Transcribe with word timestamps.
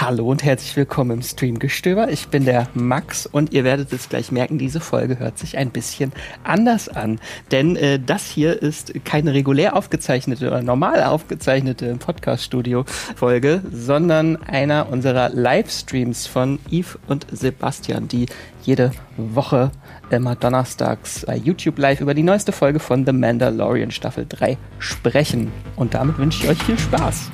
Hallo 0.00 0.30
und 0.30 0.44
herzlich 0.44 0.76
willkommen 0.76 1.10
im 1.10 1.22
Streamgestöber. 1.22 2.08
Ich 2.08 2.28
bin 2.28 2.44
der 2.44 2.68
Max 2.72 3.26
und 3.26 3.52
ihr 3.52 3.64
werdet 3.64 3.92
es 3.92 4.08
gleich 4.08 4.30
merken, 4.30 4.56
diese 4.56 4.78
Folge 4.78 5.18
hört 5.18 5.40
sich 5.40 5.58
ein 5.58 5.70
bisschen 5.70 6.12
anders 6.44 6.88
an. 6.88 7.18
Denn 7.50 7.74
äh, 7.74 7.98
das 7.98 8.24
hier 8.24 8.62
ist 8.62 8.92
keine 9.04 9.34
regulär 9.34 9.74
aufgezeichnete 9.74 10.46
oder 10.46 10.62
normal 10.62 11.02
aufgezeichnete 11.02 11.96
Podcast-Studio-Folge, 11.96 13.62
sondern 13.72 14.36
einer 14.36 14.88
unserer 14.88 15.30
Livestreams 15.30 16.28
von 16.28 16.60
Yves 16.70 16.96
und 17.08 17.26
Sebastian, 17.32 18.06
die 18.06 18.26
jede 18.62 18.92
Woche 19.16 19.72
immer 20.10 20.36
donnerstags 20.36 21.24
bei 21.26 21.36
YouTube 21.36 21.76
Live 21.76 22.00
über 22.00 22.14
die 22.14 22.22
neueste 22.22 22.52
Folge 22.52 22.78
von 22.78 23.04
The 23.04 23.12
Mandalorian 23.12 23.90
Staffel 23.90 24.26
3 24.28 24.58
sprechen. 24.78 25.50
Und 25.74 25.94
damit 25.94 26.18
wünsche 26.18 26.44
ich 26.44 26.50
euch 26.50 26.62
viel 26.62 26.78
Spaß. 26.78 27.32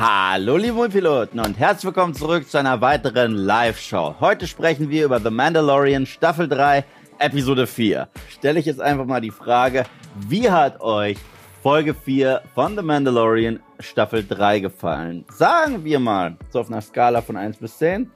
Hallo 0.00 0.56
liebe 0.56 0.88
Piloten 0.88 1.40
und 1.40 1.58
herzlich 1.58 1.86
willkommen 1.86 2.14
zurück 2.14 2.48
zu 2.48 2.56
einer 2.56 2.80
weiteren 2.80 3.32
Live-Show. 3.32 4.14
Heute 4.20 4.46
sprechen 4.46 4.90
wir 4.90 5.06
über 5.06 5.18
The 5.18 5.30
Mandalorian 5.30 6.06
Staffel 6.06 6.46
3, 6.46 6.84
Episode 7.18 7.66
4. 7.66 8.06
Stelle 8.28 8.60
ich 8.60 8.66
jetzt 8.66 8.80
einfach 8.80 9.06
mal 9.06 9.20
die 9.20 9.32
Frage, 9.32 9.82
wie 10.28 10.48
hat 10.48 10.80
euch 10.80 11.18
Folge 11.64 11.94
4 11.94 12.42
von 12.54 12.76
The 12.76 12.82
Mandalorian 12.84 13.58
Staffel 13.80 14.24
3 14.24 14.60
gefallen? 14.60 15.24
Sagen 15.32 15.84
wir 15.84 15.98
mal, 15.98 16.36
so 16.50 16.60
auf 16.60 16.70
einer 16.70 16.80
Skala 16.80 17.20
von 17.20 17.36
1 17.36 17.56
bis 17.56 17.78
10. 17.78 18.08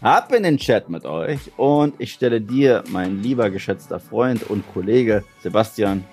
Ab 0.00 0.32
in 0.32 0.44
den 0.44 0.56
Chat 0.56 0.88
mit 0.88 1.04
euch 1.04 1.50
und 1.56 1.96
ich 1.98 2.12
stelle 2.12 2.40
dir, 2.40 2.84
mein 2.90 3.24
lieber 3.24 3.50
geschätzter 3.50 3.98
Freund 3.98 4.48
und 4.48 4.62
Kollege 4.72 5.24
Sebastian, 5.42 6.04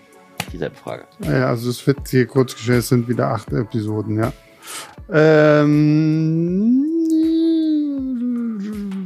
dieselbe 0.52 0.76
Frage. 0.76 1.06
Ja, 1.20 1.50
also 1.50 1.70
es 1.70 1.86
wird 1.86 2.08
hier 2.08 2.26
kurz 2.26 2.56
gestellt, 2.56 2.80
es 2.80 2.90
sind 2.90 3.08
wieder 3.08 3.28
acht 3.28 3.54
Episoden, 3.54 4.18
ja. 4.18 4.34
Ähm, 5.12 6.86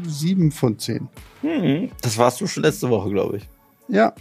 sieben 0.08 0.52
von 0.52 0.78
zehn. 0.80 1.10
Hm, 1.42 1.92
das 2.02 2.18
warst 2.18 2.42
du 2.42 2.48
schon 2.48 2.64
letzte 2.64 2.90
Woche, 2.90 3.10
glaube 3.10 3.38
ich. 3.38 3.50
Ja, 3.88 4.14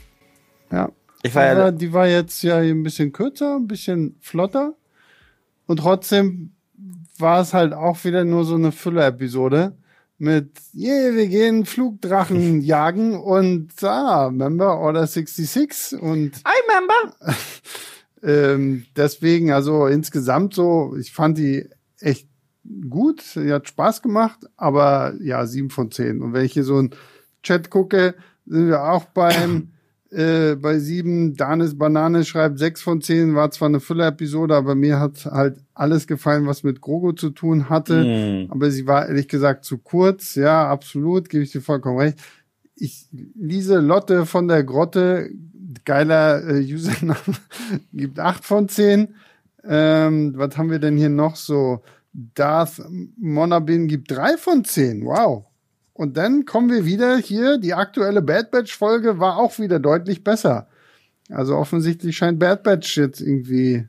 ja. 0.71 0.91
Ich 1.23 1.35
war 1.35 1.43
die, 1.43 1.49
ja 1.49 1.65
war, 1.65 1.73
die 1.73 1.93
war 1.93 2.07
jetzt 2.07 2.43
ja 2.43 2.59
ein 2.59 2.83
bisschen 2.83 3.13
kürzer, 3.13 3.57
ein 3.57 3.67
bisschen 3.67 4.17
flotter. 4.21 4.75
Und 5.67 5.79
trotzdem 5.79 6.53
war 7.19 7.41
es 7.41 7.53
halt 7.55 7.75
auch 7.75 8.05
wieder 8.05 8.25
nur 8.25 8.45
so 8.45 8.55
eine 8.55 8.73
Füller-Episode 8.73 9.77
mit, 10.19 10.61
yeah, 10.75 11.15
wir 11.15 11.29
gehen 11.29 11.65
Flugdrachen 11.65 12.61
jagen 12.63 13.21
und 13.21 13.73
ah, 13.83 14.31
Member 14.31 14.79
Order 14.79 15.07
66 15.07 16.01
und 16.01 16.39
I 16.39 16.59
member. 16.69 17.15
ähm, 18.23 18.85
deswegen, 18.97 19.53
also 19.53 19.87
insgesamt 19.87 20.55
so, 20.55 20.97
ich 20.99 21.13
fand 21.13 21.39
die 21.39 21.69
echt 22.01 22.29
gut, 22.89 23.23
sie 23.23 23.53
hat 23.53 23.69
Spaß 23.69 24.03
gemacht, 24.03 24.41
aber 24.57 25.15
ja, 25.21 25.47
sieben 25.47 25.71
von 25.71 25.91
zehn. 25.91 26.23
Und 26.23 26.33
wenn 26.33 26.45
ich 26.45 26.53
hier 26.53 26.65
so 26.65 26.77
einen 26.77 26.91
Chat 27.43 27.71
gucke, 27.71 28.15
sind 28.47 28.69
wir 28.69 28.83
auch 28.83 29.05
beim 29.07 29.73
äh, 30.11 30.57
bei 30.57 30.79
sieben. 30.79 31.35
Danis 31.35 31.77
Banane 31.77 32.25
schreibt 32.25 32.59
sechs 32.59 32.83
von 32.83 33.01
zehn, 33.01 33.35
war 33.35 33.51
zwar 33.51 33.69
eine 33.69 33.81
Füller-Episode, 33.81 34.55
aber 34.55 34.75
mir 34.75 34.99
hat 34.99 35.27
halt 35.27 35.59
alles 35.75 36.07
gefallen, 36.07 36.47
was 36.47 36.63
mit 36.63 36.81
Grogo 36.81 37.13
zu 37.13 37.31
tun 37.31 37.69
hatte. 37.69 38.05
Hm. 38.05 38.51
Aber 38.51 38.71
sie 38.71 38.87
war 38.87 39.07
ehrlich 39.07 39.29
gesagt 39.29 39.65
zu 39.65 39.79
kurz. 39.79 40.35
Ja, 40.35 40.69
absolut, 40.69 41.29
gebe 41.29 41.45
ich 41.45 41.53
dir 41.53 41.63
vollkommen 41.63 41.99
recht. 41.99 42.19
Ich 42.75 43.09
lese 43.11 43.81
Lotte 43.81 44.25
von 44.25 44.47
der 44.49 44.63
Grotte, 44.63 45.31
geiler 45.85 46.47
äh, 46.49 46.61
Username, 46.75 47.37
gibt 47.93 48.19
acht 48.19 48.45
von 48.45 48.69
zehn. 48.69 49.15
Ähm, 49.65 50.35
was 50.37 50.57
haben 50.57 50.71
wir 50.71 50.79
denn 50.79 50.97
hier 50.97 51.09
noch 51.09 51.37
so? 51.37 51.83
Darth 52.13 52.83
Monabin 53.17 53.87
gibt 53.87 54.11
drei 54.11 54.37
von 54.37 54.65
zehn. 54.65 55.05
Wow. 55.05 55.45
Und 55.93 56.17
dann 56.17 56.45
kommen 56.45 56.71
wir 56.71 56.85
wieder 56.85 57.17
hier. 57.17 57.59
Die 57.59 57.75
aktuelle 57.75 58.23
Bad 58.23 58.51
Batch 58.51 58.77
Folge 58.77 59.19
war 59.19 59.37
auch 59.37 59.59
wieder 59.59 59.79
deutlich 59.79 60.25
besser. 60.25 60.69
Also 61.29 61.57
offensichtlich 61.57 62.17
scheint 62.17 62.39
Bad 62.39 62.63
Batch 62.63 62.97
jetzt 62.97 63.21
irgendwie. 63.21 63.87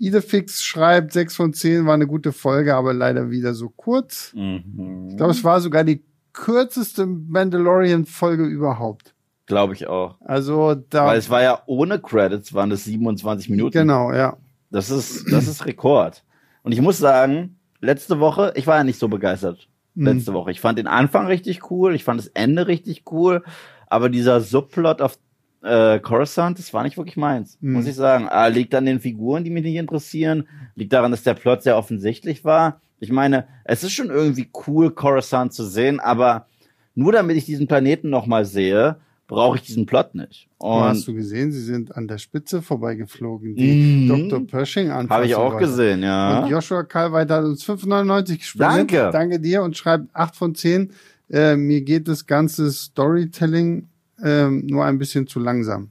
Idefix 0.00 0.62
schreibt, 0.62 1.12
sechs 1.12 1.34
von 1.34 1.52
zehn 1.52 1.84
war 1.84 1.94
eine 1.94 2.06
gute 2.06 2.32
Folge, 2.32 2.76
aber 2.76 2.94
leider 2.94 3.30
wieder 3.30 3.52
so 3.52 3.68
kurz. 3.68 4.32
Mhm. 4.32 5.08
Ich 5.10 5.16
glaube, 5.16 5.32
es 5.32 5.42
war 5.42 5.60
sogar 5.60 5.82
die 5.82 6.04
kürzeste 6.32 7.04
Mandalorian-Folge 7.04 8.44
überhaupt. 8.44 9.14
Glaube 9.48 9.74
ich 9.74 9.86
auch. 9.88 10.16
Also 10.20 10.74
da. 10.74 11.06
Weil 11.06 11.18
es 11.18 11.28
war 11.30 11.42
ja 11.42 11.62
ohne 11.66 11.98
Credits, 11.98 12.54
waren 12.54 12.70
es 12.70 12.84
27 12.84 13.48
Minuten. 13.50 13.72
Genau, 13.72 14.12
ja. 14.12 14.36
Das 14.70 14.90
ist, 14.90 15.32
das 15.32 15.48
ist 15.48 15.66
Rekord. 15.66 16.22
Und 16.62 16.72
ich 16.72 16.80
muss 16.80 16.98
sagen, 16.98 17.56
letzte 17.80 18.20
Woche, 18.20 18.52
ich 18.56 18.66
war 18.66 18.76
ja 18.76 18.84
nicht 18.84 18.98
so 18.98 19.08
begeistert. 19.08 19.68
Mhm. 19.94 20.04
Letzte 20.06 20.32
Woche. 20.34 20.50
Ich 20.50 20.60
fand 20.60 20.78
den 20.78 20.86
Anfang 20.86 21.26
richtig 21.26 21.70
cool, 21.70 21.94
ich 21.94 22.04
fand 22.04 22.20
das 22.20 22.28
Ende 22.28 22.66
richtig 22.68 23.04
cool, 23.10 23.42
aber 23.86 24.10
dieser 24.10 24.40
Subplot 24.40 25.00
auf 25.00 25.18
äh, 25.62 25.98
Coruscant, 25.98 26.58
das 26.58 26.72
war 26.72 26.82
nicht 26.84 26.96
wirklich 26.98 27.16
meins, 27.16 27.56
Mhm. 27.60 27.72
muss 27.72 27.86
ich 27.86 27.96
sagen. 27.96 28.28
Ah, 28.28 28.46
liegt 28.46 28.74
an 28.74 28.84
den 28.84 29.00
Figuren, 29.00 29.42
die 29.44 29.50
mich 29.50 29.64
nicht 29.64 29.74
interessieren, 29.76 30.46
liegt 30.76 30.92
daran, 30.92 31.10
dass 31.10 31.22
der 31.24 31.34
Plot 31.34 31.62
sehr 31.62 31.76
offensichtlich 31.78 32.44
war. 32.44 32.80
Ich 33.00 33.10
meine, 33.10 33.46
es 33.64 33.82
ist 33.82 33.92
schon 33.92 34.10
irgendwie 34.10 34.50
cool, 34.66 34.90
Coruscant 34.90 35.52
zu 35.54 35.64
sehen, 35.64 35.98
aber 36.00 36.46
nur 36.94 37.12
damit 37.12 37.36
ich 37.36 37.44
diesen 37.46 37.66
Planeten 37.68 38.10
nochmal 38.10 38.44
sehe, 38.44 38.96
brauche 39.28 39.56
ich 39.56 39.62
diesen 39.62 39.86
Plot 39.86 40.14
nicht. 40.16 40.48
Und 40.58 40.80
hast 40.80 41.06
du 41.06 41.14
gesehen, 41.14 41.52
sie 41.52 41.60
sind 41.62 41.94
an 41.96 42.08
der 42.08 42.18
Spitze 42.18 42.60
vorbeigeflogen, 42.62 43.54
die 43.54 44.06
Mhm. 44.08 44.08
Dr. 44.30 44.46
Pershing 44.46 44.88
anfassen 44.90 45.10
habe 45.10 45.26
ich 45.26 45.34
auch 45.36 45.52
wollte. 45.52 45.66
gesehen, 45.66 46.02
ja. 46.02 46.40
Und 46.42 46.50
Joshua 46.50 46.82
Kalweit 46.82 47.30
hat 47.30 47.44
uns 47.44 47.62
5,99 47.64 48.38
gespendet. 48.38 48.76
Danke. 48.92 49.10
Danke 49.12 49.38
dir 49.40 49.62
und 49.62 49.76
schreibt 49.76 50.06
8 50.16 50.34
von 50.34 50.54
10. 50.56 50.90
Äh, 51.30 51.56
mir 51.56 51.82
geht 51.82 52.08
das 52.08 52.26
ganze 52.26 52.70
Storytelling 52.72 53.86
ähm, 54.24 54.66
nur 54.66 54.84
ein 54.84 54.98
bisschen 54.98 55.26
zu 55.28 55.38
langsam. 55.38 55.90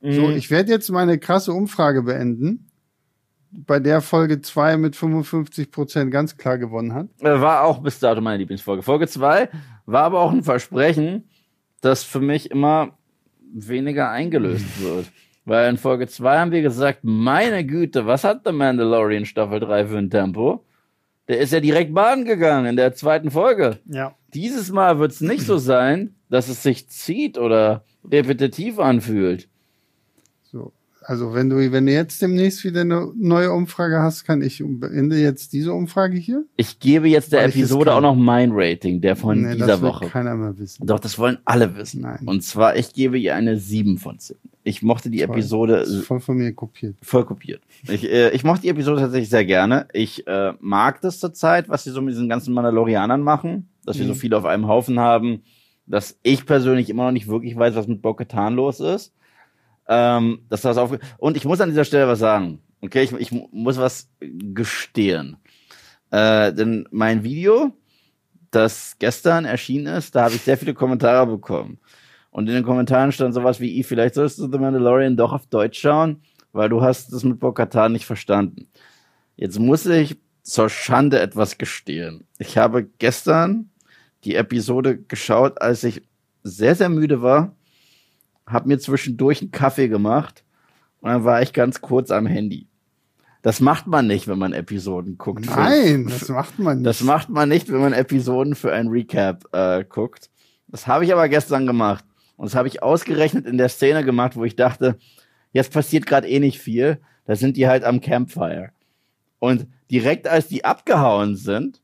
So, 0.00 0.22
Mhm. 0.28 0.36
ich 0.36 0.50
werde 0.50 0.70
jetzt 0.70 0.90
meine 0.90 1.18
krasse 1.18 1.52
Umfrage 1.52 2.02
beenden, 2.02 2.64
bei 3.50 3.80
der 3.80 4.00
Folge 4.00 4.40
2 4.40 4.76
mit 4.76 4.94
55 4.94 5.70
Prozent 5.70 6.10
ganz 6.10 6.36
klar 6.36 6.58
gewonnen 6.58 6.94
hat. 6.94 7.08
Äh, 7.20 7.40
War 7.40 7.64
auch 7.64 7.80
bis 7.80 7.98
dato 7.98 8.20
meine 8.20 8.38
Lieblingsfolge. 8.38 8.82
Folge 8.82 9.08
2 9.08 9.48
war 9.86 10.04
aber 10.04 10.20
auch 10.20 10.30
ein 10.32 10.42
Versprechen, 10.44 11.24
das 11.80 12.04
für 12.04 12.20
mich 12.20 12.50
immer 12.50 12.98
weniger 13.52 14.10
eingelöst 14.10 14.66
wird. 14.82 15.06
Weil 15.44 15.70
in 15.70 15.78
Folge 15.78 16.06
2 16.06 16.38
haben 16.38 16.52
wir 16.52 16.60
gesagt, 16.60 17.00
meine 17.02 17.64
Güte, 17.64 18.06
was 18.06 18.22
hat 18.24 18.42
The 18.44 18.52
Mandalorian 18.52 19.24
Staffel 19.24 19.60
3 19.60 19.86
für 19.86 19.96
ein 19.96 20.10
Tempo? 20.10 20.64
Der 21.26 21.38
ist 21.38 21.52
ja 21.52 21.60
direkt 21.60 21.94
baden 21.94 22.24
gegangen 22.24 22.66
in 22.66 22.76
der 22.76 22.94
zweiten 22.94 23.30
Folge. 23.30 23.78
Ja. 23.86 24.14
Dieses 24.34 24.70
Mal 24.70 24.98
wird 24.98 25.12
es 25.12 25.20
nicht 25.20 25.42
so 25.42 25.56
sein, 25.56 26.14
dass 26.28 26.48
es 26.48 26.62
sich 26.62 26.88
zieht 26.88 27.38
oder 27.38 27.84
repetitiv 28.04 28.78
anfühlt. 28.78 29.48
So. 30.42 30.72
Also 31.10 31.32
wenn 31.32 31.48
du, 31.48 31.56
wenn 31.72 31.86
du 31.86 31.92
jetzt 31.92 32.20
demnächst 32.20 32.64
wieder 32.64 32.82
eine 32.82 33.10
neue 33.16 33.50
Umfrage 33.50 34.02
hast, 34.02 34.24
kann 34.26 34.42
ich 34.42 34.62
beende 34.62 35.16
jetzt 35.18 35.54
diese 35.54 35.72
Umfrage 35.72 36.18
hier. 36.18 36.44
Ich 36.58 36.80
gebe 36.80 37.08
jetzt 37.08 37.32
der 37.32 37.40
Weil 37.40 37.46
das 37.46 37.56
Episode 37.56 37.94
auch 37.94 38.02
noch 38.02 38.14
mein 38.14 38.50
Rating, 38.52 39.00
der 39.00 39.16
von 39.16 39.40
Nee, 39.40 39.54
dieser 39.54 39.66
das 39.68 39.80
Woche. 39.80 40.06
keiner 40.08 40.34
mehr 40.34 40.58
wissen. 40.58 40.86
Doch, 40.86 41.00
das 41.00 41.18
wollen 41.18 41.38
alle 41.46 41.74
wissen. 41.76 42.02
Nein. 42.02 42.20
Und 42.26 42.42
zwar, 42.42 42.76
ich 42.76 42.92
gebe 42.92 43.18
ihr 43.18 43.34
eine 43.34 43.56
7 43.56 43.96
von 43.96 44.18
10. 44.18 44.36
Ich 44.64 44.82
mochte 44.82 45.08
die 45.08 45.20
Toll. 45.24 45.30
Episode 45.30 45.78
Das 45.78 45.88
ist 45.88 46.04
voll 46.04 46.20
von 46.20 46.36
mir 46.36 46.52
kopiert. 46.52 46.96
voll 47.02 47.24
kopiert. 47.24 47.62
Ich, 47.88 48.04
äh, 48.04 48.28
ich 48.32 48.44
mochte 48.44 48.62
die 48.64 48.68
Episode 48.68 49.00
tatsächlich 49.00 49.30
sehr 49.30 49.46
gerne. 49.46 49.88
Ich 49.94 50.26
äh, 50.26 50.52
mag 50.60 51.00
das 51.00 51.20
zurzeit, 51.20 51.70
was 51.70 51.84
sie 51.84 51.90
so 51.90 52.02
mit 52.02 52.12
diesen 52.12 52.28
ganzen 52.28 52.52
Mandalorianern 52.52 53.22
machen, 53.22 53.70
dass 53.86 53.98
wir 53.98 54.04
so 54.04 54.12
Mhm. 54.12 54.16
viele 54.18 54.36
auf 54.36 54.44
einem 54.44 54.68
Haufen 54.68 54.98
haben, 55.00 55.40
dass 55.86 56.18
ich 56.22 56.44
persönlich 56.44 56.90
immer 56.90 57.04
noch 57.06 57.12
nicht 57.12 57.28
wirklich 57.28 57.56
weiß, 57.56 57.76
was 57.76 57.86
mit 57.88 58.02
Bo-Katan 58.02 58.56
los 58.56 58.80
ist. 58.80 59.14
Ähm, 59.88 60.40
das 60.48 60.64
auf 60.66 60.98
und 61.16 61.36
ich 61.36 61.44
muss 61.44 61.60
an 61.60 61.70
dieser 61.70 61.84
Stelle 61.84 62.06
was 62.08 62.18
sagen. 62.18 62.60
Okay, 62.80 63.02
ich, 63.02 63.12
ich 63.12 63.32
mu- 63.32 63.48
muss 63.50 63.78
was 63.78 64.10
gestehen. 64.20 65.38
Äh, 66.10 66.52
denn 66.52 66.86
mein 66.90 67.24
Video, 67.24 67.72
das 68.50 68.96
gestern 68.98 69.44
erschienen 69.44 69.86
ist, 69.96 70.14
da 70.14 70.24
habe 70.24 70.34
ich 70.34 70.42
sehr 70.42 70.56
viele 70.58 70.74
Kommentare 70.74 71.26
bekommen. 71.26 71.78
Und 72.30 72.48
in 72.48 72.54
den 72.54 72.64
Kommentaren 72.64 73.12
stand 73.12 73.34
sowas 73.34 73.60
wie, 73.60 73.78
"I, 73.78 73.82
vielleicht 73.82 74.14
sollst 74.14 74.38
du 74.38 74.50
The 74.50 74.58
Mandalorian 74.58 75.16
doch 75.16 75.32
auf 75.32 75.46
Deutsch 75.46 75.80
schauen, 75.80 76.22
weil 76.52 76.68
du 76.68 76.82
hast 76.82 77.12
das 77.12 77.24
mit 77.24 77.40
Bo-Katan 77.40 77.92
nicht 77.92 78.06
verstanden. 78.06 78.68
Jetzt 79.36 79.58
muss 79.58 79.86
ich 79.86 80.16
zur 80.42 80.68
Schande 80.68 81.18
etwas 81.20 81.58
gestehen. 81.58 82.24
Ich 82.38 82.56
habe 82.58 82.84
gestern 82.98 83.70
die 84.24 84.34
Episode 84.34 84.98
geschaut, 84.98 85.60
als 85.60 85.84
ich 85.84 86.02
sehr, 86.42 86.74
sehr 86.74 86.88
müde 86.88 87.22
war, 87.22 87.54
habe 88.48 88.68
mir 88.68 88.78
zwischendurch 88.78 89.40
einen 89.42 89.50
Kaffee 89.50 89.88
gemacht 89.88 90.44
und 91.00 91.10
dann 91.10 91.24
war 91.24 91.42
ich 91.42 91.52
ganz 91.52 91.80
kurz 91.80 92.10
am 92.10 92.26
Handy. 92.26 92.66
Das 93.42 93.60
macht 93.60 93.86
man 93.86 94.06
nicht, 94.06 94.26
wenn 94.26 94.38
man 94.38 94.52
Episoden 94.52 95.16
guckt. 95.16 95.46
für- 95.46 95.58
Nein, 95.60 96.06
das 96.08 96.28
macht 96.28 96.58
man 96.58 96.78
nicht. 96.78 96.86
das 96.86 97.02
macht 97.02 97.28
man 97.28 97.48
nicht, 97.48 97.70
wenn 97.70 97.80
man 97.80 97.92
Episoden 97.92 98.54
für 98.54 98.72
ein 98.72 98.88
Recap 98.88 99.44
äh, 99.52 99.84
guckt. 99.84 100.28
Das 100.66 100.86
habe 100.86 101.04
ich 101.04 101.12
aber 101.12 101.28
gestern 101.28 101.66
gemacht. 101.66 102.04
Und 102.36 102.46
das 102.46 102.54
habe 102.54 102.68
ich 102.68 102.82
ausgerechnet 102.82 103.46
in 103.46 103.56
der 103.58 103.68
Szene 103.68 104.04
gemacht, 104.04 104.36
wo 104.36 104.44
ich 104.44 104.56
dachte, 104.56 104.98
jetzt 105.52 105.72
passiert 105.72 106.06
gerade 106.06 106.28
eh 106.28 106.40
nicht 106.40 106.58
viel. 106.60 106.98
Da 107.26 107.36
sind 107.36 107.56
die 107.56 107.68
halt 107.68 107.84
am 107.84 108.00
Campfire. 108.00 108.70
Und 109.38 109.66
direkt 109.90 110.26
als 110.28 110.48
die 110.48 110.64
abgehauen 110.64 111.36
sind, 111.36 111.80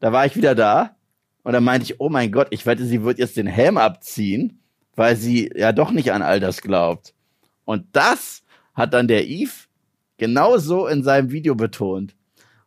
da 0.00 0.12
war 0.12 0.26
ich 0.26 0.36
wieder 0.36 0.54
da 0.54 0.96
und 1.42 1.52
dann 1.52 1.64
meinte 1.64 1.84
ich, 1.84 2.00
oh 2.00 2.08
mein 2.08 2.32
Gott, 2.32 2.48
ich 2.50 2.66
wette, 2.66 2.84
sie 2.84 3.02
wird 3.04 3.18
jetzt 3.18 3.36
den 3.36 3.46
Helm 3.46 3.76
abziehen, 3.78 4.59
weil 4.96 5.16
sie 5.16 5.50
ja 5.54 5.72
doch 5.72 5.90
nicht 5.90 6.12
an 6.12 6.22
all 6.22 6.40
das 6.40 6.60
glaubt. 6.60 7.14
Und 7.64 7.86
das 7.92 8.42
hat 8.74 8.94
dann 8.94 9.08
der 9.08 9.26
Eve 9.28 9.52
genauso 10.16 10.86
in 10.86 11.02
seinem 11.02 11.30
Video 11.30 11.54
betont. 11.54 12.14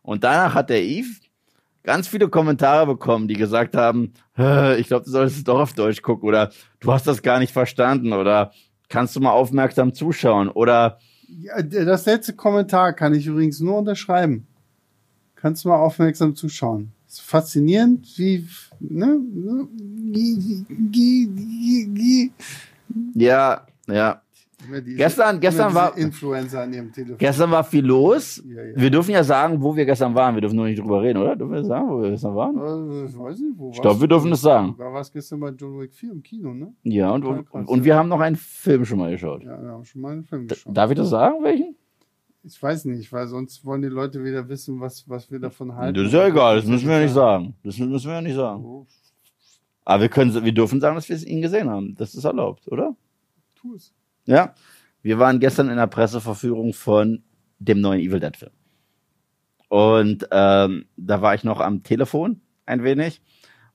Und 0.02 0.24
danach 0.24 0.54
hat 0.54 0.70
der 0.70 0.82
Eve 0.82 1.08
ganz 1.82 2.08
viele 2.08 2.28
Kommentare 2.28 2.86
bekommen, 2.86 3.28
die 3.28 3.34
gesagt 3.34 3.76
haben, 3.76 4.12
"Hä, 4.34 4.76
ich 4.76 4.86
glaube, 4.88 5.04
du 5.04 5.10
solltest 5.10 5.38
es 5.38 5.44
doch 5.44 5.60
auf 5.60 5.74
Deutsch 5.74 6.02
gucken 6.02 6.28
oder 6.28 6.50
du 6.80 6.92
hast 6.92 7.06
das 7.06 7.22
gar 7.22 7.38
nicht 7.38 7.52
verstanden 7.52 8.12
oder 8.12 8.52
kannst 8.88 9.14
du 9.16 9.20
mal 9.20 9.32
aufmerksam 9.32 9.94
zuschauen 9.94 10.48
oder 10.48 10.98
Ja, 11.26 11.60
das 11.62 12.06
letzte 12.06 12.34
Kommentar 12.34 12.92
kann 12.92 13.14
ich 13.14 13.26
übrigens 13.26 13.60
nur 13.60 13.78
unterschreiben. 13.78 14.46
Kannst 15.34 15.64
du 15.64 15.68
mal 15.68 15.76
aufmerksam 15.78 16.34
zuschauen. 16.36 16.93
Faszinierend, 17.20 18.06
wie, 18.18 18.46
ne? 18.80 19.20
Gi- 20.92 22.32
ja, 23.14 23.66
ja. 23.88 24.20
Diese- 24.66 24.96
Gestern- 24.96 25.40
gestern 25.40 25.74
war- 25.74 25.94
Influencer 25.98 26.62
an 26.62 26.72
ihrem 26.72 26.90
Telefon. 26.90 27.18
Gestern 27.18 27.50
war 27.50 27.64
viel 27.64 27.84
los. 27.84 28.42
Ja, 28.48 28.62
ja. 28.62 28.72
Wir 28.76 28.90
dürfen 28.90 29.10
ja 29.10 29.22
sagen, 29.22 29.60
wo 29.60 29.76
wir 29.76 29.84
gestern 29.84 30.14
waren. 30.14 30.34
Wir 30.36 30.40
dürfen 30.40 30.56
nur 30.56 30.64
nicht 30.64 30.78
drüber 30.80 31.02
reden, 31.02 31.18
oder? 31.18 31.36
Dürfen 31.36 31.52
wir 31.52 31.64
sagen, 31.64 31.86
wo 31.90 32.00
wir 32.00 32.10
gestern 32.10 32.34
waren? 32.34 32.56
Äh, 32.56 33.04
ich 33.06 33.18
weiß 33.18 33.38
nicht, 33.40 33.58
wo 33.58 33.70
Ich 33.72 33.82
glaube, 33.82 34.00
wir 34.00 34.08
dürfen 34.08 34.32
es 34.32 34.40
sagen. 34.40 34.74
Da 34.78 34.90
war 34.90 35.02
es 35.02 35.12
gestern 35.12 35.40
bei 35.40 35.50
John 35.50 35.78
Wick 35.78 35.92
4 35.92 36.12
im 36.12 36.22
Kino, 36.22 36.54
ne? 36.54 36.72
Ja, 36.82 37.10
und, 37.10 37.24
und, 37.26 37.46
und 37.68 37.84
wir 37.84 37.94
haben 37.94 38.08
noch 38.08 38.20
einen 38.20 38.36
Film 38.36 38.86
schon 38.86 38.98
mal 39.00 39.10
geschaut. 39.10 39.42
Ja, 39.44 39.60
wir 39.62 39.68
haben 39.68 39.84
schon 39.84 40.00
mal 40.00 40.12
einen 40.12 40.24
Film 40.24 40.48
geschaut. 40.48 40.74
Darf 40.74 40.90
ich 40.90 40.96
das 40.96 41.10
sagen, 41.10 41.42
welchen? 41.42 41.76
Ich 42.46 42.62
weiß 42.62 42.84
nicht, 42.86 43.10
weil 43.12 43.26
sonst 43.26 43.64
wollen 43.64 43.82
die 43.82 43.88
Leute 43.88 44.22
wieder 44.22 44.48
wissen, 44.48 44.80
was, 44.80 45.08
was 45.08 45.30
wir 45.30 45.38
davon 45.38 45.74
halten. 45.74 45.94
Das 45.94 46.08
ist 46.08 46.12
ja 46.12 46.26
egal, 46.26 46.56
das 46.56 46.66
müssen 46.66 46.88
wir 46.88 47.00
nicht 47.00 47.14
sagen. 47.14 47.54
Das 47.64 47.78
müssen 47.78 48.06
wir 48.06 48.14
ja 48.14 48.20
nicht 48.20 48.36
sagen. 48.36 48.86
Aber 49.86 50.02
wir 50.02 50.08
können, 50.08 50.44
wir 50.44 50.52
dürfen 50.52 50.80
sagen, 50.80 50.94
dass 50.94 51.08
wir 51.08 51.16
ihn 51.26 51.42
gesehen 51.42 51.70
haben. 51.70 51.94
Das 51.94 52.14
ist 52.14 52.24
erlaubt, 52.24 52.68
oder? 52.68 52.94
tu 53.64 53.74
es. 53.74 53.92
Ja. 54.26 54.54
Wir 55.02 55.18
waren 55.18 55.40
gestern 55.40 55.68
in 55.68 55.76
der 55.76 55.86
Presseverführung 55.86 56.72
von 56.72 57.22
dem 57.58 57.80
neuen 57.80 58.00
Evil 58.00 58.20
Dead 58.20 58.36
Film. 58.36 58.52
Und 59.68 60.28
ähm, 60.30 60.86
da 60.96 61.20
war 61.20 61.34
ich 61.34 61.44
noch 61.44 61.60
am 61.60 61.82
Telefon 61.82 62.40
ein 62.66 62.84
wenig. 62.84 63.20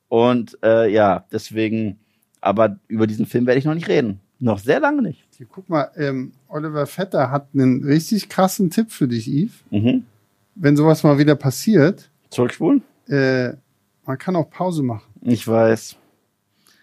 Und 0.07 0.57
äh, 0.63 0.91
ja, 0.91 1.25
deswegen, 1.31 1.99
aber 2.41 2.79
über 2.87 3.05
diesen 3.05 3.25
Film 3.25 3.45
werde 3.45 3.59
ich 3.59 3.65
noch 3.65 3.75
nicht 3.75 3.89
reden. 3.89 4.21
Noch 4.39 4.59
sehr 4.59 4.79
lange 4.79 5.01
nicht. 5.01 5.23
Hier, 5.37 5.47
guck 5.51 5.67
mal, 5.69 5.91
ähm, 5.95 6.31
Oliver 6.47 6.85
Vetter 6.85 7.29
hat 7.31 7.49
einen 7.53 7.83
richtig 7.83 8.29
krassen 8.29 8.69
Tipp 8.69 8.91
für 8.91 9.07
dich, 9.07 9.27
Yves. 9.27 9.51
Mhm. 9.69 10.05
Wenn 10.55 10.77
sowas 10.77 11.03
mal 11.03 11.17
wieder 11.17 11.35
passiert, 11.35 12.09
Zurückspulen? 12.29 12.81
äh, 13.07 13.49
man 14.05 14.17
kann 14.17 14.35
auch 14.35 14.49
Pause 14.49 14.81
machen. 14.83 15.03
Ich 15.21 15.47
weiß. 15.47 15.95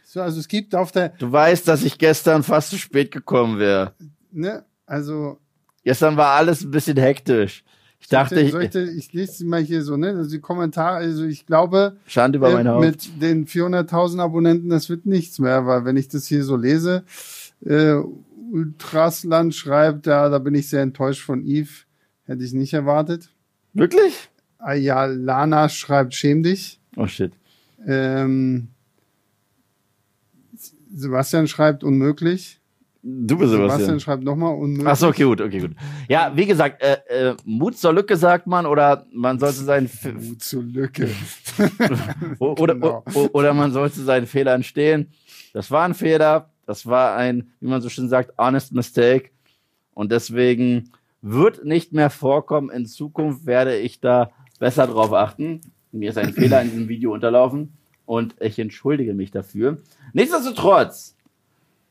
So, 0.04 0.20
also 0.20 0.38
es 0.38 0.48
gibt 0.48 0.74
auf 0.74 0.92
der, 0.92 1.10
Du 1.10 1.30
weißt, 1.32 1.66
dass 1.66 1.82
ich 1.82 1.98
gestern 1.98 2.42
fast 2.42 2.70
zu 2.70 2.78
spät 2.78 3.10
gekommen 3.10 3.58
wäre. 3.58 3.92
ne, 4.32 4.64
also 4.86 5.38
Gestern 5.82 6.16
war 6.16 6.34
alles 6.34 6.62
ein 6.62 6.70
bisschen 6.70 6.96
hektisch. 6.96 7.64
Ich 8.00 8.08
dachte, 8.08 8.40
ich, 8.40 8.52
soll 8.52 8.64
ich, 8.64 8.74
ich 8.74 9.12
lese 9.12 9.32
sie 9.32 9.44
mal 9.44 9.62
hier 9.62 9.82
so, 9.82 9.96
ne, 9.96 10.08
also 10.10 10.30
die 10.30 10.40
Kommentare, 10.40 10.96
also 10.96 11.24
ich 11.24 11.46
glaube, 11.46 11.96
Schande 12.06 12.38
über 12.38 12.50
äh, 12.50 12.54
mein 12.54 12.68
Haupt. 12.68 12.84
mit 12.84 13.22
den 13.22 13.46
400.000 13.46 14.20
Abonnenten, 14.20 14.68
das 14.68 14.88
wird 14.88 15.06
nichts 15.06 15.38
mehr, 15.38 15.66
weil 15.66 15.84
wenn 15.84 15.96
ich 15.96 16.08
das 16.08 16.26
hier 16.26 16.44
so 16.44 16.56
lese, 16.56 17.04
äh, 17.64 17.94
Ultrasland 18.52 19.54
schreibt, 19.54 20.06
ja, 20.06 20.28
da 20.28 20.38
bin 20.38 20.54
ich 20.54 20.68
sehr 20.68 20.82
enttäuscht 20.82 21.22
von 21.22 21.42
Yves, 21.44 21.86
hätte 22.24 22.44
ich 22.44 22.52
nicht 22.52 22.72
erwartet. 22.72 23.30
Wirklich? 23.72 24.28
Ayalana 24.58 25.68
schreibt, 25.68 26.14
schäm 26.14 26.42
dich. 26.42 26.80
Oh 26.96 27.06
shit. 27.06 27.32
Ähm, 27.86 28.68
Sebastian 30.92 31.46
schreibt, 31.46 31.84
unmöglich. 31.84 32.60
Du 33.02 33.36
bist 33.38 33.50
Sebastian 33.52 33.70
Sebastian. 33.70 34.00
schreibt 34.00 34.24
nochmal, 34.24 34.54
unmöglich. 34.54 34.88
Ach 34.88 34.96
so, 34.96 35.08
okay, 35.08 35.22
gut, 35.24 35.40
okay, 35.40 35.60
gut. 35.60 35.72
Ja, 36.08 36.32
wie 36.34 36.46
gesagt, 36.46 36.82
äh, 36.82 36.96
äh, 37.08 37.36
Mut 37.44 37.76
zur 37.78 37.92
Lücke 37.92 38.16
sagt 38.16 38.48
man 38.48 38.66
oder 38.66 39.06
man 39.12 39.38
sollte 39.38 39.62
seinen 39.62 39.86
F 39.86 40.12
Mut 40.20 40.42
zur 40.42 40.64
Lücke. 40.64 41.08
oder, 42.40 42.74
Genau. 42.74 43.04
oder 43.32 43.54
man 43.54 43.70
sollte 43.70 44.02
seinen 44.02 44.26
Fehlern 44.26 44.64
stehen. 44.64 45.10
Das 45.52 45.70
war 45.70 45.84
ein 45.84 45.94
Fehler, 45.94 46.50
das 46.66 46.86
war 46.86 47.16
ein, 47.16 47.52
wie 47.60 47.68
man 47.68 47.80
so 47.80 47.88
schön 47.88 48.08
sagt, 48.08 48.36
honest 48.38 48.72
mistake 48.72 49.30
und 49.94 50.12
deswegen 50.12 50.90
wird 51.22 51.64
nicht 51.64 51.92
mehr 51.92 52.10
vorkommen. 52.10 52.70
In 52.70 52.86
Zukunft 52.86 53.46
werde 53.46 53.78
ich 53.78 54.00
da 54.00 54.30
besser 54.58 54.86
drauf 54.86 55.12
achten. 55.12 55.60
Mir 55.92 56.10
ist 56.10 56.18
ein 56.18 56.32
Fehler 56.34 56.60
in 56.62 56.70
diesem 56.70 56.88
Video 56.88 57.12
unterlaufen 57.12 57.72
und 58.04 58.34
ich 58.40 58.58
entschuldige 58.58 59.14
mich 59.14 59.30
dafür. 59.30 59.78
Nichtsdestotrotz 60.12 61.16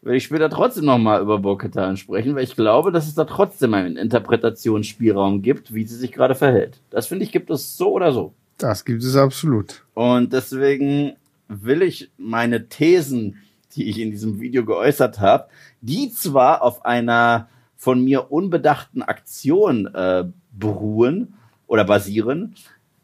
werde 0.02 0.18
ich 0.18 0.24
später 0.24 0.50
trotzdem 0.50 0.86
nochmal 0.86 1.22
über 1.22 1.40
Bo-Katan 1.40 1.98
sprechen, 1.98 2.36
weil 2.36 2.44
ich 2.44 2.56
glaube, 2.56 2.92
dass 2.92 3.08
es 3.08 3.16
da 3.16 3.26
trotzdem 3.26 3.74
einen 3.74 3.98
Interpretationsspielraum 3.98 5.42
gibt, 5.42 5.74
wie 5.74 5.86
sie 5.86 5.96
sich 5.96 6.12
gerade 6.12 6.36
verhält. 6.36 6.80
Das 6.92 7.08
finde 7.08 7.26
ich, 7.26 7.32
gibt 7.32 7.50
es 7.50 7.76
so 7.76 7.92
oder 7.92 8.12
so. 8.12 8.34
Das 8.58 8.86
gibt 8.86 9.04
es 9.04 9.16
absolut. 9.16 9.84
Und 9.96 10.32
deswegen 10.32 11.16
will 11.48 11.82
ich 11.82 12.12
meine 12.18 12.70
Thesen, 12.70 13.42
die 13.76 13.90
ich 13.90 14.00
in 14.00 14.12
diesem 14.12 14.40
Video 14.40 14.66
geäußert 14.66 15.20
habe, 15.20 15.48
die 15.82 16.12
zwar 16.12 16.62
auf 16.62 16.86
einer 16.86 17.48
von 17.76 18.04
mir 18.04 18.32
unbedachten 18.32 19.02
Aktion 19.02 19.88
äh, 19.94 20.26
beruhen 20.52 21.36
oder 21.68 21.84
basieren, 21.84 22.56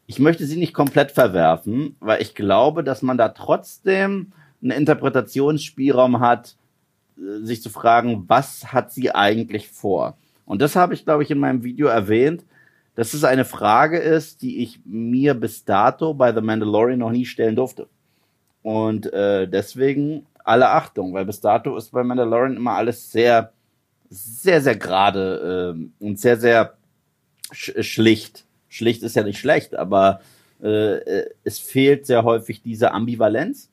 ich 0.06 0.18
möchte 0.18 0.44
sie 0.46 0.56
nicht 0.56 0.74
komplett 0.74 1.12
verwerfen, 1.12 1.96
weil 2.00 2.20
ich 2.20 2.34
glaube, 2.34 2.84
dass 2.84 3.02
man 3.02 3.16
da 3.16 3.30
trotzdem 3.30 4.32
einen 4.62 4.72
Interpretationsspielraum 4.72 6.20
hat, 6.20 6.56
äh, 7.16 7.44
sich 7.44 7.62
zu 7.62 7.70
fragen, 7.70 8.24
was 8.28 8.72
hat 8.72 8.92
sie 8.92 9.14
eigentlich 9.14 9.68
vor? 9.68 10.16
Und 10.44 10.60
das 10.60 10.76
habe 10.76 10.94
ich, 10.94 11.04
glaube 11.04 11.22
ich, 11.22 11.30
in 11.30 11.38
meinem 11.38 11.62
Video 11.62 11.86
erwähnt, 11.86 12.44
dass 12.94 13.14
es 13.14 13.24
eine 13.24 13.44
Frage 13.44 13.98
ist, 13.98 14.42
die 14.42 14.62
ich 14.62 14.80
mir 14.84 15.34
bis 15.34 15.64
dato 15.64 16.12
bei 16.12 16.34
The 16.34 16.42
Mandalorian 16.42 16.98
noch 16.98 17.10
nie 17.10 17.24
stellen 17.24 17.56
durfte. 17.56 17.86
Und 18.62 19.12
äh, 19.12 19.48
deswegen 19.48 20.26
alle 20.44 20.68
Achtung, 20.70 21.12
weil 21.14 21.24
bis 21.24 21.40
dato 21.40 21.76
ist 21.76 21.90
bei 21.92 22.02
Mandalorian 22.02 22.56
immer 22.56 22.72
alles 22.72 23.10
sehr, 23.10 23.52
sehr, 24.10 24.60
sehr 24.60 24.76
gerade 24.76 25.72
ähm, 25.74 25.92
und 26.00 26.18
sehr, 26.18 26.36
sehr 26.38 26.74
sch 27.52 27.72
schlicht. 27.80 28.44
Schlicht 28.68 29.02
ist 29.02 29.16
ja 29.16 29.22
nicht 29.22 29.38
schlecht, 29.38 29.74
aber 29.74 30.20
äh, 30.62 30.94
äh, 30.96 31.30
es 31.44 31.58
fehlt 31.58 32.06
sehr 32.06 32.24
häufig 32.24 32.62
diese 32.62 32.92
Ambivalenz. 32.92 33.68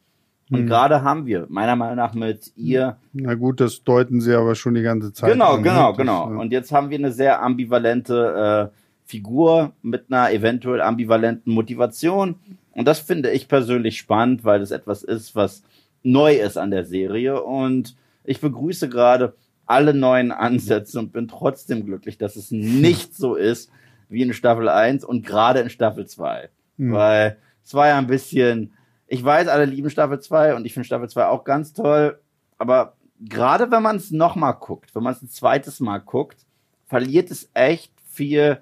Und 0.51 0.63
Mhm. 0.63 0.67
gerade 0.67 1.03
haben 1.03 1.25
wir, 1.27 1.45
meiner 1.49 1.75
Meinung 1.75 1.97
nach, 1.97 2.15
mit 2.15 2.51
ihr 2.57 2.97
Na 3.13 3.35
gut, 3.35 3.59
das 3.61 3.83
deuten 3.83 4.19
sie 4.19 4.33
aber 4.33 4.55
schon 4.55 4.73
die 4.73 4.81
ganze 4.81 5.13
Zeit. 5.13 5.31
Genau, 5.31 5.53
an, 5.55 5.63
genau, 5.63 5.93
genau. 5.93 6.25
Das, 6.25 6.35
äh, 6.35 6.39
Und 6.39 6.51
jetzt 6.51 6.71
haben 6.71 6.89
wir 6.89 6.97
eine 6.97 7.11
sehr 7.11 7.41
ambivalente 7.43 8.71
äh, 8.73 8.75
Figur 9.05 9.73
mit 9.83 10.05
einer 10.09 10.31
eventuell 10.31 10.81
ambivalenten 10.81 11.53
Motivation. 11.53 12.35
Und 12.71 12.87
das 12.87 12.99
finde 12.99 13.29
ich 13.31 13.47
persönlich 13.47 13.97
spannend, 13.99 14.43
weil 14.43 14.59
das 14.59 14.71
etwas 14.71 15.03
ist, 15.03 15.35
was 15.35 15.63
neu 16.03 16.35
ist 16.35 16.57
an 16.57 16.71
der 16.71 16.85
Serie. 16.85 17.41
Und 17.41 17.95
ich 18.23 18.41
begrüße 18.41 18.89
gerade 18.89 19.35
alle 19.65 19.93
neuen 19.93 20.31
Ansätze 20.31 20.99
und 20.99 21.13
bin 21.13 21.27
trotzdem 21.27 21.85
glücklich, 21.85 22.17
dass 22.17 22.35
es 22.35 22.51
nicht 22.51 23.15
so 23.15 23.35
ist 23.35 23.71
wie 24.09 24.23
in 24.23 24.33
Staffel 24.33 24.67
1 24.67 25.05
und 25.05 25.25
gerade 25.25 25.59
in 25.59 25.69
Staffel 25.69 26.07
2. 26.07 26.49
Hm. 26.77 26.91
Weil 26.91 27.37
es 27.63 27.73
war 27.73 27.87
ja 27.87 27.97
ein 27.97 28.07
bisschen, 28.07 28.73
ich 29.07 29.23
weiß, 29.23 29.47
alle 29.47 29.65
lieben 29.65 29.89
Staffel 29.89 30.19
2 30.19 30.55
und 30.55 30.65
ich 30.65 30.73
finde 30.73 30.87
Staffel 30.87 31.09
2 31.09 31.27
auch 31.27 31.43
ganz 31.43 31.73
toll, 31.73 32.19
aber 32.57 32.95
gerade 33.19 33.69
wenn 33.71 33.83
man 33.83 33.97
es 33.97 34.11
nochmal 34.11 34.55
guckt, 34.55 34.95
wenn 34.95 35.03
man 35.03 35.13
es 35.13 35.21
ein 35.21 35.29
zweites 35.29 35.79
Mal 35.79 35.99
guckt, 35.99 36.45
verliert 36.87 37.29
es 37.29 37.49
echt 37.53 37.93
viel 38.09 38.61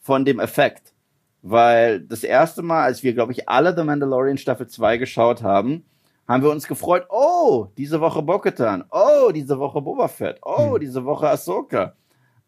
von 0.00 0.24
dem 0.24 0.40
Effekt. 0.40 0.92
Weil 1.40 2.00
das 2.00 2.24
erste 2.24 2.62
Mal, 2.62 2.84
als 2.84 3.02
wir, 3.02 3.14
glaube 3.14 3.32
ich, 3.32 3.48
alle 3.48 3.74
The 3.76 3.84
Mandalorian 3.84 4.38
Staffel 4.38 4.66
2 4.66 4.98
geschaut 4.98 5.42
haben, 5.42 5.84
haben 6.26 6.42
wir 6.42 6.50
uns 6.50 6.66
gefreut, 6.66 7.04
oh, 7.10 7.66
diese 7.76 8.00
Woche 8.00 8.22
Bo-Katan, 8.22 8.84
oh, 8.90 9.30
diese 9.32 9.58
Woche 9.58 9.80
Boba 9.82 10.08
Fett, 10.08 10.38
oh, 10.42 10.74
Hm. 10.74 10.80
diese 10.80 11.04
Woche 11.04 11.28
Ahsoka. 11.28 11.94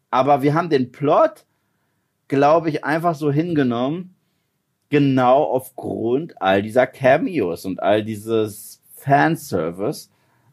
Aber 0.09 0.41
wir 0.41 0.53
haben 0.53 0.69
den 0.69 0.91
Plot, 0.91 1.45
glaube 2.27 2.69
ich, 2.69 2.83
einfach 2.83 3.13
so 3.15 3.31
hingenommen, 3.31 4.15
genau 4.89 5.43
aufgrund 5.43 6.41
all 6.41 6.61
dieser 6.61 6.87
Cameos 6.87 7.65
und 7.65 7.81
all 7.81 8.03
dieses 8.03 8.81
Fanservice. 8.95 10.09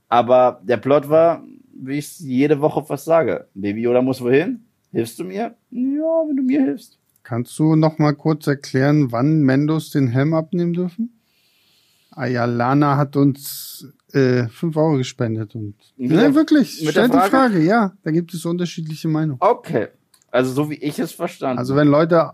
Aber 0.09 0.61
der 0.63 0.77
Plot 0.77 1.09
war, 1.09 1.43
wie 1.75 1.99
ich 1.99 2.19
jede 2.21 2.61
Woche 2.61 2.85
fast 2.85 3.05
sage, 3.05 3.49
Baby 3.55 3.83
Yoda 3.83 4.03
muss 4.03 4.21
wohin? 4.21 4.65
Hilfst 4.93 5.19
du 5.19 5.25
mir? 5.25 5.55
Ja, 5.71 6.23
wenn 6.29 6.37
du 6.37 6.43
mir 6.43 6.63
hilfst. 6.63 6.99
Kannst 7.23 7.59
du 7.59 7.75
noch 7.75 7.99
mal 7.99 8.13
kurz 8.15 8.47
erklären, 8.47 9.11
wann 9.11 9.41
Mendos 9.43 9.91
den 9.91 10.09
Helm 10.09 10.35
abnehmen 10.35 10.73
dürfen? 10.75 11.19
Ayalana 12.17 12.97
hat 12.97 13.17
uns 13.17 13.93
äh, 14.13 14.47
5 14.49 14.77
Euro 14.77 14.97
gespendet 14.99 15.55
und 15.55 15.75
der- 15.97 16.35
wirklich, 16.35 16.81
mit 16.83 16.91
stell 16.93 17.09
der 17.09 17.09
die 17.09 17.29
Frage? 17.31 17.31
Frage, 17.31 17.61
ja, 17.65 17.93
da 18.03 18.11
gibt 18.11 18.33
es 18.35 18.45
unterschiedliche 18.45 19.09
Meinungen. 19.09 19.39
Okay. 19.41 19.89
Also 20.31 20.53
so 20.53 20.71
wie 20.71 20.75
ich 20.75 20.99
es 20.99 21.13
verstanden 21.13 21.59
Also 21.59 21.77
wenn 21.77 21.89
Leute 21.89 22.31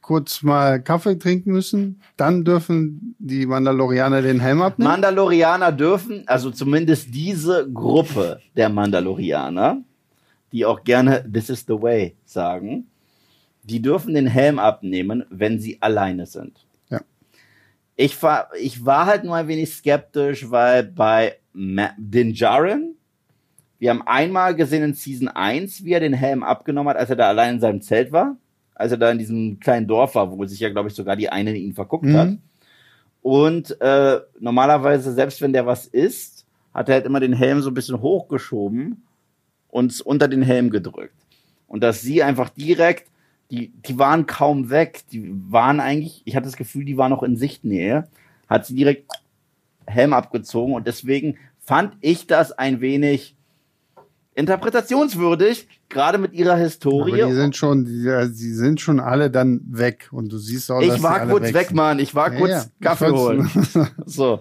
kurz 0.00 0.42
mal 0.42 0.80
Kaffee 0.82 1.18
trinken 1.18 1.52
müssen, 1.52 2.00
dann 2.16 2.42
dürfen 2.44 3.14
die 3.18 3.44
Mandalorianer 3.44 4.22
den 4.22 4.40
Helm 4.40 4.62
abnehmen. 4.62 4.90
Mandalorianer 4.90 5.70
dürfen, 5.72 6.22
also 6.26 6.50
zumindest 6.50 7.14
diese 7.14 7.70
Gruppe 7.70 8.40
der 8.56 8.70
Mandalorianer, 8.70 9.82
die 10.52 10.64
auch 10.64 10.82
gerne 10.84 11.30
This 11.30 11.50
is 11.50 11.64
the 11.68 11.74
way 11.74 12.14
sagen, 12.24 12.86
die 13.64 13.82
dürfen 13.82 14.14
den 14.14 14.26
Helm 14.26 14.58
abnehmen, 14.58 15.24
wenn 15.28 15.60
sie 15.60 15.76
alleine 15.82 16.24
sind. 16.24 16.64
Ich 18.00 18.22
war, 18.22 18.48
ich 18.56 18.86
war 18.86 19.06
halt 19.06 19.24
nur 19.24 19.34
ein 19.34 19.48
wenig 19.48 19.74
skeptisch, 19.74 20.48
weil 20.52 20.84
bei 20.84 21.34
Ma 21.52 21.90
Din 21.98 22.32
Djarin, 22.32 22.94
wir 23.80 23.90
haben 23.90 24.06
einmal 24.06 24.54
gesehen 24.54 24.84
in 24.84 24.94
Season 24.94 25.26
1, 25.26 25.82
wie 25.84 25.94
er 25.94 26.00
den 26.00 26.12
Helm 26.12 26.44
abgenommen 26.44 26.90
hat, 26.90 26.96
als 26.96 27.10
er 27.10 27.16
da 27.16 27.26
allein 27.28 27.54
in 27.54 27.60
seinem 27.60 27.80
Zelt 27.82 28.12
war. 28.12 28.36
Als 28.76 28.92
er 28.92 28.98
da 28.98 29.10
in 29.10 29.18
diesem 29.18 29.58
kleinen 29.58 29.88
Dorf 29.88 30.14
war, 30.14 30.30
wo 30.30 30.44
sich 30.46 30.60
ja, 30.60 30.68
glaube 30.68 30.88
ich, 30.88 30.94
sogar 30.94 31.16
die 31.16 31.28
eine 31.28 31.50
in 31.50 31.56
ihn 31.56 31.74
verguckt 31.74 32.04
Mhm. 32.04 32.16
hat. 32.16 32.38
Und 33.20 33.80
äh, 33.80 34.20
normalerweise, 34.38 35.12
selbst 35.12 35.42
wenn 35.42 35.52
der 35.52 35.66
was 35.66 35.86
isst, 35.86 36.46
hat 36.72 36.88
er 36.88 36.96
halt 36.96 37.06
immer 37.06 37.18
den 37.18 37.32
Helm 37.32 37.62
so 37.62 37.70
ein 37.70 37.74
bisschen 37.74 38.00
hochgeschoben 38.00 39.02
und 39.66 40.00
unter 40.02 40.28
den 40.28 40.42
Helm 40.42 40.70
gedrückt. 40.70 41.16
Und 41.66 41.82
dass 41.82 42.00
sie 42.00 42.22
einfach 42.22 42.50
direkt, 42.50 43.10
die, 43.50 43.72
die 43.86 43.98
waren 43.98 44.26
kaum 44.26 44.70
weg, 44.70 45.04
die 45.10 45.32
waren 45.48 45.80
eigentlich, 45.80 46.22
ich 46.24 46.36
hatte 46.36 46.46
das 46.46 46.56
Gefühl, 46.56 46.84
die 46.84 46.96
waren 46.96 47.10
noch 47.10 47.22
in 47.22 47.36
Sichtnähe, 47.36 48.08
hat 48.48 48.66
sie 48.66 48.74
direkt 48.74 49.10
Helm 49.86 50.12
abgezogen 50.12 50.74
und 50.74 50.86
deswegen 50.86 51.36
fand 51.58 51.96
ich 52.00 52.26
das 52.26 52.52
ein 52.52 52.80
wenig 52.80 53.36
interpretationswürdig, 54.34 55.66
gerade 55.88 56.18
mit 56.18 56.32
ihrer 56.32 56.52
Aber 56.52 56.60
Historie. 56.60 57.24
die 57.26 57.32
sind 57.32 57.56
schon, 57.56 57.84
die, 57.84 58.02
die 58.04 58.52
sind 58.54 58.80
schon 58.80 59.00
alle 59.00 59.30
dann 59.30 59.60
weg 59.66 60.08
und 60.12 60.30
du 60.32 60.38
siehst 60.38 60.70
auch, 60.70 60.80
dass 60.80 60.96
ich 60.96 61.02
war 61.02 61.26
kurz 61.26 61.52
weg, 61.52 61.68
sind. 61.68 61.76
Mann, 61.76 61.98
ich 61.98 62.14
war 62.14 62.32
Ja, 62.32 62.38
kurz 62.38 62.50
ja. 62.50 62.64
Kaffee 62.80 63.06
Ich 63.06 63.12
holen. 63.12 63.50
So. 64.06 64.40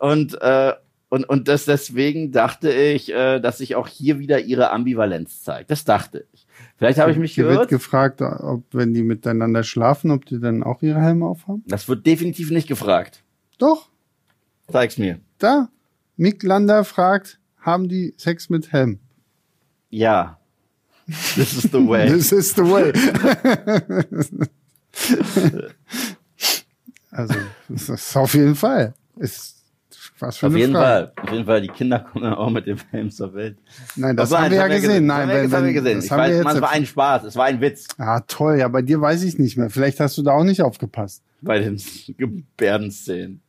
Und, 0.00 0.40
äh, 0.40 0.72
und, 1.10 1.28
und 1.28 1.48
das 1.48 1.66
deswegen 1.66 2.32
dachte 2.32 2.72
ich, 2.72 3.12
äh, 3.12 3.38
dass 3.40 3.58
sich 3.58 3.76
auch 3.76 3.86
hier 3.86 4.18
wieder 4.18 4.40
ihre 4.40 4.70
Ambivalenz 4.70 5.42
zeigt. 5.42 5.70
Das 5.70 5.84
dachte 5.84 6.26
ich. 6.32 6.43
Vielleicht 6.76 6.98
habe 6.98 7.12
ich 7.12 7.18
mich 7.18 7.34
Hier 7.34 7.48
wird 7.48 7.68
gefragt, 7.68 8.20
ob 8.20 8.64
wenn 8.72 8.94
die 8.94 9.02
miteinander 9.02 9.62
schlafen, 9.62 10.10
ob 10.10 10.26
die 10.26 10.40
dann 10.40 10.62
auch 10.62 10.82
ihre 10.82 11.00
Helme 11.00 11.26
aufhaben. 11.26 11.62
Das 11.66 11.88
wird 11.88 12.04
definitiv 12.04 12.50
nicht 12.50 12.66
gefragt. 12.66 13.22
Doch, 13.58 13.90
Zeig's 14.70 14.98
mir. 14.98 15.20
da. 15.38 15.68
Mick 16.16 16.42
Lander 16.42 16.84
fragt, 16.84 17.40
haben 17.60 17.88
die 17.88 18.14
Sex 18.16 18.48
mit 18.50 18.72
Helm? 18.72 18.98
Ja. 19.90 20.38
This 21.06 21.52
is 21.56 21.62
the 21.72 21.86
way. 21.86 22.08
This 22.12 22.32
is 22.32 22.54
the 22.54 22.62
way. 22.62 22.92
also, 27.10 27.34
das 27.68 27.88
ist 27.88 28.16
auf 28.16 28.34
jeden 28.34 28.54
Fall. 28.54 28.94
Ist 29.16 29.63
was 30.18 30.36
für 30.36 30.46
Auf 30.46 30.52
eine 30.52 30.60
jeden 30.60 30.72
Frage. 30.74 31.12
Fall. 31.16 31.24
Auf 31.24 31.32
jeden 31.32 31.44
Fall. 31.46 31.60
Die 31.62 31.68
Kinder 31.68 31.98
kommen 32.00 32.24
dann 32.24 32.34
auch 32.34 32.50
mit 32.50 32.66
dem 32.66 32.78
Film 32.78 33.10
zur 33.10 33.34
Welt. 33.34 33.58
Nein, 33.96 34.16
das 34.16 34.32
Also, 34.32 34.44
haben 34.44 34.50
wir 34.52 34.58
ja 34.58 34.68
gesehen. 34.68 35.06
Nein, 35.06 35.28
das 35.28 35.52
haben 35.52 35.66
wir, 35.66 35.74
das 35.74 35.82
gesehen. 35.82 35.96
das 35.96 36.04
Ich 36.04 36.10
haben 36.10 36.18
wir 36.18 36.24
weiß, 36.28 36.34
jetzt. 36.36 36.44
man, 36.44 36.56
es 36.56 36.62
war 36.62 36.70
ein 36.70 36.86
Spaß. 36.86 37.24
Es 37.24 37.36
war 37.36 37.44
ein 37.46 37.60
Witz 37.60 37.88
ah, 37.98 38.20
toll. 38.26 38.58
Ja, 38.58 38.68
bei 38.68 38.82
dir 38.82 39.00
weiß 39.00 39.22
ich 39.24 39.38
nicht 39.38 39.56
mehr. 39.56 39.70
Vielleicht 39.70 40.00
hast 40.00 40.16
du 40.18 40.22
da 40.22 40.32
auch 40.32 40.44
nicht 40.44 40.62
aufgepasst. 40.62 41.22
bei 41.40 41.58
den 41.58 41.80
Gebärdenszenen. 42.16 43.40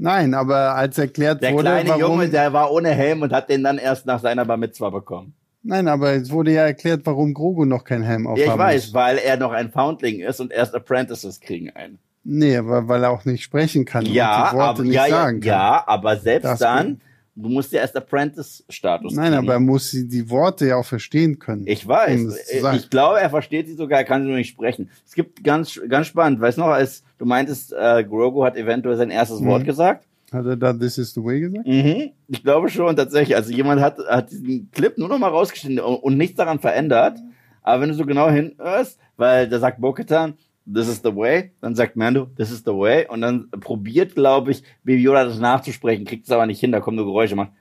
Nein, 0.00 0.34
aber 0.34 0.74
als 0.76 0.96
erklärt 0.98 1.42
Der 1.42 1.52
wurde, 1.52 1.64
kleine 1.64 1.88
warum, 1.90 2.00
Junge, 2.02 2.28
der 2.28 2.52
war 2.52 2.70
ohne 2.72 2.90
Helm 2.90 3.22
und 3.22 3.32
hat 3.32 3.50
den 3.50 3.64
dann 3.64 3.78
erst 3.78 4.06
nach 4.06 4.20
seiner 4.20 4.44
Bar 4.44 4.56
Mitzwa 4.56 4.90
bekommen. 4.90 5.34
Nein, 5.64 5.88
aber 5.88 6.12
es 6.12 6.30
wurde 6.30 6.52
ja 6.52 6.62
erklärt, 6.62 7.00
warum 7.04 7.34
Grogu 7.34 7.64
noch 7.64 7.82
keinen 7.84 8.04
Helm 8.04 8.26
aufhaben 8.28 8.46
Ja, 8.46 8.52
ich 8.52 8.58
weiß, 8.58 8.84
muss. 8.86 8.94
weil 8.94 9.18
er 9.18 9.36
noch 9.36 9.50
ein 9.50 9.72
Foundling 9.72 10.20
ist 10.20 10.40
und 10.40 10.52
erst 10.52 10.74
Apprentices 10.74 11.40
kriegen 11.40 11.70
einen. 11.70 11.98
Nee, 12.24 12.56
aber 12.56 12.88
weil 12.88 13.02
er 13.04 13.10
auch 13.10 13.24
nicht 13.24 13.42
sprechen 13.42 13.84
kann 13.84 14.04
Ja, 14.06 14.44
und 14.44 14.50
die 14.52 14.56
Worte 14.56 14.68
aber, 14.70 14.82
nicht 14.84 14.94
ja, 14.94 15.08
sagen 15.08 15.40
kann. 15.40 15.48
ja, 15.48 15.84
aber 15.86 16.16
selbst 16.16 16.44
Das 16.44 16.58
dann, 16.58 17.00
du 17.34 17.48
musst 17.48 17.72
ja 17.72 17.80
erst 17.80 17.96
Apprentice-Status 17.96 19.14
Nein, 19.14 19.32
kriegen. 19.32 19.38
aber 19.38 19.52
er 19.54 19.60
muss 19.60 19.90
sie 19.90 20.06
die 20.08 20.28
Worte 20.28 20.66
ja 20.66 20.76
auch 20.76 20.84
verstehen 20.84 21.38
können. 21.38 21.62
Ich 21.66 21.86
weiß. 21.86 22.20
um. 22.62 22.74
Ich 22.74 22.90
glaube, 22.90 23.20
er 23.20 23.30
versteht 23.30 23.66
sie 23.68 23.74
sogar, 23.74 23.98
er 24.00 24.04
kann 24.04 24.22
sie 24.22 24.28
nur 24.28 24.36
nicht 24.36 24.50
sprechen. 24.50 24.90
Es 25.06 25.14
gibt 25.14 25.42
ganz, 25.44 25.80
ganz 25.88 26.06
spannend. 26.08 26.40
Weißt 26.40 26.58
du 26.58 26.62
noch, 26.62 26.68
als 26.68 27.02
du 27.18 27.24
meintest, 27.24 27.72
äh, 27.72 28.04
Grogu 28.04 28.44
hat 28.44 28.56
eventuell 28.56 28.96
sein 28.96 29.10
erstes 29.10 29.40
Mhm. 29.40 29.46
Wort 29.46 29.64
gesagt? 29.64 30.04
Hat 30.32 30.44
er 30.44 30.56
da 30.56 30.74
This 30.74 30.98
is 30.98 31.14
the 31.14 31.24
way 31.24 31.40
gesagt? 31.40 31.66
Mhm. 31.66 32.10
Ich 32.28 32.42
glaube 32.42 32.68
schon 32.68 32.94
tatsächlich. 32.96 33.34
Also 33.36 33.50
jemand 33.52 33.80
hat, 33.80 33.96
hat 34.08 34.30
diesen 34.30 34.70
Clip 34.72 34.98
nur 34.98 35.08
noch 35.08 35.18
mal 35.18 35.28
rausgeschnitten 35.30 35.80
und, 35.80 35.96
und 35.96 36.16
nichts 36.18 36.36
daran 36.36 36.58
verändert. 36.58 37.18
Aber 37.62 37.80
wenn 37.82 37.88
du 37.88 37.94
so 37.94 38.04
genau 38.04 38.28
hinhörst, 38.28 38.98
weil 39.16 39.48
da 39.48 39.58
sagt 39.58 39.80
Bo-Katan, 39.80 40.34
this 40.72 40.88
is 40.88 41.00
the 41.02 41.14
way, 41.14 41.52
dann 41.60 41.74
sagt 41.74 41.96
Mando, 41.96 42.26
this 42.36 42.50
is 42.50 42.62
the 42.64 42.72
way 42.72 43.06
und 43.08 43.20
dann 43.22 43.50
probiert, 43.50 44.14
glaube 44.14 44.50
ich, 44.50 44.62
Baby 44.84 45.02
Yoda 45.02 45.24
das 45.24 45.38
nachzusprechen, 45.38 46.04
kriegt 46.04 46.26
es 46.26 46.30
aber 46.30 46.46
nicht 46.46 46.60
hin, 46.60 46.72
da 46.72 46.80
kommen 46.80 46.96
nur 46.96 47.06
Geräusche, 47.06 47.36
macht 47.36 47.52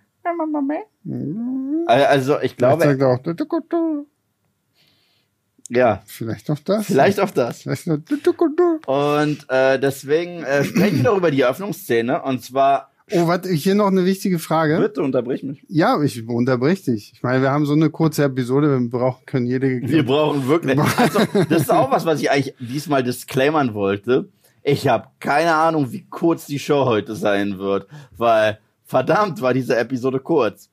also 1.88 2.36
ich 2.42 2.54
Vielleicht 2.54 2.58
glaube, 2.58 2.84
sagt 2.84 3.02
er 3.02 3.08
auch, 3.08 3.20
"Du, 3.20 3.34
du, 3.34 3.46
du, 3.46 3.60
du." 3.70 4.08
ja, 5.70 6.02
vielleicht 6.06 6.50
auch 6.50 6.60
das. 6.60 6.86
vielleicht 6.86 7.20
auch 7.20 7.32
das. 7.32 7.62
Vielleicht 7.62 7.88
"Du, 7.88 7.98
du, 7.98 8.18
du, 8.34 8.56
du." 8.56 8.80
Und 8.92 9.46
äh, 9.50 9.80
deswegen 9.80 10.44
äh, 10.44 10.64
sprechen 10.64 10.98
wir 10.98 11.04
doch 11.06 11.18
über 11.18 11.32
die 11.32 11.42
Eröffnungsszene. 11.42 12.22
Und 12.24 12.44
zwar, 12.44 12.92
Oh, 13.12 13.26
warte, 13.28 13.50
hier 13.50 13.74
noch 13.74 13.88
eine 13.88 14.04
wichtige 14.04 14.38
Frage. 14.38 14.78
bitte 14.80 15.02
unterbrich 15.02 15.42
mich. 15.42 15.64
Ja, 15.70 16.02
ich 16.02 16.28
unterbrich 16.28 16.84
dich. 16.84 17.14
Ich 17.14 17.24
meine, 17.24 17.42
wir 17.42 17.52
haben 17.52 17.66
so 17.66 17.74
eine 17.74 17.90
kurze 17.90 18.26
Episode, 18.26 18.80
wir 18.80 18.90
brauchen, 18.90 19.26
können 19.26 19.46
jede. 19.46 19.82
Wir 19.82 20.06
brauchen 20.06 20.46
wirklich. 20.48 20.78
Also, 20.98 21.20
das 21.50 21.62
ist 21.64 21.72
auch 21.72 21.90
was, 21.90 22.06
was 22.06 22.20
ich 22.22 22.30
eigentlich 22.30 22.54
diesmal 22.60 23.04
disclaimern 23.04 23.74
wollte. 23.74 24.28
Ich 24.62 24.90
habe 24.90 25.08
keine 25.22 25.54
Ahnung, 25.56 25.94
wie 25.94 26.06
kurz 26.10 26.48
die 26.48 26.60
Show 26.60 26.84
heute 26.86 27.16
sein 27.16 27.58
wird, 27.60 27.88
weil 28.18 28.60
verdammt 28.86 29.42
war 29.42 29.54
diese 29.54 29.78
Episode 29.78 30.20
kurz. 30.20 30.70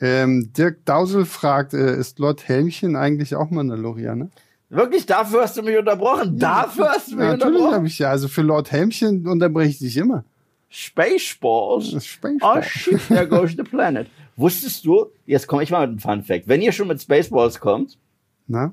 Ähm, 0.00 0.52
Dirk 0.56 0.84
Dausel 0.84 1.24
fragt, 1.24 1.74
äh, 1.74 1.96
ist 1.98 2.20
Lord 2.20 2.46
Helmchen 2.46 2.94
eigentlich 2.94 3.34
auch 3.34 3.50
Mandalorianer? 3.50 4.28
Wirklich, 4.70 5.06
dafür 5.06 5.42
hast 5.42 5.56
du 5.56 5.62
mich 5.62 5.76
unterbrochen. 5.76 6.38
Dafür 6.38 6.90
hast 6.90 7.10
du 7.10 7.16
mich 7.16 7.24
Ja, 7.24 7.32
natürlich 7.32 7.46
unterbrochen. 7.56 7.74
habe 7.74 7.86
ich 7.88 7.98
ja. 7.98 8.10
Also 8.10 8.28
für 8.28 8.42
Lord 8.42 8.70
Helmchen 8.70 9.26
unterbreche 9.26 9.70
ich 9.70 9.78
dich 9.80 9.96
immer. 9.96 10.24
Spaceballs. 10.70 11.86
Das 11.92 12.04
ist 12.04 12.06
Space 12.06 12.40
Oh 12.42 12.60
shit, 12.62 13.00
there 13.08 13.26
goes 13.26 13.52
the 13.56 13.62
planet. 13.62 14.08
Wusstest 14.36 14.84
du, 14.84 15.06
jetzt 15.26 15.46
komme 15.46 15.62
ich 15.62 15.70
mal 15.70 15.80
mit 15.80 15.90
einem 15.90 15.98
Fun 15.98 16.22
Fact. 16.22 16.46
Wenn 16.46 16.62
ihr 16.62 16.72
schon 16.72 16.88
mit 16.88 17.00
Spaceballs 17.02 17.58
kommt, 17.58 17.98
Na? 18.46 18.72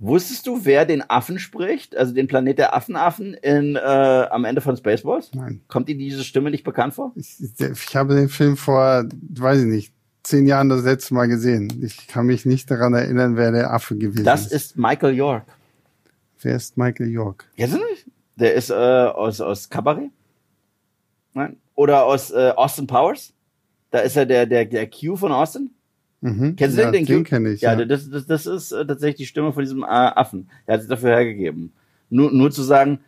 wusstest 0.00 0.46
du, 0.48 0.64
wer 0.64 0.84
den 0.84 1.08
Affen 1.08 1.38
spricht? 1.38 1.96
Also 1.96 2.12
den 2.12 2.26
Planet 2.26 2.58
der 2.58 2.74
Affenaffen 2.74 3.34
in, 3.34 3.76
äh, 3.76 3.78
am 3.78 4.44
Ende 4.44 4.60
von 4.60 4.76
Spaceballs? 4.76 5.30
Nein. 5.32 5.60
Kommt 5.68 5.88
dir 5.88 5.96
diese 5.96 6.24
Stimme 6.24 6.50
nicht 6.50 6.64
bekannt 6.64 6.94
vor? 6.94 7.12
Ich, 7.14 7.36
ich 7.40 7.94
habe 7.96 8.16
den 8.16 8.28
Film 8.28 8.56
vor, 8.56 9.04
weiß 9.30 9.60
ich 9.60 9.66
nicht, 9.66 9.92
zehn 10.24 10.46
Jahren 10.46 10.68
das 10.68 10.82
letzte 10.82 11.14
Mal 11.14 11.26
gesehen. 11.28 11.80
Ich 11.84 12.08
kann 12.08 12.26
mich 12.26 12.44
nicht 12.44 12.68
daran 12.70 12.94
erinnern, 12.94 13.36
wer 13.36 13.52
der 13.52 13.72
Affe 13.72 13.96
gewesen 13.96 14.24
Das 14.24 14.46
ist. 14.46 14.52
ist 14.52 14.76
Michael 14.76 15.14
York. 15.14 15.44
Wer 16.42 16.56
ist 16.56 16.76
Michael 16.76 17.10
York? 17.10 17.44
Kennst 17.56 17.76
du 17.76 17.78
nicht? 17.78 18.06
Der 18.36 18.54
ist 18.54 18.70
äh, 18.70 18.74
aus, 18.74 19.40
aus 19.40 19.70
Cabaret. 19.70 20.10
Nein? 21.34 21.56
Oder 21.74 22.04
aus 22.04 22.30
äh, 22.30 22.52
Austin 22.56 22.86
Powers. 22.86 23.32
Da 23.90 24.00
ist 24.00 24.16
er 24.16 24.26
der, 24.26 24.46
der, 24.46 24.64
der 24.64 24.88
Q 24.88 25.16
von 25.16 25.32
Austin. 25.32 25.70
Mhm. 26.20 26.56
Kennst 26.56 26.78
du 26.78 26.82
ja, 26.82 26.90
den? 26.90 27.04
Den 27.04 27.24
Q? 27.24 27.28
kenne 27.28 27.50
ich. 27.50 27.60
Ja, 27.60 27.78
Ja, 27.78 27.84
Das, 27.84 28.08
das, 28.08 28.26
das 28.26 28.46
ist 28.46 28.72
äh, 28.72 28.86
tatsächlich 28.86 29.16
die 29.16 29.26
Stimme 29.26 29.52
von 29.52 29.62
diesem 29.62 29.82
äh, 29.82 29.86
Affen. 29.86 30.48
Der 30.66 30.74
hat 30.74 30.80
sich 30.80 30.88
dafür 30.88 31.10
hergegeben. 31.10 31.72
Nur, 32.08 32.32
nur 32.32 32.50
zu 32.50 32.62
sagen, 32.62 33.00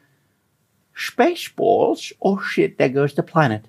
Spaceballs, 0.92 2.14
oh 2.18 2.38
shit, 2.38 2.76
there 2.78 2.92
goes 2.92 3.14
the 3.14 3.22
planet. 3.22 3.62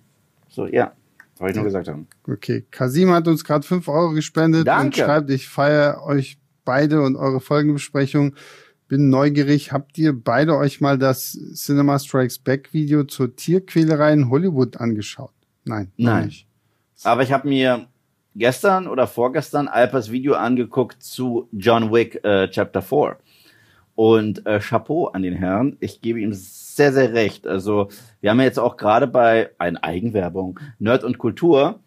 So, 0.48 0.66
ja. 0.66 0.94
Wollte 1.40 1.52
ich 1.52 1.56
nur 1.58 1.66
gesagt 1.66 1.88
haben. 1.88 2.08
Okay. 2.28 2.66
Kasim 2.72 3.12
hat 3.12 3.28
uns 3.28 3.44
gerade 3.44 3.66
fünf 3.66 3.88
Euro 3.88 4.12
gespendet 4.12 4.62
und 4.62 4.68
Danke. 4.68 5.02
schreibt, 5.02 5.30
ich 5.30 5.48
feiere 5.48 6.04
euch 6.04 6.40
beide 6.66 7.02
und 7.02 7.16
eure 7.16 7.40
Folgenbesprechung. 7.40 8.36
Bin 8.88 9.10
neugierig. 9.10 9.74
Habt 9.74 9.98
ihr 9.98 10.14
beide 10.14 10.56
euch 10.56 10.80
mal 10.80 10.98
das 10.98 11.38
Cinema 11.54 12.00
Strikes 12.00 12.40
Back 12.40 12.74
Video 12.74 13.04
zur 13.04 13.36
Tierquälerei 13.36 14.14
in 14.14 14.30
Hollywood 14.30 14.78
angeschaut? 14.78 15.34
Nein. 15.66 15.92
Nein. 15.98 16.28
Nicht. 16.28 16.48
Aber 17.04 17.22
ich 17.22 17.34
habe 17.34 17.50
mir 17.50 17.88
gestern 18.36 18.88
oder 18.88 19.08
vorgestern 19.08 19.68
Alpers 19.68 20.12
Video 20.12 20.36
angeguckt 20.36 21.04
zu 21.04 21.50
John 21.52 21.92
Wick 21.92 22.24
äh, 22.24 22.50
Chapter 22.50 22.82
4. 22.82 23.18
Und 23.96 24.46
äh, 24.46 24.60
Chapeau 24.60 25.08
an 25.08 25.24
den 25.24 25.34
Herrn. 25.34 25.76
Ich 25.80 26.02
gebe 26.02 26.22
ihm 26.22 26.32
sehr, 26.32 26.94
sehr 26.94 27.14
recht. 27.14 27.48
Also 27.48 27.90
wir 28.22 28.30
haben 28.30 28.40
ja 28.40 28.46
jetzt 28.46 28.60
auch 28.60 28.78
gerade 28.78 29.08
bei 29.08 29.50
einer 29.58 29.84
Eigenwerbung 29.84 30.60
Nerd 30.80 31.04
und 31.04 31.18
Kultur 31.18 31.80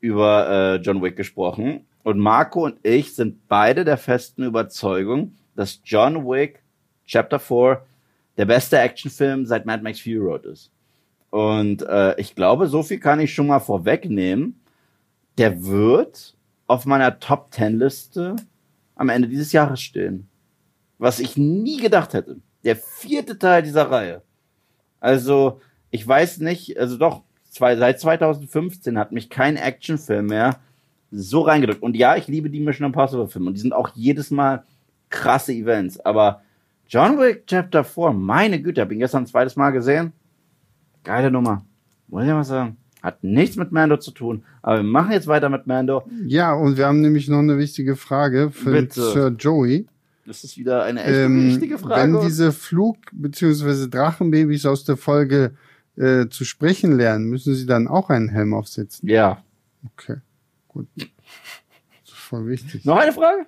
über 0.00 0.48
äh, 0.48 0.76
John 0.76 1.02
Wick 1.02 1.16
gesprochen. 1.16 1.86
Und 2.02 2.18
Marco 2.18 2.64
und 2.64 2.78
ich 2.84 3.14
sind 3.14 3.46
beide 3.48 3.84
der 3.84 3.98
festen 3.98 4.44
Überzeugung, 4.44 5.34
dass 5.58 5.80
John 5.84 6.24
Wick 6.24 6.62
Chapter 7.04 7.40
4 7.40 7.84
der 8.36 8.44
beste 8.44 8.78
Actionfilm 8.78 9.44
seit 9.44 9.66
Mad 9.66 9.82
Max 9.82 10.00
Fury 10.00 10.18
Road 10.18 10.46
ist. 10.46 10.70
Und 11.30 11.82
äh, 11.82 12.18
ich 12.20 12.36
glaube, 12.36 12.68
so 12.68 12.84
viel 12.84 13.00
kann 13.00 13.18
ich 13.18 13.34
schon 13.34 13.48
mal 13.48 13.58
vorwegnehmen. 13.58 14.60
Der 15.36 15.64
wird 15.64 16.36
auf 16.68 16.86
meiner 16.86 17.18
Top 17.18 17.48
10 17.50 17.76
Liste 17.76 18.36
am 18.94 19.08
Ende 19.08 19.26
dieses 19.26 19.50
Jahres 19.50 19.80
stehen. 19.80 20.28
Was 20.98 21.18
ich 21.18 21.36
nie 21.36 21.78
gedacht 21.78 22.14
hätte. 22.14 22.36
der 22.62 22.76
vierte 22.76 23.36
Teil 23.36 23.62
dieser 23.62 23.90
Reihe. 23.90 24.22
Also, 25.00 25.60
ich 25.90 26.06
weiß 26.06 26.38
nicht, 26.38 26.78
also 26.78 26.96
doch, 26.98 27.22
zwei, 27.50 27.76
seit 27.76 27.98
2015 27.98 28.96
hat 28.96 29.10
mich 29.10 29.28
kein 29.28 29.56
Actionfilm 29.56 30.26
mehr 30.26 30.60
so 31.10 31.40
reingedrückt. 31.40 31.82
Und 31.82 31.96
ja, 31.96 32.16
ich 32.16 32.28
liebe 32.28 32.48
die 32.48 32.60
Mission 32.60 32.86
Impossible 32.86 33.26
Filme 33.26 33.48
und 33.48 33.54
die 33.54 33.60
sind 33.60 33.72
auch 33.72 33.90
jedes 33.94 34.30
Mal 34.30 34.64
krasse 35.10 35.52
Events. 35.52 35.98
Aber 36.00 36.42
John 36.88 37.18
Wick 37.18 37.46
Chapter 37.46 37.84
4, 37.84 38.12
meine 38.12 38.60
Güte, 38.62 38.80
hab 38.80 38.92
ihn 38.92 38.98
gestern 38.98 39.24
ein 39.24 39.26
zweites 39.26 39.56
Mal 39.56 39.70
gesehen. 39.70 40.12
Geile 41.04 41.30
Nummer. 41.30 41.64
Muss 42.08 42.24
ich 42.24 42.28
mal 42.30 42.44
sagen. 42.44 42.76
Hat 43.02 43.22
nichts 43.22 43.56
mit 43.56 43.70
Mando 43.70 43.96
zu 43.98 44.10
tun. 44.10 44.42
Aber 44.62 44.78
wir 44.78 44.82
machen 44.82 45.12
jetzt 45.12 45.26
weiter 45.28 45.48
mit 45.48 45.66
Mando. 45.66 46.02
Ja, 46.26 46.52
und 46.54 46.76
wir 46.76 46.86
haben 46.86 47.00
nämlich 47.00 47.28
noch 47.28 47.38
eine 47.38 47.56
wichtige 47.58 47.94
Frage 47.96 48.50
für 48.50 48.72
Bitte. 48.72 49.00
Sir 49.12 49.28
Joey. 49.38 49.86
Das 50.26 50.44
ist 50.44 50.58
wieder 50.58 50.82
eine 50.82 51.02
echt 51.04 51.14
Ähm, 51.16 51.46
wichtige 51.48 51.78
Frage. 51.78 52.12
wenn 52.12 52.20
diese 52.26 52.52
Flug- 52.52 52.98
bzw. 53.12 53.86
Drachenbabys 53.88 54.66
aus 54.66 54.84
der 54.84 54.96
Folge 54.96 55.52
äh, 55.96 56.26
zu 56.28 56.44
sprechen 56.44 56.96
lernen, 56.96 57.26
müssen 57.26 57.54
sie 57.54 57.66
dann 57.66 57.88
auch 57.88 58.10
einen 58.10 58.28
Helm 58.28 58.52
aufsetzen? 58.54 59.08
ja. 59.08 59.42
Okay, 59.94 60.16
gut. 60.66 60.88
Das 60.96 61.06
ist 62.04 62.12
voll 62.14 62.48
wichtig. 62.48 62.84
Noch 62.84 62.98
eine 62.98 63.12
Frage? 63.12 63.46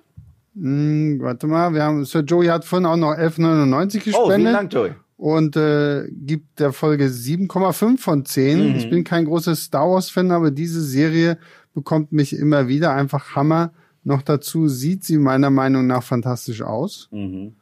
Hm, 0.55 1.19
warte 1.21 1.47
mal, 1.47 1.73
wir 1.73 1.83
haben 1.83 2.03
Sir 2.05 2.21
Joey 2.21 2.47
hat 2.47 2.65
vorhin 2.65 2.85
auch 2.85 2.97
noch 2.97 3.13
11,99 3.13 3.23
Oh, 3.33 3.89
vielen 3.89 4.03
gespendet 4.03 4.53
Dank, 4.53 4.73
Joey. 4.73 4.91
und 5.17 5.55
äh, 5.55 6.07
gibt 6.11 6.59
der 6.59 6.73
Folge 6.73 7.05
7,5 7.07 7.97
von 7.99 8.25
10. 8.25 8.69
Mhm. 8.71 8.75
Ich 8.75 8.89
bin 8.89 9.03
kein 9.03 9.25
großer 9.25 9.55
Star 9.55 9.89
Wars-Fan, 9.89 10.31
aber 10.31 10.51
diese 10.51 10.81
Serie 10.81 11.37
bekommt 11.73 12.11
mich 12.11 12.33
immer 12.35 12.67
wieder 12.67 12.93
einfach 12.93 13.35
Hammer. 13.35 13.71
Noch 14.03 14.23
dazu 14.23 14.67
sieht 14.67 15.03
sie 15.03 15.17
meiner 15.17 15.51
Meinung 15.51 15.87
nach 15.87 16.03
fantastisch 16.03 16.61
aus. 16.63 17.07
Mhm. 17.11 17.53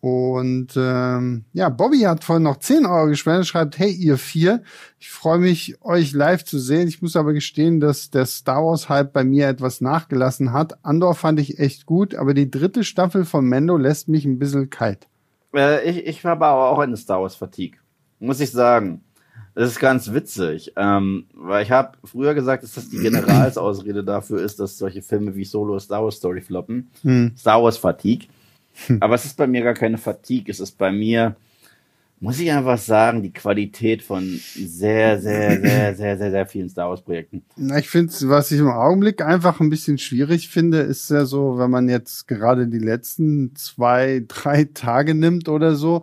Und 0.00 0.68
ähm, 0.76 1.44
ja, 1.52 1.68
Bobby 1.68 2.00
hat 2.00 2.24
vorhin 2.24 2.44
noch 2.44 2.56
10 2.56 2.86
Euro 2.86 3.08
gespendet, 3.08 3.46
schreibt, 3.46 3.78
hey 3.78 3.90
ihr 3.90 4.16
vier, 4.16 4.62
ich 4.98 5.10
freue 5.10 5.38
mich, 5.38 5.76
euch 5.82 6.12
live 6.12 6.42
zu 6.44 6.58
sehen. 6.58 6.88
Ich 6.88 7.02
muss 7.02 7.16
aber 7.16 7.34
gestehen, 7.34 7.80
dass 7.80 8.10
der 8.10 8.24
Star 8.24 8.64
Wars-Hype 8.64 9.12
bei 9.12 9.24
mir 9.24 9.48
etwas 9.48 9.82
nachgelassen 9.82 10.54
hat. 10.54 10.82
Andor 10.84 11.14
fand 11.14 11.38
ich 11.38 11.58
echt 11.58 11.84
gut, 11.84 12.14
aber 12.14 12.32
die 12.32 12.50
dritte 12.50 12.82
Staffel 12.82 13.26
von 13.26 13.46
Mando 13.46 13.76
lässt 13.76 14.08
mich 14.08 14.24
ein 14.24 14.38
bisschen 14.38 14.70
kalt. 14.70 15.06
Äh, 15.54 15.90
ich, 15.90 16.06
ich 16.06 16.24
habe 16.24 16.46
aber 16.46 16.70
auch 16.70 16.78
eine 16.78 16.96
Star 16.96 17.20
Wars 17.20 17.34
Fatigue. 17.34 17.78
Muss 18.20 18.40
ich 18.40 18.50
sagen. 18.50 19.02
Das 19.54 19.68
ist 19.68 19.80
ganz 19.80 20.12
witzig. 20.14 20.72
Ähm, 20.76 21.26
weil 21.34 21.62
ich 21.62 21.70
habe 21.70 21.98
früher 22.04 22.32
gesagt, 22.32 22.62
dass 22.62 22.74
das 22.74 22.88
die 22.88 22.98
Generalsausrede 22.98 24.02
dafür 24.04 24.40
ist, 24.40 24.60
dass 24.60 24.78
solche 24.78 25.02
Filme 25.02 25.36
wie 25.36 25.44
Solo 25.44 25.78
Star 25.78 26.02
Wars 26.02 26.16
Story 26.16 26.40
floppen. 26.40 26.90
Hm. 27.02 27.32
Star 27.36 27.62
Wars 27.62 27.76
Fatigue. 27.76 28.28
Aber 29.00 29.14
es 29.14 29.24
ist 29.24 29.36
bei 29.36 29.46
mir 29.46 29.62
gar 29.62 29.74
keine 29.74 29.98
Fatigue. 29.98 30.50
Es 30.50 30.60
ist 30.60 30.78
bei 30.78 30.92
mir, 30.92 31.36
muss 32.20 32.38
ich 32.38 32.50
einfach 32.52 32.78
sagen, 32.78 33.22
die 33.22 33.32
Qualität 33.32 34.02
von 34.02 34.40
sehr, 34.54 35.20
sehr, 35.20 35.60
sehr, 35.62 35.94
sehr, 35.94 36.18
sehr, 36.18 36.30
sehr 36.30 36.46
vielen 36.46 36.68
Star 36.68 36.90
Wars 36.90 37.02
Projekten. 37.02 37.42
Na, 37.56 37.78
ich 37.78 37.88
finde, 37.88 38.12
was 38.28 38.50
ich 38.52 38.60
im 38.60 38.68
Augenblick 38.68 39.22
einfach 39.22 39.60
ein 39.60 39.70
bisschen 39.70 39.98
schwierig 39.98 40.48
finde, 40.48 40.78
ist 40.80 41.10
ja 41.10 41.24
so, 41.24 41.58
wenn 41.58 41.70
man 41.70 41.88
jetzt 41.88 42.28
gerade 42.28 42.66
die 42.68 42.78
letzten 42.78 43.54
zwei, 43.56 44.24
drei 44.28 44.64
Tage 44.64 45.14
nimmt 45.14 45.48
oder 45.48 45.74
so, 45.74 46.02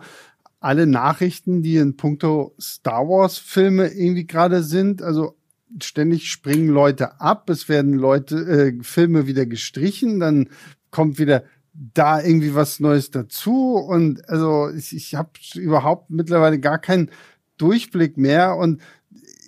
alle 0.60 0.88
Nachrichten, 0.88 1.62
die 1.62 1.78
in 1.78 1.98
puncto 1.98 2.56
Star 2.60 3.08
Wars 3.08 3.38
Filme 3.38 3.88
irgendwie 3.88 4.26
gerade 4.26 4.64
sind, 4.64 5.02
also 5.04 5.36
ständig 5.82 6.30
springen 6.30 6.70
Leute 6.70 7.20
ab, 7.22 7.50
es 7.50 7.70
werden 7.70 7.94
Leute, 7.94 8.38
äh, 8.38 8.84
Filme 8.84 9.28
wieder 9.28 9.46
gestrichen, 9.46 10.20
dann 10.20 10.50
kommt 10.90 11.20
wieder 11.20 11.44
da 11.94 12.22
irgendwie 12.22 12.56
was 12.56 12.80
Neues 12.80 13.12
dazu? 13.12 13.76
Und 13.76 14.28
also 14.30 14.70
ich, 14.70 14.96
ich 14.96 15.16
habe 15.16 15.32
überhaupt 15.56 16.10
mittlerweile 16.10 16.60
gar 16.60 16.80
keinen 16.80 17.10
Durchblick 17.58 18.18
mehr. 18.18 18.56
Und 18.56 18.82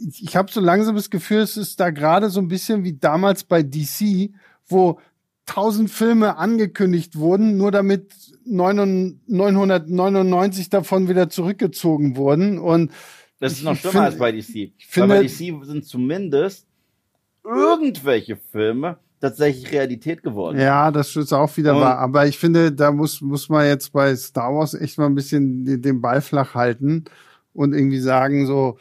ich, 0.07 0.23
ich 0.23 0.35
habe 0.35 0.51
so 0.51 0.59
langsam 0.61 0.95
das 0.95 1.09
Gefühl, 1.09 1.39
es 1.39 1.57
ist 1.57 1.79
da 1.79 1.89
gerade 1.89 2.29
so 2.29 2.39
ein 2.39 2.47
bisschen 2.47 2.83
wie 2.83 2.93
damals 2.93 3.43
bei 3.43 3.63
DC, 3.63 4.29
wo 4.67 4.99
tausend 5.45 5.89
Filme 5.89 6.37
angekündigt 6.37 7.17
wurden, 7.17 7.57
nur 7.57 7.71
damit 7.71 8.13
999 8.45 10.69
davon 10.69 11.09
wieder 11.09 11.29
zurückgezogen 11.29 12.15
wurden. 12.15 12.59
Und 12.59 12.91
Das 13.39 13.53
ist 13.53 13.59
Ich- 13.59 13.63
noch 13.63 13.73
ich 13.73 13.79
schlimmer 13.79 13.91
finde- 13.93 14.05
als 14.07 14.17
bei 14.17 14.31
DC. 14.33 14.73
finde- 14.79 15.13
Weil 15.15 15.21
bei 15.21 15.27
DC 15.27 15.65
sind 15.65 15.85
zumindest 15.85 16.67
irgendwelche 17.43 18.35
Filme 18.35 18.97
tatsächlich 19.19 19.71
Realität 19.71 20.23
geworden. 20.23 20.59
Ja, 20.59 20.91
das 20.91 21.15
ist 21.15 21.33
auch 21.33 21.55
wieder 21.57 21.75
Und- 21.75 21.81
wahr. 21.81 21.97
Aber 21.99 22.27
ich 22.27 22.37
finde, 22.37 22.71
da 22.71 22.91
muss, 22.91 23.21
muss 23.21 23.49
man 23.49 23.65
jetzt 23.65 23.91
bei 23.91 24.15
Star 24.15 24.53
Wars 24.53 24.73
echt 24.73 24.97
mal 24.97 25.07
ein 25.07 25.15
bisschen 25.15 25.81
den, 25.81 26.01
Ball 26.01 26.21
flach 26.21 26.55
halten 26.55 27.05
und 27.53 27.73
irgendwie 27.73 27.99
sagen 27.99 28.45
so, 28.45 28.77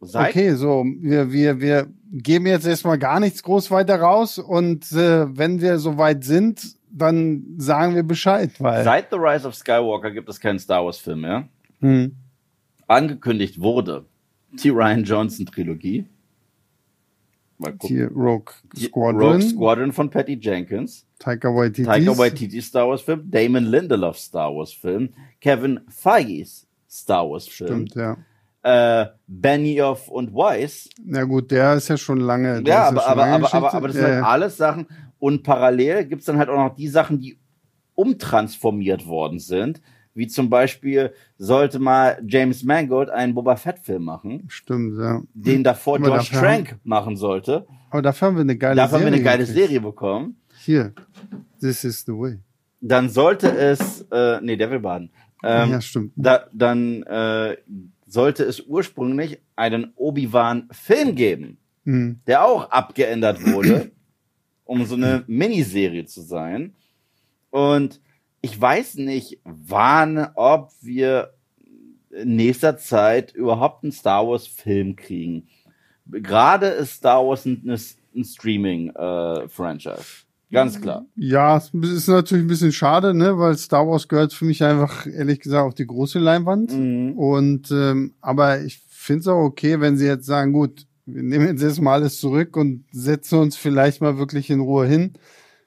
Seit, 0.00 0.30
okay, 0.30 0.54
so, 0.54 0.84
wir, 1.00 1.30
wir, 1.30 1.60
wir 1.60 1.86
geben 2.10 2.46
jetzt 2.46 2.66
erstmal 2.66 2.98
gar 2.98 3.20
nichts 3.20 3.42
groß 3.42 3.70
weiter 3.70 4.00
raus 4.00 4.38
und 4.38 4.90
äh, 4.92 5.36
wenn 5.36 5.60
wir 5.60 5.78
soweit 5.78 6.24
sind, 6.24 6.76
dann 6.90 7.44
sagen 7.56 7.94
wir 7.94 8.02
Bescheid, 8.02 8.50
weil. 8.58 8.82
seit 8.84 9.10
The 9.10 9.16
Rise 9.16 9.46
of 9.46 9.54
Skywalker 9.54 10.10
gibt 10.10 10.28
es 10.28 10.40
keinen 10.40 10.58
Star 10.58 10.84
Wars 10.84 10.98
Film 10.98 11.20
mehr. 11.22 11.48
Hm. 11.80 12.16
Angekündigt 12.88 13.60
wurde 13.60 14.04
die 14.52 14.68
Ryan 14.68 15.04
Johnson 15.04 15.46
Trilogie. 15.46 16.06
Mal 17.62 17.72
gucken. 17.72 17.96
Hier 17.96 18.10
Rogue 18.10 18.52
Squadron, 18.76 19.22
Rogue 19.22 19.42
Squadron 19.42 19.92
von 19.92 20.10
Patty 20.10 20.38
Jenkins. 20.40 21.06
Taika 21.18 21.48
Waititi. 21.48 21.84
Taika 21.84 22.18
Waititi 22.18 22.60
Star 22.60 22.88
Wars 22.88 23.02
Film. 23.02 23.30
Damon 23.30 23.64
Lindelof 23.64 24.18
Star 24.18 24.54
Wars 24.54 24.72
Film. 24.72 25.10
Kevin 25.40 25.80
Feige's 25.88 26.66
Star 26.90 27.28
Wars 27.28 27.46
Film. 27.48 27.86
Stimmt, 27.86 27.94
ja. 27.94 28.16
Äh, 28.64 29.06
Benioff 29.26 30.08
und 30.08 30.32
Weiss 30.34 30.88
Na 31.04 31.24
gut, 31.24 31.50
der 31.50 31.74
ist 31.74 31.88
ja 31.88 31.96
schon 31.96 32.20
lange. 32.20 32.62
Ja, 32.64 32.88
aber, 32.88 33.06
aber, 33.06 33.20
lange 33.22 33.34
aber, 33.34 33.54
aber, 33.54 33.74
aber 33.74 33.88
das 33.88 33.96
sind 33.96 34.04
Ja, 34.04 34.10
halt 34.12 34.22
ja. 34.22 34.28
alles 34.28 34.56
Sachen. 34.56 34.86
Und 35.18 35.42
parallel 35.42 36.04
gibt's 36.06 36.26
dann 36.26 36.38
halt 36.38 36.48
auch 36.48 36.56
noch 36.56 36.74
die 36.76 36.88
Sachen, 36.88 37.18
die 37.18 37.38
umtransformiert 37.94 39.06
worden 39.06 39.38
sind. 39.38 39.80
Wie 40.14 40.26
zum 40.26 40.50
Beispiel 40.50 41.12
sollte 41.38 41.78
mal 41.78 42.22
James 42.26 42.64
Mangold 42.64 43.08
einen 43.10 43.34
Boba 43.34 43.56
Fett-Film 43.56 44.04
machen, 44.04 44.44
Stimmt, 44.48 44.98
ja. 44.98 45.22
den 45.32 45.64
davor 45.64 45.96
Aber 45.96 46.06
George 46.06 46.28
Trank 46.32 46.76
machen 46.84 47.16
sollte. 47.16 47.66
Aber 47.90 48.02
dafür 48.02 48.28
haben 48.28 48.36
wir 48.36 48.42
eine 48.42 48.56
geile 48.56 48.76
Dafür 48.76 48.98
haben 48.98 49.04
Serie. 49.04 49.12
wir 49.12 49.16
eine 49.16 49.24
geile 49.24 49.46
gekriegt. 49.46 49.58
Serie 49.66 49.80
bekommen. 49.80 50.36
Hier. 50.64 50.92
This 51.60 51.84
is 51.84 52.04
the 52.04 52.12
way. 52.12 52.38
Dann 52.80 53.08
sollte 53.08 53.48
es, 53.56 54.02
äh, 54.10 54.40
nee, 54.42 54.56
der 54.56 54.70
will 54.70 54.80
baden. 54.80 55.10
Ähm, 55.44 55.70
ja, 55.70 55.80
stimmt. 55.80 56.12
da, 56.16 56.46
dann 56.52 57.02
äh, 57.04 57.56
sollte 58.06 58.44
es 58.44 58.60
ursprünglich 58.60 59.40
einen 59.56 59.92
Obi-Wan-Film 59.96 61.14
geben. 61.14 61.58
Hm. 61.84 62.20
der 62.28 62.44
auch 62.44 62.70
abgeändert 62.70 63.44
wurde, 63.44 63.90
um 64.64 64.84
so 64.86 64.94
eine 64.94 65.24
Miniserie 65.26 66.04
zu 66.04 66.20
sein. 66.22 66.74
Und 67.50 68.00
ich 68.42 68.60
weiß 68.60 68.96
nicht, 68.96 69.38
wann, 69.44 70.28
ob 70.34 70.72
wir 70.82 71.32
in 72.10 72.36
nächster 72.36 72.76
Zeit 72.76 73.32
überhaupt 73.32 73.84
einen 73.84 73.92
Star 73.92 74.26
Wars 74.26 74.46
Film 74.46 74.96
kriegen. 74.96 75.46
Gerade 76.10 76.66
ist 76.66 76.94
Star 76.94 77.26
Wars 77.26 77.46
ein, 77.46 77.62
ein 78.14 78.24
Streaming-Franchise. 78.24 80.26
Ganz 80.50 80.82
klar. 80.82 81.06
Ja, 81.16 81.56
es 81.56 81.70
ist 81.72 82.08
natürlich 82.08 82.44
ein 82.44 82.48
bisschen 82.48 82.72
schade, 82.72 83.14
ne, 83.14 83.38
weil 83.38 83.56
Star 83.56 83.88
Wars 83.88 84.06
gehört 84.06 84.34
für 84.34 84.44
mich 84.44 84.62
einfach, 84.62 85.06
ehrlich 85.06 85.40
gesagt, 85.40 85.66
auf 85.66 85.74
die 85.74 85.86
große 85.86 86.18
Leinwand. 86.18 86.76
Mhm. 86.76 87.12
Und 87.12 87.70
ähm, 87.70 88.12
aber 88.20 88.60
ich 88.60 88.82
finde 88.88 89.20
es 89.20 89.28
auch 89.28 89.42
okay, 89.42 89.80
wenn 89.80 89.96
sie 89.96 90.06
jetzt 90.06 90.26
sagen, 90.26 90.52
gut, 90.52 90.86
wir 91.06 91.22
nehmen 91.22 91.46
jetzt 91.46 91.62
erstmal 91.62 92.00
alles 92.00 92.20
zurück 92.20 92.56
und 92.56 92.84
setzen 92.92 93.38
uns 93.38 93.56
vielleicht 93.56 94.02
mal 94.02 94.18
wirklich 94.18 94.50
in 94.50 94.60
Ruhe 94.60 94.86
hin. 94.86 95.14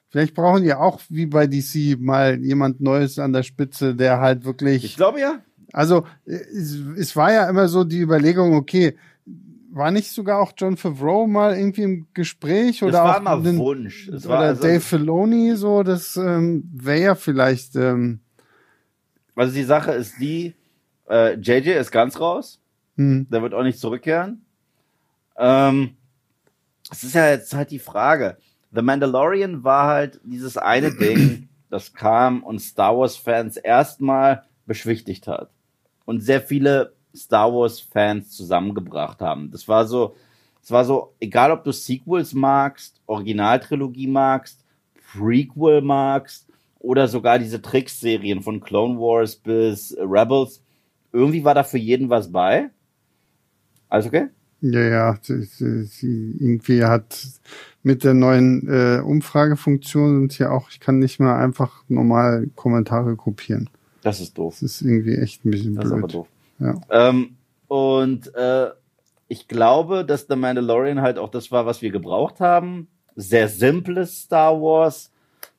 Vielleicht 0.08 0.34
brauchen 0.34 0.62
die 0.62 0.72
auch 0.72 1.00
wie 1.08 1.26
bei 1.26 1.46
DC 1.46 1.98
mal 1.98 2.38
jemand 2.42 2.80
Neues 2.80 3.18
an 3.18 3.32
der 3.32 3.42
Spitze, 3.42 3.94
der 3.94 4.20
halt 4.20 4.44
wirklich. 4.44 4.84
Ich 4.84 4.96
glaube 4.96 5.20
ja. 5.20 5.40
Also 5.72 6.06
es, 6.24 6.76
es 6.96 7.16
war 7.16 7.32
ja 7.32 7.48
immer 7.50 7.68
so 7.68 7.84
die 7.84 8.00
Überlegung, 8.00 8.54
okay, 8.54 8.96
war 9.72 9.90
nicht 9.90 10.10
sogar 10.12 10.40
auch 10.40 10.52
John 10.56 10.76
Favreau 10.78 11.26
mal 11.26 11.56
irgendwie 11.58 11.82
im 11.82 12.06
Gespräch 12.14 12.78
Das 12.80 12.88
oder 12.88 13.04
war 13.04 13.18
auch 13.18 13.22
mal 13.22 13.42
den- 13.42 13.58
Wunsch. 13.58 14.08
Das 14.10 14.24
oder 14.24 14.34
war 14.34 14.40
also, 14.44 14.62
Dave 14.62 14.80
Filoni 14.80 15.54
so, 15.56 15.82
das 15.82 16.16
ähm, 16.16 16.64
wäre 16.72 17.00
ja 17.02 17.14
vielleicht 17.14 17.76
ähm, 17.76 18.20
also 19.34 19.52
die 19.54 19.64
Sache 19.64 19.92
ist 19.92 20.14
die, 20.18 20.54
äh, 21.10 21.34
JJ 21.34 21.70
ist 21.72 21.90
ganz 21.90 22.18
raus. 22.18 22.58
hm, 22.96 23.26
Der 23.30 23.42
wird 23.42 23.52
auch 23.52 23.64
nicht 23.64 23.78
zurückkehren. 23.78 24.46
Ähm, 25.36 25.96
es 26.90 27.04
ist 27.04 27.14
ja 27.14 27.28
jetzt 27.30 27.52
halt 27.52 27.70
die 27.70 27.78
Frage. 27.78 28.38
The 28.76 28.82
Mandalorian 28.82 29.64
war 29.64 29.88
halt 29.88 30.20
dieses 30.22 30.58
eine 30.58 30.94
Ding, 31.00 31.48
das 31.70 31.94
kam 31.94 32.42
und 32.42 32.60
Star 32.60 32.96
Wars-Fans 32.96 33.56
erstmal 33.56 34.44
beschwichtigt 34.66 35.26
hat. 35.26 35.50
Und 36.04 36.20
sehr 36.20 36.40
viele 36.40 36.92
Star 37.14 37.52
Wars-Fans 37.52 38.30
zusammengebracht 38.30 39.20
haben. 39.20 39.50
Das 39.50 39.66
war 39.66 39.86
so, 39.86 40.14
es 40.62 40.70
war 40.70 40.84
so, 40.84 41.14
egal 41.20 41.50
ob 41.50 41.64
du 41.64 41.72
Sequels 41.72 42.34
magst, 42.34 43.00
Originaltrilogie 43.06 44.08
magst, 44.08 44.64
Prequel 45.12 45.80
magst 45.80 46.46
oder 46.78 47.08
sogar 47.08 47.38
diese 47.38 47.62
Tricks-Serien 47.62 48.42
von 48.42 48.60
Clone 48.60 48.98
Wars 48.98 49.36
bis 49.36 49.96
Rebels. 49.98 50.62
Irgendwie 51.12 51.44
war 51.44 51.54
da 51.54 51.64
für 51.64 51.78
jeden 51.78 52.10
was 52.10 52.30
bei. 52.30 52.70
Alles 53.88 54.06
okay? 54.06 54.28
Ja, 54.60 54.80
ja, 54.80 55.18
irgendwie 55.28 56.84
hat 56.84 57.26
mit 57.86 58.02
der 58.02 58.14
neuen 58.14 58.66
äh, 58.68 59.00
Umfragefunktion 59.00 60.18
sind 60.18 60.32
hier 60.32 60.50
auch, 60.50 60.70
ich 60.70 60.80
kann 60.80 60.98
nicht 60.98 61.20
mehr 61.20 61.36
einfach 61.36 61.84
normal 61.86 62.48
Kommentare 62.56 63.14
kopieren. 63.14 63.70
Das 64.02 64.20
ist 64.20 64.36
doof. 64.36 64.54
Das 64.60 64.62
ist 64.62 64.82
irgendwie 64.82 65.14
echt 65.14 65.44
ein 65.44 65.52
bisschen 65.52 65.76
Das 65.76 65.84
ist 65.84 65.92
aber 65.92 66.00
blöd. 66.00 66.14
doof. 66.14 66.26
Ja. 66.58 66.80
Ähm, 66.90 67.36
und 67.68 68.34
äh, 68.34 68.70
ich 69.28 69.46
glaube, 69.46 70.04
dass 70.04 70.26
The 70.28 70.34
Mandalorian 70.34 71.00
halt 71.00 71.16
auch 71.16 71.30
das 71.30 71.52
war, 71.52 71.64
was 71.64 71.80
wir 71.80 71.92
gebraucht 71.92 72.40
haben. 72.40 72.88
Sehr 73.14 73.46
simples 73.48 74.22
Star 74.22 74.60
Wars, 74.60 75.12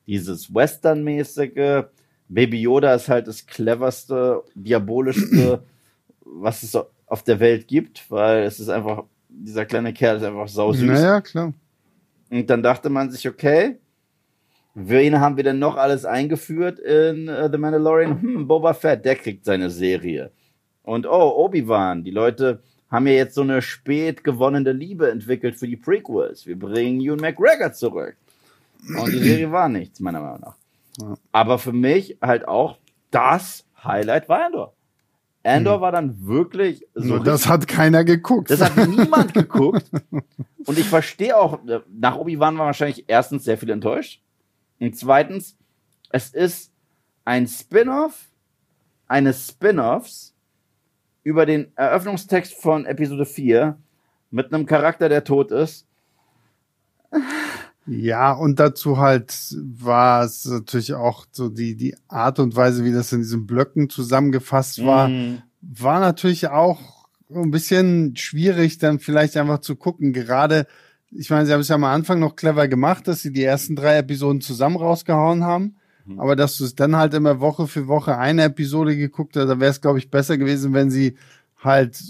dieses 0.05 0.53
Western-mäßige. 0.53 1.85
Baby 2.27 2.61
Yoda 2.61 2.93
ist 2.93 3.07
halt 3.07 3.27
das 3.27 3.45
cleverste, 3.45 4.43
diabolischste, 4.53 5.63
was 6.25 6.63
es 6.63 6.77
auf 7.05 7.23
der 7.23 7.39
Welt 7.39 7.69
gibt, 7.69 8.11
weil 8.11 8.43
es 8.43 8.59
ist 8.59 8.67
einfach, 8.67 9.05
dieser 9.29 9.65
kleine 9.65 9.93
Kerl 9.93 10.17
ist 10.17 10.23
einfach 10.23 10.49
sausüß. 10.49 10.83
Naja, 10.87 11.21
klar. 11.21 11.53
Und 12.29 12.49
dann 12.49 12.63
dachte 12.63 12.89
man 12.89 13.11
sich, 13.11 13.27
okay, 13.27 13.79
wen 14.73 15.19
haben 15.19 15.37
wir 15.37 15.43
denn 15.43 15.59
noch 15.59 15.77
alles 15.77 16.05
eingeführt 16.05 16.79
in 16.79 17.27
äh, 17.27 17.49
The 17.51 17.57
Mandalorian? 17.57 18.21
Hm, 18.21 18.47
Boba 18.47 18.73
Fett, 18.73 19.05
der 19.05 19.15
kriegt 19.15 19.45
seine 19.45 19.69
Serie. 19.69 20.31
Und 20.83 21.05
oh, 21.05 21.33
Obi-Wan, 21.45 22.03
die 22.03 22.11
Leute 22.11 22.61
haben 22.89 23.07
ja 23.07 23.13
jetzt 23.13 23.35
so 23.35 23.41
eine 23.41 23.61
spät 23.61 24.23
gewonnene 24.23 24.71
Liebe 24.71 25.11
entwickelt 25.11 25.57
für 25.57 25.67
die 25.67 25.75
Prequels. 25.75 26.45
Wir 26.45 26.57
bringen 26.57 27.01
Ewan 27.01 27.19
McGregor 27.19 27.73
zurück. 27.73 28.15
Und 28.97 29.11
die 29.11 29.19
Serie 29.19 29.51
war 29.51 29.67
nichts, 29.67 29.99
meiner 29.99 30.21
Meinung 30.21 30.41
nach. 30.41 30.55
Ja. 30.99 31.17
Aber 31.31 31.59
für 31.59 31.73
mich 31.73 32.17
halt 32.21 32.47
auch 32.47 32.77
das 33.11 33.65
Highlight 33.83 34.29
war 34.29 34.45
Andor. 34.45 34.73
Andor 35.47 35.75
Hm. 35.75 35.81
war 35.81 35.91
dann 35.91 36.25
wirklich 36.27 36.85
so 36.93 37.15
Nur 37.15 37.23
das 37.23 37.47
hat 37.47 37.67
keiner 37.67 38.03
geguckt. 38.03 38.49
das 38.51 38.61
hat 38.61 38.75
niemand 38.87 39.33
geguckt. 39.33 39.89
Und 40.65 40.77
ich 40.77 40.87
verstehe 40.87 41.35
auch, 41.37 41.65
äh, 41.67 41.79
nach 41.91 42.17
Obi-Wan 42.17 42.57
war 42.57 42.65
wahrscheinlich 42.67 43.05
erstens 43.07 43.43
sehr 43.45 43.57
viel 43.57 43.69
enttäuscht. 43.69 44.21
Und 44.79 44.95
zweitens, 44.97 45.57
es 46.09 46.29
ist 46.29 46.71
ein 47.25 47.47
Spin-off 47.47 48.27
eines 49.07 49.47
Spin-offs 49.47 50.33
über 51.23 51.45
den 51.45 51.71
Eröffnungstext 51.75 52.53
von 52.53 52.85
Episode 52.85 53.25
4 53.25 53.77
mit 54.31 54.53
einem 54.53 54.65
Charakter, 54.65 55.09
der 55.09 55.23
tot 55.23 55.51
ist. 55.51 55.85
Ja, 57.87 58.33
und 58.33 58.59
dazu 58.59 58.97
halt 58.97 59.55
war 59.61 60.23
es 60.23 60.45
natürlich 60.45 60.93
auch 60.93 61.25
so 61.31 61.49
die, 61.49 61.75
die 61.75 61.95
Art 62.07 62.39
und 62.39 62.55
Weise, 62.55 62.83
wie 62.83 62.91
das 62.91 63.13
in 63.13 63.19
diesen 63.19 63.47
Blöcken 63.47 63.89
zusammengefasst 63.89 64.85
war, 64.85 65.07
Mm, 65.07 65.41
war 65.61 65.99
natürlich 65.99 66.49
auch 66.49 67.07
ein 67.33 67.51
bisschen 67.51 68.15
schwierig, 68.15 68.77
dann 68.77 68.99
vielleicht 68.99 69.37
einfach 69.37 69.59
zu 69.59 69.75
gucken. 69.75 70.13
Gerade, 70.13 70.67
ich 71.11 71.29
meine, 71.29 71.45
sie 71.45 71.53
haben 71.53 71.61
es 71.61 71.67
ja 71.67 71.75
am 71.75 71.83
Anfang 71.83 72.19
noch 72.19 72.35
clever 72.35 72.67
gemacht, 72.67 73.07
dass 73.07 73.21
sie 73.21 73.31
die 73.31 73.43
ersten 73.43 73.75
drei 73.75 73.97
Episoden 73.97 74.41
zusammen 74.41 74.77
rausgehauen 74.77 75.43
haben. 75.43 75.75
Mhm. 76.05 76.19
Aber 76.19 76.35
dass 76.35 76.57
du 76.57 76.65
es 76.65 76.75
dann 76.75 76.95
halt 76.95 77.13
immer 77.13 77.39
Woche 77.39 77.67
für 77.67 77.87
Woche 77.87 78.17
eine 78.17 78.43
Episode 78.43 78.95
geguckt 78.95 79.35
hast, 79.35 79.47
da 79.47 79.59
wäre 79.59 79.71
es, 79.71 79.81
glaube 79.81 79.99
ich, 79.99 80.09
besser 80.09 80.37
gewesen, 80.37 80.73
wenn 80.73 80.89
sie 80.89 81.15
halt 81.57 82.01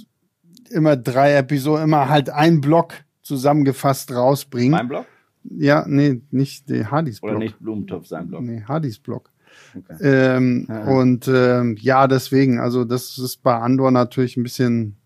immer 0.70 0.98
drei 0.98 1.36
Episoden, 1.36 1.84
immer 1.84 2.10
halt 2.10 2.30
ein 2.30 2.62
Block 2.62 2.94
zusammengefasst 3.22 4.12
rausbringen. 4.12 4.72
Mein 4.72 4.88
Blog? 4.88 5.06
Ja, 5.50 5.86
nee, 5.88 6.22
nicht 6.32 6.70
der 6.70 6.92
Hardys 6.92 7.22
Oder 7.24 7.34
Block. 7.34 7.44
nicht 7.44 7.60
Blumentopf, 7.60 8.08
sein 8.08 8.28
Blog? 8.28 8.42
Nee, 8.44 8.64
Hardys 8.68 9.00
Block. 9.00 9.32
Okay. 9.76 9.96
Ähm, 10.02 10.66
Ja. 10.70 10.84
Und 10.88 11.28
ähm, 11.28 11.78
ja, 11.80 12.08
deswegen, 12.08 12.60
also 12.60 12.84
das 12.86 13.18
ist 13.18 13.42
bei 13.44 13.56
Andor 13.58 13.92
natürlich 13.92 14.38
ein 14.38 14.44
bisschen 14.44 14.98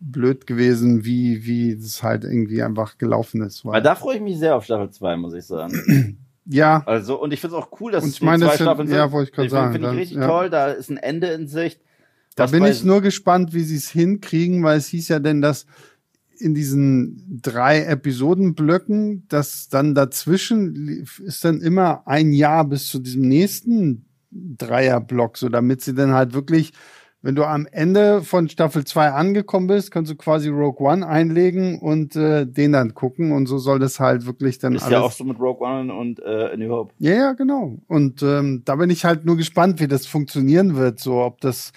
blöd 0.00 0.46
gewesen, 0.46 1.04
wie 1.04 1.44
wie 1.44 1.72
es 1.72 2.02
halt 2.02 2.24
irgendwie 2.24 2.62
einfach 2.62 2.98
gelaufen 2.98 3.40
ist. 3.42 3.64
Weil 3.64 3.72
Weil, 3.74 3.82
da 3.82 3.94
freue 3.94 4.16
ich 4.16 4.22
mich 4.22 4.38
sehr 4.38 4.54
auf 4.56 4.64
Staffel 4.64 4.90
2, 4.90 5.16
muss 5.16 5.34
ich 5.34 5.44
sagen. 5.44 6.18
ja, 6.46 6.82
Also, 6.86 7.20
und 7.20 7.32
ich 7.32 7.40
finde 7.40 7.56
es 7.56 7.62
auch 7.62 7.80
cool, 7.80 7.90
dass 7.92 8.04
Und 8.04 8.10
ich 8.10 8.22
meine, 8.22 8.38
zwei 8.44 8.46
das 8.50 8.58
sind- 8.58 8.64
Staffeln 8.66 8.90
ja, 8.90 9.10
wollte 9.10 9.30
ich 9.30 9.34
gerade 9.34 9.50
sagen, 9.50 9.72
Finde 9.72 9.90
ich 9.92 9.96
richtig 9.98 10.18
ja. 10.18 10.26
toll, 10.28 10.50
da 10.50 10.68
ist 10.68 10.90
ein 10.90 10.98
Ende 10.98 11.28
in 11.28 11.48
Sicht. 11.48 11.80
da 12.36 12.44
Das 12.44 12.52
bin 12.52 12.64
ich 12.64 12.84
nur 12.84 13.00
gespannt, 13.00 13.52
wie 13.54 13.64
sie 13.64 13.76
es 13.76 13.88
hinkriegen, 13.90 14.62
weil 14.62 14.78
es 14.78 14.86
hieß 14.86 15.08
ja 15.08 15.18
denn, 15.18 15.40
dass 15.40 15.66
in 16.40 16.54
diesen 16.54 17.40
drei 17.42 17.82
Episodenblöcken, 17.82 19.26
dass 19.28 19.68
dann 19.68 19.94
dazwischen 19.94 21.06
ist 21.24 21.44
dann 21.44 21.60
immer 21.60 22.06
ein 22.06 22.32
Jahr 22.32 22.64
bis 22.64 22.86
zu 22.88 22.98
diesem 22.98 23.22
nächsten 23.22 24.06
Dreierblock, 24.30 25.38
so 25.38 25.48
damit 25.48 25.80
sie 25.80 25.94
dann 25.94 26.12
halt 26.12 26.34
wirklich, 26.34 26.72
wenn 27.22 27.34
du 27.34 27.44
am 27.44 27.66
Ende 27.70 28.22
von 28.22 28.48
Staffel 28.48 28.84
2 28.84 29.10
angekommen 29.10 29.66
bist, 29.66 29.90
kannst 29.90 30.10
du 30.10 30.16
quasi 30.16 30.48
Rogue 30.48 30.86
One 30.86 31.06
einlegen 31.06 31.78
und 31.80 32.14
äh, 32.14 32.46
den 32.46 32.72
dann 32.72 32.94
gucken 32.94 33.32
und 33.32 33.46
so 33.46 33.58
soll 33.58 33.78
das 33.78 33.98
halt 33.98 34.26
wirklich 34.26 34.58
dann 34.58 34.74
Ist 34.74 34.82
alles. 34.82 34.92
ja 34.92 35.00
auch 35.00 35.12
so 35.12 35.24
mit 35.24 35.38
Rogue 35.40 35.66
One 35.66 35.92
und 35.92 36.20
äh, 36.20 36.50
A 36.52 36.56
New 36.56 36.70
Hope. 36.70 36.94
Ja, 36.98 37.14
ja, 37.14 37.32
genau. 37.32 37.78
Und 37.88 38.22
ähm, 38.22 38.62
da 38.64 38.76
bin 38.76 38.90
ich 38.90 39.04
halt 39.04 39.24
nur 39.24 39.36
gespannt, 39.36 39.80
wie 39.80 39.88
das 39.88 40.06
funktionieren 40.06 40.76
wird, 40.76 41.00
so 41.00 41.22
ob 41.22 41.40
das 41.40 41.72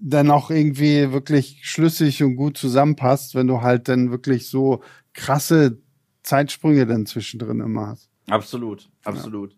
dann 0.00 0.30
auch 0.30 0.50
irgendwie 0.50 1.12
wirklich 1.12 1.60
schlüssig 1.62 2.22
und 2.22 2.36
gut 2.36 2.56
zusammenpasst, 2.56 3.34
wenn 3.34 3.46
du 3.46 3.62
halt 3.62 3.88
dann 3.88 4.10
wirklich 4.10 4.48
so 4.48 4.82
krasse 5.12 5.78
Zeitsprünge 6.22 6.86
dann 6.86 7.06
zwischendrin 7.06 7.60
immer 7.60 7.88
hast. 7.88 8.08
Absolut, 8.28 8.88
absolut. 9.04 9.54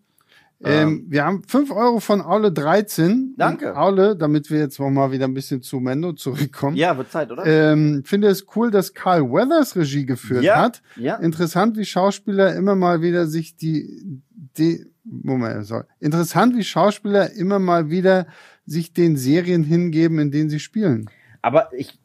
Ähm, 0.63 1.05
wir 1.09 1.25
haben 1.25 1.41
fünf 1.47 1.71
Euro 1.71 1.99
von 1.99 2.21
Aule 2.21 2.51
13. 2.51 3.33
Danke. 3.35 3.71
Und 3.71 3.77
Aule, 3.77 4.15
damit 4.15 4.51
wir 4.51 4.59
jetzt 4.59 4.79
noch 4.79 4.91
mal 4.91 5.11
wieder 5.11 5.25
ein 5.25 5.33
bisschen 5.33 5.63
zu 5.63 5.79
Mendo 5.79 6.13
zurückkommen. 6.13 6.75
Ja, 6.75 6.95
wird 6.97 7.11
Zeit, 7.11 7.31
oder? 7.31 7.45
Ähm, 7.45 8.03
finde 8.05 8.27
es 8.27 8.45
cool, 8.55 8.69
dass 8.69 8.93
Carl 8.93 9.23
Weathers 9.23 9.75
Regie 9.75 10.05
geführt 10.05 10.43
Ja. 10.43 10.57
hat. 10.61 10.83
ja. 10.97 11.15
Interessant, 11.15 11.77
wie 11.77 11.85
Schauspieler 11.85 12.53
immer 12.55 12.75
mal 12.75 13.01
wieder 13.01 13.25
sich 13.25 13.55
die, 13.55 14.21
die 14.57 14.85
Moment, 15.03 15.65
sorry. 15.65 15.85
Interessant, 15.99 16.55
wie 16.55 16.63
Schauspieler 16.63 17.31
immer 17.33 17.57
mal 17.57 17.89
wieder 17.89 18.27
sich 18.71 18.93
den 18.93 19.17
Serien 19.17 19.63
hingeben, 19.63 20.19
in 20.19 20.31
denen 20.31 20.49
sie 20.49 20.59
spielen. 20.59 21.09
Aber 21.41 21.69
ich 21.75 21.99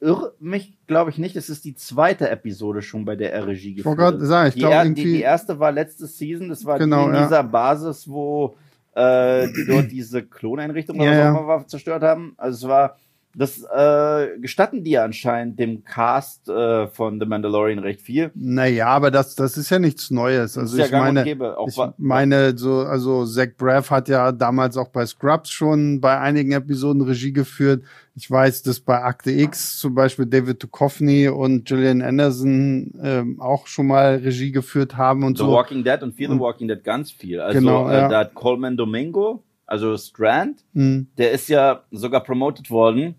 irre 0.00 0.34
mich, 0.40 0.76
glaube 0.86 1.10
ich, 1.10 1.18
nicht. 1.18 1.36
Es 1.36 1.48
ist 1.48 1.64
die 1.64 1.74
zweite 1.74 2.28
Episode 2.28 2.82
schon, 2.82 3.04
bei 3.04 3.16
der 3.16 3.32
er 3.32 3.46
Regie 3.46 3.74
geführt 3.74 3.98
hat. 3.98 4.20
sagen, 4.20 4.48
ich 4.48 4.54
Die, 4.54 4.60
glaube 4.60 4.74
er, 4.74 4.84
die, 4.88 5.02
die 5.04 5.20
erste 5.20 5.58
war 5.58 5.72
letzte 5.72 6.06
Season. 6.06 6.48
Das 6.48 6.64
war 6.64 6.78
Genau, 6.78 7.04
die 7.04 7.10
in 7.10 7.14
ja. 7.14 7.22
dieser 7.24 7.44
Basis, 7.44 8.08
wo 8.08 8.56
äh, 8.94 9.46
die 9.46 9.66
dort 9.66 9.90
diese 9.90 10.22
Kloneinrichtung 10.22 10.96
oder 10.96 11.04
Ja, 11.06 11.10
was 11.12 11.18
ja. 11.18 11.32
auch 11.32 11.38
immer 11.38 11.46
war, 11.46 11.66
zerstört 11.66 12.02
haben. 12.02 12.34
Also 12.36 12.66
es 12.66 12.70
war, 12.70 12.96
das 13.34 13.62
äh, 13.62 14.38
gestatten 14.40 14.84
die 14.84 14.90
ja 14.92 15.04
anscheinend 15.04 15.58
dem 15.58 15.84
Cast 15.84 16.48
äh, 16.48 16.86
von 16.88 17.18
The 17.18 17.26
Mandalorian 17.26 17.78
recht 17.78 18.00
viel. 18.02 18.30
naja, 18.34 18.88
aber 18.88 19.10
das, 19.10 19.34
das 19.34 19.56
ist 19.56 19.70
ja 19.70 19.78
nichts 19.78 20.10
Neues. 20.10 20.58
Also 20.58 20.76
ja 20.78 20.84
ich 20.86 20.92
meine, 20.92 21.24
ich 21.28 21.78
meine, 21.96 22.58
so, 22.58 22.80
also 22.80 23.24
Zach 23.24 23.48
Braff 23.56 23.90
hat 23.90 24.08
ja 24.08 24.32
damals 24.32 24.76
auch 24.76 24.88
bei 24.88 25.06
Scrubs 25.06 25.50
schon 25.50 26.00
bei 26.00 26.18
einigen 26.18 26.52
Episoden 26.52 27.02
Regie 27.02 27.32
geführt. 27.32 27.82
Ich 28.14 28.30
weiß, 28.30 28.62
dass 28.64 28.80
bei 28.80 29.02
Akte 29.02 29.30
X 29.30 29.78
zum 29.78 29.94
Beispiel 29.94 30.26
David 30.26 30.62
Duchovny 30.62 31.28
und 31.28 31.64
Gillian 31.64 32.02
Anderson 32.02 32.92
ähm, 33.02 33.40
auch 33.40 33.66
schon 33.66 33.86
mal 33.86 34.16
Regie 34.16 34.52
geführt 34.52 34.98
haben 34.98 35.24
und 35.24 35.38
The 35.38 35.44
so. 35.44 35.50
Walking 35.52 35.82
Dead 35.82 36.02
und 36.02 36.14
the 36.16 36.26
Und- 36.26 36.40
Walking 36.40 36.68
Dead 36.68 36.84
ganz 36.84 37.10
viel. 37.10 37.40
Also 37.40 37.58
Genau, 37.58 37.88
äh, 37.88 37.92
ja. 37.94 38.08
da 38.08 38.18
hat 38.20 38.34
Coleman 38.34 38.76
Domingo, 38.76 39.42
also 39.64 39.96
Strand, 39.96 40.62
Hm, 40.74 41.06
der 41.16 41.30
ist 41.32 41.48
ja 41.48 41.84
sogar 41.90 42.22
promoted 42.22 42.70
worden 42.70 43.14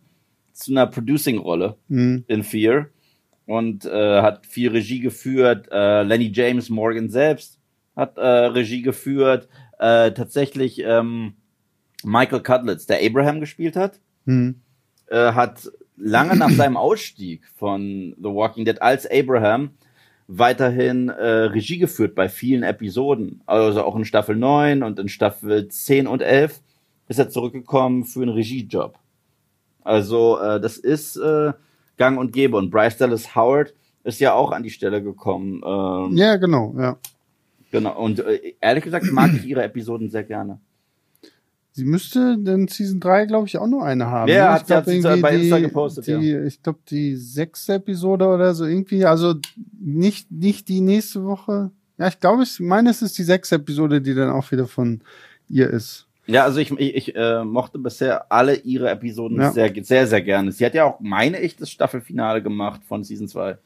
zu 0.54 0.72
einer 0.72 0.88
Producing-Rolle 0.88 1.78
hm, 1.90 2.24
in 2.28 2.44
Fear 2.44 2.88
und 3.46 3.86
äh, 3.86 4.22
hat 4.22 4.46
viel 4.46 4.72
Regie 4.72 5.00
geführt. 5.00 5.68
Äh, 5.72 6.04
Lenny 6.04 6.32
James 6.34 6.70
Morgan 6.70 7.10
selbst 7.10 7.60
hat 7.96 8.18
äh, 8.18 8.22
Regie 8.22 8.82
geführt. 8.82 9.48
Äh, 9.80 10.12
tatsächlich 10.12 10.80
ähm, 10.80 11.34
Michael 12.04 12.42
Cudlitz, 12.42 12.86
der 12.86 13.00
Abraham 13.04 13.40
gespielt 13.40 13.76
hat, 13.76 14.00
hm. 14.26 14.62
äh, 15.08 15.34
hat 15.34 15.72
lange 15.98 16.36
nach 16.36 16.50
seinem 16.52 16.78
Ausstieg 16.78 17.46
von 17.56 18.16
The 18.18 18.30
Walking 18.30 18.66
Dead 18.66 18.82
als 18.82 19.10
Abraham 19.10 19.72
weiterhin 20.28 21.10
äh, 21.10 21.26
Regie 21.26 21.78
geführt 21.78 22.16
bei 22.16 22.30
vielen 22.30 22.64
Episoden. 22.64 23.42
Also 23.46 23.84
auch 23.84 23.96
in 23.96 24.06
Staffel 24.06 24.36
9 24.36 24.84
und 24.84 25.00
in 25.00 25.10
Staffel 25.10 25.68
10 25.68 26.08
und 26.08 26.22
11 26.22 26.62
ist 27.08 27.20
er 27.20 27.30
zurückgekommen 27.30 28.06
für 28.06 28.22
einen 28.22 28.32
Regiejob. 28.32 28.98
Also 29.84 30.40
äh, 30.40 30.60
das 30.60 30.78
ist 30.78 31.18
äh, 31.18 31.54
gang 31.98 32.18
und 32.20 32.32
gäbe. 32.34 32.58
Und 32.58 32.70
Bryce 32.70 32.98
Dallas 32.98 33.36
Howard 33.36 33.74
ist 34.04 34.20
ja 34.20 34.34
auch 34.34 34.52
an 34.52 34.64
die 34.64 34.70
Stelle 34.70 35.02
gekommen. 35.04 35.62
Ähm, 35.66 36.18
Ja, 36.18 36.36
genau, 36.38 36.74
ja. 36.78 36.98
Genau. 37.72 38.00
Und 38.00 38.20
äh, 38.20 38.54
ehrlich 38.62 38.84
gesagt 38.84 39.06
mag 39.12 39.32
ich 39.34 39.46
ihre 39.46 39.64
Episoden 39.64 40.10
sehr 40.10 40.24
gerne. 40.24 40.60
Sie 41.76 41.86
müsste 41.86 42.38
denn 42.38 42.68
Season 42.68 43.00
3, 43.00 43.26
glaube 43.26 43.48
ich, 43.48 43.58
auch 43.58 43.66
nur 43.66 43.84
eine 43.84 44.06
haben. 44.06 44.30
Ja, 44.32 44.46
ne? 44.46 44.52
hat- 44.54 44.62
ich 44.62 44.68
glaub, 44.68 44.78
hat 44.80 44.86
sie 44.86 45.22
bei 45.22 45.36
Insta 45.38 45.56
die, 45.58 45.62
gepostet, 45.64 46.06
die, 46.06 46.36
Ich 46.46 46.62
glaube, 46.62 46.80
die 46.88 47.16
sechste 47.16 47.74
Episode 47.74 48.28
oder 48.28 48.54
so 48.54 48.66
irgendwie. 48.66 49.06
Also 49.06 49.34
nicht, 49.80 50.32
nicht 50.32 50.68
die 50.68 50.82
nächste 50.82 51.24
Woche. 51.26 51.72
Ja, 51.98 52.08
ich 52.10 52.20
glaube, 52.20 52.44
ich 52.44 52.60
meine, 52.60 52.92
es 52.92 53.02
ist 53.02 53.18
die 53.18 53.24
sechste 53.24 53.56
Episode, 53.56 54.02
die 54.02 54.14
dann 54.14 54.30
auch 54.30 54.52
wieder 54.52 54.68
von 54.68 55.02
ihr 55.50 55.68
ist. 55.70 56.06
Ja, 56.26 56.44
also 56.44 56.60
ich, 56.60 56.72
ich, 56.72 56.96
ich 56.96 57.16
äh, 57.16 57.44
mochte 57.44 57.80
bisher 57.80 58.32
alle 58.32 58.56
ihre 58.56 58.90
Episoden 58.90 59.40
Ja. 59.42 59.52
sehr, 59.52 59.74
sehr, 59.84 60.08
sehr 60.08 60.22
gerne. 60.22 60.52
Sie 60.52 60.66
hat 60.66 60.74
ja 60.74 60.86
auch, 60.86 61.00
meine 61.02 61.40
ich, 61.40 61.56
das 61.58 61.70
Staffelfinale 61.70 62.42
gemacht 62.42 62.82
von 62.88 63.04
Season 63.04 63.28
2. 63.28 63.58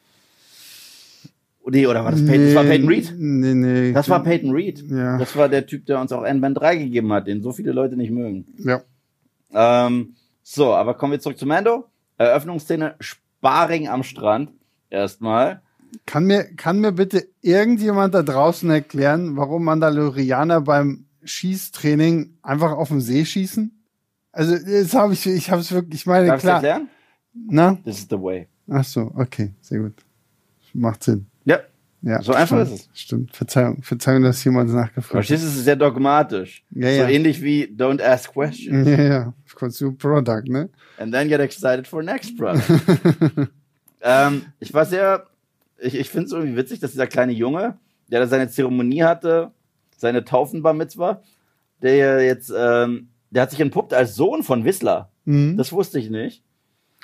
Nee, 1.69 1.85
oder 1.85 2.03
war 2.05 2.11
das 2.11 2.25
Peyton? 2.25 2.45
Das 2.45 2.55
war 2.55 2.63
Peyton 2.63 2.87
Reed? 2.87 3.13
Nee, 3.17 3.53
nee. 3.53 3.91
Das 3.91 4.07
war 4.09 4.23
Peyton 4.23 4.51
Reed. 4.51 4.83
Ja. 4.89 5.17
Das 5.17 5.35
war 5.35 5.49
der 5.49 5.65
Typ, 5.65 5.85
der 5.85 5.99
uns 5.99 6.11
auch 6.13 6.23
Ant-Man 6.23 6.53
3 6.53 6.77
gegeben 6.77 7.11
hat, 7.11 7.27
den 7.27 7.41
so 7.41 7.51
viele 7.51 7.73
Leute 7.73 7.97
nicht 7.97 8.09
mögen. 8.11 8.45
Ja. 8.59 8.81
Ähm, 9.53 10.15
so, 10.43 10.73
aber 10.73 10.93
kommen 10.93 11.11
wir 11.11 11.19
zurück 11.19 11.37
zu 11.37 11.45
Mando. 11.45 11.85
Eröffnungsszene, 12.17 12.95
Sparring 13.01 13.89
am 13.89 14.03
Strand. 14.03 14.51
Erstmal. 14.89 15.61
Kann 16.05 16.23
mir, 16.25 16.45
kann 16.55 16.79
mir 16.79 16.93
bitte 16.93 17.27
irgendjemand 17.41 18.13
da 18.13 18.23
draußen 18.23 18.69
erklären, 18.69 19.35
warum 19.35 19.65
Mandalorianer 19.65 20.61
beim 20.61 21.06
Schießtraining 21.27 22.37
einfach 22.41 22.71
auf 22.71 22.89
dem 22.89 23.01
See 23.01 23.25
schießen? 23.25 23.71
Also, 24.31 24.55
das 24.57 24.93
habe 24.93 25.13
ich, 25.13 25.25
ich 25.25 25.49
habe 25.51 25.61
es 25.61 25.71
wirklich, 25.71 26.01
ich 26.01 26.05
meine, 26.05 26.27
Darf 26.27 26.41
klar. 26.41 26.55
erklären? 26.55 26.89
Na? 27.33 27.77
This 27.83 27.99
is 27.99 28.07
the 28.09 28.19
way. 28.19 28.47
Ach 28.69 28.83
so, 28.83 29.11
okay, 29.15 29.53
sehr 29.61 29.79
gut. 29.79 29.93
Macht 30.73 31.03
Sinn. 31.03 31.27
Ja. 31.45 31.59
Ja, 32.01 32.21
So 32.21 32.33
einfach 32.33 32.57
stimmt, 32.65 32.79
ist 32.79 32.89
es. 32.93 33.01
Stimmt. 33.01 33.35
Verzeihung, 33.35 33.81
Verzeihung, 33.81 34.23
dass 34.23 34.43
jemand 34.43 34.71
nachgefragt 34.71 35.11
Verstehst 35.11 35.43
du, 35.43 35.47
es 35.47 35.55
ist 35.55 35.63
sehr 35.63 35.75
dogmatisch. 35.75 36.63
Ja, 36.71 36.89
so 36.89 37.01
ja. 37.01 37.09
ähnlich 37.09 37.41
wie 37.41 37.65
Don't 37.65 38.01
Ask 38.01 38.31
Questions. 38.31 38.87
hat. 38.87 38.99
Ja, 38.99 39.03
ja. 39.03 39.33
Consume 39.55 39.93
Product, 39.93 40.43
ne? 40.45 40.69
And 40.99 41.11
then 41.11 41.27
get 41.27 41.39
excited 41.39 41.87
for 41.87 42.03
next 42.03 42.37
product. 42.37 42.69
ähm, 44.01 44.43
ich 44.59 44.73
war 44.73 44.85
sehr, 44.85 45.25
ich, 45.79 45.95
ich 45.95 46.09
finde 46.09 46.27
es 46.27 46.31
irgendwie 46.33 46.55
witzig, 46.55 46.79
dass 46.79 46.91
dieser 46.91 47.07
kleine 47.07 47.31
Junge, 47.33 47.77
der 48.11 48.19
da 48.19 48.27
seine 48.27 48.49
Zeremonie 48.49 49.03
hatte, 49.03 49.51
seine 49.97 50.23
Taufenbar 50.23 50.73
Mitzwa, 50.73 51.21
der 51.81 52.23
jetzt, 52.23 52.53
ähm, 52.55 53.09
der 53.29 53.43
hat 53.43 53.51
sich 53.51 53.59
entpuppt 53.59 53.93
als 53.93 54.15
Sohn 54.15 54.43
von 54.43 54.63
Whistler. 54.63 55.11
Mhm. 55.25 55.57
Das 55.57 55.73
wusste 55.73 55.99
ich 55.99 56.09
nicht. 56.09 56.43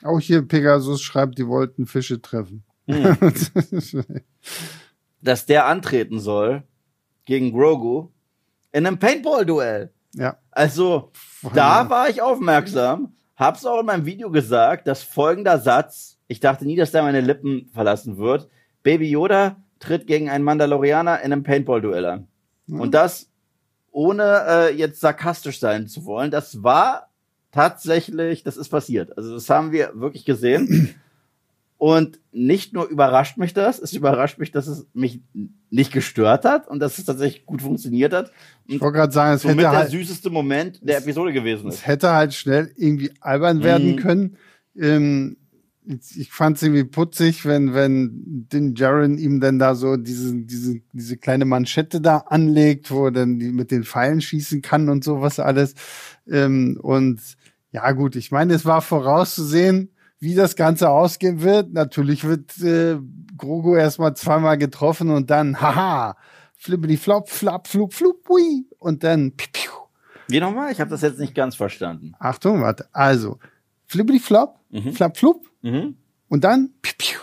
Auch 0.03 0.19
hier 0.19 0.41
Pegasus 0.41 1.01
schreibt, 1.01 1.37
die 1.37 1.47
wollten 1.47 1.85
Fische 1.85 2.21
treffen. 2.21 2.63
Hm. 2.87 3.17
Dass 5.21 5.45
der 5.45 5.67
antreten 5.67 6.19
soll 6.19 6.63
gegen 7.25 7.53
Grogu 7.53 8.09
in 8.73 8.85
einem 8.85 8.99
Paintball-Duell. 8.99 9.93
ja. 10.13 10.37
Also, 10.51 11.11
da 11.53 11.89
war 11.89 12.09
ich 12.09 12.21
aufmerksam, 12.21 13.13
hab's 13.35 13.65
auch 13.65 13.79
in 13.79 13.85
meinem 13.85 14.05
Video 14.05 14.29
gesagt, 14.29 14.87
dass 14.87 15.03
folgender 15.03 15.59
Satz, 15.59 16.19
ich 16.27 16.39
dachte 16.39 16.65
nie, 16.65 16.75
dass 16.75 16.91
der 16.91 17.03
meine 17.03 17.21
Lippen 17.21 17.69
verlassen 17.73 18.17
wird, 18.17 18.49
Baby 18.83 19.09
Yoda 19.09 19.63
tritt 19.79 20.07
gegen 20.07 20.29
einen 20.29 20.43
Mandalorianer 20.43 21.21
in 21.21 21.31
einem 21.31 21.43
Paintball-Duell 21.43 22.05
an. 22.05 22.27
Und 22.67 22.93
das, 22.93 23.29
ohne 23.91 24.43
äh, 24.47 24.75
jetzt 24.75 24.99
sarkastisch 25.01 25.59
sein 25.59 25.87
zu 25.87 26.05
wollen, 26.05 26.31
das 26.31 26.63
war 26.63 27.09
tatsächlich, 27.51 28.43
das 28.43 28.57
ist 28.57 28.69
passiert. 28.69 29.15
Also 29.17 29.33
das 29.35 29.49
haben 29.49 29.71
wir 29.71 29.91
wirklich 29.95 30.25
gesehen. 30.25 30.95
Und 31.77 32.19
nicht 32.31 32.71
nur 32.73 32.87
überrascht 32.87 33.37
mich 33.37 33.53
das, 33.53 33.77
es 33.79 33.91
überrascht 33.91 34.37
mich, 34.39 34.51
dass 34.51 34.67
es 34.67 34.87
mich 34.93 35.19
nicht 35.69 35.91
gestört 35.91 36.45
hat 36.45 36.67
und 36.69 36.79
dass 36.79 36.97
es 36.97 37.03
tatsächlich 37.03 37.45
gut 37.45 37.61
funktioniert 37.61 38.13
hat. 38.13 38.31
Ich 38.67 38.79
wollte 38.79 38.97
gerade 38.99 39.11
sagen, 39.11 39.35
es 39.35 39.43
hätte 39.43 39.57
der 39.57 39.71
halt, 39.71 39.91
süßeste 39.91 40.29
Moment 40.29 40.79
der 40.81 40.99
Episode 40.99 41.33
gewesen 41.33 41.67
ist. 41.67 41.75
es 41.75 41.87
hätte 41.87 42.11
halt 42.11 42.33
schnell 42.33 42.71
irgendwie 42.77 43.11
albern 43.19 43.63
werden 43.63 43.91
Mhm. 43.91 43.95
können. 43.97 44.37
Ähm, 44.79 45.37
ich 45.85 46.31
fand 46.31 46.57
es 46.57 46.63
irgendwie 46.63 46.83
putzig, 46.83 47.45
wenn, 47.45 47.73
wenn 47.73 48.47
Din 48.51 48.73
Djarin 48.73 49.17
ihm 49.17 49.39
dann 49.39 49.59
da 49.59 49.75
so 49.75 49.97
diese, 49.97 50.33
diese, 50.35 50.81
diese 50.93 51.17
kleine 51.17 51.45
Manschette 51.45 52.01
da 52.01 52.17
anlegt, 52.17 52.91
wo 52.91 53.05
er 53.05 53.11
dann 53.11 53.39
die 53.39 53.51
mit 53.51 53.71
den 53.71 53.83
Pfeilen 53.83 54.21
schießen 54.21 54.61
kann 54.61 54.89
und 54.89 55.03
sowas 55.03 55.39
alles. 55.39 55.75
Ähm, 56.29 56.79
und 56.81 57.21
ja, 57.71 57.91
gut, 57.91 58.15
ich 58.15 58.31
meine, 58.31 58.53
es 58.53 58.65
war 58.65 58.81
vorauszusehen, 58.81 59.89
wie 60.19 60.35
das 60.35 60.55
Ganze 60.55 60.89
ausgehen 60.89 61.41
wird. 61.41 61.73
Natürlich 61.73 62.23
wird 62.23 62.57
äh, 62.61 62.97
Grogu 63.37 63.75
erstmal 63.75 64.15
zweimal 64.15 64.57
getroffen 64.57 65.09
und 65.09 65.29
dann, 65.29 65.59
haha, 65.59 66.15
flippity 66.55 66.97
flop, 66.97 67.29
flap, 67.29 67.67
flup, 67.67 67.93
flup, 67.93 68.29
hui, 68.29 68.65
und 68.79 69.03
dann, 69.03 69.35
piu, 69.35 69.47
piu. 69.51 69.71
Wie 70.29 70.39
nochmal? 70.39 70.71
Ich 70.71 70.79
habe 70.79 70.89
das 70.89 71.01
jetzt 71.01 71.19
nicht 71.19 71.35
ganz 71.35 71.55
verstanden. 71.55 72.13
Achtung, 72.19 72.61
warte. 72.61 72.87
Also, 72.93 73.39
flippity 73.85 74.19
flop, 74.19 74.59
Mhm. 74.73 74.93
flap, 74.93 75.17
flup, 75.17 75.45
Mhm. 75.61 75.95
und 76.29 76.43
dann, 76.43 76.71
piu, 76.81 76.93
piu. 76.97 77.19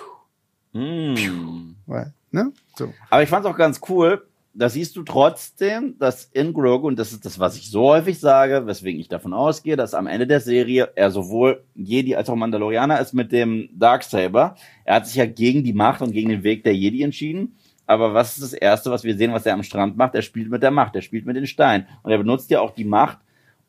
Mhm. 0.72 1.76
Weil, 1.86 2.14
ne? 2.30 2.52
So. 2.76 2.92
Aber 3.10 3.22
ich 3.22 3.28
fand 3.28 3.44
es 3.44 3.50
auch 3.52 3.56
ganz 3.56 3.80
cool, 3.88 4.26
da 4.52 4.68
siehst 4.68 4.96
du 4.96 5.02
trotzdem, 5.04 5.96
dass 5.98 6.24
in 6.32 6.52
Grogu, 6.52 6.86
und 6.88 6.98
das 6.98 7.12
ist 7.12 7.24
das, 7.24 7.38
was 7.38 7.56
ich 7.56 7.70
so 7.70 7.82
häufig 7.82 8.18
sage, 8.18 8.66
weswegen 8.66 9.00
ich 9.00 9.08
davon 9.08 9.32
ausgehe, 9.32 9.76
dass 9.76 9.94
am 9.94 10.06
Ende 10.06 10.26
der 10.26 10.40
Serie 10.40 10.90
er 10.96 11.10
sowohl 11.10 11.64
Jedi 11.74 12.16
als 12.16 12.28
auch 12.28 12.34
Mandalorianer 12.36 13.00
ist 13.00 13.12
mit 13.14 13.30
dem 13.32 13.68
Darksaber. 13.74 14.56
Er 14.84 14.96
hat 14.96 15.06
sich 15.06 15.16
ja 15.16 15.26
gegen 15.26 15.62
die 15.62 15.72
Macht 15.72 16.02
und 16.02 16.12
gegen 16.12 16.30
den 16.30 16.42
Weg 16.42 16.64
der 16.64 16.74
Jedi 16.74 17.02
entschieden. 17.02 17.56
Aber 17.86 18.14
was 18.14 18.34
ist 18.36 18.42
das 18.42 18.52
Erste, 18.52 18.90
was 18.90 19.02
wir 19.04 19.16
sehen, 19.16 19.32
was 19.32 19.46
er 19.46 19.54
am 19.54 19.62
Strand 19.64 19.96
macht? 19.96 20.14
Er 20.14 20.22
spielt 20.22 20.50
mit 20.50 20.62
der 20.62 20.70
Macht, 20.70 20.94
er 20.96 21.02
spielt 21.02 21.26
mit 21.26 21.36
den 21.36 21.46
Steinen. 21.46 21.86
Und 22.02 22.10
er 22.12 22.18
benutzt 22.18 22.50
ja 22.50 22.60
auch 22.60 22.72
die 22.72 22.84
Macht, 22.84 23.18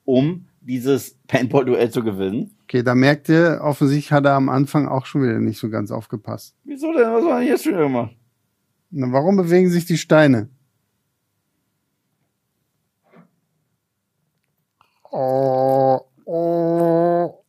um 0.05 0.45
dieses 0.61 1.17
Paintball-Duell 1.27 1.89
zu 1.89 2.03
gewinnen. 2.03 2.55
Okay, 2.63 2.83
da 2.83 2.95
merkt 2.95 3.29
ihr, 3.29 3.59
offensichtlich 3.61 4.11
hat 4.11 4.25
er 4.25 4.33
am 4.33 4.49
Anfang 4.49 4.87
auch 4.87 5.05
schon 5.05 5.23
wieder 5.23 5.39
nicht 5.39 5.59
so 5.59 5.69
ganz 5.69 5.91
aufgepasst. 5.91 6.55
Wieso 6.63 6.93
denn? 6.93 7.11
Was 7.11 7.23
hat 7.25 7.31
er 7.31 7.41
jetzt 7.41 7.63
schon 7.63 7.73
wieder 7.73 7.83
gemacht? 7.83 8.15
Na, 8.91 9.11
warum 9.11 9.37
bewegen 9.37 9.69
sich 9.69 9.85
die 9.85 9.97
Steine? 9.97 10.49
Oh, 15.09 15.99
oh, 16.25 17.43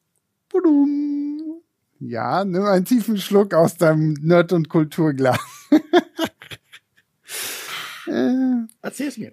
budum. 0.48 1.60
Ja, 2.00 2.44
nimm 2.44 2.64
einen 2.64 2.84
tiefen 2.84 3.16
Schluck 3.18 3.54
aus 3.54 3.76
deinem 3.76 4.14
Nerd- 4.14 4.52
und 4.52 4.68
Kulturglas. 4.68 5.38
äh, 8.08 8.66
Erzähl's 8.82 9.16
mir. 9.18 9.32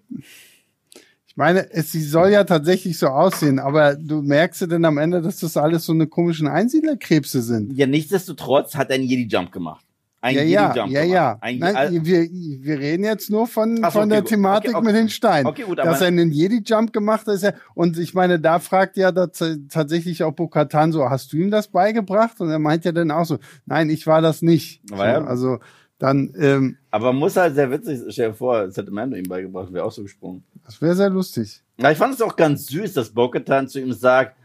Ich 1.40 1.42
meine, 1.42 1.72
es 1.72 1.94
sie 1.94 2.02
soll 2.04 2.32
ja 2.32 2.44
tatsächlich 2.44 3.00
so 3.00 3.08
aussehen, 3.08 3.60
aber 3.60 3.96
du 3.96 4.22
merkst 4.22 4.60
ja 4.60 4.68
dann 4.68 4.84
am 4.84 4.98
Ende, 4.98 5.22
dass 5.22 5.38
das 5.40 5.56
alles 5.56 5.86
so 5.86 5.94
eine 5.94 6.06
komischen 6.06 6.50
Einsiedlerkrebse 6.50 7.42
sind. 7.42 7.72
Ja, 7.78 7.88
nichtsdestotrotz 7.88 8.76
hat 8.76 8.90
er 8.90 8.96
einen 8.96 9.06
Jedi-Jump 9.06 9.50
gemacht. 9.54 9.86
Ein 10.20 10.36
ja, 10.36 10.42
ja, 10.42 10.76
ja, 10.76 10.86
gemacht. 10.86 11.08
ja. 11.08 11.38
Ein, 11.40 11.60
Nein, 11.60 12.04
wir, 12.06 12.24
wir 12.30 12.80
reden 12.80 13.06
jetzt 13.06 13.30
nur 13.30 13.48
von, 13.48 13.80
Ach 13.84 13.94
von 13.94 14.02
okay, 14.02 14.10
der 14.10 14.20
gut. 14.20 14.30
Thematik 14.32 14.70
Okay, 14.72 14.78
okay. 14.80 14.86
mit 14.88 14.96
den 14.98 15.08
Steinen. 15.08 15.46
Okay, 15.48 15.64
gut, 15.64 15.78
Dass 15.78 15.88
aber- 15.88 16.00
er 16.02 16.08
einen 16.08 16.34
Jedi-Jump 16.34 16.92
gemacht 16.92 17.26
hat, 17.26 17.36
ist 17.36 17.44
ja, 17.44 17.54
und 17.74 17.98
ich 17.98 18.14
meine, 18.14 18.38
da 18.42 18.60
fragt 18.60 18.98
ja 18.98 19.14
da 19.14 19.28
t- 19.28 19.60
tatsächlich 19.70 20.24
auch 20.24 20.34
Bo-Katan 20.34 20.92
so, 20.92 21.10
hast 21.10 21.32
du 21.32 21.38
ihm 21.38 21.52
das 21.52 21.70
beigebracht? 21.70 22.42
Und 22.42 22.50
er 22.50 22.60
meint 22.60 22.84
ja 22.84 22.92
dann 22.92 23.12
auch 23.12 23.24
so, 23.24 23.38
nein, 23.66 23.90
ich 23.90 24.06
war 24.08 24.22
das 24.22 24.42
nicht. 24.42 24.82
So, 24.90 24.96
also, 24.96 25.60
dann, 26.00 26.34
ähm, 26.40 26.78
aber 26.92 27.12
muss 27.12 27.36
halt 27.36 27.56
sehr 27.56 27.70
witzig, 27.70 28.02
stell 28.10 28.30
dir 28.30 28.34
vor, 28.34 28.62
es 28.62 28.78
hätte 28.78 28.90
Mando 28.90 29.18
ihm 29.18 29.28
beigebracht, 29.28 29.72
wäre 29.74 29.84
auch 29.84 29.92
so 29.92 30.02
gesprungen. 30.02 30.44
das 30.66 30.82
wäre 30.82 30.96
sehr 30.96 31.10
lustig. 31.10 31.62
Na, 31.78 31.92
ich 31.92 31.98
fand 31.98 32.16
es 32.16 32.22
auch 32.22 32.36
ganz 32.36 32.68
süß, 32.68 32.94
dass 32.94 33.10
Bo-Katan 33.10 33.68
zu 33.68 33.80
ihm 33.80 33.92
sagt, 33.92 34.38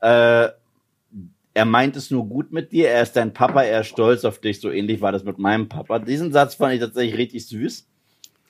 äh, 0.00 0.48
er 1.56 1.64
meint 1.64 1.94
es 1.96 2.10
nur 2.10 2.26
gut 2.26 2.52
mit 2.52 2.72
dir, 2.72 2.88
er 2.88 3.02
ist 3.02 3.12
dein 3.12 3.32
Papa, 3.32 3.62
er 3.62 3.82
ist 3.82 3.88
stolz 3.88 4.24
auf 4.24 4.40
dich, 4.40 4.60
so 4.60 4.70
ähnlich 4.70 5.00
war 5.00 5.12
das 5.12 5.24
mit 5.24 5.38
meinem 5.38 5.68
Papa. 5.68 5.98
Diesen 5.98 6.32
Satz 6.32 6.56
fand 6.56 6.74
ich 6.74 6.80
tatsächlich 6.80 7.16
richtig 7.16 7.46
süß. 7.46 7.86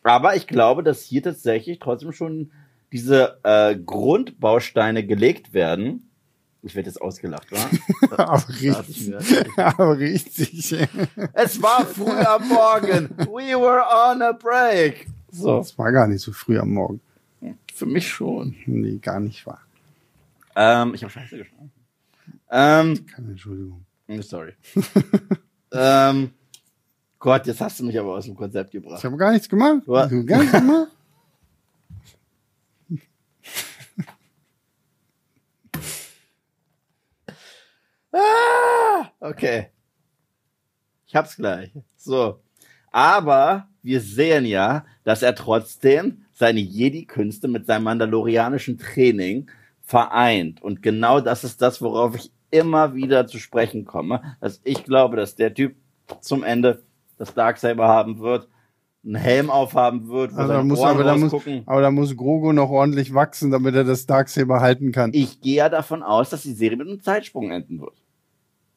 Aber 0.05 0.37
ich 0.37 0.47
glaube, 0.47 0.83
dass 0.83 1.03
hier 1.03 1.23
tatsächlich 1.23 1.79
trotzdem 1.81 2.13
schon 2.13 2.51
diese 2.93 3.39
äh, 3.43 3.75
Grundbausteine 3.77 5.05
gelegt 5.05 5.53
werden. 5.53 6.09
Ich 6.67 6.75
werde 6.75 6.89
jetzt 6.89 7.01
ausgelacht, 7.01 7.53
wa? 7.53 8.17
aber 8.17 8.43
ich 8.49 8.63
richtig. 8.75 9.15
aber 9.59 9.99
richtig. 9.99 10.73
Es 11.35 11.61
war 11.63 11.85
früh 11.85 12.11
am 12.11 12.49
Morgen. 12.49 13.11
We 13.19 13.55
were 13.55 13.83
on 14.11 14.23
a 14.23 14.33
break. 14.33 15.07
So, 15.31 15.59
Das 15.59 15.77
war 15.77 15.93
gar 15.93 16.07
nicht 16.07 16.23
so 16.23 16.33
früh 16.33 16.59
am 16.59 16.71
Morgen. 16.73 17.01
für 17.75 17.87
mich 17.87 18.09
schon. 18.09 18.57
Nee, 18.67 18.97
gar 18.99 19.21
nicht 19.21 19.47
wahr. 19.47 19.61
Ähm, 20.57 20.95
ich 20.95 21.03
habe 21.03 21.13
Scheiße 21.13 21.37
geschlagen. 21.37 21.71
Ähm, 22.51 23.07
Keine 23.07 23.31
Entschuldigung. 23.33 23.85
sorry. 24.21 24.55
ähm, 25.73 26.31
Gott, 27.19 27.47
jetzt 27.47 27.61
hast 27.61 27.81
du 27.81 27.85
mich 27.85 27.99
aber 27.99 28.15
aus 28.15 28.25
dem 28.25 28.37
Konzept 28.37 28.73
Ich 28.75 28.83
gebracht. 28.83 29.03
habe 29.05 29.17
gar 29.17 29.33
nichts 29.33 29.49
gemacht. 29.49 29.83
Du 29.87 29.93
gar 30.25 30.39
nichts 30.41 30.53
gemacht? 30.53 30.89
Ah, 38.15 39.09
okay. 39.21 39.71
Ich 41.07 41.17
hab's 41.17 41.37
gleich. 41.37 41.73
So. 41.97 42.41
Aber 42.93 43.69
wir 43.83 44.01
sehen 44.01 44.47
ja, 44.47 44.85
dass 45.03 45.23
er 45.23 45.35
trotzdem 45.35 46.25
seine 46.33 46.61
Jedi-Künste 46.61 47.49
mit 47.49 47.67
seinem 47.67 47.85
mandalorianischen 47.85 48.79
Training 48.79 49.51
vereint. 49.83 50.63
Und 50.63 50.83
genau 50.83 51.21
das 51.21 51.45
ist 51.45 51.61
das, 51.61 51.83
worauf 51.83 52.15
ich 52.17 52.33
immer 52.51 52.95
wieder 52.95 53.27
zu 53.27 53.39
sprechen 53.39 53.85
komme. 53.85 54.37
Dass 54.41 54.61
ich 54.65 54.85
glaube, 54.85 55.17
dass 55.17 55.35
der 55.35 55.53
Typ 55.55 55.75
zum 56.21 56.45
Ende 56.45 56.85
das 57.19 57.35
Darksaber 57.35 57.89
haben 57.89 58.21
wird. 58.21 58.49
einen 59.05 59.17
Helm 59.17 59.51
aufhaben 59.51 60.09
wird, 60.09 60.35
wo 60.35 60.41
Also 60.41 60.63
muss, 60.63 60.81
aber, 60.81 61.05
da 61.05 61.17
muss, 61.17 61.35
aber 61.67 61.81
da 61.83 61.91
muss 61.91 62.17
Grogu 62.17 62.53
noch 62.53 62.71
ordentlich 62.71 63.13
wachsen, 63.13 63.51
damit 63.51 63.75
er 63.75 63.85
das 63.85 64.07
Darksaber 64.07 64.61
halten 64.61 64.93
kann. 64.93 65.11
Ich 65.13 65.41
gehe 65.41 65.57
ja 65.57 65.69
davon 65.69 66.03
aus, 66.03 66.31
dass 66.31 66.43
die 66.43 66.53
Serie 66.55 66.79
mit 66.79 66.89
einem 66.89 67.03
Zeitsprung 67.03 67.51
enden 67.51 67.81
wird. 67.81 68.04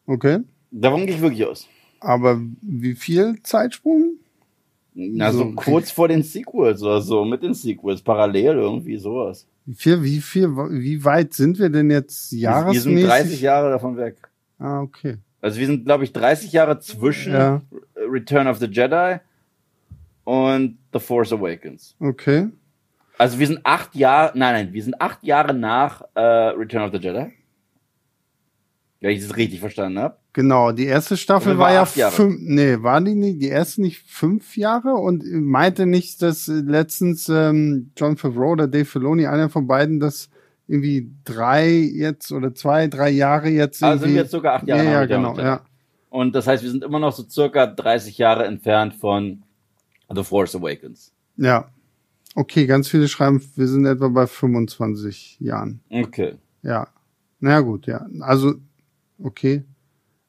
Okay. 0.08 0.40
Davon 0.72 1.06
gehe 1.06 1.16
ich 1.16 1.22
wirklich 1.22 1.46
aus. 1.46 1.68
Aber 2.00 2.42
wie 2.62 2.96
viel 2.96 3.36
Zeitsprung? 3.44 4.14
Na, 4.94 5.32
so 5.32 5.40
So, 5.40 5.44
okay. 5.46 5.56
kurz 5.56 5.92
vor 5.92 6.08
den 6.08 6.24
Sequels 6.24 6.82
oder 6.82 7.02
so, 7.02 7.24
mit 7.24 7.44
den 7.44 7.54
Sequels, 7.54 8.02
parallel 8.02 8.56
irgendwie 8.56 8.98
sowas. 8.98 9.46
Wie 9.66 9.76
viel, 9.76 10.02
wie 10.04 10.22
viel, 10.22 10.48
wie 10.48 11.04
weit 11.04 11.34
sind 11.34 11.60
wir 11.60 11.70
denn 11.70 11.92
jetzt 11.92 12.32
jahresmäßig? 12.32 12.96
wir 12.96 13.02
sind 13.02 13.10
30 13.10 13.42
Jahre 13.42 13.70
davon 13.70 13.98
weg. 13.98 14.16
Ah, 14.58 14.82
okay. 14.82 15.18
Also 15.42 15.60
wir 15.60 15.68
sind, 15.68 15.86
glaube 15.86 16.04
ich, 16.04 16.14
30 16.14 16.52
Jahre 16.52 16.80
zwischen 16.80 17.34
Ja. 17.34 17.62
Return 18.10 18.48
of 18.48 18.58
the 18.58 18.66
Jedi 18.66 19.18
und 20.24 20.78
The 20.94 21.00
Force 21.00 21.32
Awakens. 21.32 21.96
Okay. 22.00 22.48
Also 23.18 23.40
wir 23.40 23.48
sind 23.48 23.60
acht 23.64 23.96
Jahre, 23.96 24.38
nein, 24.38 24.54
nein, 24.66 24.74
wir 24.74 24.84
sind 24.84 25.00
acht 25.02 25.24
Jahre 25.24 25.54
nach 25.54 26.02
äh, 26.16 26.22
Return 26.22 26.84
of 26.84 26.92
the 26.92 26.98
Jedi. 27.00 27.32
Ja, 29.00 29.10
ich 29.10 29.22
das 29.22 29.38
richtig 29.38 29.60
verstanden 29.60 30.00
habe. 30.00 30.18
Genau, 30.34 30.72
die 30.72 30.86
erste 30.86 31.18
Staffel 31.18 31.58
war 31.58 31.68
war 31.68 31.74
ja 31.74 31.88
Jahre? 31.96 32.14
fünf, 32.14 32.38
nee, 32.40 32.78
war 32.82 33.00
die 33.02 33.16
nicht, 33.16 33.42
die 33.42 33.48
erste 33.48 33.82
nicht 33.82 34.02
fünf 34.08 34.58
Jahre 34.58 34.94
und 34.96 35.24
meinte 35.32 35.86
nicht, 35.86 36.22
dass 36.22 36.48
äh, 36.48 36.54
letztens 36.54 37.30
ähm, 37.30 37.92
John 37.96 38.18
Favreau 38.18 38.52
oder 38.52 38.68
Dave 38.68 38.86
Filoni, 38.86 39.28
einer 39.28 39.50
von 39.50 39.68
beiden, 39.68 40.00
das 40.00 40.30
irgendwie 40.68 41.12
drei 41.24 41.70
jetzt 41.70 42.32
oder 42.32 42.54
zwei, 42.54 42.88
drei 42.88 43.10
Jahre 43.10 43.50
jetzt 43.50 43.84
Also 43.84 44.04
sind 44.04 44.14
wir 44.14 44.22
jetzt 44.22 44.32
sogar 44.32 44.56
acht 44.56 44.68
Jahre 44.68 44.84
ja, 44.84 44.92
ja, 44.92 45.06
genau, 45.06 45.38
ja. 45.38 45.62
Und 46.10 46.34
das 46.36 46.48
heißt, 46.48 46.64
wir 46.64 46.72
sind 46.72 46.84
immer 46.84 47.00
noch 47.00 47.14
so 47.14 47.24
circa 47.30 47.68
30 47.68 48.18
Jahre 48.18 48.46
entfernt 48.46 48.96
von 48.96 49.44
The 50.14 50.24
Force 50.24 50.56
Awakens. 50.56 51.14
Ja. 51.36 51.70
Okay, 52.36 52.66
ganz 52.66 52.88
viele 52.88 53.08
schreiben, 53.08 53.42
wir 53.56 53.68
sind 53.68 53.86
etwa 53.86 54.08
bei 54.10 54.28
25 54.28 55.40
Jahren. 55.40 55.82
Okay. 55.90 56.36
Ja. 56.62 56.88
Na 57.40 57.52
ja, 57.52 57.60
gut, 57.62 57.88
ja. 57.88 58.06
Also, 58.22 58.56
okay. 59.22 59.64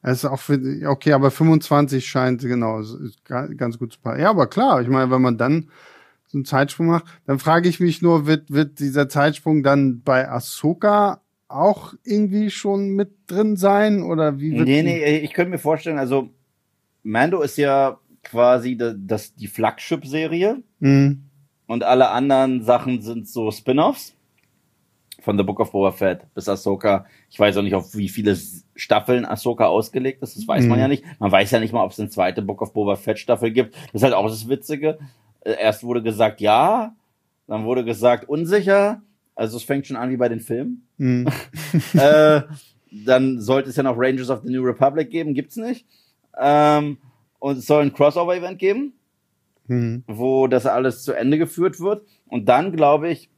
Ist 0.01 0.25
auch 0.25 0.39
für, 0.39 0.59
okay, 0.87 1.11
aber 1.11 1.29
25 1.29 2.07
scheint, 2.07 2.41
genau, 2.41 2.81
ganz 3.25 3.77
gut 3.77 3.93
zu 3.93 3.99
passen. 3.99 4.21
Ja, 4.21 4.29
aber 4.29 4.47
klar, 4.47 4.81
ich 4.81 4.87
meine, 4.87 5.11
wenn 5.11 5.21
man 5.21 5.37
dann 5.37 5.69
so 6.25 6.37
einen 6.37 6.45
Zeitsprung 6.45 6.87
macht, 6.87 7.05
dann 7.25 7.39
frage 7.39 7.67
ich 7.67 7.79
mich 7.79 8.01
nur, 8.01 8.25
wird, 8.25 8.49
wird 8.51 8.79
dieser 8.79 9.09
Zeitsprung 9.09 9.61
dann 9.61 10.01
bei 10.01 10.29
Ahsoka 10.29 11.21
auch 11.49 11.95
irgendwie 12.05 12.49
schon 12.49 12.89
mit 12.89 13.11
drin 13.27 13.57
sein 13.57 14.03
oder 14.03 14.39
wie 14.39 14.53
wird 14.53 14.67
Nee, 14.67 14.83
nee, 14.83 15.17
ich 15.17 15.33
könnte 15.33 15.51
mir 15.51 15.57
vorstellen, 15.57 15.97
also 15.97 16.29
Mando 17.03 17.41
ist 17.41 17.57
ja 17.57 17.99
quasi 18.23 18.77
das, 18.77 18.95
das 18.99 19.35
die 19.35 19.47
Flagship-Serie 19.47 20.61
Hm, 20.79 21.23
und 21.67 21.83
alle 21.83 22.09
anderen 22.09 22.63
Sachen 22.63 23.01
sind 23.01 23.27
so 23.27 23.51
Spin-offs. 23.51 24.15
Von 25.21 25.37
The 25.37 25.43
Book 25.43 25.59
of 25.59 25.71
Boba 25.71 25.91
Fett 25.91 26.21
bis 26.33 26.47
Ahsoka. 26.47 27.05
Ich 27.29 27.39
weiß 27.39 27.57
auch 27.57 27.61
nicht, 27.61 27.75
auf 27.75 27.95
wie 27.95 28.09
viele 28.09 28.37
Staffeln 28.75 29.25
Ahsoka 29.25 29.65
ausgelegt 29.67 30.21
ist. 30.23 30.37
Das 30.37 30.47
weiß 30.47 30.65
man 30.65 30.77
Mhm. 30.77 30.81
ja 30.81 30.87
nicht. 30.87 31.03
Man 31.19 31.31
weiß 31.31 31.51
ja 31.51 31.59
nicht 31.59 31.73
mal, 31.73 31.83
ob 31.83 31.91
es 31.91 31.99
eine 31.99 32.09
zweite 32.09 32.41
Book 32.41 32.61
of 32.61 32.73
Boba 32.73 32.95
Fett 32.95 33.19
Staffel 33.19 33.51
gibt. 33.51 33.75
Das 33.75 33.95
ist 33.95 34.03
halt 34.03 34.13
auch 34.13 34.27
das 34.27 34.47
Witzige. 34.47 34.97
Äh, 35.41 35.55
Erst 35.59 35.83
wurde 35.83 36.01
gesagt 36.01 36.41
ja, 36.41 36.95
dann 37.47 37.65
wurde 37.65 37.83
gesagt 37.83 38.27
unsicher. 38.29 39.01
Also 39.35 39.57
es 39.57 39.63
fängt 39.63 39.87
schon 39.87 39.97
an 39.97 40.09
wie 40.09 40.17
bei 40.17 40.29
den 40.29 40.39
Filmen. 40.41 40.87
hm, 40.97 41.27
äh, 41.93 42.41
dann 42.91 43.39
sollte 43.39 43.69
es 43.69 43.75
ja 43.75 43.83
noch 43.83 43.95
Rangers 43.97 44.29
of 44.29 44.41
the 44.43 44.51
New 44.51 44.63
Republic 44.63 45.09
geben, 45.11 45.33
gibt's 45.33 45.55
nicht. 45.55 45.85
Ähm, 46.39 46.97
und 47.39 47.57
es 47.59 47.67
soll 47.67 47.83
ein 47.83 47.93
Crossover-Event 47.93 48.57
geben, 48.59 48.93
hm. 49.67 50.03
wo 50.07 50.47
das 50.47 50.65
alles 50.65 51.03
zu 51.03 51.13
Ende 51.13 51.37
geführt 51.37 51.79
wird. 51.79 52.03
Und 52.27 52.49
dann, 52.49 52.71
glaube 52.75 53.09
ich, 53.09 53.29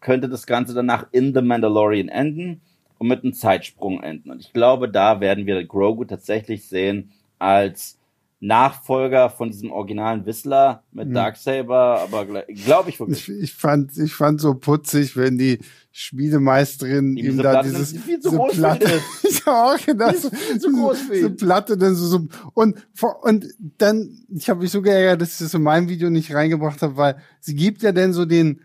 könnte 0.00 0.28
das 0.28 0.46
Ganze 0.46 0.74
danach 0.74 1.06
in 1.12 1.34
The 1.34 1.42
Mandalorian 1.42 2.08
enden 2.08 2.60
und 2.98 3.08
mit 3.08 3.22
einem 3.24 3.32
Zeitsprung 3.34 4.02
enden. 4.02 4.30
Und 4.30 4.40
ich 4.40 4.52
glaube, 4.52 4.88
da 4.90 5.20
werden 5.20 5.46
wir 5.46 5.64
Grogu 5.64 6.04
tatsächlich 6.04 6.68
sehen 6.68 7.12
als 7.38 7.98
Nachfolger 8.42 9.28
von 9.28 9.50
diesem 9.50 9.70
originalen 9.70 10.24
Whistler 10.24 10.82
mit 10.92 11.08
Mhm. 11.08 11.14
Darksaber, 11.14 12.00
aber 12.00 12.24
glaube 12.46 12.88
ich 12.88 12.98
wirklich. 12.98 13.28
Ich, 13.28 13.42
ich 13.42 13.54
fand, 13.54 13.96
ich 13.98 14.14
fand 14.14 14.40
so 14.40 14.54
putzig, 14.54 15.14
wenn 15.14 15.36
die 15.36 15.58
Schmiedemeisterin 15.92 17.16
Die 17.16 17.26
ihm 17.26 17.36
da 17.36 17.62
dieses, 17.62 17.92
die 17.92 17.98
viel 17.98 18.20
zu 18.20 18.30
diese 18.30 18.40
groß 18.40 18.52
Platte, 18.54 18.88
ich 19.28 19.44
hab 19.44 19.78
auch 19.78 19.84
gedacht, 19.84 20.16
zu 20.16 20.72
groß 20.72 21.08
so 21.08 21.12
ihn. 21.14 21.36
Platte, 21.36 21.76
dann 21.76 21.94
so, 21.94 22.06
so 22.06 22.28
und 22.54 22.76
und 23.22 23.46
dann, 23.76 24.08
ich 24.34 24.48
habe 24.48 24.60
mich 24.60 24.70
so 24.70 24.80
geärgert, 24.80 25.20
dass 25.20 25.32
ich 25.32 25.38
das 25.38 25.54
in 25.54 25.62
meinem 25.62 25.88
Video 25.90 26.08
nicht 26.08 26.32
reingebracht 26.32 26.80
habe, 26.80 26.96
weil 26.96 27.16
sie 27.40 27.54
gibt 27.54 27.82
ja 27.82 27.92
dann 27.92 28.14
so 28.14 28.24
den 28.24 28.60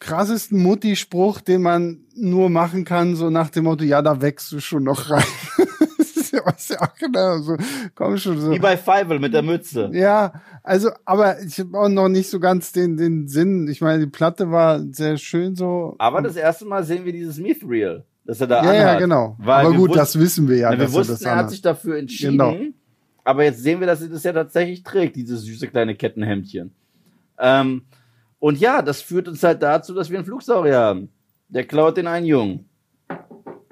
krassesten 0.00 0.62
Mutti-Spruch, 0.62 1.40
den 1.40 1.62
man 1.62 1.98
nur 2.16 2.50
machen 2.50 2.84
kann, 2.84 3.14
so 3.14 3.30
nach 3.30 3.50
dem 3.50 3.64
Motto, 3.64 3.84
ja, 3.84 4.02
da 4.02 4.20
wächst 4.20 4.50
du 4.50 4.60
schon 4.60 4.84
noch 4.84 5.10
rein. 5.10 5.22
das 5.98 6.16
ist 6.16 6.32
ja, 6.32 6.40
was 6.44 6.68
ja 6.68 6.80
auch 6.80 6.94
genau 6.94 7.38
so, 7.38 7.56
komm 7.94 8.16
schon 8.16 8.40
so. 8.40 8.50
Wie 8.50 8.58
bei 8.58 8.76
Fievel 8.76 9.18
mit 9.18 9.34
der 9.34 9.42
Mütze. 9.42 9.90
Ja, 9.92 10.32
also, 10.62 10.90
aber 11.04 11.40
ich 11.42 11.60
habe 11.60 11.78
auch 11.78 11.88
noch 11.88 12.08
nicht 12.08 12.30
so 12.30 12.40
ganz 12.40 12.72
den, 12.72 12.96
den 12.96 13.28
Sinn. 13.28 13.68
Ich 13.68 13.80
meine, 13.80 14.00
die 14.00 14.10
Platte 14.10 14.50
war 14.50 14.80
sehr 14.90 15.18
schön 15.18 15.54
so. 15.54 15.94
Aber 15.98 16.22
das 16.22 16.36
erste 16.36 16.64
Mal 16.64 16.82
sehen 16.82 17.04
wir 17.04 17.12
dieses 17.12 17.38
Mithril, 17.38 18.04
das 18.24 18.40
er 18.40 18.46
da 18.46 18.64
ja, 18.64 18.70
anhat. 18.70 18.76
ja, 18.76 18.98
genau. 18.98 19.36
Weil 19.38 19.66
aber 19.66 19.74
gut, 19.76 19.90
wussten- 19.90 19.98
das 19.98 20.18
wissen 20.18 20.48
wir 20.48 20.56
ja, 20.56 20.70
wir 20.70 20.78
dass 20.78 20.90
er 20.90 20.98
wussten, 20.98 21.12
das 21.12 21.22
er 21.22 21.36
hat 21.36 21.50
sich 21.50 21.62
dafür 21.62 21.98
entschieden. 21.98 22.32
Genau. 22.32 22.56
Aber 23.22 23.44
jetzt 23.44 23.62
sehen 23.62 23.80
wir, 23.80 23.86
dass 23.86 24.00
er 24.00 24.08
das 24.08 24.22
ja 24.24 24.32
tatsächlich 24.32 24.82
trägt, 24.82 25.14
dieses 25.14 25.42
süße 25.42 25.68
kleine 25.68 25.94
Kettenhemdchen. 25.94 26.72
Ähm, 27.38 27.82
und 28.40 28.58
ja, 28.58 28.82
das 28.82 29.00
führt 29.02 29.28
uns 29.28 29.42
halt 29.44 29.62
dazu, 29.62 29.94
dass 29.94 30.10
wir 30.10 30.18
einen 30.18 30.26
Flugsaurier 30.26 30.78
haben. 30.78 31.08
Der 31.48 31.64
klaut 31.66 31.96
den 31.96 32.06
einen 32.08 32.26
Jungen 32.26 32.68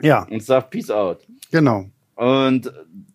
Ja, 0.01 0.25
und 0.31 0.43
sagt 0.43 0.71
Peace 0.71 0.91
out. 0.91 1.27
genau. 1.51 1.87
Und 2.15 2.73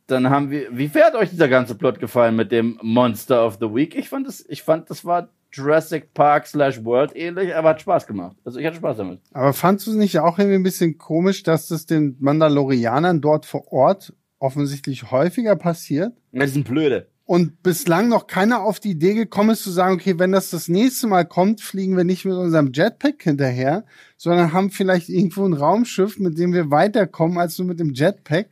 dann 0.08 0.30
haben 0.30 0.50
wir, 0.50 0.68
wie 0.72 0.90
hat 0.90 1.16
euch 1.16 1.30
dieser 1.30 1.48
ganze 1.50 1.76
Plot 1.76 2.00
gefallen 2.00 2.36
mit 2.36 2.52
dem 2.52 2.78
Monster 2.82 3.46
of 3.46 3.58
the 3.60 3.68
Week? 3.74 3.96
Ich 3.96 4.10
fand 4.10 4.28
das, 4.28 4.46
ich 4.48 4.64
fand, 4.64 4.90
das 4.90 5.04
war 5.06 5.30
Jurassic 5.52 6.14
Park 6.14 6.48
slash 6.48 6.84
World 6.84 7.16
ähnlich, 7.16 7.54
aber 7.56 7.70
hat 7.70 7.82
Spaß 7.82 8.08
gemacht. 8.08 8.36
Also 8.44 8.60
ich 8.60 8.66
hatte 8.66 8.78
Spaß 8.78 8.98
damit. 8.98 9.20
Aber 9.34 9.54
fandst 9.54 9.86
du 9.88 9.92
es 9.92 9.98
nicht 9.98 10.20
auch 10.20 10.40
irgendwie 10.40 10.56
ein 10.56 10.64
bisschen 10.64 10.98
komisch, 10.98 11.44
dass 11.44 11.68
das 11.68 11.86
den 11.86 12.16
Mandalorianern 12.20 13.22
dort 13.22 13.46
vor 13.46 13.72
Ort 13.72 14.14
offensichtlich 14.40 15.12
häufiger 15.12 15.56
passiert? 15.56 16.14
Ja, 16.32 16.42
die 16.46 16.48
sind 16.52 16.68
blöde. 16.68 17.08
Und 17.34 17.64
bislang 17.64 18.10
noch 18.10 18.28
keiner 18.28 18.62
auf 18.62 18.80
die 18.80 18.92
Idee 18.92 19.16
gekommen 19.16 19.50
ist 19.50 19.64
zu 19.64 19.72
sagen, 19.72 19.96
okay, 19.96 20.20
wenn 20.20 20.32
das 20.32 20.52
das 20.52 20.68
nächste 20.68 21.08
Mal 21.08 21.26
kommt, 21.26 21.62
fliegen 21.62 21.98
wir 21.98 22.04
nicht 22.04 22.26
mit 22.26 22.36
unserem 22.36 22.72
Jetpack 22.72 23.24
hinterher, 23.24 23.86
sondern 24.18 24.54
haben 24.54 24.70
vielleicht 24.70 25.10
irgendwo 25.10 25.44
ein 25.44 25.54
Raumschiff, 25.54 26.20
mit 26.20 26.38
dem 26.38 26.54
wir 26.54 26.70
weiterkommen 26.70 27.40
als 27.40 27.58
nur 27.58 27.68
mit 27.68 27.80
dem 27.80 27.96
Jetpack. 27.96 28.50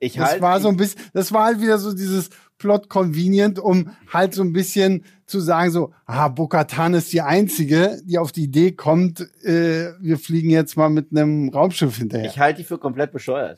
Ich 0.00 0.16
Das 0.16 0.32
halt, 0.32 0.42
war 0.42 0.60
so 0.60 0.68
ein 0.68 0.76
bisschen, 0.76 1.00
das 1.14 1.32
war 1.32 1.46
halt 1.46 1.62
wieder 1.62 1.78
so 1.78 1.94
dieses 1.94 2.28
Plot 2.58 2.90
convenient, 2.90 3.58
um 3.58 3.90
halt 4.12 4.34
so 4.34 4.42
ein 4.42 4.52
bisschen 4.52 5.06
zu 5.24 5.40
sagen 5.40 5.70
so, 5.70 5.94
ah, 6.04 6.28
Bokatan 6.28 6.92
ist 6.92 7.14
die 7.14 7.22
einzige, 7.22 8.02
die 8.04 8.18
auf 8.18 8.32
die 8.32 8.44
Idee 8.44 8.72
kommt, 8.72 9.22
äh, 9.42 9.94
wir 9.98 10.18
fliegen 10.18 10.50
jetzt 10.50 10.76
mal 10.76 10.90
mit 10.90 11.10
einem 11.10 11.48
Raumschiff 11.48 11.96
hinterher. 11.96 12.28
Ich 12.28 12.38
halte 12.38 12.58
die 12.58 12.64
für 12.64 12.76
komplett 12.76 13.12
bescheuert. 13.12 13.56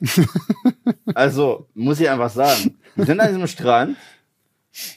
also, 1.14 1.66
muss 1.74 1.98
ich 1.98 2.08
einfach 2.08 2.30
sagen. 2.30 2.78
Wir 2.94 3.06
sind 3.06 3.18
an 3.18 3.26
diesem 3.26 3.48
Strand, 3.48 3.96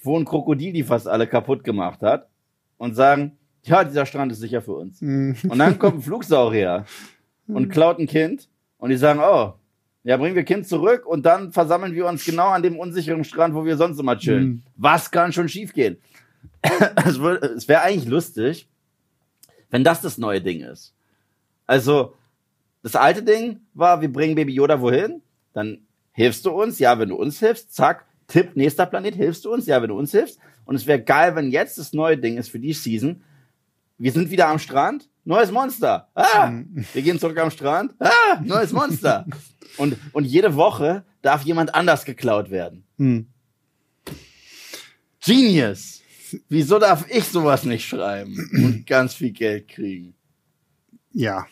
wo 0.04 0.18
ein 0.18 0.26
Krokodil 0.26 0.74
die 0.74 0.84
fast 0.84 1.08
alle 1.08 1.28
kaputt 1.28 1.64
gemacht 1.64 2.02
hat 2.02 2.30
und 2.78 2.96
sagen, 2.96 3.38
ja, 3.64 3.84
dieser 3.84 4.06
Strand 4.06 4.32
ist 4.32 4.40
sicher 4.40 4.62
für 4.62 4.74
uns. 4.74 5.02
Mhm. 5.02 5.36
Und 5.48 5.60
dann 5.60 5.80
kommt 5.80 5.96
ein 5.96 6.02
Flugsaurier 6.02 6.86
und 7.48 7.70
klaut 7.70 8.00
ein 8.00 8.08
Kind 8.08 8.48
und 8.78 8.90
die 8.90 8.98
sagen, 8.98 9.20
oh, 9.24 9.54
ja, 10.04 10.18
bringen 10.18 10.36
wir 10.36 10.44
Kind 10.44 10.68
zurück 10.68 11.06
und 11.06 11.26
dann 11.26 11.52
versammeln 11.52 11.96
wir 11.96 12.06
uns 12.06 12.24
genau 12.26 12.50
an 12.50 12.62
dem 12.62 12.78
unsicheren 12.78 13.24
Strand, 13.24 13.56
wo 13.56 13.66
wir 13.66 13.76
sonst 13.76 14.00
immer 14.00 14.18
chillen. 14.18 14.46
Mhm. 14.46 14.64
Was 14.76 15.10
kann 15.10 15.34
schon 15.34 15.50
schiefgehen? 15.50 15.98
es 17.06 17.20
wäre 17.20 17.82
eigentlich 17.82 18.06
lustig, 18.06 18.70
wenn 19.72 19.84
das 19.84 20.02
das 20.02 20.18
neue 20.18 20.42
Ding 20.42 20.62
ist. 20.62 20.94
Also, 21.66 22.14
das 22.84 22.96
alte 22.96 23.24
Ding 23.24 23.62
war, 23.74 24.02
wir 24.02 24.14
bringen 24.14 24.36
Baby 24.36 24.54
Yoda 24.54 24.80
wohin, 24.80 25.24
dann 25.54 25.80
hilfst 26.12 26.46
du 26.46 26.52
uns, 26.52 26.78
ja, 26.78 27.00
wenn 27.00 27.10
du 27.10 27.16
uns 27.16 27.40
hilfst, 27.40 27.74
zack, 27.74 28.06
Tipp, 28.28 28.56
nächster 28.56 28.86
Planet, 28.86 29.16
hilfst 29.16 29.46
du 29.46 29.54
uns, 29.54 29.66
ja, 29.66 29.82
wenn 29.82 29.90
du 29.90 29.98
uns 29.98 30.12
hilfst. 30.12 30.40
Und 30.66 30.76
es 30.76 30.88
wäre 30.88 31.02
geil, 31.02 31.36
wenn 31.36 31.52
jetzt 31.52 31.78
das 31.78 31.94
neue 31.94 32.18
Ding 32.18 32.38
ist 32.38 32.50
für 32.50 32.60
die 32.60 32.74
Season. 32.74 33.24
Wir 33.98 34.12
sind 34.12 34.30
wieder 34.30 34.48
am 34.48 34.60
Strand, 34.60 35.10
neues 35.24 35.52
Monster. 35.52 36.10
Ah, 36.16 36.52
wir 36.94 37.02
gehen 37.02 37.20
zurück 37.20 37.38
am 37.38 37.52
Strand. 37.52 37.94
Ah, 38.00 38.42
neues 38.44 38.74
Monster. 38.74 39.26
und, 39.78 39.96
und 40.12 40.26
jede 40.26 40.56
Woche 40.56 41.06
darf 41.22 41.44
jemand 41.44 41.74
anders 41.76 42.04
geklaut 42.04 42.50
werden. 42.50 42.84
Hm. 42.98 43.28
Genius. 45.24 46.02
Wieso 46.50 46.80
darf 46.80 47.06
ich 47.10 47.24
sowas 47.26 47.64
nicht 47.64 47.88
schreiben 47.88 48.50
und 48.54 48.86
ganz 48.88 49.14
viel 49.14 49.32
Geld 49.32 49.68
kriegen? 49.68 50.16
Ja, 51.12 51.46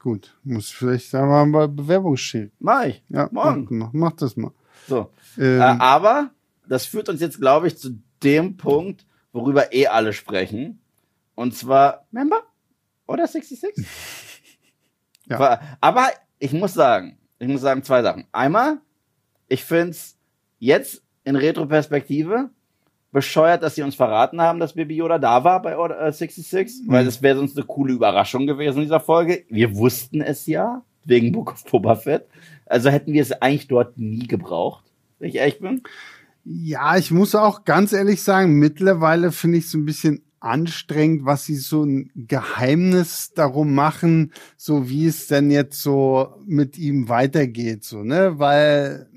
gut. 0.00 0.36
Muss 0.44 0.70
vielleicht 0.70 1.14
da 1.14 1.24
mal 1.24 1.46
bei 1.46 1.66
Bewerbungsschild. 1.66 2.52
Mach 2.58 2.84
ich. 2.84 3.02
Ja, 3.08 3.28
Morgen. 3.32 3.66
Mach, 3.70 3.92
mach 3.92 4.12
das 4.12 4.36
mal. 4.36 4.52
So. 4.86 5.10
Ähm, 5.38 5.60
Äh, 5.60 5.64
aber 5.64 6.30
das 6.68 6.86
führt 6.86 7.08
uns 7.08 7.20
jetzt, 7.20 7.40
glaube 7.40 7.66
ich, 7.68 7.78
zu 7.78 7.98
dem 8.22 8.56
Punkt, 8.56 9.06
worüber 9.32 9.72
eh 9.72 9.86
alle 9.86 10.12
sprechen. 10.12 10.80
Und 11.34 11.54
zwar 11.54 12.06
Member 12.10 12.42
oder 13.06 13.26
66? 13.26 13.86
Ja. 15.28 15.60
Aber 15.80 16.08
ich 16.38 16.52
muss 16.52 16.72
sagen, 16.74 17.18
ich 17.40 17.48
muss 17.48 17.60
sagen 17.60 17.82
zwei 17.82 18.00
Sachen. 18.00 18.26
Einmal, 18.30 18.78
ich 19.48 19.64
find's 19.64 20.16
jetzt 20.60 21.02
in 21.24 21.34
Retroperspektive 21.34 22.50
bescheuert, 23.10 23.62
dass 23.62 23.74
sie 23.74 23.82
uns 23.82 23.96
verraten 23.96 24.40
haben, 24.40 24.60
dass 24.60 24.74
Baby 24.74 24.94
Yoda 24.96 25.18
da 25.18 25.42
war 25.42 25.60
bei 25.62 25.76
Order 25.76 26.00
äh, 26.00 26.12
66, 26.12 26.82
weil 26.86 27.04
das 27.04 27.22
wäre 27.22 27.38
sonst 27.38 27.56
eine 27.56 27.66
coole 27.66 27.94
Überraschung 27.94 28.46
gewesen 28.46 28.76
in 28.76 28.82
dieser 28.84 29.00
Folge. 29.00 29.44
Wir 29.48 29.74
wussten 29.76 30.20
es 30.20 30.46
ja, 30.46 30.82
wegen 31.04 31.32
Book 31.32 31.54
of 31.54 31.64
Boba 31.64 31.96
Fett. 31.96 32.28
Also 32.66 32.90
hätten 32.90 33.12
wir 33.12 33.22
es 33.22 33.32
eigentlich 33.32 33.66
dort 33.68 33.98
nie 33.98 34.26
gebraucht, 34.28 34.85
ich 35.20 35.36
ehrlich 35.36 35.60
bin. 35.60 35.82
Ja, 36.44 36.96
ich 36.96 37.10
muss 37.10 37.34
auch 37.34 37.64
ganz 37.64 37.92
ehrlich 37.92 38.22
sagen, 38.22 38.58
mittlerweile 38.58 39.32
finde 39.32 39.58
ich 39.58 39.66
es 39.66 39.74
ein 39.74 39.84
bisschen 39.84 40.22
anstrengend, 40.38 41.24
was 41.24 41.44
sie 41.44 41.56
so 41.56 41.84
ein 41.84 42.10
Geheimnis 42.14 43.32
darum 43.34 43.74
machen, 43.74 44.32
so 44.56 44.88
wie 44.88 45.06
es 45.06 45.26
denn 45.26 45.50
jetzt 45.50 45.82
so 45.82 46.34
mit 46.46 46.78
ihm 46.78 47.08
weitergeht, 47.08 47.84
so, 47.84 48.04
ne, 48.04 48.38
weil 48.38 49.08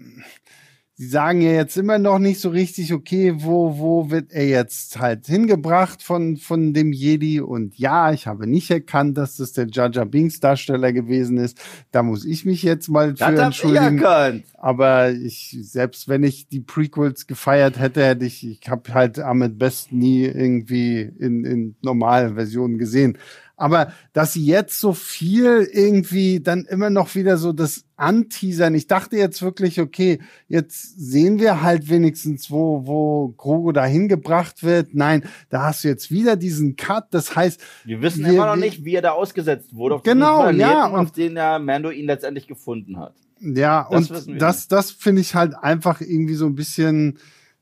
sie 0.99 1.07
sagen 1.07 1.39
ja 1.41 1.51
jetzt 1.51 1.77
immer 1.77 1.97
noch 1.97 2.19
nicht 2.19 2.41
so 2.41 2.49
richtig, 2.49 2.93
okay, 2.93 3.33
wo, 3.37 3.77
wo 3.77 4.09
wird 4.11 4.33
er 4.33 4.45
jetzt 4.45 4.99
halt 4.99 5.27
hingebracht 5.27 6.03
von, 6.03 6.35
von 6.35 6.73
dem 6.73 6.91
Jedi? 6.91 7.39
Und 7.39 7.79
ja, 7.79 8.11
ich 8.11 8.27
habe 8.27 8.45
nicht 8.45 8.69
erkannt, 8.69 9.17
dass 9.17 9.37
das 9.37 9.53
der 9.53 9.67
Jaja 9.71 10.03
Binks 10.03 10.41
Darsteller 10.41 10.91
gewesen 10.91 11.37
ist. 11.37 11.57
Da 11.91 12.03
muss 12.03 12.25
ich 12.25 12.43
mich 12.43 12.63
jetzt 12.63 12.89
mal 12.89 13.11
für 13.11 13.15
Das 13.15 13.33
ich 13.33 13.39
entschuldigen. 13.39 13.99
erkannt. 13.99 14.43
Aber 14.55 15.11
ich, 15.11 15.57
selbst 15.61 16.09
wenn 16.09 16.23
ich 16.23 16.49
die 16.49 16.59
Prequels 16.59 17.27
gefeiert 17.27 17.79
hätte, 17.79 18.03
hätte 18.03 18.25
ich, 18.25 18.45
ich 18.45 18.69
habe 18.69 18.93
halt 18.93 19.19
Ahmed 19.19 19.57
Best 19.57 19.93
nie 19.93 20.25
irgendwie 20.25 21.09
in, 21.17 21.45
in 21.45 21.75
normalen 21.81 22.35
Versionen 22.35 22.77
gesehen. 22.77 23.17
Aber 23.59 23.91
dass 24.13 24.33
sie 24.33 24.45
jetzt 24.45 24.79
so 24.79 24.93
viel 24.93 25.67
irgendwie 25.71 26.39
dann 26.39 26.65
immer 26.65 26.89
noch 26.89 27.13
wieder 27.15 27.37
so 27.37 27.51
das 27.53 27.83
anteasern. 27.97 28.73
Ich 28.75 28.87
dachte 28.87 29.17
jetzt 29.17 29.41
wirklich, 29.41 29.81
okay, 29.81 30.19
jetzt 30.47 30.97
sehen 30.97 31.39
wir 31.39 31.61
halt 31.61 31.89
wenigstens, 31.89 32.49
wo, 32.49 32.87
wo 32.87 33.29
Grogu 33.35 33.71
dahin 33.73 34.07
gebracht 34.07 34.63
wird. 34.63 34.93
Nein, 34.95 35.23
da 35.49 35.63
hast 35.65 35.83
du 35.83 35.89
jetzt 35.89 36.09
wieder 36.09 36.37
diesen 36.37 36.77
Cut. 36.77 37.07
Das 37.11 37.35
heißt, 37.35 37.59
Wir 37.83 38.01
wissen 38.01 38.23
Wir- 38.25 38.33
immer 38.33 38.45
noch 38.45 38.55
nicht, 38.55 38.85
wie 38.85 38.95
er 38.95 39.01
da 39.01 39.11
ausgesetzt 39.11 39.75
wurde. 39.75 39.95
Auf 39.95 40.03
Genau, 40.03 40.43
diesem 40.47 40.59
ja, 40.61 40.67
Planeten, 40.69 40.93
und- 40.95 41.05
auf 41.05 41.11
den 41.11 41.35
der 41.35 41.59
Mando 41.59 41.89
ihn 41.91 42.05
letztendlich 42.05 42.47
gefunden 42.47 42.97
hat. 42.97 43.13
Ja, 43.41 43.87
Das 43.91 44.09
und 44.11 44.27
wir 44.27 44.37
das, 44.37 44.67
das 44.67 44.91
finde 44.91 45.21
ich 45.21 45.35
halt 45.35 45.53
einfach 45.55 46.01
irgendwie 46.01 46.35
so 46.35 46.45
ein 46.45 46.55
bisschen 46.55 47.19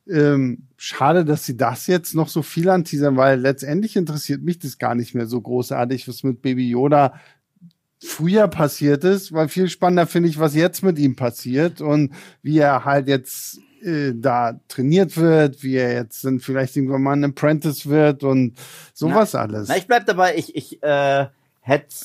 ähm, 0.10 0.68
schade, 0.78 1.26
dass 1.26 1.46
sie 1.46 1.58
das 1.58 1.88
jetzt 1.88 2.16
noch 2.16 2.30
so 2.30 2.42
viel 2.42 2.70
anteasern, 2.70 3.18
weil 3.18 3.40
letztendlich 3.40 3.96
interessiert 3.96 4.42
mich 4.42 4.60
das 4.60 4.78
gar 4.78 4.96
nicht 4.96 5.16
mehr 5.16 5.28
so 5.28 5.42
großartig, 5.42 6.08
was 6.08 6.24
mit 6.24 6.42
Baby 6.42 6.70
Yoda 6.70 7.14
früher 8.00 8.48
passiert 8.48 9.04
ist, 9.04 9.34
weil 9.34 9.50
viel 9.50 9.70
spannender 9.70 10.06
finde 10.06 10.30
ich, 10.30 10.40
was 10.40 10.56
jetzt 10.56 10.84
mit 10.84 11.00
ihm 11.00 11.16
passiert 11.16 11.82
und 11.82 12.14
wie 12.44 12.60
er 12.60 12.86
halt 12.86 13.08
jetzt 13.08 13.60
äh, 13.82 14.14
da 14.16 14.60
trainiert 14.68 15.18
wird, 15.18 15.64
wie 15.64 15.76
er 15.76 15.94
jetzt 15.94 16.24
dann 16.24 16.40
vielleicht 16.40 16.76
irgendwann 16.76 17.02
mal 17.02 17.14
ein 17.14 17.26
Apprentice 17.26 17.88
wird 17.88 18.24
und 18.24 18.54
sowas 18.94 19.36
alles. 19.36 19.68
Na, 19.68 19.78
ich 19.78 19.88
bleib 19.88 20.06
dabei, 20.06 20.36
ich, 20.38 20.56
ich 20.56 20.84
äh, 20.84 21.28
hätte 21.62 21.96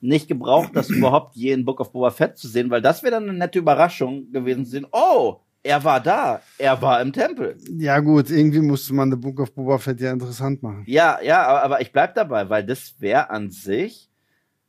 nicht 0.00 0.28
gebraucht, 0.28 0.70
das 0.74 0.90
überhaupt 0.90 1.36
je 1.36 1.52
in 1.52 1.64
Book 1.64 1.80
of 1.80 1.92
Boba 1.92 2.10
Fett 2.10 2.36
zu 2.36 2.48
sehen, 2.48 2.70
weil 2.70 2.82
das 2.82 3.02
wäre 3.02 3.12
dann 3.12 3.28
eine 3.28 3.38
nette 3.38 3.58
Überraschung 3.58 4.30
gewesen 4.32 4.64
zu 4.64 4.72
sehen. 4.72 4.86
Oh, 4.90 5.38
er 5.62 5.84
war 5.84 6.00
da, 6.00 6.40
er 6.58 6.80
war 6.82 7.00
im 7.00 7.12
Tempel. 7.12 7.56
Ja 7.78 8.00
gut, 8.00 8.30
irgendwie 8.30 8.60
musste 8.60 8.94
man 8.94 9.10
The 9.10 9.16
Book 9.16 9.40
of 9.40 9.52
Boba 9.54 9.78
Fett 9.78 10.00
ja 10.00 10.12
interessant 10.12 10.62
machen. 10.62 10.84
Ja, 10.86 11.18
ja, 11.22 11.46
aber, 11.46 11.62
aber 11.62 11.80
ich 11.80 11.92
bleib 11.92 12.14
dabei, 12.14 12.48
weil 12.50 12.64
das 12.64 12.94
wäre 12.98 13.30
an 13.30 13.50
sich, 13.50 14.08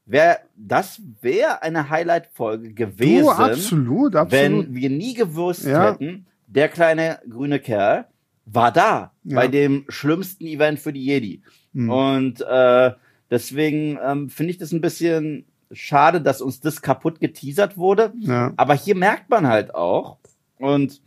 wär, 0.06 0.39
das 0.56 1.02
wäre 1.22 1.62
eine 1.64 1.89
Highlight-Folge 1.89 2.74
gewesen, 2.74 3.24
Du, 3.24 3.30
absolut, 3.32 4.16
absolut. 4.16 4.32
wenn 4.32 4.76
wir 4.76 4.89
nie 4.89 5.14
gewusst 5.14 5.66
Ja. 5.66 5.91
hätten, 5.91 6.28
der 6.48 6.70
kleine 6.70 7.20
grüne 7.30 7.60
Kerl 7.60 8.06
war 8.46 8.72
da 8.72 9.14
Ja. 9.24 9.36
bei 9.38 9.48
dem 9.48 9.86
schlimmsten 9.89 10.46
Event 10.46 10.80
für 10.80 10.94
die 10.94 11.06
Jedi. 11.06 11.41
Hm. 11.74 11.89
Und 11.89 12.41
äh, 12.41 12.91
deswegen 13.32 13.98
ähm, 14.06 14.30
finde 14.30 14.52
ich 14.52 14.58
das 14.60 14.72
ein 14.74 14.82
bisschen 14.82 15.46
schade, 15.72 16.22
dass 16.22 16.41
uns 16.41 16.60
das 16.60 16.82
kaputt 16.84 17.20
geteasert 17.20 17.78
wurde. 17.78 18.14
ja. 18.20 18.52
Aber 18.58 18.76
hier 18.76 18.96
merkt 18.96 19.30
man 19.32 19.48
halt 19.48 19.74
auch, 19.74 20.18
und 20.64 21.01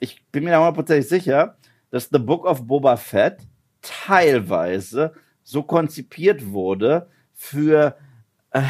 ich 0.00 0.22
bin 0.26 0.44
mir 0.44 0.50
da 0.50 0.58
hundertprozentig 0.58 1.08
sicher, 1.08 1.56
dass 1.90 2.10
The 2.12 2.18
Book 2.18 2.44
of 2.44 2.66
Boba 2.66 2.96
Fett 2.98 3.38
teilweise 3.80 5.14
so 5.42 5.62
konzipiert 5.62 6.52
wurde 6.52 7.08
für 7.32 7.96
äh, 8.50 8.62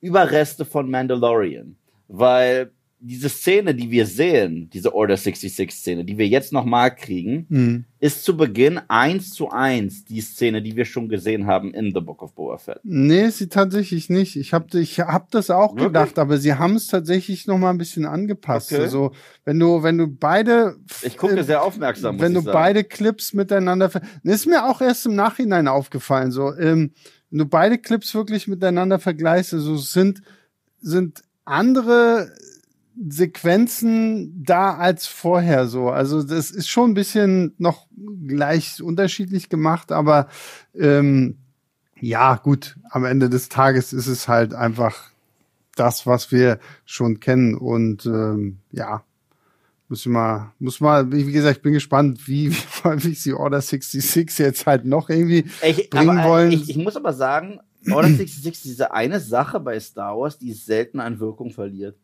Überreste 0.00 0.64
von 0.64 0.90
Mandalorian. 0.90 1.76
Weil 2.08 2.72
diese 3.00 3.28
Szene, 3.28 3.74
die 3.76 3.90
wir 3.92 4.06
sehen, 4.06 4.68
diese 4.72 4.92
Order 4.92 5.16
66 5.16 5.70
Szene, 5.70 6.04
die 6.04 6.18
wir 6.18 6.26
jetzt 6.26 6.52
nochmal 6.52 6.94
kriegen, 6.94 7.46
Hm. 7.48 7.84
ist 8.00 8.24
zu 8.24 8.36
Beginn 8.36 8.80
eins 8.88 9.30
zu 9.30 9.50
eins 9.50 10.04
die 10.04 10.20
Szene, 10.20 10.62
die 10.62 10.74
wir 10.74 10.84
schon 10.84 11.08
gesehen 11.08 11.46
haben 11.46 11.72
in 11.74 11.92
The 11.94 12.00
Book 12.00 12.22
of 12.22 12.34
Boba 12.34 12.58
Fett. 12.58 12.80
Nee, 12.82 13.28
sie 13.28 13.48
tatsächlich 13.48 14.10
nicht. 14.10 14.34
Ich 14.36 14.52
habe 14.52 14.80
ich 14.80 14.98
hab 14.98 15.30
das 15.30 15.48
auch 15.50 15.70
Wirklich? 15.76 15.86
gedacht, 15.88 16.18
aber 16.18 16.38
sie 16.38 16.54
haben 16.54 16.74
es 16.74 16.88
tatsächlich 16.88 17.46
noch 17.46 17.58
mal 17.58 17.70
ein 17.70 17.78
bisschen 17.78 18.04
angepasst. 18.04 18.72
Okay. 18.72 18.82
Also, 18.82 19.12
wenn 19.44 19.60
du 19.60 19.82
wenn 19.84 19.96
du 19.96 20.08
beide 20.08 20.76
Ich 21.02 21.16
gucke 21.16 21.38
äh, 21.38 21.44
sehr 21.44 21.62
aufmerksam. 21.62 22.18
wenn 22.20 22.34
du 22.34 22.40
sagen. 22.40 22.54
beide 22.54 22.82
Clips 22.84 23.32
miteinander 23.32 23.90
ist 24.24 24.46
mir 24.46 24.66
auch 24.68 24.80
erst 24.80 25.06
im 25.06 25.14
Nachhinein 25.14 25.68
aufgefallen 25.68 26.32
so, 26.32 26.52
ähm, 26.56 26.92
wenn 27.30 27.38
du 27.38 27.44
beide 27.46 27.78
Clips 27.78 28.12
wirklich 28.14 28.48
miteinander 28.48 28.98
vergleichst, 28.98 29.54
also 29.54 29.76
sind 29.76 30.20
sind 30.80 31.22
andere 31.44 32.32
Sequenzen 33.08 34.42
da 34.44 34.74
als 34.74 35.06
vorher 35.06 35.68
so. 35.68 35.90
Also 35.90 36.22
das 36.22 36.50
ist 36.50 36.68
schon 36.68 36.90
ein 36.90 36.94
bisschen 36.94 37.54
noch 37.58 37.86
gleich 38.26 38.82
unterschiedlich 38.82 39.48
gemacht, 39.48 39.92
aber 39.92 40.28
ähm, 40.74 41.38
ja, 42.00 42.36
gut, 42.36 42.76
am 42.90 43.04
Ende 43.04 43.28
des 43.28 43.48
Tages 43.48 43.92
ist 43.92 44.06
es 44.06 44.28
halt 44.28 44.54
einfach 44.54 45.10
das, 45.76 46.06
was 46.06 46.32
wir 46.32 46.58
schon 46.84 47.20
kennen. 47.20 47.54
Und 47.54 48.06
ähm, 48.06 48.58
ja, 48.72 49.04
muss 49.88 50.00
ich 50.00 50.06
mal, 50.06 50.52
muss 50.58 50.80
mal, 50.80 51.10
wie 51.12 51.30
gesagt, 51.32 51.58
ich 51.58 51.62
bin 51.62 51.72
gespannt, 51.72 52.26
wie, 52.26 52.50
wie 52.52 52.84
häufig 52.84 53.20
sie 53.20 53.32
Order 53.32 53.60
66 53.60 54.38
jetzt 54.38 54.66
halt 54.66 54.84
noch 54.84 55.08
irgendwie 55.08 55.46
ich, 55.62 55.90
bringen 55.90 56.18
aber, 56.18 56.22
äh, 56.22 56.28
wollen. 56.28 56.52
Ich, 56.52 56.70
ich 56.70 56.76
muss 56.76 56.96
aber 56.96 57.12
sagen, 57.12 57.60
Order 57.90 58.08
66 58.08 58.46
ist 58.46 58.64
diese 58.64 58.92
eine 58.92 59.20
Sache 59.20 59.60
bei 59.60 59.78
Star 59.78 60.18
Wars, 60.18 60.38
die 60.38 60.52
selten 60.52 61.00
an 61.00 61.20
Wirkung 61.20 61.50
verliert. 61.50 61.96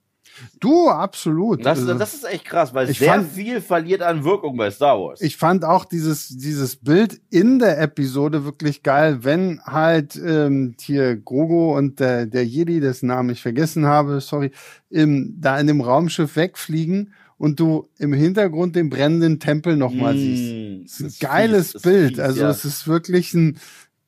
Du, 0.58 0.88
absolut. 0.88 1.64
Das, 1.64 1.78
Also, 1.78 1.94
das 1.94 2.14
ist 2.14 2.24
echt 2.24 2.44
krass, 2.44 2.74
weil 2.74 2.90
Ich 2.90 2.98
sehr 2.98 3.12
fand- 3.12 3.30
viel 3.32 3.60
verliert 3.60 4.02
an 4.02 4.24
Wirkung 4.24 4.56
bei 4.56 4.70
Star 4.70 4.98
Wars. 4.98 5.20
ich 5.20 5.36
fand 5.36 5.64
auch 5.64 5.84
dieses, 5.84 6.28
dieses 6.28 6.76
Bild 6.76 7.20
in 7.30 7.58
der 7.60 7.80
Episode 7.80 8.44
wirklich 8.44 8.82
geil, 8.82 9.18
wenn 9.22 9.60
halt 9.64 10.16
ähm, 10.16 10.74
hier 10.80 11.16
Grogo 11.16 11.76
und 11.76 12.00
der, 12.00 12.26
der 12.26 12.44
Jedi, 12.44 12.80
dessen 12.80 13.06
Namen 13.06 13.30
ich 13.30 13.42
vergessen 13.42 13.86
habe, 13.86 14.20
sorry, 14.20 14.50
im, 14.90 15.36
da 15.40 15.58
in 15.60 15.66
dem 15.68 15.80
Raumschiff 15.80 16.34
wegfliegen 16.36 17.12
und 17.38 17.60
du 17.60 17.88
im 17.98 18.12
Hintergrund 18.12 18.74
den 18.76 18.90
brennenden 18.90 19.38
Tempel 19.40 19.76
nochmal 19.76 20.14
Mm, 20.14 20.18
siehst. 20.18 21.00
Das 21.00 21.00
ist 21.12 21.22
ein 21.22 21.28
geiles 21.28 21.72
fies, 21.72 21.82
Bild. 21.82 22.08
fies, 22.10 22.18
also 22.20 22.40
ja. 22.40 22.50
es 22.50 22.64
ist 22.64 22.88
wirklich 22.88 23.34
ein 23.34 23.58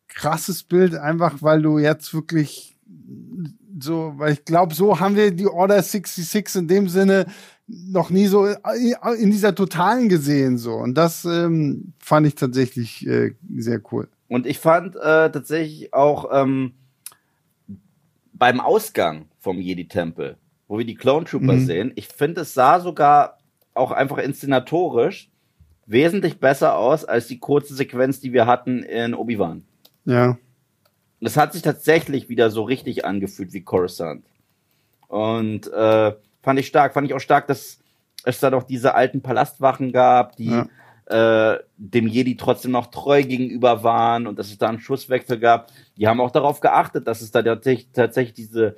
krasses 0.08 0.62
Bild, 0.62 0.94
einfach 0.96 1.42
weil 1.42 1.62
du 1.62 1.78
jetzt 1.78 2.14
wirklich 2.14 2.76
so, 3.78 4.14
weil 4.16 4.32
ich 4.32 4.44
glaube, 4.44 4.74
so 4.74 4.98
haben 5.00 5.16
wir 5.16 5.30
die 5.30 5.46
Order 5.46 5.82
66 5.82 6.62
in 6.62 6.68
dem 6.68 6.88
Sinne 6.88 7.26
noch 7.66 8.10
nie 8.10 8.26
so 8.26 8.46
in 8.46 9.30
dieser 9.30 9.54
totalen 9.54 10.08
gesehen 10.08 10.56
so 10.56 10.74
und 10.74 10.94
das 10.94 11.24
ähm, 11.24 11.92
fand 11.98 12.26
ich 12.26 12.34
tatsächlich 12.36 13.06
äh, 13.06 13.34
sehr 13.56 13.80
cool. 13.90 14.08
Und 14.28 14.46
ich 14.46 14.58
fand 14.58 14.96
äh, 14.96 15.30
tatsächlich 15.30 15.92
auch 15.92 16.28
ähm, 16.32 16.72
beim 18.32 18.60
Ausgang 18.60 19.26
vom 19.38 19.58
Jedi-Tempel, 19.58 20.36
wo 20.68 20.78
wir 20.78 20.84
die 20.84 20.94
Clone 20.94 21.24
Trooper 21.26 21.54
Mhm. 21.54 21.64
sehen, 21.66 21.92
ich 21.94 22.08
finde, 22.08 22.42
es 22.42 22.54
sah 22.54 22.80
sogar 22.80 23.38
auch 23.74 23.92
einfach 23.92 24.18
inszenatorisch 24.18 25.30
wesentlich 25.86 26.40
besser 26.40 26.76
aus 26.76 27.04
als 27.04 27.28
die 27.28 27.38
kurze 27.38 27.74
Sequenz, 27.74 28.20
die 28.20 28.32
wir 28.32 28.46
hatten 28.46 28.82
in 28.82 29.14
Obi-Wan. 29.14 29.62
Ja, 30.04 30.36
Es 31.20 31.36
hat 31.36 31.52
sich 31.52 31.62
tatsächlich 31.62 32.28
wieder 32.28 32.50
so 32.50 32.62
richtig 32.62 33.04
angefühlt 33.04 33.52
wie 33.52 33.62
Coruscant. 33.62 34.24
Und 35.08 35.72
äh, 35.72 36.12
fand 36.42 36.60
ich 36.60 36.66
stark. 36.66 36.94
Fand 36.94 37.06
ich 37.06 37.14
auch 37.14 37.20
stark, 37.20 37.46
dass 37.46 37.78
es 38.24 38.40
da 38.40 38.50
doch 38.50 38.64
diese 38.64 38.94
alten 38.94 39.22
Palastwachen 39.22 39.92
gab, 39.92 40.36
die 40.36 40.62
äh, 41.06 41.58
dem 41.76 42.08
Jedi 42.08 42.36
trotzdem 42.36 42.72
noch 42.72 42.88
treu 42.88 43.22
gegenüber 43.22 43.82
waren 43.82 44.26
und 44.26 44.38
dass 44.38 44.48
es 44.48 44.58
da 44.58 44.68
einen 44.68 44.80
Schusswechsel 44.80 45.38
gab. 45.38 45.70
Die 45.96 46.08
haben 46.08 46.20
auch 46.20 46.32
darauf 46.32 46.60
geachtet, 46.60 47.06
dass 47.06 47.20
es 47.20 47.30
da 47.30 47.42
tatsächlich, 47.42 47.88
tatsächlich 47.92 48.34
diese 48.34 48.76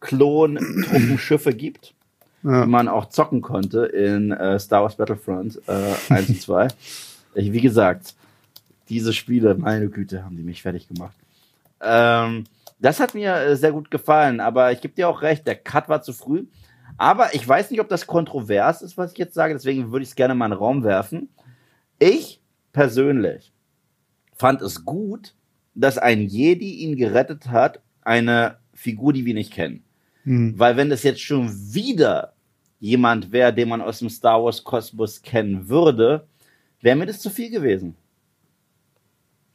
Klon-Truppenschiffe 0.00 1.52
gibt, 1.52 1.94
ja. 2.42 2.64
die 2.64 2.70
man 2.70 2.88
auch 2.88 3.08
zocken 3.08 3.42
konnte 3.42 3.86
in 3.86 4.30
äh, 4.30 4.58
Star 4.58 4.82
Wars 4.82 4.96
Battlefront 4.96 5.60
äh, 5.66 6.12
1 6.12 6.28
und 6.28 6.40
2. 6.40 6.68
Ich, 7.38 7.52
wie 7.52 7.60
gesagt, 7.60 8.14
diese 8.88 9.12
Spiele, 9.12 9.54
meine 9.56 9.90
Güte, 9.90 10.24
haben 10.24 10.38
die 10.38 10.42
mich 10.42 10.62
fertig 10.62 10.88
gemacht. 10.88 11.14
Ähm, 11.80 12.44
das 12.78 13.00
hat 13.00 13.14
mir 13.14 13.34
äh, 13.34 13.56
sehr 13.56 13.72
gut 13.72 13.90
gefallen, 13.90 14.40
aber 14.40 14.72
ich 14.72 14.80
gebe 14.80 14.94
dir 14.94 15.08
auch 15.08 15.22
recht, 15.22 15.46
der 15.46 15.56
Cut 15.56 15.88
war 15.88 16.02
zu 16.02 16.12
früh. 16.12 16.46
Aber 16.98 17.34
ich 17.34 17.46
weiß 17.46 17.70
nicht, 17.70 17.80
ob 17.80 17.88
das 17.88 18.06
kontrovers 18.06 18.82
ist, 18.82 18.96
was 18.96 19.12
ich 19.12 19.18
jetzt 19.18 19.34
sage, 19.34 19.54
deswegen 19.54 19.92
würde 19.92 20.02
ich 20.02 20.10
es 20.10 20.16
gerne 20.16 20.34
mal 20.34 20.46
in 20.46 20.52
den 20.52 20.58
Raum 20.58 20.84
werfen. 20.84 21.28
Ich 21.98 22.40
persönlich 22.72 23.52
fand 24.34 24.62
es 24.62 24.84
gut, 24.84 25.34
dass 25.74 25.98
ein 25.98 26.22
Jedi 26.22 26.76
ihn 26.76 26.96
gerettet 26.96 27.48
hat, 27.48 27.80
eine 28.02 28.58
Figur, 28.72 29.12
die 29.12 29.24
wir 29.24 29.34
nicht 29.34 29.52
kennen. 29.52 29.84
Hm. 30.24 30.58
Weil 30.58 30.76
wenn 30.76 30.90
das 30.90 31.02
jetzt 31.02 31.20
schon 31.20 31.50
wieder 31.72 32.34
jemand 32.78 33.32
wäre, 33.32 33.52
den 33.52 33.68
man 33.68 33.80
aus 33.80 34.00
dem 34.00 34.10
Star 34.10 34.42
Wars 34.42 34.62
Kosmos 34.64 35.22
kennen 35.22 35.68
würde, 35.68 36.26
wäre 36.80 36.96
mir 36.96 37.06
das 37.06 37.20
zu 37.20 37.30
viel 37.30 37.50
gewesen. 37.50 37.96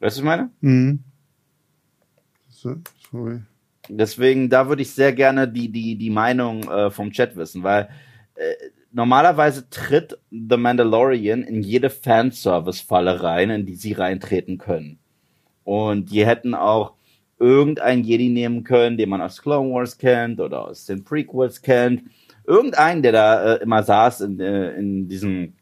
du, 0.00 0.06
was 0.06 0.18
ich 0.18 0.24
meine? 0.24 0.50
Hm. 0.60 1.04
So, 2.62 2.76
sorry. 3.10 3.40
Deswegen, 3.88 4.48
da 4.48 4.68
würde 4.68 4.82
ich 4.82 4.92
sehr 4.92 5.12
gerne 5.12 5.48
die, 5.48 5.68
die, 5.68 5.96
die 5.96 6.10
Meinung 6.10 6.62
äh, 6.70 6.92
vom 6.92 7.10
Chat 7.10 7.34
wissen, 7.34 7.64
weil 7.64 7.88
äh, 8.36 8.54
normalerweise 8.92 9.68
tritt 9.68 10.16
The 10.30 10.56
Mandalorian 10.56 11.42
in 11.42 11.62
jede 11.62 11.90
Fanservice-Falle 11.90 13.20
rein, 13.20 13.50
in 13.50 13.66
die 13.66 13.74
sie 13.74 13.94
reintreten 13.94 14.58
können. 14.58 15.00
Und 15.64 16.12
die 16.12 16.24
hätten 16.24 16.54
auch 16.54 16.94
irgendeinen 17.40 18.04
Jedi 18.04 18.28
nehmen 18.28 18.62
können, 18.62 18.96
den 18.96 19.08
man 19.08 19.20
aus 19.20 19.42
Clone 19.42 19.74
Wars 19.74 19.98
kennt 19.98 20.38
oder 20.38 20.68
aus 20.68 20.86
den 20.86 21.02
Prequels 21.02 21.60
kennt. 21.60 22.04
Irgendeinen, 22.46 23.02
der 23.02 23.12
da 23.12 23.54
äh, 23.54 23.62
immer 23.62 23.82
saß 23.82 24.20
in, 24.20 24.38
äh, 24.38 24.74
in 24.74 25.08
diesen, 25.08 25.56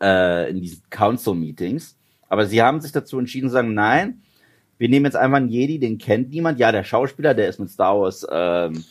äh, 0.00 0.48
in 0.48 0.62
diesen 0.62 0.82
Council-Meetings. 0.88 1.98
Aber 2.30 2.46
sie 2.46 2.62
haben 2.62 2.80
sich 2.80 2.92
dazu 2.92 3.18
entschieden 3.18 3.48
zu 3.48 3.52
sagen, 3.52 3.74
nein, 3.74 4.22
wir 4.78 4.88
nehmen 4.88 5.04
jetzt 5.04 5.16
einfach 5.16 5.36
einen 5.36 5.48
Jedi, 5.48 5.78
den 5.78 5.98
kennt 5.98 6.30
niemand. 6.30 6.58
Ja, 6.58 6.72
der 6.72 6.84
Schauspieler, 6.84 7.34
der 7.34 7.48
ist 7.48 7.60
mit 7.60 7.70
Star 7.70 7.98
Wars, 7.98 8.26
ähm, 8.30 8.84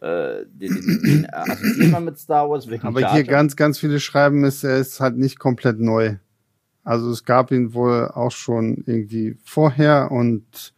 äh, 0.00 0.44
den, 0.46 1.00
den, 1.04 1.26
assoziiert 1.32 1.90
man 1.90 2.04
mit 2.04 2.18
Star 2.18 2.48
Wars. 2.48 2.68
Aber 2.82 3.00
Jar 3.00 3.14
hier 3.14 3.24
ganz, 3.24 3.56
ganz 3.56 3.78
viele 3.78 4.00
schreiben, 4.00 4.44
ist, 4.44 4.64
er 4.64 4.78
ist 4.78 5.00
halt 5.00 5.16
nicht 5.16 5.38
komplett 5.38 5.80
neu. 5.80 6.16
Also 6.84 7.10
es 7.10 7.24
gab 7.24 7.50
ihn 7.50 7.74
wohl 7.74 8.08
auch 8.08 8.30
schon 8.30 8.82
irgendwie 8.86 9.36
vorher 9.44 10.10
und 10.10 10.72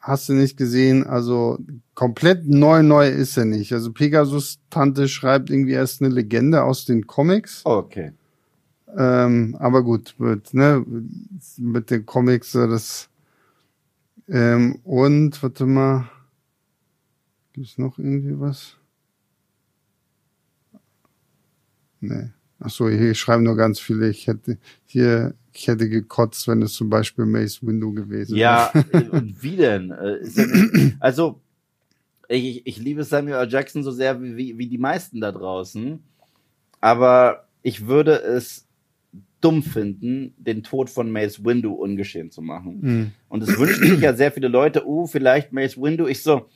hast 0.00 0.28
du 0.28 0.34
nicht 0.34 0.56
gesehen, 0.56 1.04
also 1.06 1.58
komplett 1.94 2.46
neu, 2.46 2.82
neu 2.82 3.08
ist 3.08 3.36
er 3.36 3.44
nicht. 3.44 3.72
Also 3.72 3.92
Pegasus 3.92 4.60
Tante 4.70 5.08
schreibt 5.08 5.50
irgendwie 5.50 5.72
erst 5.72 6.00
eine 6.00 6.14
Legende 6.14 6.62
aus 6.62 6.84
den 6.84 7.06
Comics. 7.06 7.62
Okay. 7.64 8.12
Ähm, 8.96 9.56
aber 9.58 9.82
gut, 9.82 10.14
mit, 10.18 10.54
ne, 10.54 10.84
mit 11.58 11.90
den 11.90 12.06
Comics, 12.06 12.52
das 12.52 13.08
ähm, 14.28 14.80
und 14.84 15.42
warte 15.42 15.66
mal, 15.66 16.10
gibt's 17.52 17.78
noch 17.78 17.98
irgendwie 17.98 18.38
was? 18.38 18.76
Nee. 22.00 22.30
Ach 22.58 22.70
so, 22.70 22.88
hier 22.88 23.14
schreiben 23.14 23.42
nur 23.42 23.56
ganz 23.56 23.80
viele. 23.80 24.08
Ich 24.08 24.26
hätte 24.26 24.58
hier, 24.86 25.34
ich 25.52 25.68
hätte 25.68 25.88
gekotzt, 25.88 26.48
wenn 26.48 26.62
es 26.62 26.72
zum 26.72 26.88
Beispiel 26.88 27.26
Mace 27.26 27.64
Window 27.64 27.92
gewesen 27.92 28.36
Ja, 28.36 28.72
äh, 28.92 29.08
und 29.08 29.42
wie 29.42 29.56
denn? 29.56 29.90
Äh, 29.90 30.92
also, 31.00 31.40
ich, 32.28 32.66
ich 32.66 32.78
liebe 32.78 33.04
Samuel 33.04 33.36
L. 33.36 33.50
Jackson 33.50 33.82
so 33.82 33.90
sehr 33.90 34.20
wie, 34.22 34.56
wie 34.58 34.68
die 34.68 34.78
meisten 34.78 35.20
da 35.20 35.32
draußen. 35.32 36.02
Aber 36.80 37.46
ich 37.62 37.86
würde 37.86 38.22
es 38.22 38.65
dumm 39.46 39.62
finden, 39.62 40.34
den 40.38 40.64
Tod 40.64 40.90
von 40.90 41.12
Mace 41.12 41.44
Windu 41.44 41.72
ungeschehen 41.72 42.32
zu 42.32 42.42
machen. 42.42 42.82
Hm. 42.82 43.12
Und 43.28 43.44
es 43.44 43.56
wünschen 43.56 43.86
sich 43.86 44.00
ja 44.00 44.12
sehr 44.12 44.32
viele 44.32 44.48
Leute, 44.48 44.84
uh, 44.84 45.06
vielleicht 45.06 45.52
Mace 45.52 45.80
Windu. 45.80 46.08
Ich 46.08 46.24
so, 46.24 46.48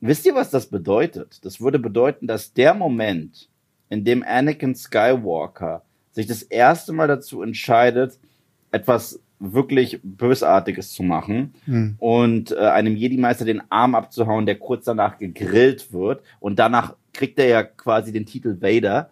wisst 0.00 0.24
ihr, 0.24 0.34
was 0.34 0.48
das 0.48 0.68
bedeutet? 0.68 1.44
Das 1.44 1.60
würde 1.60 1.78
bedeuten, 1.78 2.26
dass 2.26 2.54
der 2.54 2.72
Moment, 2.72 3.50
in 3.90 4.04
dem 4.04 4.22
Anakin 4.22 4.74
Skywalker 4.74 5.82
sich 6.12 6.26
das 6.26 6.42
erste 6.42 6.94
Mal 6.94 7.08
dazu 7.08 7.42
entscheidet, 7.42 8.18
etwas 8.70 9.20
wirklich 9.38 10.00
Bösartiges 10.02 10.92
zu 10.92 11.02
machen 11.02 11.52
Hm. 11.66 11.96
und 11.98 12.52
äh, 12.52 12.56
einem 12.56 12.96
Jedi-Meister 12.96 13.44
den 13.44 13.60
Arm 13.70 13.94
abzuhauen, 13.94 14.46
der 14.46 14.58
kurz 14.58 14.86
danach 14.86 15.18
gegrillt 15.18 15.92
wird 15.92 16.22
und 16.40 16.58
danach 16.58 16.96
kriegt 17.12 17.38
er 17.38 17.48
ja 17.48 17.62
quasi 17.64 18.12
den 18.12 18.24
Titel 18.24 18.62
Vader, 18.62 19.10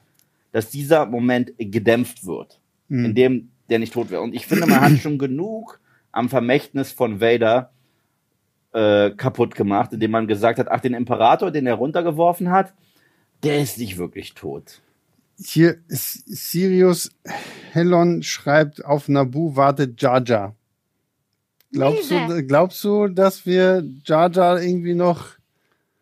dass 0.53 0.71
dieser 0.71 1.05
Moment 1.05 1.53
gedämpft 1.59 2.25
wird 2.25 2.60
Hm. 2.91 3.05
in 3.07 3.15
dem 3.15 3.51
der 3.71 3.79
nicht 3.79 3.95
tot 3.95 4.11
wäre. 4.11 4.21
Und 4.21 4.35
ich 4.35 4.47
finde, 4.47 4.67
man 4.67 4.81
hat 4.81 4.99
schon 5.01 5.17
genug 5.17 5.81
am 6.13 6.29
Vermächtnis 6.29 6.93
von 6.93 7.21
Vader 7.21 7.73
äh, 8.73 9.11
kaputt 9.11 9.55
gemacht, 9.55 9.93
indem 9.93 10.11
man 10.11 10.27
gesagt 10.27 10.59
hat, 10.59 10.69
ach, 10.69 10.81
den 10.81 10.95
Imperator, 10.95 11.51
den 11.51 11.67
er 11.67 11.75
runtergeworfen 11.75 12.51
hat, 12.51 12.75
der 13.43 13.61
ist 13.61 13.79
nicht 13.79 13.97
wirklich 13.97 14.35
tot. 14.35 14.83
Hier 15.43 15.79
ist 15.89 16.25
Sirius 16.27 17.11
Hellon 17.73 18.23
schreibt, 18.23 18.85
auf 18.85 19.09
Nabu 19.09 19.57
wartet 19.57 20.01
Jar 20.03 20.23
Jar. 20.23 20.55
Glaubst 21.73 22.11
du, 22.11 22.47
glaubst 22.47 22.85
du, 22.85 23.09
dass 23.09 23.47
wir 23.47 23.85
Jar 24.05 24.31
Jar 24.31 24.61
irgendwie 24.61 24.95
noch 24.95 25.29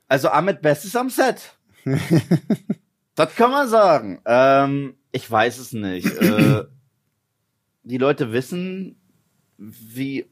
Also 0.08 0.30
Ahmed 0.30 0.62
Best 0.62 0.86
ist 0.86 0.96
am 0.96 1.10
Set. 1.10 1.56
das 3.14 3.36
kann 3.36 3.50
man 3.50 3.68
sagen. 3.68 4.20
Ähm, 4.24 4.94
ich 5.12 5.30
weiß 5.30 5.58
es 5.58 5.72
nicht. 5.72 6.06
äh, 6.20 6.64
die 7.88 7.98
Leute 7.98 8.32
wissen, 8.32 8.96
wie, 9.56 10.26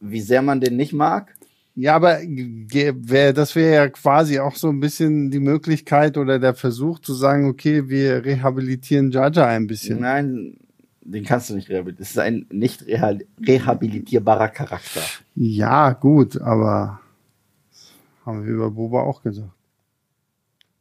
wie 0.00 0.20
sehr 0.20 0.42
man 0.42 0.60
den 0.60 0.76
nicht 0.76 0.92
mag. 0.92 1.34
Ja, 1.74 1.94
aber 1.94 2.20
wär, 2.22 3.34
das 3.34 3.54
wäre 3.54 3.74
ja 3.74 3.88
quasi 3.90 4.38
auch 4.38 4.56
so 4.56 4.70
ein 4.70 4.80
bisschen 4.80 5.30
die 5.30 5.40
Möglichkeit 5.40 6.16
oder 6.16 6.38
der 6.38 6.54
Versuch 6.54 7.00
zu 7.00 7.12
sagen, 7.12 7.48
okay, 7.50 7.88
wir 7.90 8.24
rehabilitieren 8.24 9.10
Jar 9.10 9.30
ein 9.46 9.66
bisschen. 9.66 10.00
Nein, 10.00 10.56
den 11.02 11.24
kannst 11.24 11.50
du 11.50 11.54
nicht 11.54 11.68
rehabilitieren. 11.68 11.98
Das 11.98 12.10
ist 12.12 12.18
ein 12.18 12.46
nicht 12.50 12.82
reha- 12.84 13.22
rehabilitierbarer 13.46 14.48
Charakter. 14.48 15.02
Ja, 15.34 15.92
gut, 15.92 16.40
aber 16.40 17.00
das 17.70 17.92
haben 18.24 18.46
wir 18.46 18.54
über 18.54 18.70
Boba 18.70 19.02
auch 19.02 19.22
gesagt. 19.22 19.50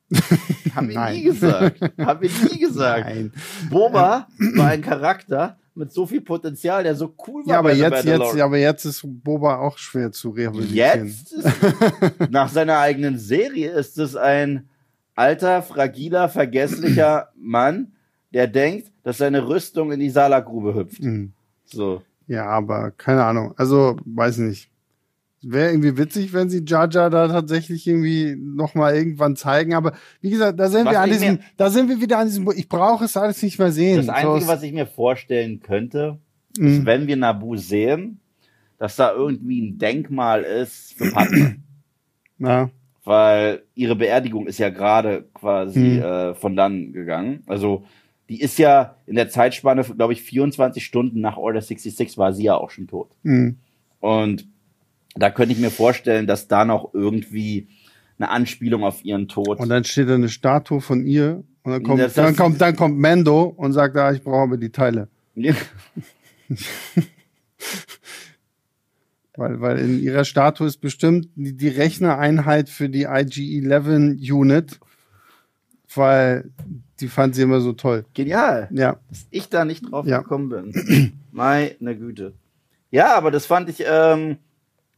Haben 0.75 0.89
wir 0.89 1.09
nie 1.11 1.23
gesagt. 1.23 1.81
Haben 1.97 2.21
wir 2.21 2.29
nie 2.51 2.59
gesagt. 2.59 3.05
Nein. 3.05 3.33
Boba 3.69 4.27
war 4.55 4.67
ein 4.67 4.81
Charakter 4.81 5.57
mit 5.73 5.91
so 5.91 6.05
viel 6.05 6.21
Potenzial, 6.21 6.83
der 6.83 6.95
so 6.95 7.13
cool 7.27 7.45
war. 7.45 7.53
Ja, 7.53 7.59
aber 7.59 7.69
bei 7.69 7.75
The 7.75 7.81
jetzt, 7.81 8.05
jetzt, 8.05 8.39
aber 8.39 8.57
jetzt 8.57 8.85
ist 8.85 9.01
Boba 9.03 9.57
auch 9.57 9.77
schwer 9.77 10.11
zu 10.11 10.29
rehabilitieren. 10.29 11.07
Jetzt, 11.07 11.33
ist, 11.33 11.45
nach 12.29 12.49
seiner 12.49 12.79
eigenen 12.79 13.17
Serie, 13.17 13.71
ist 13.71 13.97
es 13.97 14.15
ein 14.15 14.69
alter, 15.15 15.61
fragiler, 15.61 16.29
vergesslicher 16.29 17.29
Mann, 17.35 17.93
der 18.33 18.47
denkt, 18.47 18.91
dass 19.03 19.17
seine 19.17 19.47
Rüstung 19.47 19.91
in 19.91 19.99
die 19.99 20.09
Salagrube 20.09 20.75
hüpft. 20.75 20.99
Hm. 20.99 21.33
So. 21.65 22.01
Ja, 22.27 22.47
aber 22.47 22.91
keine 22.91 23.23
Ahnung. 23.23 23.53
Also, 23.57 23.97
weiß 24.05 24.37
nicht. 24.39 24.69
Wäre 25.47 25.69
irgendwie 25.71 25.95
witzig, 25.97 26.33
wenn 26.33 26.49
sie 26.49 26.63
Jar 26.65 26.89
Jar 26.89 27.09
da 27.11 27.27
tatsächlich 27.27 27.85
irgendwie 27.85 28.35
nochmal 28.35 28.95
irgendwann 28.95 29.35
zeigen. 29.35 29.75
Aber 29.75 29.93
wie 30.21 30.31
gesagt, 30.31 30.59
da 30.59 30.69
sind 30.69 30.85
Was 30.85 30.93
wir 30.93 30.99
an 31.01 31.09
diesem, 31.11 31.39
da 31.55 31.69
sind 31.69 31.87
wir 31.87 32.01
wieder 32.01 32.17
an 32.17 32.27
diesem, 32.27 32.49
ich 32.55 32.67
brauche 32.67 33.05
es 33.05 33.15
alles 33.15 33.43
nicht 33.43 33.59
mehr 33.59 33.71
sehen. 33.71 33.97
Das 33.97 34.09
Einzige, 34.09 34.41
so, 34.41 34.47
was 34.47 34.63
ich 34.63 34.73
mir 34.73 34.87
vorstellen 34.87 35.59
könnte, 35.61 36.17
Mhm. 36.57 36.67
ist, 36.67 36.85
wenn 36.85 37.05
wir 37.07 37.15
Nabu 37.17 37.57
sehen, 37.57 38.19
dass 38.79 38.95
da 38.95 39.13
irgendwie 39.13 39.61
ein 39.61 39.77
Denkmal 39.77 40.41
ist 40.43 40.93
für 40.97 41.11
Padme. 41.11 41.57
ja, 42.39 42.69
weil 43.03 43.61
ihre 43.75 43.95
Beerdigung 43.95 44.47
ist 44.47 44.57
ja 44.57 44.69
gerade 44.69 45.25
quasi 45.33 45.97
Hm. 45.97 46.01
äh, 46.01 46.33
von 46.35 46.55
dann 46.55 46.91
gegangen. 46.91 47.43
Also 47.45 47.83
die 48.29 48.41
ist 48.41 48.57
ja 48.57 48.95
in 49.05 49.15
der 49.15 49.29
Zeitspanne, 49.29 49.83
glaube 49.83 50.13
ich, 50.13 50.23
24 50.23 50.83
Stunden 50.83 51.21
nach 51.21 51.37
Order 51.37 51.61
66 51.61 52.17
war 52.17 52.33
sie 52.33 52.45
ja 52.45 52.55
auch 52.55 52.71
schon 52.71 52.87
tot. 52.87 53.11
mhm. 53.21 53.57
Und 53.99 54.47
da 55.15 55.29
könnte 55.31 55.53
ich 55.53 55.59
mir 55.59 55.71
vorstellen, 55.71 56.27
dass 56.27 56.47
da 56.47 56.65
noch 56.65 56.93
irgendwie 56.93 57.67
eine 58.19 58.29
Anspielung 58.29 58.83
auf 58.83 59.03
ihren 59.03 59.27
Tod. 59.27 59.59
Und 59.59 59.69
dann 59.69 59.83
steht 59.83 60.09
da 60.09 60.15
eine 60.15 60.29
Statue 60.29 60.81
von 60.81 61.05
ihr 61.05 61.43
und 61.63 61.71
dann 61.71 61.83
kommt, 61.83 61.99
Das- 61.99 62.13
das- 62.13 62.25
dann 62.25 62.35
kommt, 62.35 62.61
dann 62.61 62.75
kommt 62.75 62.97
Mando 62.99 63.43
und 63.43 63.73
sagt, 63.73 63.95
ah, 63.97 64.11
ich 64.11 64.21
brauche 64.23 64.43
aber 64.43 64.57
die 64.57 64.69
Teile. 64.71 65.07
Weil, 69.37 69.59
weil 69.59 69.79
in 69.79 69.99
ihrer 70.01 70.23
Statue 70.23 70.65
ist 70.67 70.77
bestimmt 70.77 71.27
die, 71.35 71.51
die 71.57 71.67
Rechnereinheit 71.67 72.69
für 72.69 72.87
die 72.87 73.05
IG-11 73.05 74.31
Unit, 74.31 74.79
weil 75.93 76.49
die 77.01 77.09
fand 77.09 77.35
sie 77.35 77.41
immer 77.41 77.59
so 77.59 77.73
toll. 77.73 78.05
Genial, 78.13 78.69
Ja, 78.71 78.97
dass 79.09 79.27
ich 79.31 79.49
da 79.49 79.65
nicht 79.65 79.91
drauf 79.91 80.05
Ja. 80.07 80.19
gekommen 80.21 80.49
bin. 80.49 81.13
Meine 81.33 81.97
Güte. 81.97 82.33
Ja, 82.91 83.15
aber 83.17 83.29
das 83.29 83.45
fand 83.45 83.67
ich, 83.67 83.83
ähm, 83.85 84.37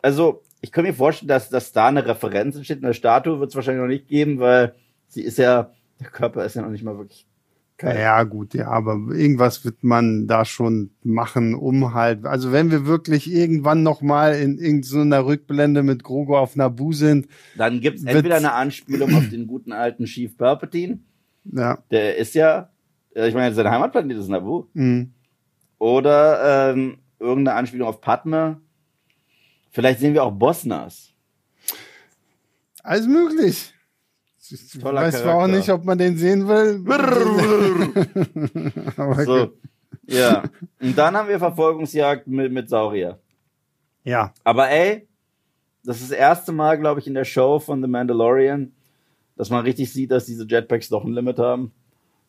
also 0.02 0.42
ich 0.62 0.72
kann 0.72 0.86
mir 0.86 0.94
vorstellen, 0.94 1.30
dass, 1.30 1.50
dass 1.50 1.72
da 1.72 1.88
eine 1.88 2.06
Referenz 2.06 2.56
entsteht. 2.56 2.84
Eine 2.84 2.94
Statue 2.94 3.40
wird 3.40 3.50
es 3.50 3.56
wahrscheinlich 3.56 3.82
noch 3.82 3.88
nicht 3.88 4.08
geben, 4.08 4.40
weil 4.40 4.74
sie 5.08 5.22
ist 5.22 5.38
ja, 5.38 5.72
der 6.00 6.08
Körper 6.08 6.46
ist 6.46 6.56
ja 6.56 6.62
noch 6.62 6.70
nicht 6.70 6.84
mal 6.84 6.98
wirklich 6.98 7.28
Ja, 7.82 8.24
gut, 8.24 8.56
ja, 8.56 8.68
aber 8.70 8.94
irgendwas 9.14 9.64
wird 9.64 9.84
man 9.84 10.26
da 10.26 10.46
schon 10.46 10.90
machen, 11.04 11.54
um 11.54 11.94
halt, 11.94 12.26
also 12.26 12.52
wenn 12.52 12.72
wir 12.72 12.88
wirklich 12.88 13.32
irgendwann 13.32 13.84
nochmal 13.84 14.34
in 14.36 14.58
irgendeiner 14.58 15.26
Rückblende 15.28 15.84
mit 15.84 16.04
Grogo 16.04 16.40
auf 16.40 16.56
Nabu 16.56 16.92
sind, 16.92 17.28
Dann 17.56 17.80
gibt's 17.80 18.04
Wird- 18.04 18.16
entweder 18.16 18.38
eine 18.38 18.54
Anspielung 18.54 19.14
auf 19.14 19.30
den 19.30 19.46
guten 19.46 19.72
alten 19.74 20.06
Chief 20.06 20.36
Palpatine, 20.36 21.00
ja, 21.46 21.78
der 21.92 22.18
ist 22.18 22.34
ja, 22.34 22.70
äh, 23.16 23.28
ich 23.28 23.36
meine, 23.36 23.54
sein 23.54 23.70
Heimatplanet 23.70 24.18
ist 24.18 24.28
Naboo, 24.28 24.66
mh. 24.74 25.06
oder 25.78 26.72
ähm, 26.74 26.98
irgendeine 27.20 27.58
Anspielung 27.58 27.88
auf 27.88 28.02
Padme. 28.02 28.60
Vielleicht 29.78 30.00
sehen 30.00 30.16
wir 30.16 30.24
auch 30.24 30.32
Bosnas. 30.32 31.14
alles 32.82 33.06
möglich. 33.06 33.72
Ich 34.50 34.80
Toller 34.80 35.02
weiß 35.02 35.22
zwar 35.22 35.36
auch 35.36 35.40
Charakter. 35.42 35.58
nicht, 35.58 35.70
ob 35.70 35.86
man 35.86 35.98
den 36.00 36.18
sehen 36.18 36.48
will. 36.48 36.82
aber 38.98 39.24
So, 39.24 39.46
gut. 39.48 39.54
ja. 40.08 40.44
Und 40.82 40.98
dann 40.98 41.16
haben 41.16 41.30
wir 41.30 41.38
Verfolgungsjagd 41.38 42.26
mit, 42.26 42.52
mit 42.52 42.70
Saurier. 42.70 43.20
Ja, 44.04 44.34
Aber 44.44 44.68
ey, 44.72 45.08
das 45.84 46.02
ist 46.02 46.10
das 46.12 46.18
erste 46.18 46.52
Mal, 46.54 46.80
glaube 46.80 47.00
ich, 47.00 47.06
in 47.08 47.14
der 47.14 47.26
Show 47.26 47.60
von 47.60 47.80
The 47.84 47.88
Mandalorian, 47.88 48.72
dass 49.36 49.52
man 49.52 49.64
richtig 49.64 49.94
sieht, 49.94 50.10
dass 50.10 50.26
diese 50.26 50.48
Jetpacks 50.48 50.90
doch 50.90 51.04
ein 51.06 51.14
Limit 51.14 51.38
haben. 51.38 51.72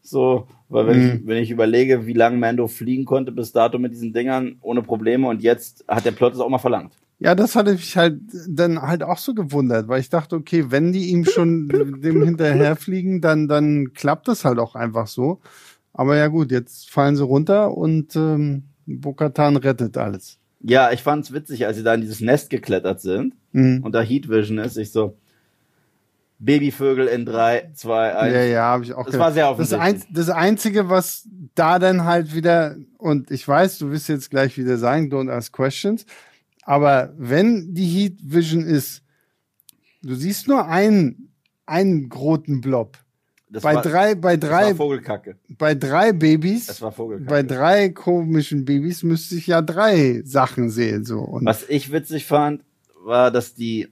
So, 0.02 0.46
weil 0.68 0.86
wenn, 0.86 0.98
Mhm. 0.98 1.14
ich, 1.22 1.26
wenn 1.26 1.42
ich 1.42 1.50
überlege, 1.50 2.06
wie 2.06 2.12
lange 2.12 2.36
Mando 2.36 2.66
fliegen 2.66 3.06
konnte 3.06 3.32
bis 3.32 3.52
dato 3.52 3.78
mit 3.78 3.92
diesen 3.92 4.12
Dingern 4.12 4.58
ohne 4.60 4.82
Probleme 4.82 5.26
und 5.28 5.42
jetzt 5.42 5.82
hat 5.88 6.04
der 6.04 6.12
Plot 6.12 6.34
es 6.34 6.40
auch 6.40 6.48
mal 6.50 6.58
verlangt. 6.58 6.92
Ja, 7.20 7.34
das 7.34 7.56
hatte 7.56 7.72
mich 7.72 7.96
halt 7.96 8.20
dann 8.48 8.80
halt 8.80 9.02
auch 9.02 9.18
so 9.18 9.34
gewundert, 9.34 9.88
weil 9.88 10.00
ich 10.00 10.08
dachte, 10.08 10.36
okay, 10.36 10.66
wenn 10.68 10.92
die 10.92 11.06
ihm 11.10 11.24
schon 11.24 11.68
dem 12.00 12.22
hinterherfliegen, 12.22 13.20
dann, 13.20 13.48
dann 13.48 13.92
klappt 13.92 14.28
das 14.28 14.44
halt 14.44 14.58
auch 14.60 14.76
einfach 14.76 15.08
so. 15.08 15.40
Aber 15.92 16.16
ja 16.16 16.28
gut, 16.28 16.52
jetzt 16.52 16.90
fallen 16.90 17.16
sie 17.16 17.24
runter 17.24 17.76
und 17.76 18.14
ähm, 18.14 18.62
Bokatan 18.86 19.56
rettet 19.56 19.96
alles. 19.96 20.38
Ja, 20.60 20.92
ich 20.92 21.02
fand's 21.02 21.32
witzig, 21.32 21.66
als 21.66 21.76
sie 21.76 21.82
da 21.82 21.94
in 21.94 22.00
dieses 22.02 22.20
Nest 22.20 22.50
geklettert 22.50 23.00
sind 23.00 23.34
Mhm. 23.52 23.82
und 23.82 23.92
da 23.92 24.02
Heat 24.02 24.28
Vision 24.28 24.58
ist, 24.58 24.76
ich 24.76 24.92
so, 24.92 25.16
Babyvögel 26.40 27.06
in 27.08 27.24
drei, 27.26 27.70
zwei, 27.74 28.14
eins. 28.14 28.34
Ja, 28.34 28.42
ja, 28.42 28.62
habe 28.62 28.84
ich 28.84 28.92
auch 28.92 29.04
Das 29.04 29.12
gedacht. 29.12 29.20
war 29.20 29.32
sehr 29.32 29.44
das, 29.44 29.52
offensichtlich. 29.72 30.04
ein, 30.08 30.14
das 30.14 30.28
Einzige, 30.30 30.88
was 30.88 31.26
da 31.56 31.78
dann 31.80 32.04
halt 32.04 32.34
wieder, 32.34 32.76
und 32.98 33.30
ich 33.32 33.46
weiß, 33.48 33.78
du 33.78 33.90
wirst 33.90 34.08
jetzt 34.08 34.30
gleich 34.30 34.56
wieder 34.56 34.76
sagen, 34.78 35.10
don't 35.12 35.30
ask 35.32 35.52
questions, 35.52 36.06
aber 36.68 37.14
wenn 37.16 37.72
die 37.72 37.86
Heat 37.86 38.18
Vision 38.22 38.62
ist, 38.62 39.02
du 40.02 40.14
siehst 40.14 40.48
nur 40.48 40.66
einen, 40.66 41.32
einen 41.64 42.12
roten 42.12 42.60
Blob. 42.60 42.98
Das 43.50 43.62
Bei 43.62 43.76
war, 43.76 43.82
drei, 43.82 44.14
bei 44.14 44.36
drei, 44.36 44.74
Vogelkacke. 44.74 45.36
bei 45.48 45.74
drei 45.74 46.12
Babys, 46.12 46.66
Das 46.66 46.82
war 46.82 46.92
Vogelkacke. 46.92 47.30
bei 47.30 47.42
drei 47.42 47.88
komischen 47.88 48.66
Babys 48.66 49.02
müsste 49.02 49.36
ich 49.36 49.46
ja 49.46 49.62
drei 49.62 50.20
Sachen 50.26 50.68
sehen, 50.68 51.06
so. 51.06 51.20
Und 51.20 51.46
Was 51.46 51.66
ich 51.66 51.90
witzig 51.90 52.26
fand, 52.26 52.62
war, 53.02 53.30
dass 53.30 53.54
die 53.54 53.88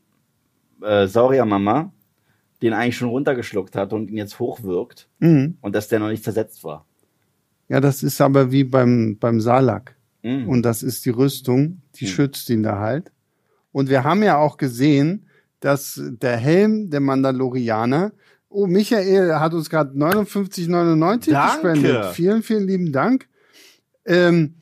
äh, 0.83 1.07
Sauriermama 1.07 1.91
den 2.61 2.75
eigentlich 2.75 2.99
schon 2.99 3.09
runtergeschluckt 3.09 3.75
hat 3.77 3.95
und 3.95 4.11
ihn 4.11 4.19
jetzt 4.19 4.39
hochwirkt 4.39 5.09
Mhm. 5.21 5.57
und 5.63 5.75
dass 5.75 5.89
der 5.89 6.01
noch 6.01 6.09
nicht 6.11 6.25
zersetzt 6.25 6.63
war. 6.65 6.85
ja, 7.69 7.81
das 7.81 8.03
ist 8.03 8.21
aber 8.21 8.53
wie 8.53 8.65
beim, 8.65 9.17
beim 9.19 9.41
Salak. 9.41 9.97
Mhm. 10.23 10.49
Und 10.49 10.63
das 10.63 10.83
ist 10.83 11.05
die 11.07 11.11
Rüstung, 11.11 11.81
die 11.97 12.07
Hm. 12.07 12.13
schützt 12.13 12.49
ihn 12.51 12.63
da 12.63 12.79
halt. 12.79 13.13
Und 13.73 13.89
wir 13.91 14.05
haben 14.05 14.23
ja 14.23 14.37
auch 14.39 14.57
gesehen, 14.57 15.27
dass 15.61 16.01
der 16.03 16.37
Helm 16.37 16.91
der 16.91 17.01
Mandalorianer, 17.01 18.13
oh, 18.49 18.67
Michael 18.67 19.35
hat 19.35 19.53
uns 19.55 19.69
gerade 19.71 19.97
59,99 19.97 21.31
Danke. 21.33 21.53
gespendet. 21.73 22.07
Vielen, 22.15 22.43
vielen 22.43 22.67
lieben 22.67 22.93
Dank. 22.93 23.29
Ähm, 24.05 24.55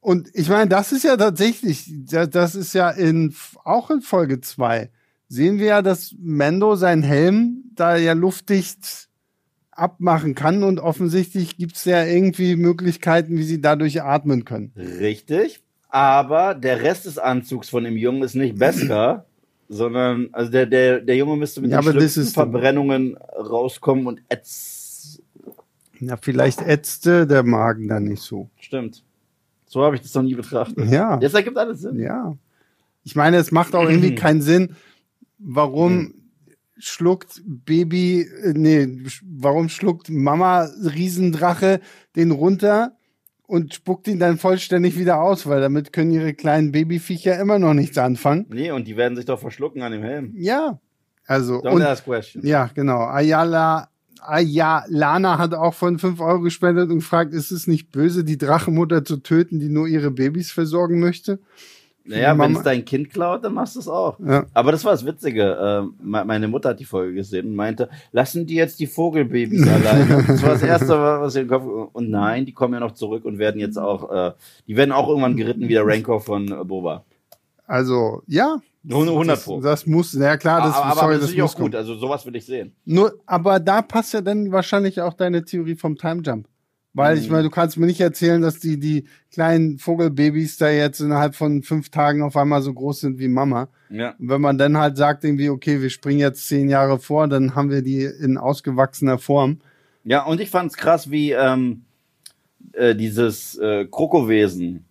und 0.00 0.28
ich 0.32 0.48
meine, 0.48 0.68
das 0.68 0.92
ist 0.92 1.04
ja 1.04 1.16
tatsächlich, 1.16 1.92
da- 2.10 2.26
das 2.26 2.54
ist 2.54 2.72
ja 2.72 2.90
in, 2.90 3.34
auch 3.64 3.90
in 3.90 4.00
Folge 4.00 4.40
zwei 4.40 4.90
sehen 5.28 5.58
wir 5.60 5.66
ja, 5.66 5.82
dass 5.82 6.12
Mando 6.18 6.74
seinen 6.74 7.04
Helm 7.04 7.62
da 7.76 7.94
ja 7.96 8.14
luftdicht 8.14 9.08
abmachen 9.70 10.34
kann 10.34 10.64
und 10.64 10.80
offensichtlich 10.80 11.56
gibt's 11.56 11.84
ja 11.84 12.04
irgendwie 12.04 12.56
Möglichkeiten, 12.56 13.36
wie 13.36 13.44
sie 13.44 13.60
dadurch 13.60 14.02
atmen 14.02 14.44
können. 14.44 14.72
Richtig. 14.76 15.62
Aber 15.90 16.54
der 16.54 16.82
Rest 16.82 17.06
des 17.06 17.18
Anzugs 17.18 17.68
von 17.68 17.84
dem 17.84 17.96
Jungen 17.96 18.22
ist 18.22 18.34
nicht 18.34 18.58
Beskar, 18.58 19.24
sondern 19.68 20.28
also 20.32 20.50
der, 20.50 20.66
der, 20.66 21.00
der 21.00 21.16
Junge 21.16 21.36
müsste 21.36 21.60
mit 21.60 21.70
Ja, 21.70 21.80
den 21.80 21.86
das 21.86 22.12
schlimmsten 22.12 22.32
Verbrennungen 22.32 23.16
rauskommen 23.36 24.06
und 24.06 24.22
ätz. 24.28 25.20
Ja, 25.98 26.16
vielleicht 26.16 26.62
ätzte 26.62 27.26
der 27.26 27.42
Magen 27.42 27.88
da 27.88 28.00
nicht 28.00 28.22
so. 28.22 28.48
Stimmt. 28.58 29.02
So 29.66 29.84
habe 29.84 29.96
ich 29.96 30.02
das 30.02 30.14
noch 30.14 30.22
nie 30.22 30.34
betrachtet. 30.34 30.88
Ja, 30.90 31.18
Jetzt 31.20 31.34
ergibt 31.34 31.56
alles 31.58 31.80
Sinn. 31.80 31.98
ja. 32.00 32.36
Ich 33.02 33.16
meine, 33.16 33.38
es 33.38 33.50
macht 33.50 33.74
auch 33.74 33.88
irgendwie 33.88 34.14
keinen 34.14 34.42
Sinn, 34.42 34.76
warum 35.38 36.14
schluckt 36.78 37.42
Baby, 37.46 38.22
äh, 38.22 38.52
nee, 38.54 38.88
warum 39.24 39.68
schluckt 39.68 40.08
Mama 40.10 40.68
Riesendrache 40.82 41.80
den 42.16 42.30
runter 42.30 42.92
und 43.50 43.74
spuckt 43.74 44.06
ihn 44.06 44.20
dann 44.20 44.38
vollständig 44.38 44.96
wieder 44.96 45.20
aus, 45.20 45.46
weil 45.48 45.60
damit 45.60 45.92
können 45.92 46.12
ihre 46.12 46.34
kleinen 46.34 46.70
Babyviecher 46.70 47.38
immer 47.40 47.58
noch 47.58 47.74
nichts 47.74 47.98
anfangen. 47.98 48.46
Nee, 48.48 48.70
und 48.70 48.86
die 48.86 48.96
werden 48.96 49.16
sich 49.16 49.24
doch 49.24 49.40
verschlucken 49.40 49.82
an 49.82 49.90
dem 49.90 50.02
Helm. 50.02 50.32
Ja, 50.36 50.78
also 51.26 51.56
Don't 51.56 51.72
und 51.72 51.82
ask 51.82 52.04
questions. 52.04 52.46
Ja, 52.46 52.70
genau. 52.72 53.00
Ayala, 53.06 53.88
Ayalana 54.20 55.38
hat 55.38 55.54
auch 55.54 55.74
von 55.74 55.98
5 55.98 56.20
Euro 56.20 56.40
gespendet 56.42 56.90
und 56.90 57.00
gefragt, 57.00 57.34
ist 57.34 57.50
es 57.50 57.66
nicht 57.66 57.90
böse, 57.90 58.22
die 58.22 58.38
Drachenmutter 58.38 59.04
zu 59.04 59.16
töten, 59.16 59.58
die 59.58 59.68
nur 59.68 59.88
ihre 59.88 60.12
Babys 60.12 60.52
versorgen 60.52 61.00
möchte? 61.00 61.40
Naja, 62.04 62.36
wenn 62.38 62.56
es 62.56 62.62
dein 62.62 62.84
Kind 62.84 63.10
klaut, 63.10 63.44
dann 63.44 63.54
machst 63.54 63.76
du 63.76 63.80
es 63.80 63.86
auch. 63.88 64.18
Ja. 64.20 64.46
Aber 64.54 64.72
das 64.72 64.84
war 64.84 64.92
das 64.92 65.04
Witzige. 65.06 65.56
Ähm, 65.60 65.94
me- 66.02 66.24
meine 66.24 66.48
Mutter 66.48 66.70
hat 66.70 66.80
die 66.80 66.84
Folge 66.84 67.14
gesehen 67.14 67.46
und 67.48 67.54
meinte, 67.54 67.88
lassen 68.10 68.46
die 68.46 68.54
jetzt 68.54 68.80
die 68.80 68.86
Vogelbabys 68.86 69.68
alleine. 69.68 70.24
Das 70.26 70.42
war 70.42 70.50
das 70.50 70.62
Erste, 70.62 70.88
was 70.98 71.36
ihr 71.36 71.42
im 71.42 71.48
Kopf... 71.48 71.64
Und 71.92 72.10
nein, 72.10 72.46
die 72.46 72.52
kommen 72.52 72.74
ja 72.74 72.80
noch 72.80 72.92
zurück 72.92 73.24
und 73.24 73.38
werden 73.38 73.60
jetzt 73.60 73.78
auch... 73.78 74.10
Äh, 74.10 74.32
die 74.66 74.76
werden 74.76 74.92
auch 74.92 75.08
irgendwann 75.08 75.36
geritten 75.36 75.62
wie 75.68 75.74
der 75.74 75.86
Rancor 75.86 76.20
von 76.20 76.50
äh, 76.50 76.64
Boba. 76.64 77.04
Also, 77.66 78.22
ja. 78.26 78.56
100 78.88 79.44
Pro. 79.44 79.60
Das, 79.60 79.80
das 79.82 79.86
muss, 79.86 80.14
ja 80.14 80.36
klar, 80.38 80.62
das, 80.66 80.74
aber 80.74 80.84
aber 80.86 81.00
sorry, 81.00 81.12
das 81.14 81.20
das 81.24 81.30
ist 81.32 81.42
auch 81.42 81.54
gut. 81.54 81.66
gut. 81.66 81.74
Also 81.76 81.96
sowas 81.96 82.24
will 82.24 82.34
ich 82.34 82.46
sehen. 82.46 82.72
Nur, 82.86 83.12
aber 83.26 83.60
da 83.60 83.82
passt 83.82 84.14
ja 84.14 84.22
dann 84.22 84.50
wahrscheinlich 84.50 85.00
auch 85.02 85.12
deine 85.12 85.44
Theorie 85.44 85.74
vom 85.76 85.96
Time 85.96 86.22
Jump. 86.24 86.48
Weil 86.92 87.18
ich 87.18 87.26
Mhm. 87.26 87.32
meine, 87.32 87.42
du 87.44 87.50
kannst 87.50 87.76
mir 87.76 87.86
nicht 87.86 88.00
erzählen, 88.00 88.42
dass 88.42 88.58
die, 88.58 88.78
die 88.80 89.04
kleinen 89.30 89.78
Vogelbabys 89.78 90.56
da 90.58 90.68
jetzt 90.70 91.00
innerhalb 91.00 91.36
von 91.36 91.62
fünf 91.62 91.90
Tagen 91.90 92.22
auf 92.22 92.36
einmal 92.36 92.62
so 92.62 92.74
groß 92.74 93.00
sind 93.00 93.18
wie 93.20 93.28
Mama. 93.28 93.68
Ja. 93.90 94.16
Und 94.18 94.28
wenn 94.28 94.40
man 94.40 94.58
dann 94.58 94.76
halt 94.76 94.96
sagt 94.96 95.22
irgendwie, 95.24 95.50
okay, 95.50 95.80
wir 95.82 95.90
springen 95.90 96.18
jetzt 96.18 96.48
zehn 96.48 96.68
Jahre 96.68 96.98
vor, 96.98 97.28
dann 97.28 97.54
haben 97.54 97.70
wir 97.70 97.82
die 97.82 98.02
in 98.02 98.38
ausgewachsener 98.38 99.18
Form. 99.18 99.58
Ja, 100.02 100.24
und 100.24 100.40
ich 100.40 100.50
fand's 100.50 100.76
krass, 100.76 101.10
wie 101.12 101.30
ähm, 101.32 101.82
äh, 102.72 102.96
dieses 102.96 103.56
äh, 103.58 103.86
Krokowesen 103.88 104.84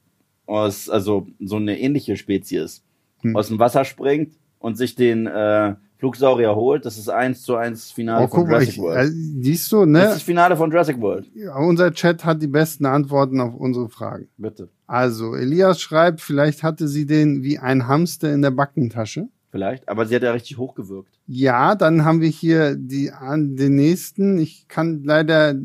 aus, 0.45 0.89
also 0.89 1.27
so 1.39 1.57
eine 1.57 1.79
ähnliche 1.79 2.15
Spezies, 2.15 2.83
Hm. 3.21 3.35
aus 3.35 3.49
dem 3.49 3.59
Wasser 3.59 3.83
springt 3.83 4.35
und 4.59 4.77
sich 4.77 4.95
den 4.95 5.27
äh, 5.27 5.75
Flugsaurier 5.99 6.55
holt. 6.55 6.85
Das 6.85 6.97
ist 6.97 7.09
eins 7.09 7.43
zu 7.43 7.55
eins 7.55 7.91
Finale 7.91 8.25
Oh, 8.25 8.27
von 8.29 8.39
guck 8.41 8.47
Jurassic 8.49 8.69
ich, 8.69 8.79
World. 8.79 9.09
äh, 9.09 9.13
siehst 9.41 9.71
du, 9.71 9.79
Das 9.81 9.87
ne? 9.89 10.03
ist 10.05 10.13
das 10.15 10.21
Finale 10.23 10.55
von 10.57 10.71
Jurassic 10.71 10.99
World. 11.01 11.29
Ja, 11.35 11.55
Unser 11.57 11.91
Chat 11.93 12.23
hat 12.25 12.41
die 12.41 12.47
besten 12.47 12.85
Antworten 12.85 13.41
auf 13.41 13.53
unsere 13.53 13.89
Fragen. 13.89 14.29
Bitte. 14.37 14.69
Also, 14.87 15.35
Elias 15.35 15.81
schreibt, 15.81 16.21
vielleicht 16.21 16.63
hatte 16.63 16.87
sie 16.87 17.05
den 17.05 17.43
wie 17.43 17.59
ein 17.59 17.87
Hamster 17.87 18.33
in 18.33 18.41
der 18.41 18.51
Backentasche. 18.51 19.27
Vielleicht. 19.51 19.89
Aber 19.89 20.05
sie 20.05 20.15
hat 20.15 20.21
ja 20.23 20.31
richtig 20.31 20.57
hochgewirkt. 20.57 21.19
Ja, 21.25 21.75
dann 21.75 22.05
haben 22.05 22.21
wir 22.21 22.29
hier 22.29 22.75
die, 22.75 23.11
an 23.11 23.55
den 23.55 23.75
nächsten. 23.75 24.37
Ich 24.37 24.67
kann 24.67 25.03
leider 25.03 25.55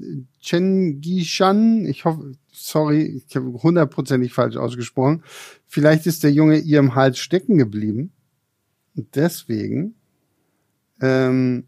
Chen 0.41 1.01
Gishan, 1.01 1.85
ich 1.85 2.05
hoffe, 2.07 2.33
sorry, 2.51 3.23
ich 3.29 3.37
habe 3.37 3.53
hundertprozentig 3.63 4.33
falsch 4.33 4.57
ausgesprochen. 4.57 5.23
Vielleicht 5.67 6.07
ist 6.07 6.25
der 6.25 6.33
Junge 6.33 6.59
ihr 6.59 6.79
im 6.79 6.95
Hals 6.95 7.19
stecken 7.19 7.57
geblieben. 7.59 8.13
Und 8.97 9.15
deswegen, 9.17 9.95
ähm, 11.01 11.65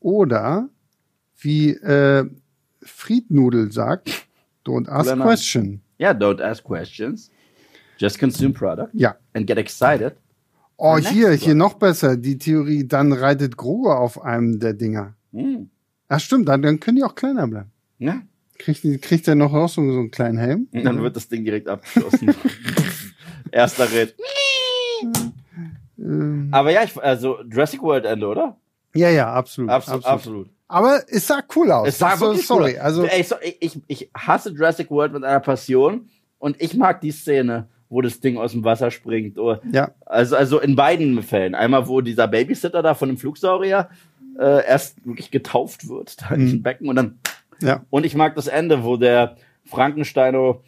oder 0.00 0.68
wie 1.38 1.70
äh, 1.70 2.24
Friednudel 2.82 3.72
sagt, 3.72 4.26
don't 4.66 4.88
ask 4.88 5.04
Cooler 5.04 5.16
Name. 5.16 5.24
question. 5.30 5.80
Ja, 5.98 6.10
don't 6.12 6.40
ask 6.42 6.62
questions. 6.64 7.30
Just 7.98 8.18
consume 8.18 8.52
product 8.52 8.90
Ja. 8.92 9.16
and 9.34 9.46
get 9.46 9.58
excited. 9.58 10.16
Oh, 10.76 10.96
hier, 10.96 11.28
one. 11.28 11.36
hier 11.36 11.54
noch 11.54 11.74
besser. 11.74 12.16
Die 12.16 12.38
Theorie, 12.38 12.86
dann 12.88 13.12
reitet 13.12 13.56
Grogo 13.56 13.92
auf 13.92 14.20
einem 14.22 14.58
der 14.58 14.72
Dinger. 14.74 15.14
Hm. 15.32 15.70
Ach 16.08 16.18
stimmt, 16.18 16.48
dann, 16.48 16.62
dann 16.62 16.80
können 16.80 16.96
die 16.96 17.04
auch 17.04 17.14
kleiner 17.14 17.46
bleiben. 17.46 17.70
Ja. 17.98 18.22
Kriegt, 18.58 18.82
kriegt 19.02 19.28
er 19.28 19.34
noch, 19.34 19.52
so, 19.68 19.90
so 19.92 19.98
einen 20.00 20.10
kleinen 20.10 20.38
Helm? 20.38 20.68
Und 20.72 20.84
dann 20.84 21.00
wird 21.02 21.14
das 21.16 21.28
Ding 21.28 21.44
direkt 21.44 21.68
abgeschossen. 21.68 22.34
Erster 23.52 23.90
Ritt. 23.92 24.16
Ähm, 26.02 26.48
Aber 26.50 26.70
ja, 26.70 26.82
ich, 26.82 26.96
also 27.00 27.38
Jurassic 27.42 27.82
World 27.82 28.04
Ende, 28.04 28.26
oder? 28.26 28.56
ja, 28.94 29.08
ja, 29.10 29.32
absolut. 29.32 29.70
Absolut. 29.70 30.04
absolut. 30.04 30.50
Aber 30.68 31.00
es 31.08 31.26
sah 31.26 31.42
cool 31.56 31.70
aus. 31.70 31.88
Es 31.88 31.98
sah 31.98 32.16
so, 32.16 32.26
wirklich 32.26 32.46
sorry. 32.46 32.72
cool. 32.72 32.78
aus. 32.78 32.84
Also 32.84 33.04
Ey, 33.04 33.22
so, 33.22 33.36
ich, 33.60 33.78
ich 33.88 34.10
hasse 34.16 34.50
Jurassic 34.50 34.90
World 34.90 35.12
mit 35.12 35.22
einer 35.24 35.40
Passion 35.40 36.08
und 36.38 36.60
ich 36.60 36.74
mag 36.74 37.00
die 37.02 37.10
Szene, 37.12 37.68
wo 37.88 38.00
das 38.00 38.20
Ding 38.20 38.38
aus 38.38 38.52
dem 38.52 38.64
Wasser 38.64 38.90
springt. 38.90 39.38
Oder, 39.38 39.60
ja, 39.70 39.90
also, 40.06 40.34
also 40.36 40.60
in 40.60 40.74
beiden 40.76 41.22
Fällen. 41.22 41.54
Einmal, 41.54 41.88
wo 41.88 42.00
dieser 42.00 42.26
Babysitter 42.26 42.82
da 42.82 42.94
von 42.94 43.08
dem 43.10 43.18
Flugsaurier 43.18 43.90
äh, 44.38 44.66
erst 44.66 45.04
wirklich 45.06 45.30
getauft 45.30 45.88
wird, 45.88 46.20
da 46.22 46.30
in 46.34 46.40
Mhm. 46.40 46.44
diesem 46.46 46.62
Becken 46.62 46.88
und 46.88 46.96
dann. 46.96 47.18
ja, 47.60 47.84
Und 47.90 48.04
ich 48.06 48.14
mag 48.14 48.34
das 48.34 48.46
Ende, 48.46 48.82
wo 48.82 48.96
der 48.96 49.36
Frankensteino 49.66 50.62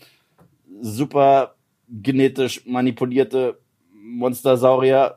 super 0.83 1.55
genetisch 1.89 2.67
manipulierte 2.67 3.59
Monstersaurier 3.93 5.17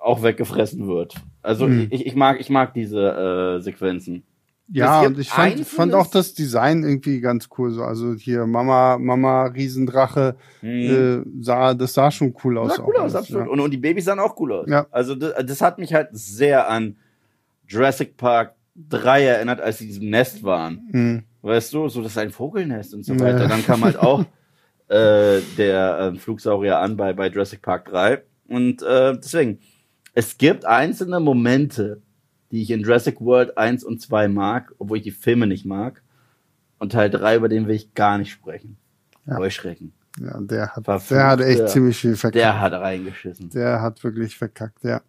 auch 0.00 0.22
weggefressen 0.22 0.86
wird. 0.88 1.14
Also 1.42 1.66
Mhm. 1.68 1.88
ich, 1.90 2.06
ich 2.06 2.14
mag, 2.14 2.40
ich 2.40 2.48
mag 2.50 2.72
diese 2.74 3.56
äh, 3.58 3.60
Sequenzen. 3.60 4.22
ja. 4.68 5.02
Und 5.02 5.18
ich 5.18 5.28
fand, 5.30 5.60
fand 5.66 5.94
auch 5.94 6.06
das 6.06 6.32
Design 6.34 6.84
irgendwie 6.84 7.20
ganz 7.20 7.48
cool. 7.58 7.70
So, 7.72 7.82
also 7.82 8.14
hier 8.14 8.46
Mama, 8.46 8.96
Mama, 8.98 9.44
Riesendrache, 9.46 10.36
äh, 10.62 11.18
sah, 11.40 11.74
das 11.74 11.92
sah 11.94 12.10
schon 12.10 12.34
cool 12.44 12.56
aus. 12.58 12.76
Sah 12.76 12.84
cool 12.86 12.94
aus, 12.96 13.02
alles, 13.02 13.14
absolut. 13.16 13.46
Ja. 13.46 13.52
Und, 13.52 13.60
und 13.60 13.70
die 13.72 13.76
Babys 13.78 14.04
sahen 14.06 14.20
auch 14.20 14.38
cool 14.40 14.52
aus. 14.52 14.68
Ja. 14.68 14.86
Also 14.90 15.14
das, 15.14 15.34
das 15.44 15.60
hat 15.60 15.78
mich 15.78 15.92
halt 15.92 16.08
sehr 16.12 16.68
an 16.70 16.96
Jurassic 17.68 18.16
Park 18.16 18.54
3 18.88 19.24
erinnert, 19.24 19.60
als 19.60 19.78
sie 19.78 19.84
in 19.84 19.90
diesem 19.90 20.10
Nest 20.10 20.42
waren. 20.42 20.88
Mhm. 20.92 21.22
Weißt 21.42 21.72
du, 21.74 21.88
so 21.88 22.02
das 22.02 22.12
ist 22.12 22.18
ein 22.18 22.30
Vogelnest 22.30 22.94
und 22.94 23.04
so 23.04 23.14
Ja. 23.14 23.20
weiter. 23.20 23.48
Dann 23.48 23.64
kam 23.64 23.84
halt 23.84 23.98
auch 23.98 24.20
äh, 24.88 25.40
der 25.58 26.12
äh, 26.14 26.18
Flugsaurier 26.18 26.78
an 26.78 26.96
bei, 26.96 27.12
bei 27.12 27.28
Jurassic 27.28 27.60
Park 27.62 27.86
3. 27.86 28.22
Und 28.48 28.82
äh, 28.82 29.16
deswegen, 29.16 29.58
es 30.14 30.38
gibt 30.38 30.64
einzelne 30.64 31.20
Momente, 31.20 32.00
die 32.50 32.62
ich 32.62 32.70
in 32.70 32.80
Jurassic 32.80 33.20
World 33.20 33.56
1 33.56 33.84
und 33.84 34.00
2 34.00 34.28
mag, 34.28 34.72
obwohl 34.78 34.98
ich 34.98 35.04
die 35.04 35.10
Filme 35.12 35.46
nicht 35.46 35.64
mag. 35.64 36.02
Und 36.78 36.92
Teil 36.92 37.10
3, 37.10 37.36
über 37.36 37.48
den 37.48 37.66
will 37.68 37.74
ich 37.76 37.94
gar 37.94 38.18
nicht 38.18 38.32
sprechen. 38.32 38.76
Ja. 39.26 39.36
Heuschrecken. 39.36 39.92
Ja, 40.20 40.40
der 40.40 40.74
hat, 40.74 40.84
Verflucht, 40.84 41.10
der 41.12 41.26
hat 41.28 41.40
echt 41.40 41.58
der- 41.60 41.66
ziemlich 41.68 41.96
viel 41.96 42.16
verkackt. 42.16 42.34
Der 42.42 42.60
hat 42.60 42.72
reingeschissen. 42.72 43.50
Der 43.50 43.80
hat 43.80 44.02
wirklich 44.02 44.36
verkackt, 44.36 44.82
ja. 44.82 45.00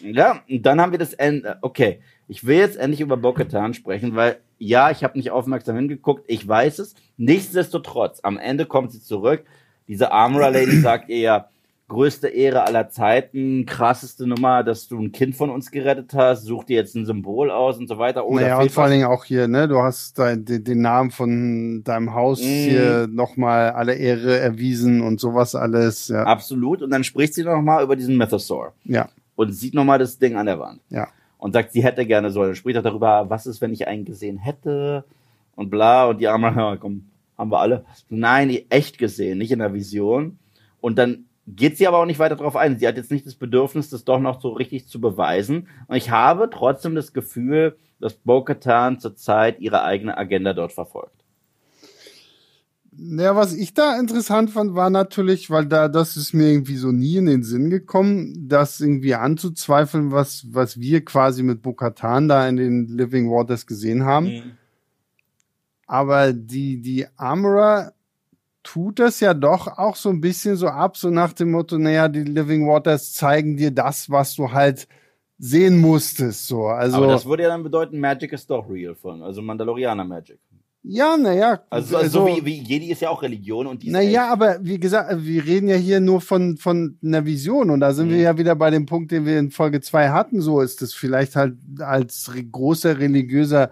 Ja, 0.00 0.42
und 0.48 0.62
dann 0.66 0.80
haben 0.80 0.92
wir 0.92 0.98
das 0.98 1.14
Ende. 1.14 1.56
Okay, 1.62 2.00
ich 2.28 2.46
will 2.46 2.58
jetzt 2.58 2.76
endlich 2.76 3.00
über 3.00 3.16
Bo-Katan 3.16 3.72
sprechen, 3.74 4.14
weil 4.14 4.38
ja, 4.58 4.90
ich 4.90 5.02
habe 5.02 5.16
nicht 5.16 5.30
aufmerksam 5.30 5.76
hingeguckt, 5.76 6.24
ich 6.28 6.46
weiß 6.46 6.80
es. 6.80 6.94
Nichtsdestotrotz, 7.16 8.20
am 8.22 8.36
Ende 8.38 8.66
kommt 8.66 8.92
sie 8.92 9.00
zurück. 9.02 9.44
Diese 9.88 10.12
Armorer 10.12 10.50
Lady 10.50 10.78
sagt 10.82 11.08
ihr 11.08 11.18
ja, 11.18 11.48
größte 11.90 12.28
Ehre 12.28 12.64
aller 12.66 12.88
Zeiten, 12.88 13.66
krasseste 13.66 14.26
Nummer, 14.26 14.62
dass 14.62 14.86
du 14.88 14.96
ein 14.98 15.10
Kind 15.12 15.34
von 15.34 15.50
uns 15.50 15.70
gerettet 15.72 16.14
hast, 16.14 16.44
such 16.44 16.64
dir 16.64 16.76
jetzt 16.76 16.94
ein 16.94 17.04
Symbol 17.04 17.50
aus 17.50 17.78
und 17.78 17.88
so 17.88 17.98
weiter. 17.98 18.24
Oh, 18.26 18.36
naja, 18.36 18.58
und 18.60 18.70
vor 18.70 18.84
allen. 18.84 18.92
Dingen 18.92 19.06
auch 19.06 19.24
hier, 19.24 19.48
ne, 19.48 19.66
du 19.66 19.78
hast 19.78 20.18
dein, 20.18 20.44
den, 20.44 20.80
Namen 20.80 21.10
von 21.10 21.82
deinem 21.84 22.14
Haus 22.14 22.40
Mhm. 22.40 22.44
hier 22.46 23.06
nochmal 23.08 23.70
alle 23.72 23.94
Ehre 23.96 24.38
erwiesen 24.38 25.00
und 25.02 25.18
sowas 25.20 25.54
alles, 25.56 26.08
ja. 26.08 26.22
Absolut. 26.22 26.80
Und 26.80 26.90
dann 26.90 27.02
spricht 27.04 27.34
sie 27.34 27.42
noch 27.42 27.60
mal 27.60 27.82
über 27.82 27.96
diesen 27.96 28.16
Mythosaur 28.16 28.72
Ja, 28.84 29.08
und 29.34 29.52
sieht 29.52 29.74
noch 29.74 29.84
mal 29.84 29.98
das 29.98 30.18
Ding 30.18 30.36
an 30.36 30.46
der 30.46 30.58
Wand. 30.60 30.80
ja. 30.90 31.08
und 31.38 31.54
sagt, 31.54 31.72
sie 31.72 31.82
hätte 31.82 32.06
gerne 32.06 32.30
so. 32.30 32.44
Dann 32.44 32.54
spricht 32.54 32.76
er 32.76 32.82
darüber, 32.82 33.28
was 33.28 33.46
ist, 33.46 33.60
wenn 33.60 33.72
ich 33.72 33.88
einen 33.88 34.04
gesehen 34.04 34.36
hätte 34.38 35.04
und 35.56 35.70
bla. 35.70 36.06
Und 36.06 36.20
die 36.20 36.28
Arme, 36.28 36.52
ja, 36.56 36.76
komm, 36.76 37.06
haben 37.36 37.50
wir 37.50 37.58
alle. 37.58 37.84
Nein, 38.10 38.56
echt 38.68 38.96
gesehen, 38.98 39.38
nicht 39.38 39.50
in 39.50 39.58
der 39.58 39.72
Vision. 39.74 40.38
Und 40.80 40.96
dann 40.98 41.24
geht 41.56 41.76
sie 41.76 41.86
aber 41.86 41.98
auch 41.98 42.06
nicht 42.06 42.18
weiter 42.18 42.36
darauf 42.36 42.56
ein. 42.56 42.78
Sie 42.78 42.86
hat 42.86 42.96
jetzt 42.96 43.10
nicht 43.10 43.26
das 43.26 43.34
Bedürfnis, 43.34 43.90
das 43.90 44.04
doch 44.04 44.20
noch 44.20 44.40
so 44.40 44.50
richtig 44.50 44.88
zu 44.88 45.00
beweisen. 45.00 45.68
Und 45.86 45.96
ich 45.96 46.10
habe 46.10 46.50
trotzdem 46.50 46.94
das 46.94 47.12
Gefühl, 47.12 47.76
dass 48.00 48.14
Bo-Katan 48.14 48.98
zurzeit 48.98 49.60
ihre 49.60 49.82
eigene 49.84 50.16
Agenda 50.16 50.52
dort 50.52 50.72
verfolgt. 50.72 51.20
Ja, 52.92 53.36
was 53.36 53.54
ich 53.54 53.72
da 53.72 53.98
interessant 53.98 54.50
fand, 54.50 54.74
war 54.74 54.90
natürlich, 54.90 55.48
weil 55.48 55.64
da, 55.66 55.88
das 55.88 56.16
ist 56.16 56.34
mir 56.34 56.48
irgendwie 56.50 56.76
so 56.76 56.92
nie 56.92 57.16
in 57.16 57.26
den 57.26 57.44
Sinn 57.44 57.70
gekommen, 57.70 58.48
das 58.48 58.80
irgendwie 58.80 59.14
anzuzweifeln, 59.14 60.10
was, 60.10 60.46
was 60.50 60.78
wir 60.78 61.04
quasi 61.04 61.42
mit 61.42 61.62
Bokatan 61.62 62.28
da 62.28 62.48
in 62.48 62.56
den 62.56 62.88
Living 62.88 63.30
Waters 63.30 63.66
gesehen 63.66 64.04
haben. 64.04 64.58
Aber 65.86 66.32
die, 66.32 66.80
die 66.82 67.06
Armorer 67.16 67.94
tut 68.62 68.98
das 68.98 69.20
ja 69.20 69.34
doch 69.34 69.66
auch 69.78 69.96
so 69.96 70.10
ein 70.10 70.20
bisschen 70.20 70.56
so 70.56 70.68
ab, 70.68 70.96
so 70.96 71.10
nach 71.10 71.32
dem 71.32 71.50
Motto, 71.52 71.78
naja, 71.78 72.08
die 72.08 72.24
Living 72.24 72.66
Waters 72.68 73.12
zeigen 73.14 73.56
dir 73.56 73.70
das, 73.70 74.10
was 74.10 74.34
du 74.34 74.52
halt 74.52 74.86
sehen 75.38 75.78
musstest, 75.80 76.46
so. 76.46 76.66
Also, 76.66 76.98
aber 76.98 77.06
das 77.06 77.24
würde 77.24 77.44
ja 77.44 77.48
dann 77.48 77.62
bedeuten, 77.62 77.98
Magic 77.98 78.32
is 78.32 78.46
doch 78.46 78.68
real 78.68 78.94
von, 78.94 79.22
also 79.22 79.40
Mandalorianer 79.40 80.04
Magic. 80.04 80.38
ja, 80.82 81.16
naja. 81.16 81.62
Also, 81.70 81.96
also 81.96 82.20
so 82.20 82.26
wie, 82.26 82.44
wie 82.44 82.62
Jedi 82.62 82.90
ist 82.90 83.00
ja 83.02 83.08
auch 83.10 83.22
Religion 83.22 83.66
und 83.66 83.82
die 83.82 83.86
ist 83.88 83.92
Naja, 83.92 84.30
aber 84.30 84.58
wie 84.62 84.78
gesagt, 84.78 85.10
wir 85.24 85.44
reden 85.44 85.68
ja 85.68 85.76
hier 85.76 86.00
nur 86.00 86.20
von, 86.20 86.56
von 86.58 86.98
einer 87.02 87.24
Vision 87.24 87.70
und 87.70 87.80
da 87.80 87.92
sind 87.94 88.08
Mhm. 88.08 88.12
wir 88.12 88.20
ja 88.20 88.38
wieder 88.38 88.54
bei 88.54 88.70
dem 88.70 88.84
Punkt, 88.86 89.10
den 89.12 89.24
wir 89.26 89.38
in 89.38 89.50
Folge 89.50 89.80
2 89.80 90.10
hatten. 90.10 90.40
So 90.42 90.60
ist 90.60 90.82
es 90.82 90.92
vielleicht 90.94 91.36
halt 91.36 91.54
als 91.80 92.30
großer 92.52 92.98
religiöser 92.98 93.70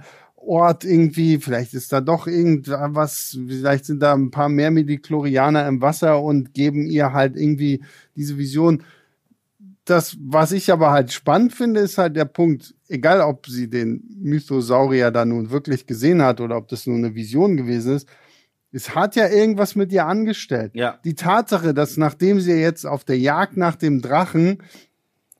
Ort 0.49 0.85
irgendwie, 0.85 1.39
vielleicht 1.39 1.75
ist 1.75 1.93
da 1.93 2.01
doch 2.01 2.27
irgendwas, 2.27 3.39
vielleicht 3.47 3.85
sind 3.85 4.01
da 4.01 4.15
ein 4.15 4.31
paar 4.31 4.49
mehr 4.49 4.71
Mediklorianer 4.71 5.69
im 5.69 5.83
Wasser 5.83 6.23
und 6.23 6.55
geben 6.55 6.87
ihr 6.87 7.13
halt 7.13 7.37
irgendwie 7.37 7.85
diese 8.17 8.39
Vision. 8.39 8.83
Das, 9.85 10.17
was 10.21 10.53
ich 10.53 10.73
aber 10.73 10.91
halt 10.91 11.13
spannend 11.13 11.53
finde, 11.53 11.81
ist 11.81 11.99
halt 11.99 12.17
der 12.17 12.25
Punkt, 12.25 12.75
egal 12.89 13.21
ob 13.21 13.47
sie 13.47 13.69
den 13.69 14.03
Mythosaurier 14.19 15.11
da 15.11 15.25
nun 15.25 15.51
wirklich 15.51 15.87
gesehen 15.87 16.23
hat 16.23 16.41
oder 16.41 16.57
ob 16.57 16.69
das 16.69 16.87
nur 16.87 16.97
eine 16.97 17.15
Vision 17.15 17.57
gewesen 17.57 17.97
ist, 17.97 18.09
es 18.73 18.95
hat 18.95 19.17
ja 19.17 19.29
irgendwas 19.29 19.77
mit 19.77 19.93
ihr 19.93 20.07
angestellt. 20.07 20.73
Ja. 20.75 20.99
Die 21.05 21.15
Tatsache, 21.15 21.73
dass 21.73 21.97
nachdem 21.97 22.41
sie 22.41 22.53
jetzt 22.53 22.87
auf 22.87 23.05
der 23.05 23.19
Jagd 23.19 23.57
nach 23.57 23.77
dem 23.77 24.03
Drachen 24.03 24.59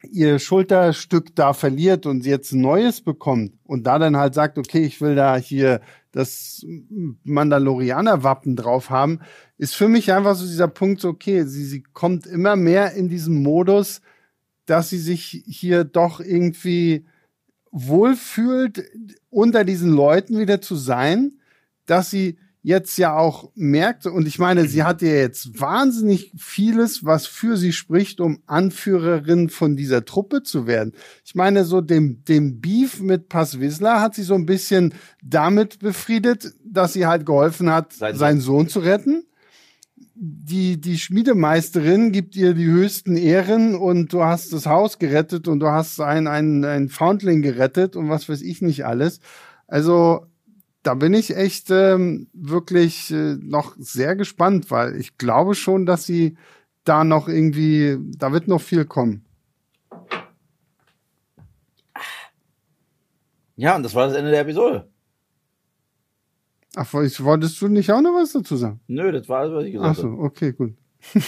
ihr 0.03 0.39
Schulterstück 0.39 1.35
da 1.35 1.53
verliert 1.53 2.07
und 2.07 2.23
sie 2.23 2.31
jetzt 2.31 2.53
ein 2.53 2.61
neues 2.61 3.01
bekommt 3.01 3.53
und 3.65 3.87
da 3.87 3.99
dann 3.99 4.17
halt 4.17 4.35
sagt, 4.35 4.59
okay, 4.59 4.85
ich 4.85 5.01
will 5.01 5.15
da 5.15 5.37
hier 5.37 5.81
das 6.13 6.65
Mandalorianer-Wappen 7.25 8.57
drauf 8.57 8.91
haben, 8.91 9.21
ist 9.57 9.75
für 9.75 9.89
mich 9.89 10.13
einfach 10.13 10.35
so 10.35 10.47
dieser 10.47 10.69
Punkt, 10.69 11.05
okay, 11.05 11.45
sie, 11.45 11.65
sie 11.65 11.83
kommt 11.83 12.27
immer 12.27 12.57
mehr 12.57 12.93
in 12.93 13.09
diesen 13.09 13.43
Modus, 13.43 14.01
dass 14.67 14.91
sie 14.91 14.99
sich 14.99 15.43
hier 15.47 15.85
doch 15.85 16.21
irgendwie 16.21 17.07
wohlfühlt, 17.71 18.85
unter 19.31 19.65
diesen 19.65 19.91
Leuten 19.91 20.39
wieder 20.39 20.61
zu 20.61 20.77
sein, 20.77 21.39
dass 21.87 22.11
sie 22.11 22.39
jetzt 22.69 22.99
ja 22.99 23.17
auch 23.17 23.51
merkt, 23.55 24.05
und 24.05 24.29
ich 24.29 24.39
meine, 24.39 24.69
sie 24.69 24.83
hat 24.83 25.01
ja 25.01 25.09
jetzt 25.09 25.59
wahnsinnig 25.59 26.35
vieles, 26.37 27.03
was 27.03 27.27
für 27.27 27.57
sie 27.57 27.73
spricht, 27.73 28.21
um 28.21 28.43
Anführerin 28.47 29.49
von 29.49 29.75
dieser 29.75 30.05
Truppe 30.05 30.43
zu 30.43 30.67
werden. 30.67 30.93
Ich 31.25 31.35
meine, 31.35 31.65
so 31.65 31.81
dem, 31.81 32.25
dem 32.25 32.61
Beef 32.61 33.01
mit 33.01 33.31
Passwissler 33.31 34.03
hat 34.03 34.15
sie 34.15 34.23
so 34.23 34.35
ein 34.35 34.45
bisschen 34.45 34.93
damit 35.25 35.79
befriedet, 35.79 36.53
dass 36.63 36.93
sie 36.93 37.07
halt 37.07 37.25
geholfen 37.25 37.71
hat, 37.71 37.95
Sein 37.95 38.17
seinen 38.17 38.41
Sohn 38.43 38.69
zu 38.69 38.81
retten. 38.81 39.25
Die, 40.15 40.79
die 40.79 40.99
Schmiedemeisterin 40.99 42.13
gibt 42.13 42.37
ihr 42.37 42.53
die 42.53 42.67
höchsten 42.67 43.17
Ehren 43.17 43.77
und 43.77 44.13
du 44.13 44.25
hast 44.25 44.53
das 44.53 44.67
Haus 44.67 44.99
gerettet 44.99 45.49
und 45.49 45.61
du 45.61 45.69
hast 45.69 46.03
ein, 46.03 46.27
ein, 46.27 46.67
ein 46.67 46.91
Foundling 46.91 47.41
gerettet 47.41 47.97
und 47.97 48.11
was 48.11 48.29
weiß 48.29 48.43
ich 48.43 48.61
nicht 48.61 48.85
alles. 48.85 49.21
Also, 49.67 50.27
da 50.83 50.95
bin 50.95 51.13
ich 51.15 51.37
echt 51.37 51.71
ähm, 51.71 52.29
wirklich 52.33 53.11
äh, 53.11 53.37
noch 53.41 53.75
sehr 53.79 54.17
gespannt, 54.17 54.71
weil 54.71 54.97
ich 54.97 55.19
glaube 55.19 55.55
schon, 55.55 55.87
dass 55.87 56.07
sie 56.07 56.37
da 56.85 57.05
noch 57.05 57.29
irgendwie, 57.29 57.99
da 58.17 58.33
wird 58.33 58.49
noch 58.49 58.61
viel 58.61 58.85
kommen. 58.85 59.25
Ja, 63.57 63.77
und 63.77 63.83
das 63.83 63.95
war 63.95 64.07
das 64.07 64.17
Ende 64.17 64.31
der 64.31 64.41
Episode. 64.43 64.89
Ach, 66.77 66.93
woll- 66.93 67.11
wolltest 67.21 67.61
du 67.61 67.69
nicht 67.69 67.91
auch 67.91 68.01
noch 68.01 68.15
was 68.15 68.33
dazu 68.33 68.57
sagen? 68.57 68.81
Nö, 68.87 69.11
das 69.11 69.29
war 69.29 69.41
alles, 69.41 69.53
was 69.55 69.65
ich 69.65 69.75
Ach 69.79 69.81
gesagt 69.81 69.97
so, 69.97 70.13
habe. 70.13 70.23
okay, 70.23 70.53
gut. 70.53 70.75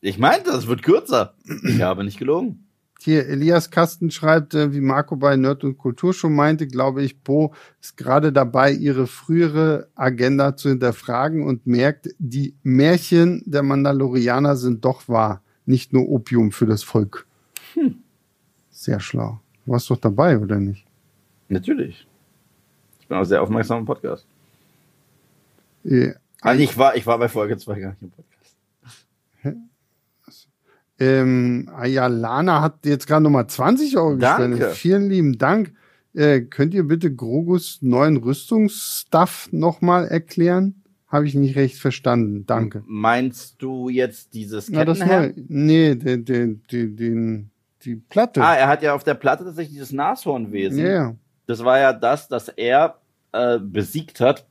Ich 0.00 0.16
meinte, 0.16 0.50
es 0.50 0.68
wird 0.68 0.84
kürzer. 0.84 1.34
Ich 1.64 1.82
habe 1.82 2.04
nicht 2.04 2.20
gelogen. 2.20 2.67
Hier, 3.00 3.26
Elias 3.28 3.70
Kasten 3.70 4.10
schreibt, 4.10 4.54
äh, 4.54 4.72
wie 4.72 4.80
Marco 4.80 5.14
bei 5.14 5.36
Nerd 5.36 5.62
und 5.62 5.78
Kultur 5.78 6.12
schon 6.12 6.34
meinte, 6.34 6.66
glaube 6.66 7.02
ich, 7.02 7.20
Bo 7.20 7.54
ist 7.80 7.96
gerade 7.96 8.32
dabei, 8.32 8.72
ihre 8.72 9.06
frühere 9.06 9.88
Agenda 9.94 10.56
zu 10.56 10.68
hinterfragen 10.70 11.44
und 11.44 11.64
merkt, 11.66 12.08
die 12.18 12.54
Märchen 12.64 13.42
der 13.46 13.62
Mandalorianer 13.62 14.56
sind 14.56 14.84
doch 14.84 15.08
wahr, 15.08 15.42
nicht 15.64 15.92
nur 15.92 16.08
Opium 16.08 16.50
für 16.50 16.66
das 16.66 16.82
Volk. 16.82 17.26
Sehr 18.70 18.98
schlau. 19.00 19.40
Du 19.64 19.72
warst 19.72 19.88
doch 19.90 19.96
dabei, 19.98 20.38
oder 20.38 20.56
nicht? 20.58 20.84
Natürlich. 21.48 22.06
Ich 23.00 23.06
bin 23.06 23.16
auch 23.16 23.24
sehr 23.24 23.40
aufmerksam 23.42 23.78
im 23.80 23.84
Podcast. 23.86 24.26
Äh, 25.84 26.14
Also 26.40 26.62
ich 26.62 26.76
war, 26.76 26.96
ich 26.96 27.06
war 27.06 27.18
bei 27.18 27.28
Folge 27.28 27.56
2 27.56 27.78
gar 27.78 27.90
nicht 27.90 28.02
im 28.02 28.10
Podcast. 28.10 28.27
Ähm, 31.00 31.70
Ayalana 31.74 32.60
hat 32.60 32.84
jetzt 32.84 33.06
gerade 33.06 33.22
nochmal 33.22 33.46
20 33.46 33.96
Euro 33.96 34.16
Danke. 34.16 34.48
gespendet. 34.48 34.76
Vielen 34.76 35.08
lieben 35.08 35.38
Dank. 35.38 35.72
Äh, 36.14 36.40
könnt 36.40 36.74
ihr 36.74 36.84
bitte 36.84 37.14
Grogus 37.14 37.78
neuen 37.80 38.16
Rüstungsstuff 38.16 39.48
nochmal 39.52 40.08
erklären? 40.08 40.82
Habe 41.06 41.26
ich 41.26 41.34
nicht 41.34 41.56
recht 41.56 41.78
verstanden. 41.78 42.44
Danke. 42.46 42.82
Meinst 42.86 43.62
du 43.62 43.88
jetzt 43.88 44.34
dieses 44.34 44.70
Kettenhemd? 44.70 45.48
Nee, 45.48 45.94
den, 45.94 46.24
den, 46.24 46.62
den, 46.70 46.96
den, 46.96 47.50
die 47.82 47.96
Platte. 47.96 48.42
Ah, 48.44 48.54
er 48.54 48.68
hat 48.68 48.82
ja 48.82 48.94
auf 48.94 49.04
der 49.04 49.14
Platte 49.14 49.44
tatsächlich 49.44 49.74
dieses 49.74 49.92
Nashornwesen. 49.92 50.78
ja, 50.78 50.92
ja. 50.92 51.16
Das 51.46 51.64
war 51.64 51.78
ja 51.78 51.94
das, 51.94 52.28
das 52.28 52.48
er 52.48 52.98
äh, 53.32 53.58
besiegt 53.58 54.20
hat, 54.20 54.46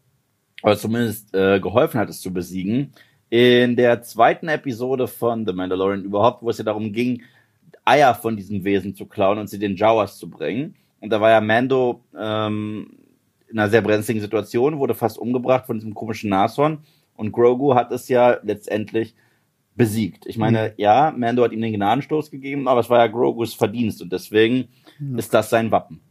oder 0.63 0.77
zumindest 0.77 1.33
äh, 1.35 1.59
geholfen 1.59 1.99
hat, 1.99 2.09
es 2.09 2.21
zu 2.21 2.33
besiegen. 2.33 2.91
In 3.29 3.75
der 3.75 4.01
zweiten 4.03 4.47
Episode 4.47 5.07
von 5.07 5.45
The 5.45 5.53
Mandalorian 5.53 6.03
überhaupt, 6.03 6.41
wo 6.41 6.49
es 6.49 6.57
ja 6.57 6.63
darum 6.63 6.93
ging, 6.93 7.23
Eier 7.83 8.15
von 8.15 8.35
diesem 8.35 8.63
Wesen 8.63 8.95
zu 8.95 9.05
klauen 9.05 9.37
und 9.37 9.49
sie 9.49 9.59
den 9.59 9.75
Jawas 9.75 10.17
zu 10.17 10.29
bringen. 10.29 10.75
Und 10.99 11.09
da 11.09 11.21
war 11.21 11.29
ja 11.29 11.41
Mando 11.41 12.03
ähm, 12.17 12.97
in 13.49 13.59
einer 13.59 13.69
sehr 13.69 13.81
brenzligen 13.81 14.21
Situation, 14.21 14.79
wurde 14.79 14.95
fast 14.95 15.17
umgebracht 15.17 15.65
von 15.65 15.77
diesem 15.77 15.93
komischen 15.93 16.29
Nashorn. 16.29 16.79
Und 17.15 17.31
Grogu 17.31 17.75
hat 17.75 17.91
es 17.91 18.07
ja 18.07 18.37
letztendlich 18.43 19.15
besiegt. 19.75 20.25
Ich 20.25 20.37
meine, 20.37 20.73
ja, 20.77 21.13
Mando 21.15 21.43
hat 21.43 21.51
ihm 21.51 21.61
den 21.61 21.73
Gnadenstoß 21.73 22.31
gegeben, 22.31 22.67
aber 22.67 22.79
es 22.79 22.89
war 22.89 22.99
ja 22.99 23.07
Grogus 23.07 23.53
Verdienst 23.53 24.01
und 24.01 24.11
deswegen 24.11 24.69
ist 25.15 25.33
das 25.33 25.49
sein 25.49 25.71
Wappen. 25.71 26.01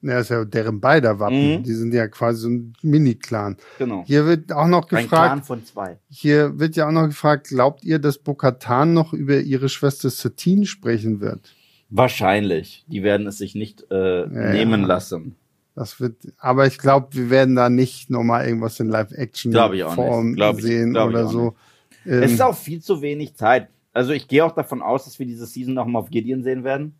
Ja, 0.00 0.20
ist 0.20 0.30
ja 0.30 0.44
deren 0.44 0.80
beider 0.80 1.18
Wappen. 1.18 1.58
Mhm. 1.58 1.62
Die 1.64 1.74
sind 1.74 1.92
ja 1.92 2.06
quasi 2.06 2.40
so 2.42 2.48
ein 2.48 2.72
Mini-Clan. 2.82 3.56
Genau. 3.78 4.04
Hier 4.06 4.26
wird 4.26 4.52
auch 4.52 4.68
noch 4.68 4.84
Ein 4.92 5.02
gefragt, 5.04 5.08
Clan 5.32 5.42
von 5.42 5.64
zwei. 5.64 5.98
hier 6.08 6.58
wird 6.60 6.76
ja 6.76 6.86
auch 6.86 6.92
noch 6.92 7.06
gefragt, 7.06 7.48
glaubt 7.48 7.84
ihr, 7.84 7.98
dass 7.98 8.18
Bokatan 8.18 8.92
noch 8.94 9.12
über 9.12 9.40
ihre 9.40 9.68
Schwester 9.68 10.08
Satine 10.10 10.66
sprechen 10.66 11.20
wird? 11.20 11.52
Wahrscheinlich. 11.90 12.84
Die 12.86 13.02
werden 13.02 13.26
es 13.26 13.38
sich 13.38 13.54
nicht 13.54 13.86
äh, 13.90 14.26
nehmen 14.26 14.82
lassen. 14.84 15.34
Das 15.74 16.00
wird, 16.00 16.16
aber 16.38 16.66
ich 16.66 16.78
glaube, 16.78 17.08
wir 17.12 17.30
werden 17.30 17.54
da 17.56 17.68
nicht 17.70 18.10
nochmal 18.10 18.46
irgendwas 18.46 18.78
in 18.80 18.88
Live-Action 18.88 19.52
Glaub 19.52 19.72
ich 19.72 19.82
auch 19.84 19.96
nicht. 19.96 20.06
Form 20.06 20.34
Glaub 20.34 20.58
ich- 20.58 20.64
sehen 20.64 20.92
glaub 20.92 21.08
oder 21.10 21.26
so. 21.28 21.54
Ähm, 22.06 22.22
Es 22.22 22.32
ist 22.32 22.42
auch 22.42 22.56
viel 22.56 22.80
zu 22.80 23.00
wenig 23.02 23.34
Zeit. 23.34 23.68
Also 23.92 24.12
ich 24.12 24.28
gehe 24.28 24.44
auch 24.44 24.52
davon 24.52 24.80
aus, 24.82 25.06
dass 25.06 25.18
wir 25.18 25.26
diese 25.26 25.46
Season 25.46 25.74
noch 25.74 25.86
mal 25.86 25.98
auf 26.00 26.10
Gideon 26.10 26.42
sehen 26.44 26.62
werden. 26.62 26.94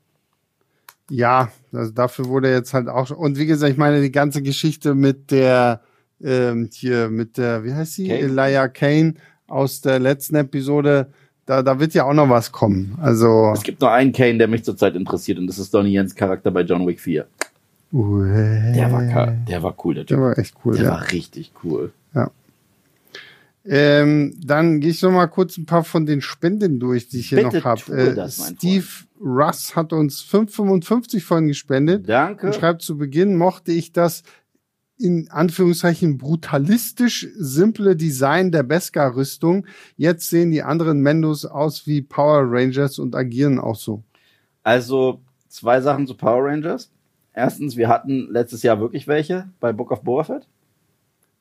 Ja, 1.11 1.51
also 1.73 1.91
dafür 1.93 2.27
wurde 2.27 2.51
jetzt 2.51 2.75
halt 2.75 2.89
auch 2.89 3.07
schon. 3.07 3.17
Und 3.17 3.39
wie 3.39 3.47
gesagt, 3.47 3.73
ich 3.73 3.79
meine, 3.79 4.01
die 4.01 4.13
ganze 4.13 4.43
Geschichte 4.43 4.95
mit 4.95 5.31
der, 5.31 5.81
ähm, 6.23 6.69
hier, 6.73 7.09
mit 7.09 7.39
der, 7.39 7.65
wie 7.65 7.73
heißt 7.73 7.95
sie? 7.95 8.09
Kane? 8.09 8.21
Elijah 8.21 8.69
Kane 8.69 9.15
aus 9.47 9.81
der 9.81 9.99
letzten 9.99 10.37
Episode, 10.37 11.09
da, 11.47 11.63
da 11.63 11.81
wird 11.81 11.95
ja 11.95 12.05
auch 12.05 12.13
noch 12.13 12.29
was 12.29 12.53
kommen. 12.53 12.99
Also. 13.01 13.53
Es 13.55 13.63
gibt 13.63 13.81
nur 13.81 13.91
einen 13.91 14.13
Kane, 14.13 14.37
der 14.39 14.49
mich 14.49 14.65
zurzeit 14.65 14.95
interessiert 14.97 15.39
und 15.39 15.47
das 15.47 15.59
ist 15.59 15.73
Donnie 15.73 15.93
Jens 15.93 16.15
Charakter 16.15 16.51
bei 16.51 16.61
John 16.63 16.87
Wick 16.87 17.01
4. 17.01 17.27
Uäh. 17.91 18.73
Der 18.75 18.93
war, 18.93 19.27
der 19.49 19.63
war 19.63 19.75
cool, 19.85 19.95
der 19.95 20.05
Der 20.05 20.17
Typ. 20.17 20.25
war 20.25 20.39
echt 20.39 20.55
cool, 20.65 20.77
Der 20.77 20.85
ja. 20.85 20.91
war 20.91 21.11
richtig 21.11 21.53
cool. 21.65 21.93
Ähm, 23.69 24.35
dann 24.43 24.81
gehe 24.81 24.91
ich 24.91 25.03
noch 25.03 25.11
mal 25.11 25.27
kurz 25.27 25.59
ein 25.59 25.67
paar 25.67 25.85
von 25.85 26.07
den 26.07 26.21
Spenden 26.21 26.81
durch, 26.81 27.09
die 27.09 27.21
ich 27.21 27.29
hier 27.29 27.43
Bitte 27.43 27.59
noch 27.59 27.65
habe. 27.65 27.93
Äh, 27.93 28.29
Steve 28.31 28.87
Russ 29.21 29.77
hat 29.77 29.93
uns 29.93 30.23
5,55 30.23 31.23
von 31.23 31.47
gespendet. 31.47 32.09
Danke. 32.09 32.47
und 32.47 32.55
schreibt 32.55 32.83
zu 32.83 32.97
Beginn, 32.97 33.37
mochte 33.37 33.73
ich 33.73 33.93
das 33.93 34.23
in 34.99 35.29
Anführungszeichen 35.31 36.19
brutalistisch 36.19 37.29
simple 37.37 37.95
Design 37.95 38.51
der 38.51 38.65
Beskar-Rüstung. 38.65 39.67
Jetzt 39.97 40.29
sehen 40.29 40.51
die 40.51 40.63
anderen 40.63 41.01
Mendos 41.01 41.45
aus 41.45 41.87
wie 41.87 42.03
Power 42.03 42.43
Rangers 42.45 42.99
und 42.99 43.15
agieren 43.15 43.61
auch 43.61 43.77
so. 43.77 44.03
Also 44.65 45.21
zwei 45.49 45.81
Sachen 45.81 46.07
zu 46.07 46.15
Power 46.15 46.47
Rangers. 46.47 46.91
Erstens, 47.33 47.77
wir 47.77 47.89
hatten 47.89 48.29
letztes 48.31 48.63
Jahr 48.65 48.81
wirklich 48.81 49.07
welche 49.07 49.49
bei 49.61 49.73
Book 49.73 49.93
of 49.93 50.03
Boba 50.03 50.25
Fett. 50.25 50.49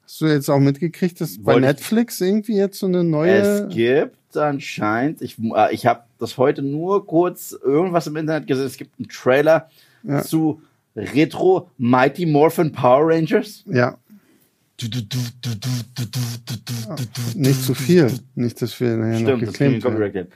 Hast 0.07 0.21
du 0.21 0.25
jetzt 0.27 0.49
auch 0.49 0.59
mitgekriegt, 0.59 1.19
dass 1.19 1.37
bei 1.43 1.59
Netflix 1.59 2.21
irgendwie 2.21 2.55
jetzt 2.55 2.79
so 2.79 2.85
eine 2.87 3.03
neue... 3.03 3.33
Es 3.33 3.67
gibt 3.69 4.37
anscheinend, 4.37 5.21
ich, 5.21 5.37
äh, 5.37 5.73
ich 5.73 5.85
habe 5.85 6.03
das 6.17 6.37
heute 6.37 6.61
nur 6.61 7.05
kurz 7.05 7.51
irgendwas 7.51 8.07
im 8.07 8.15
Internet 8.15 8.47
gesehen, 8.47 8.65
es 8.65 8.77
gibt 8.77 8.97
einen 8.97 9.09
Trailer 9.09 9.69
Ja. 10.03 10.23
zu 10.23 10.61
Retro 10.95 11.69
Mighty 11.77 12.25
Morphin 12.25 12.71
Power 12.71 13.09
Rangers. 13.09 13.65
Ja, 13.67 13.97
nicht 17.35 17.63
zu 17.63 17.73
viel. 17.73 18.11
Nicht, 18.35 18.61
dass 18.61 18.79
wir 18.79 18.95
nachher 18.95 19.19
noch 19.19 19.27
Stimmt, 19.27 19.47
das 19.47 19.53
kriegen 19.53 19.73
geclaimt 19.73 19.99
wir 19.99 20.13
werden. 20.13 20.27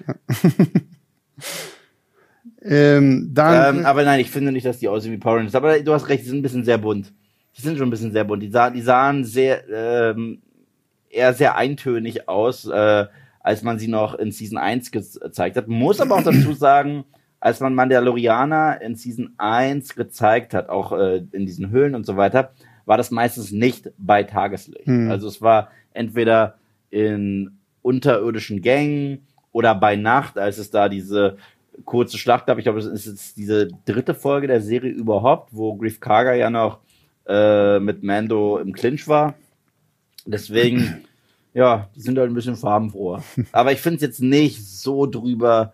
Ähm, 2.63 3.31
dann, 3.33 3.77
Ähm, 3.77 3.85
aber 3.85 4.03
nein, 4.03 4.19
ich 4.19 4.29
finde 4.29 4.51
nicht, 4.51 4.65
dass 4.65 4.79
die 4.79 4.87
aussehen 4.87 5.13
wie 5.13 5.17
Power 5.17 5.37
Rangers. 5.37 5.55
Aber 5.55 5.79
du 5.79 5.93
hast 5.93 6.09
recht, 6.09 6.23
die 6.23 6.27
sind 6.27 6.39
ein 6.39 6.41
bisschen 6.43 6.63
sehr 6.63 6.77
bunt. 6.77 7.11
Die 7.57 7.61
sind 7.61 7.77
schon 7.77 7.87
ein 7.87 7.91
bisschen 7.91 8.11
sehr 8.11 8.23
bunt. 8.23 8.41
Die, 8.43 8.49
sah, 8.49 8.69
die 8.69 8.81
sahen 8.81 9.23
sehr, 9.25 9.63
ähm, 9.69 10.41
eher 11.09 11.33
sehr 11.33 11.55
eintönig 11.57 12.27
aus, 12.29 12.65
äh, 12.65 13.05
als 13.41 13.63
man 13.63 13.79
sie 13.79 13.87
noch 13.87 14.15
in 14.15 14.31
Season 14.31 14.57
1 14.57 14.91
ge- 14.91 15.03
gezeigt 15.21 15.57
hat. 15.57 15.67
Muss 15.67 15.99
aber 15.99 16.15
auch 16.15 16.23
dazu 16.23 16.53
sagen, 16.53 17.03
als 17.39 17.59
man 17.59 17.73
Mandalorianer 17.75 18.81
in 18.81 18.95
Season 18.95 19.33
1 19.37 19.95
gezeigt 19.95 20.53
hat, 20.53 20.69
auch 20.69 20.91
äh, 20.93 21.23
in 21.31 21.45
diesen 21.45 21.69
Höhlen 21.71 21.95
und 21.95 22.05
so 22.05 22.15
weiter, 22.17 22.51
war 22.85 22.97
das 22.97 23.11
meistens 23.11 23.51
nicht 23.51 23.89
bei 23.97 24.23
Tageslicht. 24.23 24.85
Hm. 24.87 25.09
Also 25.11 25.27
es 25.27 25.41
war 25.41 25.69
entweder 25.93 26.55
in 26.89 27.57
unterirdischen 27.81 28.61
Gängen 28.61 29.25
oder 29.51 29.75
bei 29.75 29.95
Nacht, 29.95 30.37
als 30.37 30.57
es 30.57 30.69
da 30.71 30.87
diese 30.87 31.37
kurze 31.83 32.17
Schlacht 32.17 32.45
gab. 32.45 32.57
Ich 32.59 32.63
glaube, 32.63 32.79
das 32.79 32.87
ist 32.87 33.05
jetzt 33.07 33.37
diese 33.37 33.67
dritte 33.85 34.13
Folge 34.13 34.47
der 34.47 34.61
Serie 34.61 34.91
überhaupt, 34.91 35.49
wo 35.51 35.75
Grief 35.75 35.99
Karga 35.99 36.33
ja 36.35 36.49
noch 36.49 36.79
äh, 37.27 37.79
mit 37.79 38.03
Mando 38.03 38.57
im 38.59 38.73
Clinch 38.73 39.07
war. 39.07 39.35
Deswegen, 40.25 41.03
ja, 41.53 41.89
die 41.95 42.01
sind 42.01 42.17
halt 42.17 42.29
ein 42.29 42.33
bisschen 42.35 42.55
farbenfroher. 42.55 43.23
Aber 43.51 43.71
ich 43.71 43.79
finde 43.81 43.95
es 43.97 44.01
jetzt 44.01 44.21
nicht 44.21 44.65
so 44.65 45.05
drüber 45.05 45.73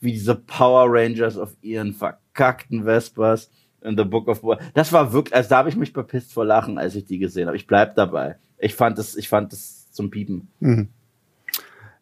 wie 0.00 0.12
diese 0.12 0.34
Power 0.34 0.86
Rangers 0.88 1.36
auf 1.38 1.56
ihren 1.62 1.94
verkackten 1.94 2.84
Vespers 2.84 3.50
in 3.82 3.96
The 3.96 4.04
Book 4.04 4.28
of 4.28 4.42
War. 4.42 4.58
Das 4.74 4.92
war 4.92 5.12
wirklich, 5.12 5.34
also 5.34 5.48
da 5.48 5.58
habe 5.58 5.68
ich 5.68 5.76
mich 5.76 5.92
bepisst 5.92 6.32
vor 6.32 6.44
Lachen, 6.44 6.76
als 6.78 6.94
ich 6.94 7.04
die 7.04 7.18
gesehen 7.18 7.46
habe. 7.46 7.56
Ich 7.56 7.66
bleib 7.66 7.94
dabei. 7.94 8.36
Ich 8.58 8.74
fand 8.74 8.98
das, 8.98 9.16
ich 9.16 9.28
fand 9.28 9.52
das 9.52 9.90
zum 9.92 10.10
Piepen. 10.10 10.48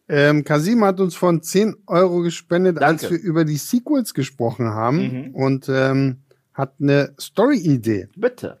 ähm, 0.07 0.43
Kasim 0.43 0.83
hat 0.83 0.99
uns 0.99 1.15
von 1.15 1.41
10 1.41 1.75
Euro 1.87 2.21
gespendet, 2.21 2.79
als 2.81 3.01
Danke. 3.01 3.15
wir 3.15 3.23
über 3.23 3.45
die 3.45 3.57
Sequels 3.57 4.13
gesprochen 4.13 4.67
haben 4.67 4.97
Mhm. 5.29 5.35
und 5.35 5.69
ähm, 5.69 6.17
hat 6.53 6.73
eine 6.79 7.13
Story-Idee. 7.19 8.09
Bitte. 8.15 8.57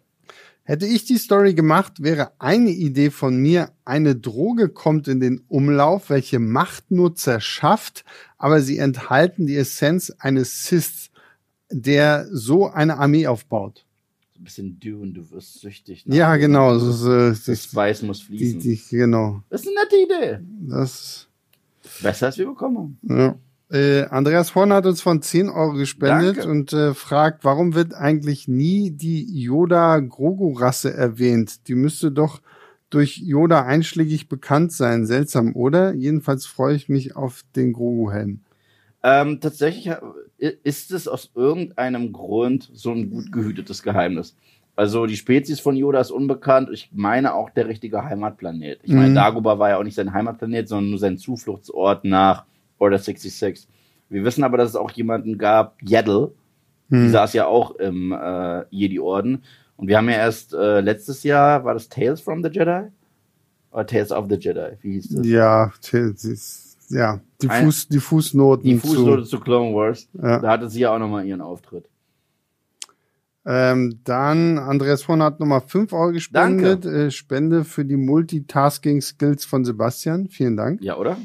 Hätte 0.67 0.87
ich 0.87 1.05
die 1.05 1.17
Story 1.19 1.53
gemacht, 1.53 2.01
wäre 2.01 2.31
eine 2.39 2.71
Idee 2.71 3.11
von 3.11 3.37
mir, 3.37 3.69
eine 3.85 4.15
Droge 4.15 4.67
kommt 4.69 5.07
in 5.07 5.19
den 5.19 5.41
Umlauf, 5.47 6.09
welche 6.09 6.39
Machtnutzer 6.39 7.39
schafft, 7.39 8.03
aber 8.39 8.61
sie 8.61 8.79
enthalten 8.79 9.45
die 9.45 9.55
Essenz 9.57 10.09
eines 10.17 10.65
Sith, 10.65 11.11
der 11.69 12.27
so 12.31 12.65
eine 12.67 12.97
Armee 12.97 13.27
aufbaut. 13.27 13.85
So 14.33 14.39
ein 14.41 14.43
bisschen 14.43 14.79
Dune, 14.79 15.13
du 15.13 15.29
wirst 15.29 15.61
süchtig. 15.61 16.07
nach 16.07 16.15
Ja, 16.15 16.35
genau. 16.35 16.73
Das 16.73 16.83
ist, 16.83 17.05
äh, 17.05 17.29
Das 17.29 17.43
das, 17.45 17.75
Weiß 17.75 18.01
muss 18.01 18.19
die, 18.21 18.25
fließen. 18.25 18.59
die, 18.59 18.81
genau. 18.89 19.43
Das 19.51 19.61
ist 19.61 19.67
eine 19.67 19.75
nette 19.81 19.95
Idee. 19.97 20.45
Das, 20.67 21.27
Besser 22.01 22.25
als 22.25 22.37
wir 22.39 22.47
bekommen. 22.47 22.97
ja. 23.03 23.37
Äh, 23.75 24.05
Andreas 24.09 24.55
Horn 24.55 24.71
hat 24.71 24.85
uns 24.85 25.01
von 25.01 25.21
10 25.21 25.49
Euro 25.49 25.73
gespendet 25.73 26.37
Danke. 26.37 26.49
und 26.49 26.71
äh, 26.71 26.93
fragt, 26.93 27.43
warum 27.43 27.75
wird 27.75 27.93
eigentlich 27.93 28.47
nie 28.47 28.91
die 28.91 29.41
Yoda-Grogu-Rasse 29.41 30.93
erwähnt? 30.93 31.67
Die 31.67 31.75
müsste 31.75 32.11
doch 32.11 32.41
durch 32.89 33.17
Yoda 33.17 33.63
einschlägig 33.65 34.29
bekannt 34.29 34.71
sein. 34.71 35.05
Seltsam, 35.05 35.55
oder? 35.55 35.93
Jedenfalls 35.93 36.45
freue 36.45 36.75
ich 36.75 36.87
mich 36.87 37.17
auf 37.17 37.41
den 37.55 37.73
Grogu-Helm. 37.73 38.39
Ähm, 39.03 39.39
tatsächlich 39.41 39.93
äh, 40.37 40.53
ist 40.63 40.91
es 40.91 41.07
aus 41.09 41.31
irgendeinem 41.35 42.13
Grund 42.13 42.69
so 42.73 42.91
ein 42.91 43.09
gut 43.09 43.31
gehütetes 43.31 43.83
Geheimnis. 43.83 44.37
Also 44.77 45.05
die 45.05 45.17
Spezies 45.17 45.59
von 45.59 45.75
Yoda 45.75 45.99
ist 45.99 46.11
unbekannt. 46.11 46.69
Ich 46.71 46.89
meine 46.93 47.33
auch 47.33 47.49
der 47.49 47.67
richtige 47.67 48.03
Heimatplanet. 48.05 48.79
Ich 48.83 48.93
meine, 48.93 49.09
Mhm. 49.09 49.15
Dagobah 49.15 49.59
war 49.59 49.69
ja 49.69 49.77
auch 49.79 49.83
nicht 49.83 49.95
sein 49.95 50.13
Heimatplanet, 50.13 50.67
sondern 50.69 50.91
nur 50.91 50.99
sein 50.99 51.17
Zufluchtsort 51.17 52.05
nach 52.05 52.45
Order 52.79 52.97
66. 52.99 53.67
Wir 54.09 54.23
wissen 54.23 54.43
aber, 54.43 54.57
dass 54.57 54.69
es 54.69 54.75
auch 54.75 54.91
jemanden 54.91 55.37
gab, 55.37 55.77
Yaddle, 55.81 56.31
die 56.89 56.95
Hm. 56.95 57.09
saß 57.11 57.33
ja 57.33 57.47
auch 57.47 57.71
im 57.75 58.11
äh, 58.11 58.63
Jedi-Orden. 58.69 59.43
Und 59.77 59.87
wir 59.87 59.97
haben 59.97 60.07
ja 60.09 60.17
erst 60.17 60.53
äh, 60.53 60.81
letztes 60.81 61.23
Jahr, 61.23 61.65
war 61.65 61.73
das 61.73 61.89
Tales 61.89 62.21
from 62.21 62.43
the 62.43 62.49
Jedi? 62.49 62.89
Oder 63.71 63.85
Tales 63.87 64.11
of 64.11 64.27
the 64.29 64.35
Jedi? 64.35 64.77
Wie 64.81 64.93
hieß 64.93 65.09
das? 65.09 65.25
Ja, 65.27 65.71
ja, 66.89 67.19
die, 67.41 67.47
Fuß, 67.49 67.87
die 67.89 67.99
Fußnoten 67.99 68.63
Die 68.63 68.77
Fußnote 68.77 69.23
zu. 69.23 69.29
zu 69.29 69.39
Clone 69.39 69.75
Wars. 69.75 70.07
Ja. 70.13 70.39
Da 70.39 70.49
hatte 70.51 70.69
sie 70.69 70.81
ja 70.81 70.93
auch 70.93 70.99
nochmal 70.99 71.25
ihren 71.25 71.41
Auftritt. 71.41 71.89
Ähm, 73.47 73.99
dann, 74.03 74.57
Andreas 74.57 75.07
Horn 75.07 75.21
hat 75.21 75.39
nochmal 75.39 75.61
5 75.61 75.93
Euro 75.93 76.11
gespendet. 76.11 76.85
Äh, 76.85 77.11
Spende 77.11 77.63
für 77.63 77.85
die 77.85 77.95
Multitasking-Skills 77.95 79.45
von 79.45 79.63
Sebastian. 79.63 80.29
Vielen 80.29 80.57
Dank. 80.57 80.81
Ja, 80.81 80.97
oder? 80.97 81.17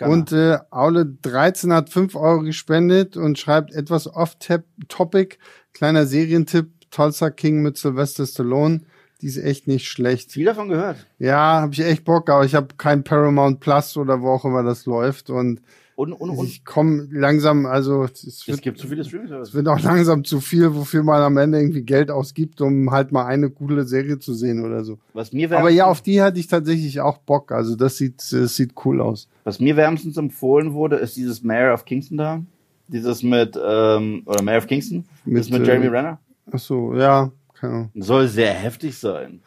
Und 0.00 0.32
äh, 0.32 0.58
Aule13 0.70 1.72
hat 1.72 1.90
5 1.90 2.16
Euro 2.16 2.40
gespendet 2.40 3.16
und 3.16 3.38
schreibt 3.38 3.72
etwas 3.72 4.12
off-topic. 4.12 5.38
Kleiner 5.72 6.06
Serientipp. 6.06 6.68
Tulsa 6.90 7.30
King 7.30 7.62
mit 7.62 7.78
Sylvester 7.78 8.26
Stallone. 8.26 8.82
Die 9.22 9.26
ist 9.26 9.38
echt 9.38 9.66
nicht 9.66 9.86
schlecht. 9.86 10.32
Viel 10.32 10.46
davon 10.46 10.68
gehört. 10.68 11.06
Ja, 11.18 11.60
habe 11.62 11.72
ich 11.72 11.80
echt 11.80 12.04
Bock, 12.04 12.28
aber 12.28 12.44
ich 12.44 12.54
habe 12.54 12.74
kein 12.76 13.02
Paramount 13.04 13.60
Plus 13.60 13.96
oder 13.96 14.20
wo 14.20 14.30
auch 14.30 14.44
immer 14.44 14.62
das 14.62 14.84
läuft 14.84 15.30
und 15.30 15.62
Und, 15.94 16.12
und, 16.12 16.30
und 16.30 16.46
ich 16.46 16.64
komme 16.64 17.06
langsam, 17.10 17.66
also 17.66 18.04
es 18.04 18.24
es 18.24 18.48
wird, 18.48 18.62
gibt 18.62 18.78
zu 18.78 18.88
viele 18.88 19.04
streaming 19.04 19.30
es 19.32 19.52
wird 19.52 19.68
auch 19.68 19.80
langsam 19.80 20.24
zu 20.24 20.40
viel, 20.40 20.74
wofür 20.74 21.02
man 21.02 21.20
am 21.22 21.36
Ende 21.36 21.58
irgendwie 21.58 21.82
Geld 21.82 22.10
ausgibt, 22.10 22.60
um 22.62 22.90
halt 22.90 23.12
mal 23.12 23.26
eine 23.26 23.50
coole 23.50 23.84
Serie 23.84 24.18
zu 24.18 24.32
sehen 24.32 24.64
oder 24.64 24.84
so. 24.84 24.98
Was 25.12 25.32
mir 25.32 25.52
Aber 25.52 25.68
ja, 25.68 25.86
auf 25.86 26.00
die 26.00 26.22
hatte 26.22 26.40
ich 26.40 26.46
tatsächlich 26.46 27.00
auch 27.00 27.18
Bock. 27.18 27.52
Also 27.52 27.76
das 27.76 27.98
sieht, 27.98 28.20
das 28.32 28.56
sieht 28.56 28.72
cool 28.84 29.00
aus. 29.02 29.28
Was 29.44 29.60
mir 29.60 29.76
wärmstens 29.76 30.16
empfohlen 30.16 30.72
wurde, 30.72 30.96
ist 30.96 31.16
dieses 31.16 31.42
Mayor 31.42 31.74
of 31.74 31.84
Kingston 31.84 32.16
da. 32.16 32.42
Dieses 32.88 33.22
mit, 33.22 33.58
ähm, 33.62 34.22
oder 34.24 34.42
Mayor 34.42 34.58
of 34.58 34.66
Kingston. 34.66 35.04
Mit, 35.24 35.40
das 35.40 35.50
mit 35.50 35.62
äh, 35.62 35.66
Jeremy 35.66 35.88
Renner. 35.88 36.18
Ach 36.50 36.58
so, 36.58 36.94
ja, 36.94 37.30
keine 37.54 37.72
Ahnung. 37.74 37.90
Soll 37.96 38.28
sehr 38.28 38.52
heftig 38.54 38.98
sein. 38.98 39.40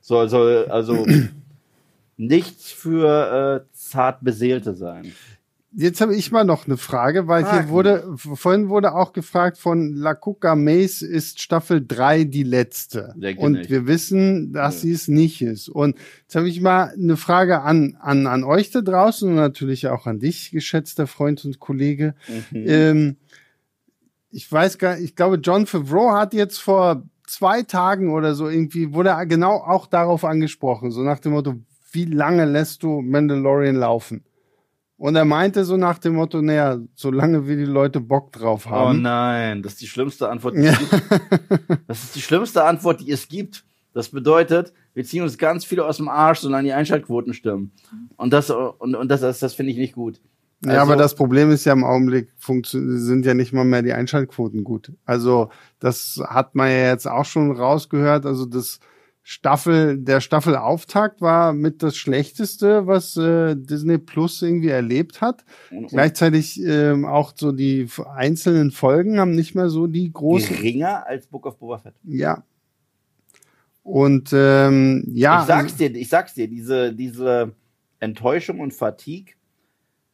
Soll, 0.00 0.28
soll, 0.28 0.66
also, 0.68 1.06
nichts 2.16 2.70
für 2.70 3.64
äh, 3.64 3.74
zart 3.74 4.22
Beseelte 4.22 4.74
sein. 4.74 5.12
Jetzt 5.74 6.02
habe 6.02 6.14
ich 6.14 6.30
mal 6.30 6.44
noch 6.44 6.66
eine 6.66 6.76
Frage, 6.76 7.28
weil 7.28 7.44
hier 7.44 7.50
Fragen. 7.60 7.68
wurde, 7.70 8.12
vorhin 8.16 8.68
wurde 8.68 8.94
auch 8.94 9.14
gefragt 9.14 9.56
von 9.56 9.94
La 9.94 10.14
Cuca 10.14 10.54
Maze 10.54 11.06
ist 11.06 11.40
Staffel 11.40 11.82
3 11.86 12.24
die 12.24 12.42
letzte. 12.42 13.14
Und 13.38 13.52
nicht. 13.52 13.70
wir 13.70 13.86
wissen, 13.86 14.52
dass 14.52 14.74
Ja. 14.76 14.80
sie 14.82 14.92
es 14.92 15.08
nicht 15.08 15.40
ist. 15.40 15.70
Und 15.70 15.96
jetzt 16.22 16.36
habe 16.36 16.48
ich 16.48 16.60
mal 16.60 16.92
eine 16.94 17.16
Frage 17.16 17.62
an, 17.62 17.96
an, 18.00 18.26
an 18.26 18.44
euch 18.44 18.70
da 18.70 18.82
draußen 18.82 19.28
und 19.28 19.36
natürlich 19.36 19.88
auch 19.88 20.06
an 20.06 20.18
dich, 20.18 20.50
geschätzter 20.50 21.06
Freund 21.06 21.42
und 21.46 21.58
Kollege. 21.58 22.14
Mhm. 22.50 22.64
Ähm, 22.68 23.16
ich 24.30 24.50
weiß 24.50 24.76
gar 24.78 24.98
ich 24.98 25.16
glaube, 25.16 25.36
John 25.36 25.66
Favreau 25.66 26.12
hat 26.12 26.34
jetzt 26.34 26.58
vor 26.58 27.02
zwei 27.26 27.62
Tagen 27.62 28.12
oder 28.12 28.34
so 28.34 28.48
irgendwie, 28.48 28.92
wurde 28.92 29.16
genau 29.26 29.52
auch 29.56 29.86
darauf 29.86 30.24
angesprochen, 30.24 30.90
so 30.90 31.00
nach 31.02 31.18
dem 31.18 31.32
Motto, 31.32 31.54
wie 31.92 32.04
lange 32.04 32.44
lässt 32.44 32.82
du 32.82 33.00
Mandalorian 33.00 33.76
laufen? 33.76 34.24
Und 35.02 35.16
er 35.16 35.24
meinte 35.24 35.64
so 35.64 35.76
nach 35.76 35.98
dem 35.98 36.14
Motto, 36.14 36.40
naja, 36.42 36.78
solange 36.94 37.48
wie 37.48 37.56
die 37.56 37.64
Leute 37.64 37.98
Bock 38.00 38.30
drauf 38.30 38.66
Oh 38.68 38.70
haben. 38.70 39.02
nein, 39.02 39.60
das 39.60 39.72
ist 39.72 39.80
die 39.82 39.88
schlimmste 39.88 40.28
Antwort, 40.28 40.54
die 40.54 40.60
es 40.66 40.78
gibt. 40.78 41.02
Das 41.88 42.04
ist 42.04 42.14
die 42.14 42.20
schlimmste 42.20 42.62
Antwort, 42.64 43.00
die 43.00 43.10
es 43.10 43.26
gibt. 43.26 43.64
Das 43.94 44.10
bedeutet, 44.10 44.72
wir 44.94 45.02
ziehen 45.04 45.24
uns 45.24 45.38
ganz 45.38 45.64
viele 45.64 45.84
aus 45.84 45.96
dem 45.96 46.08
Arsch, 46.08 46.38
solange 46.38 46.64
die 46.68 46.72
Einschaltquoten 46.72 47.34
stimmen. 47.34 47.72
Und 48.16 48.32
das, 48.32 48.48
und, 48.50 48.94
und 48.94 49.08
das, 49.08 49.22
das, 49.22 49.40
das 49.40 49.54
finde 49.54 49.72
ich 49.72 49.78
nicht 49.78 49.94
gut. 49.96 50.20
ja, 50.64 50.80
aber 50.82 50.92
Also- 50.92 51.02
das 51.02 51.14
Problem 51.16 51.50
ist 51.50 51.64
ja 51.64 51.72
im 51.72 51.82
Augenblick, 51.82 52.28
sind 52.62 53.26
ja 53.26 53.34
nicht 53.34 53.52
mal 53.52 53.64
mehr 53.64 53.82
die 53.82 53.92
Einschaltquoten 53.94 54.62
gut. 54.62 54.92
Also 55.04 55.50
das 55.80 56.22
hat 56.28 56.54
man 56.54 56.68
ja 56.70 56.90
jetzt 56.90 57.08
auch 57.08 57.24
schon 57.24 57.50
rausgehört. 57.50 58.24
Also 58.24 58.46
das 58.46 58.78
Staffel, 59.24 59.98
der 59.98 60.20
Staffelauftakt 60.20 61.20
war 61.20 61.52
mit 61.52 61.82
das 61.82 61.96
Schlechteste, 61.96 62.86
was 62.88 63.16
äh, 63.16 63.54
Disney 63.56 63.98
Plus 63.98 64.42
irgendwie 64.42 64.68
erlebt 64.68 65.20
hat. 65.20 65.44
Und, 65.70 65.78
und 65.78 65.86
Gleichzeitig 65.88 66.60
ähm, 66.64 67.04
auch 67.04 67.32
so 67.36 67.52
die 67.52 67.88
einzelnen 68.14 68.72
Folgen 68.72 69.20
haben 69.20 69.32
nicht 69.32 69.54
mehr 69.54 69.68
so 69.68 69.86
die 69.86 70.12
großen. 70.12 70.48
geringer 70.48 71.06
als 71.06 71.28
Book 71.28 71.46
of 71.46 71.58
Boba 71.58 71.78
Fett. 71.78 71.94
Ja. 72.02 72.42
Und 73.84 74.30
ähm, 74.32 75.04
ja, 75.12 75.40
ich 75.40 75.46
sag's 75.46 75.76
dir, 75.76 75.94
ich 75.94 76.08
sag's 76.08 76.34
dir, 76.34 76.48
diese, 76.48 76.92
diese 76.92 77.52
Enttäuschung 78.00 78.60
und 78.60 78.72
Fatigue 78.72 79.34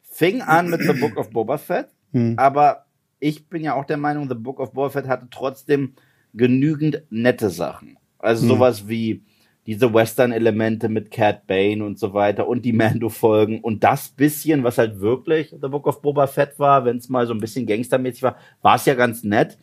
fing 0.01 0.41
an 0.41 0.69
mit 0.69 0.81
The 0.81 0.93
Book 0.93 1.17
of 1.17 1.29
Boba 1.29 1.57
Fett, 1.57 1.87
Hm. 2.11 2.33
aber 2.37 2.87
ich 3.19 3.49
bin 3.49 3.63
ja 3.63 3.75
auch 3.75 3.85
der 3.85 3.97
Meinung, 3.97 4.27
The 4.27 4.33
Book 4.35 4.59
of 4.59 4.73
Boba 4.73 4.89
Fett 4.89 5.07
hatte 5.07 5.27
trotzdem 5.29 5.93
genügend 6.33 7.03
nette 7.11 7.51
Sachen. 7.51 7.98
Also 8.19 8.43
Hm. 8.43 8.49
sowas 8.49 8.87
wie 8.87 9.21
diese 9.65 9.93
Western-Elemente 9.93 10.89
mit 10.89 11.11
Cat 11.11 11.45
Bane 11.47 11.83
und 11.83 11.99
so 11.99 12.13
weiter 12.13 12.47
und 12.47 12.63
die 12.65 12.73
Mando-Folgen 12.73 13.59
und 13.61 13.83
das 13.83 14.09
bisschen, 14.09 14.63
was 14.63 14.77
halt 14.77 14.99
wirklich 14.99 15.49
The 15.49 15.67
Book 15.67 15.85
of 15.87 16.01
Boba 16.01 16.27
Fett 16.27 16.57
war, 16.57 16.85
wenn 16.85 16.97
es 16.97 17.09
mal 17.09 17.27
so 17.27 17.33
ein 17.33 17.39
bisschen 17.39 17.65
gangstermäßig 17.67 18.23
war, 18.23 18.35
war 18.61 18.75
es 18.75 18.85
ja 18.85 18.95
ganz 18.95 19.23
nett. 19.23 19.57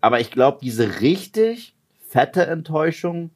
Aber 0.00 0.18
ich 0.20 0.30
glaube, 0.30 0.58
diese 0.62 1.00
richtig 1.00 1.74
fette 2.08 2.46
Enttäuschung 2.46 3.30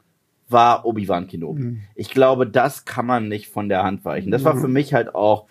war 0.49 0.85
Obi-Wan 0.87 1.27
Kenobi. 1.27 1.62
Hm. 1.62 1.81
Ich 1.95 2.11
glaube, 2.11 2.47
das 2.47 2.85
kann 2.87 3.07
man 3.07 3.29
nicht 3.29 3.49
von 3.49 3.68
der 3.68 3.83
Hand 3.83 4.05
weichen. 4.05 4.31
Das 4.31 4.45
war 4.45 4.55
Mhm. 4.55 4.61
für 4.61 4.68
mich 4.68 4.95
halt 4.95 5.14
auch 5.14 5.47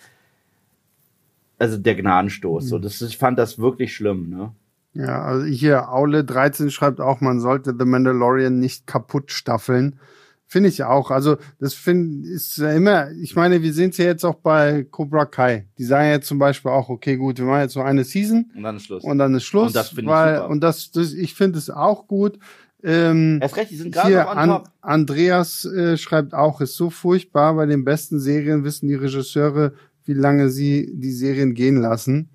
also 1.60 1.78
der 1.78 1.96
Gnadenstoß. 1.96 2.64
Mhm. 2.66 2.68
So, 2.68 2.80
das, 2.80 3.02
ich 3.02 3.18
fand 3.18 3.38
das 3.38 3.60
wirklich 3.60 3.96
schlimm, 3.96 4.30
ne? 4.30 4.52
Ja, 4.94 5.24
also 5.24 5.46
hier, 5.46 5.92
Aule 5.92 6.24
13 6.24 6.70
schreibt 6.70 7.02
auch, 7.02 7.20
man 7.20 7.40
sollte 7.40 7.76
The 7.78 7.86
Mandalorian 7.86 8.60
nicht 8.60 8.86
kaputt 8.86 9.32
staffeln. 9.32 10.00
Finde 10.46 10.70
ich 10.70 10.84
auch. 10.84 11.10
Also, 11.10 11.38
das 11.60 11.74
finde 11.74 12.30
ist 12.30 12.58
ja 12.58 12.72
immer, 12.74 13.10
ich 13.12 13.36
meine, 13.36 13.64
wir 13.64 13.74
sehen 13.74 13.90
es 13.90 13.98
ja 13.98 14.06
jetzt 14.06 14.24
auch 14.24 14.36
bei 14.36 14.86
Cobra 14.92 15.26
Kai. 15.26 15.66
Die 15.80 15.84
sagen 15.84 16.10
ja 16.10 16.22
zum 16.22 16.38
Beispiel 16.38 16.70
auch, 16.70 16.90
okay, 16.90 17.18
gut, 17.18 17.40
wir 17.40 17.46
machen 17.46 17.62
jetzt 17.62 17.74
so 17.74 17.82
eine 17.82 18.04
Season 18.04 18.52
Und 18.56 18.62
dann 18.62 18.76
ist 18.76 18.86
Schluss. 18.86 19.04
und 19.04 19.18
dann 19.18 19.34
ist 19.34 19.46
Schluss. 19.46 19.68
Und 19.68 19.76
das 19.76 19.90
finde 19.90 20.12
ich 20.12 20.18
super. 20.36 20.50
Und 20.50 20.62
das, 20.62 20.92
das 20.92 21.14
ich 21.14 21.34
finde 21.34 21.58
es 21.58 21.72
auch 21.72 22.08
gut. 22.08 22.38
Ähm, 22.84 23.40
Erst 23.42 23.58
recht, 23.58 23.72
die 23.72 23.78
sind 23.78 23.94
gerade 23.94 24.10
hier, 24.10 24.24
noch 24.26 24.36
an, 24.36 24.50
top. 24.50 24.70
Andreas 24.82 25.66
äh, 25.66 25.98
schreibt 25.98 26.36
auch, 26.36 26.62
ist 26.62 26.76
so 26.76 26.92
furchtbar, 26.92 27.56
bei 27.56 27.66
den 27.66 27.84
besten 27.84 28.20
Serien 28.20 28.64
wissen 28.64 28.88
die 28.88 28.96
Regisseure, 28.96 29.74
wie 30.06 30.14
lange 30.14 30.50
sie 30.50 30.92
die 30.94 31.14
Serien 31.14 31.56
gehen 31.56 31.78
lassen. 31.78 32.30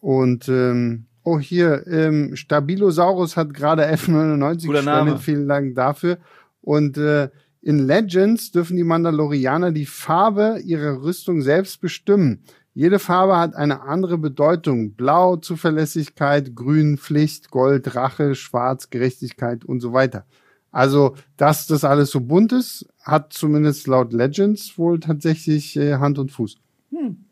Und 0.00 0.48
ähm, 0.48 1.05
oh 1.26 1.40
hier, 1.40 1.84
ähm, 1.88 2.36
Stabilosaurus 2.36 3.36
hat 3.36 3.52
gerade 3.52 3.84
1199 3.84 4.68
Cooler 4.68 4.82
Name. 4.82 4.98
gespendet, 4.98 5.24
vielen 5.24 5.48
Dank 5.48 5.74
dafür. 5.74 6.18
Und 6.60 6.96
äh, 6.98 7.30
in 7.60 7.84
Legends 7.84 8.52
dürfen 8.52 8.76
die 8.76 8.84
Mandalorianer 8.84 9.72
die 9.72 9.86
Farbe 9.86 10.60
ihrer 10.64 11.02
Rüstung 11.02 11.42
selbst 11.42 11.80
bestimmen. 11.80 12.44
Jede 12.74 13.00
Farbe 13.00 13.36
hat 13.38 13.56
eine 13.56 13.82
andere 13.82 14.18
Bedeutung. 14.18 14.94
Blau, 14.94 15.36
Zuverlässigkeit, 15.36 16.54
Grün, 16.54 16.96
Pflicht, 16.96 17.50
Gold, 17.50 17.96
Rache, 17.96 18.36
Schwarz, 18.36 18.90
Gerechtigkeit 18.90 19.64
und 19.64 19.80
so 19.80 19.92
weiter. 19.92 20.26
Also, 20.70 21.16
dass 21.36 21.66
das 21.66 21.82
alles 21.82 22.12
so 22.12 22.20
bunt 22.20 22.52
ist, 22.52 22.86
hat 23.02 23.32
zumindest 23.32 23.88
laut 23.88 24.12
Legends 24.12 24.78
wohl 24.78 25.00
tatsächlich 25.00 25.76
äh, 25.76 25.94
Hand 25.94 26.20
und 26.20 26.30
Fuß. 26.30 26.56
Hm. 26.92 27.25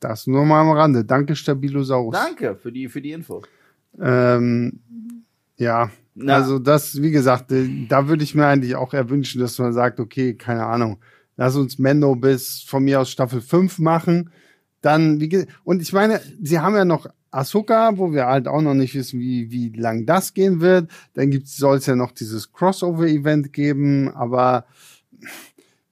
Das 0.00 0.26
nur 0.26 0.44
mal 0.46 0.62
am 0.62 0.70
Rande. 0.70 1.04
Danke, 1.04 1.36
Stabilosaurus. 1.36 2.14
Danke 2.14 2.56
für 2.56 2.72
die, 2.72 2.88
für 2.88 3.02
die 3.02 3.12
Info. 3.12 3.42
Ähm, 4.00 4.80
ja, 5.56 5.90
Na. 6.14 6.36
also 6.36 6.58
das, 6.58 7.00
wie 7.02 7.10
gesagt, 7.10 7.52
äh, 7.52 7.86
da 7.86 8.08
würde 8.08 8.24
ich 8.24 8.34
mir 8.34 8.46
eigentlich 8.46 8.74
auch 8.76 8.94
erwünschen, 8.94 9.40
dass 9.40 9.58
man 9.58 9.72
sagt, 9.72 10.00
okay, 10.00 10.34
keine 10.34 10.64
Ahnung, 10.64 10.98
lass 11.36 11.54
uns 11.54 11.78
Mendo 11.78 12.14
bis 12.14 12.62
von 12.62 12.82
mir 12.84 13.00
aus 13.00 13.10
Staffel 13.10 13.42
5 13.42 13.78
machen. 13.78 14.30
Dann, 14.80 15.20
wie 15.20 15.46
und 15.64 15.82
ich 15.82 15.92
meine, 15.92 16.20
sie 16.40 16.58
haben 16.58 16.74
ja 16.74 16.86
noch 16.86 17.06
Ahsoka, 17.30 17.98
wo 17.98 18.12
wir 18.12 18.26
halt 18.26 18.48
auch 18.48 18.62
noch 18.62 18.74
nicht 18.74 18.94
wissen, 18.94 19.20
wie, 19.20 19.50
wie 19.50 19.68
lang 19.68 20.06
das 20.06 20.32
gehen 20.32 20.60
wird. 20.60 20.90
Dann 21.12 21.30
soll 21.44 21.76
es 21.76 21.86
ja 21.86 21.94
noch 21.94 22.12
dieses 22.12 22.52
Crossover-Event 22.52 23.52
geben, 23.52 24.08
aber 24.08 24.64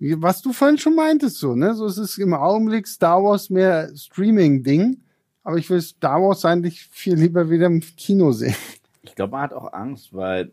was 0.00 0.42
du 0.42 0.52
vorhin 0.52 0.78
schon 0.78 0.94
meintest, 0.94 1.38
so, 1.38 1.54
ne? 1.54 1.74
So, 1.74 1.86
es 1.86 1.98
ist 1.98 2.18
im 2.18 2.32
Augenblick 2.34 2.86
Star 2.86 3.22
Wars 3.22 3.50
mehr 3.50 3.90
Streaming-Ding, 3.96 4.98
aber 5.44 5.56
ich 5.56 5.68
will 5.70 5.80
Star 5.80 6.20
Wars 6.22 6.44
eigentlich 6.44 6.84
viel 6.90 7.14
lieber 7.14 7.50
wieder 7.50 7.66
im 7.66 7.80
Kino 7.80 8.32
sehen. 8.32 8.54
Ich 9.02 9.14
glaube, 9.14 9.32
man 9.32 9.42
hat 9.42 9.52
auch 9.52 9.72
Angst, 9.72 10.12
weil. 10.14 10.52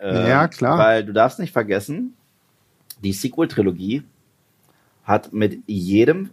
äh, 0.00 0.28
Ja, 0.28 0.46
klar. 0.48 0.78
Weil 0.78 1.04
du 1.04 1.12
darfst 1.12 1.38
nicht 1.38 1.52
vergessen, 1.52 2.14
die 3.02 3.12
Sequel-Trilogie 3.12 4.02
hat 5.04 5.32
mit 5.32 5.60
jedem 5.66 6.30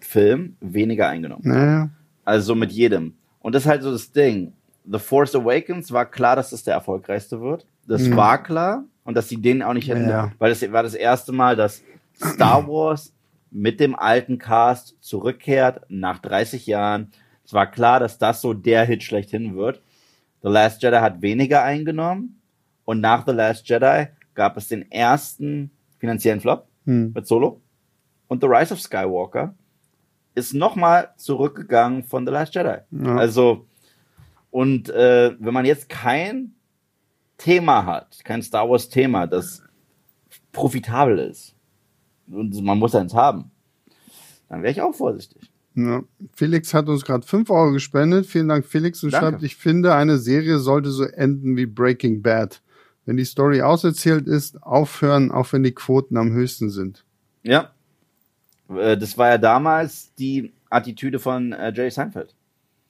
Film 0.00 0.56
weniger 0.60 1.08
eingenommen. 1.08 1.42
Naja. 1.44 1.90
Also 2.24 2.54
mit 2.54 2.72
jedem. 2.72 3.14
Und 3.40 3.54
das 3.54 3.64
ist 3.64 3.68
halt 3.68 3.82
so 3.82 3.90
das 3.90 4.10
Ding. 4.12 4.52
The 4.90 4.98
Force 4.98 5.34
Awakens 5.34 5.92
war 5.92 6.06
klar, 6.06 6.36
dass 6.36 6.52
es 6.52 6.62
der 6.62 6.74
erfolgreichste 6.74 7.40
wird. 7.40 7.66
Das 7.86 8.02
Mhm. 8.02 8.16
war 8.16 8.42
klar. 8.42 8.84
Und 9.04 9.16
dass 9.16 9.28
sie 9.28 9.40
den 9.40 9.62
auch 9.62 9.74
nicht 9.74 9.88
hätten. 9.88 10.08
Ja. 10.08 10.32
Weil 10.38 10.50
das 10.50 10.72
war 10.72 10.82
das 10.82 10.94
erste 10.94 11.32
Mal, 11.32 11.56
dass 11.56 11.82
Star 12.16 12.66
Wars 12.68 13.12
mit 13.50 13.78
dem 13.78 13.94
alten 13.94 14.38
Cast 14.38 14.96
zurückkehrt 15.00 15.82
nach 15.88 16.18
30 16.18 16.66
Jahren. 16.66 17.12
Es 17.44 17.52
war 17.52 17.70
klar, 17.70 18.00
dass 18.00 18.18
das 18.18 18.40
so 18.40 18.54
der 18.54 18.84
Hit 18.84 19.02
schlechthin 19.02 19.54
wird. 19.56 19.80
The 20.42 20.48
Last 20.48 20.82
Jedi 20.82 20.96
hat 20.96 21.22
weniger 21.22 21.62
eingenommen. 21.62 22.40
Und 22.84 23.00
nach 23.00 23.24
The 23.26 23.32
Last 23.32 23.68
Jedi 23.68 24.08
gab 24.34 24.56
es 24.56 24.68
den 24.68 24.90
ersten 24.90 25.70
finanziellen 25.98 26.40
Flop 26.40 26.66
Hm. 26.86 27.12
mit 27.14 27.26
Solo. 27.26 27.60
Und 28.26 28.42
The 28.42 28.46
Rise 28.48 28.74
of 28.74 28.80
Skywalker 28.80 29.54
ist 30.34 30.52
nochmal 30.54 31.10
zurückgegangen 31.16 32.04
von 32.04 32.26
The 32.26 32.32
Last 32.32 32.54
Jedi. 32.54 32.78
Ja. 32.90 33.16
Also, 33.16 33.66
und 34.50 34.90
äh, 34.90 35.34
wenn 35.38 35.54
man 35.54 35.64
jetzt 35.64 35.88
kein 35.88 36.53
Thema 37.44 37.84
hat, 37.84 38.24
kein 38.24 38.42
Star 38.42 38.68
Wars 38.70 38.88
Thema, 38.88 39.26
das 39.26 39.62
profitabel 40.50 41.18
ist, 41.18 41.54
und 42.26 42.58
man 42.64 42.78
muss 42.78 42.94
eins 42.94 43.12
haben, 43.12 43.50
dann 44.48 44.62
wäre 44.62 44.72
ich 44.72 44.80
auch 44.80 44.94
vorsichtig. 44.94 45.50
Ja. 45.74 46.02
Felix 46.32 46.72
hat 46.72 46.88
uns 46.88 47.04
gerade 47.04 47.26
5 47.26 47.50
Euro 47.50 47.72
gespendet. 47.72 48.24
Vielen 48.24 48.48
Dank, 48.48 48.64
Felix. 48.64 49.02
Und 49.02 49.12
Danke. 49.12 49.26
schreibt, 49.26 49.42
ich 49.42 49.56
finde, 49.56 49.94
eine 49.94 50.16
Serie 50.16 50.58
sollte 50.58 50.90
so 50.90 51.04
enden 51.04 51.56
wie 51.58 51.66
Breaking 51.66 52.22
Bad. 52.22 52.62
Wenn 53.04 53.18
die 53.18 53.24
Story 53.26 53.60
auserzählt 53.60 54.26
ist, 54.26 54.62
aufhören, 54.62 55.30
auch 55.30 55.52
wenn 55.52 55.62
die 55.64 55.72
Quoten 55.74 56.16
am 56.16 56.32
höchsten 56.32 56.70
sind. 56.70 57.04
Ja. 57.42 57.72
Äh, 58.70 58.96
Das 58.96 59.18
war 59.18 59.28
ja 59.28 59.36
damals 59.38 60.14
die 60.14 60.54
Attitüde 60.70 61.18
von 61.18 61.52
äh, 61.52 61.72
Jerry 61.74 61.90
Seinfeld. 61.90 62.34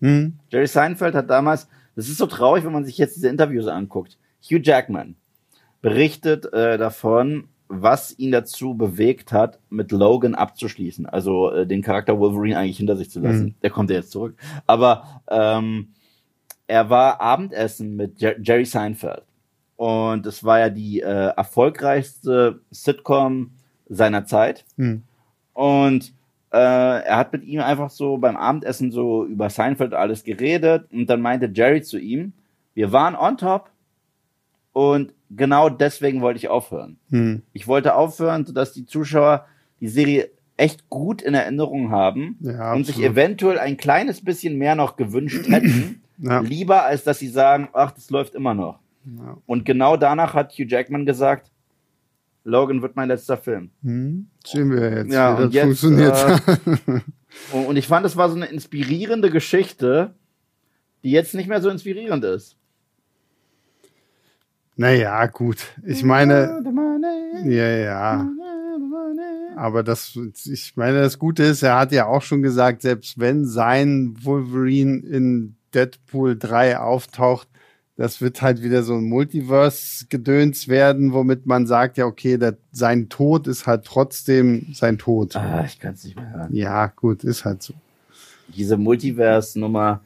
Hm? 0.01 0.35
Jerry 0.51 0.69
Seinfeld 0.69 1.15
hat 1.17 1.29
damals, 1.29 1.67
das 1.97 2.09
ist 2.09 2.19
so 2.19 2.27
traurig, 2.27 2.65
wenn 2.65 2.73
man 2.73 2.85
sich 2.85 2.99
jetzt 2.99 3.17
diese 3.17 3.29
Interviews 3.29 3.67
anguckt. 3.67 4.19
Hugh 4.45 4.61
Jackman 4.63 5.17
berichtet 5.81 6.53
äh, 6.53 6.79
davon, 6.79 7.49
was 7.69 8.19
ihn 8.19 8.33
dazu 8.33 8.75
bewegt 8.75 9.33
hat, 9.33 9.59
mit 9.71 9.91
Logan 9.91 10.35
abzuschließen. 10.35 11.07
Also 11.07 11.51
äh, 11.51 11.67
den 11.67 11.83
Charakter 11.83 12.19
Wolverine 12.19 12.59
eigentlich 12.59 12.77
hinter 12.77 12.97
sich 12.97 13.11
zu 13.11 13.21
lassen. 13.21 13.45
Mhm. 13.45 13.55
Der 13.63 13.71
kommt 13.71 13.91
ja 13.91 13.97
jetzt 13.97 14.11
zurück. 14.11 14.37
Aber 14.67 15.23
ähm, 15.29 15.89
er 16.67 16.91
war 16.91 17.21
Abendessen 17.21 17.97
mit 17.97 18.21
Jer 18.21 18.37
Jerry 18.41 18.65
Seinfeld. 18.65 19.23
Und 19.77 20.25
es 20.27 20.45
war 20.45 20.61
ja 20.61 20.71
die 20.71 21.01
äh, 21.01 21.33
erfolgreichste 21.37 22.61
Sitcom 22.71 23.51
seiner 23.89 24.25
Zeit. 24.25 24.65
Hm. 24.77 25.03
Und 25.53 26.13
äh, 26.53 26.59
er 26.59 27.17
hat 27.17 27.33
mit 27.33 27.45
ihm 27.45 27.61
einfach 27.61 27.91
so 27.91 28.17
beim 28.17 28.37
Abendessen 28.37 28.93
so 28.93 29.25
über 29.25 29.51
Seinfeld 29.51 29.95
alles 29.95 30.23
geredet. 30.23 30.87
Und 30.93 31.07
dann 31.11 31.21
meinte 31.21 31.51
Jerry 31.53 31.83
zu 31.83 31.99
ihm, 31.99 32.33
wir 32.75 32.93
waren 32.93 33.17
on 33.17 33.37
top. 33.37 33.71
Und 34.75 35.15
genau 35.31 35.69
deswegen 35.71 36.21
wollte 36.21 36.39
ich 36.39 36.49
aufhören. 36.49 36.99
Hm. 37.11 37.43
Ich 37.53 37.67
wollte 37.69 37.95
aufhören, 37.95 38.45
sodass 38.45 38.73
die 38.73 38.85
Zuschauer 38.85 39.47
die 39.81 39.89
Serie 39.89 40.31
echt 40.57 40.91
gut 40.91 41.23
in 41.23 41.33
Erinnerung 41.33 41.91
haben 41.91 42.37
Ja, 42.41 42.75
und 42.75 42.85
sich 42.85 43.01
eventuell 43.01 43.59
ein 43.59 43.77
kleines 43.77 44.23
bisschen 44.23 44.59
mehr 44.59 44.75
noch 44.75 44.97
gewünscht 44.97 45.49
hätten. 45.49 46.03
Ja. 46.17 46.39
Lieber 46.39 46.85
als 46.85 47.03
dass 47.03 47.19
sie 47.19 47.27
sagen, 47.27 47.71
ach, 47.73 47.91
das 47.91 48.09
läuft 48.09 48.37
immer 48.37 48.55
noch. 48.55 48.79
Ja. 49.05 49.37
Und 49.47 49.65
genau 49.65 49.97
danach 49.97 50.33
hat 50.35 50.53
Hugh 50.53 50.65
Jackman 50.69 51.07
gesagt, 51.07 51.51
Logan 52.45 52.83
wird 52.83 52.95
mein 52.95 53.09
letzter 53.09 53.37
Film. 53.37 53.71
Hm. 53.83 54.29
Sehen 54.47 54.71
wir 54.71 54.99
jetzt, 54.99 55.13
Ja, 55.13 55.37
wie 55.37 55.43
und 55.43 55.47
das 55.49 55.55
jetzt, 55.55 55.81
funktioniert. 55.81 56.43
Und 57.51 57.67
und 57.67 57.77
ich 57.77 57.89
fand, 57.89 58.07
es 58.07 58.17
war 58.17 58.29
so 58.29 58.37
eine 58.37 58.47
inspirierende 58.47 59.29
Geschichte, 59.29 60.15
die 61.03 61.11
jetzt 61.11 61.35
nicht 61.35 61.49
mehr 61.49 61.61
so 61.61 61.69
inspirierend 61.69 62.23
ist. 62.23 62.57
Naja, 64.77 65.27
gut. 65.27 65.59
Ich 65.85 66.03
meine, 66.03 66.63
ja, 67.45 67.69
ja. 67.69 68.29
Aber 69.57 69.83
das, 69.83 70.19
ich 70.45 70.77
meine, 70.77 71.01
das 71.01 71.19
Gute 71.19 71.45
ist, 71.45 71.63
er 71.63 71.79
hat 71.79 71.93
ja 71.93 72.07
auch 72.07 72.23
schon 72.23 72.43
gesagt, 72.43 72.83
selbst 72.83 73.19
wenn 73.19 73.45
sein 73.45 74.17
Wolverine 74.21 74.99
in 75.07 75.57
Deadpool 75.75 76.37
3 76.37 76.79
auftaucht, 76.79 77.49
das 77.97 78.21
wird 78.21 78.43
halt 78.43 78.63
wieder 78.63 78.83
so 78.83 78.95
ein 78.95 79.09
Multiverse-Gedöns 79.09 80.67
werden, 80.67 81.13
womit 81.13 81.47
man 81.47 81.67
sagt, 81.67 81.97
ja, 81.97 82.07
okay, 82.07 82.39
der, 82.39 82.57
sein 82.73 83.09
Tod 83.09 83.47
ist 83.47 83.69
halt 83.69 83.85
trotzdem 83.85 84.67
sein 84.73 84.99
Tod. 84.99 85.37
Ah, 85.37 85.65
ich 85.65 85.79
kann 85.79 85.95
es 85.95 86.03
nicht 86.03 86.17
mehr 86.17 86.33
hören. 86.33 86.53
Ja, 86.53 86.87
gut, 86.89 87.23
ist 87.23 87.45
halt 87.45 87.63
so. 87.63 87.75
Diese 88.49 88.77
Multiverse-Nummer 88.77 90.01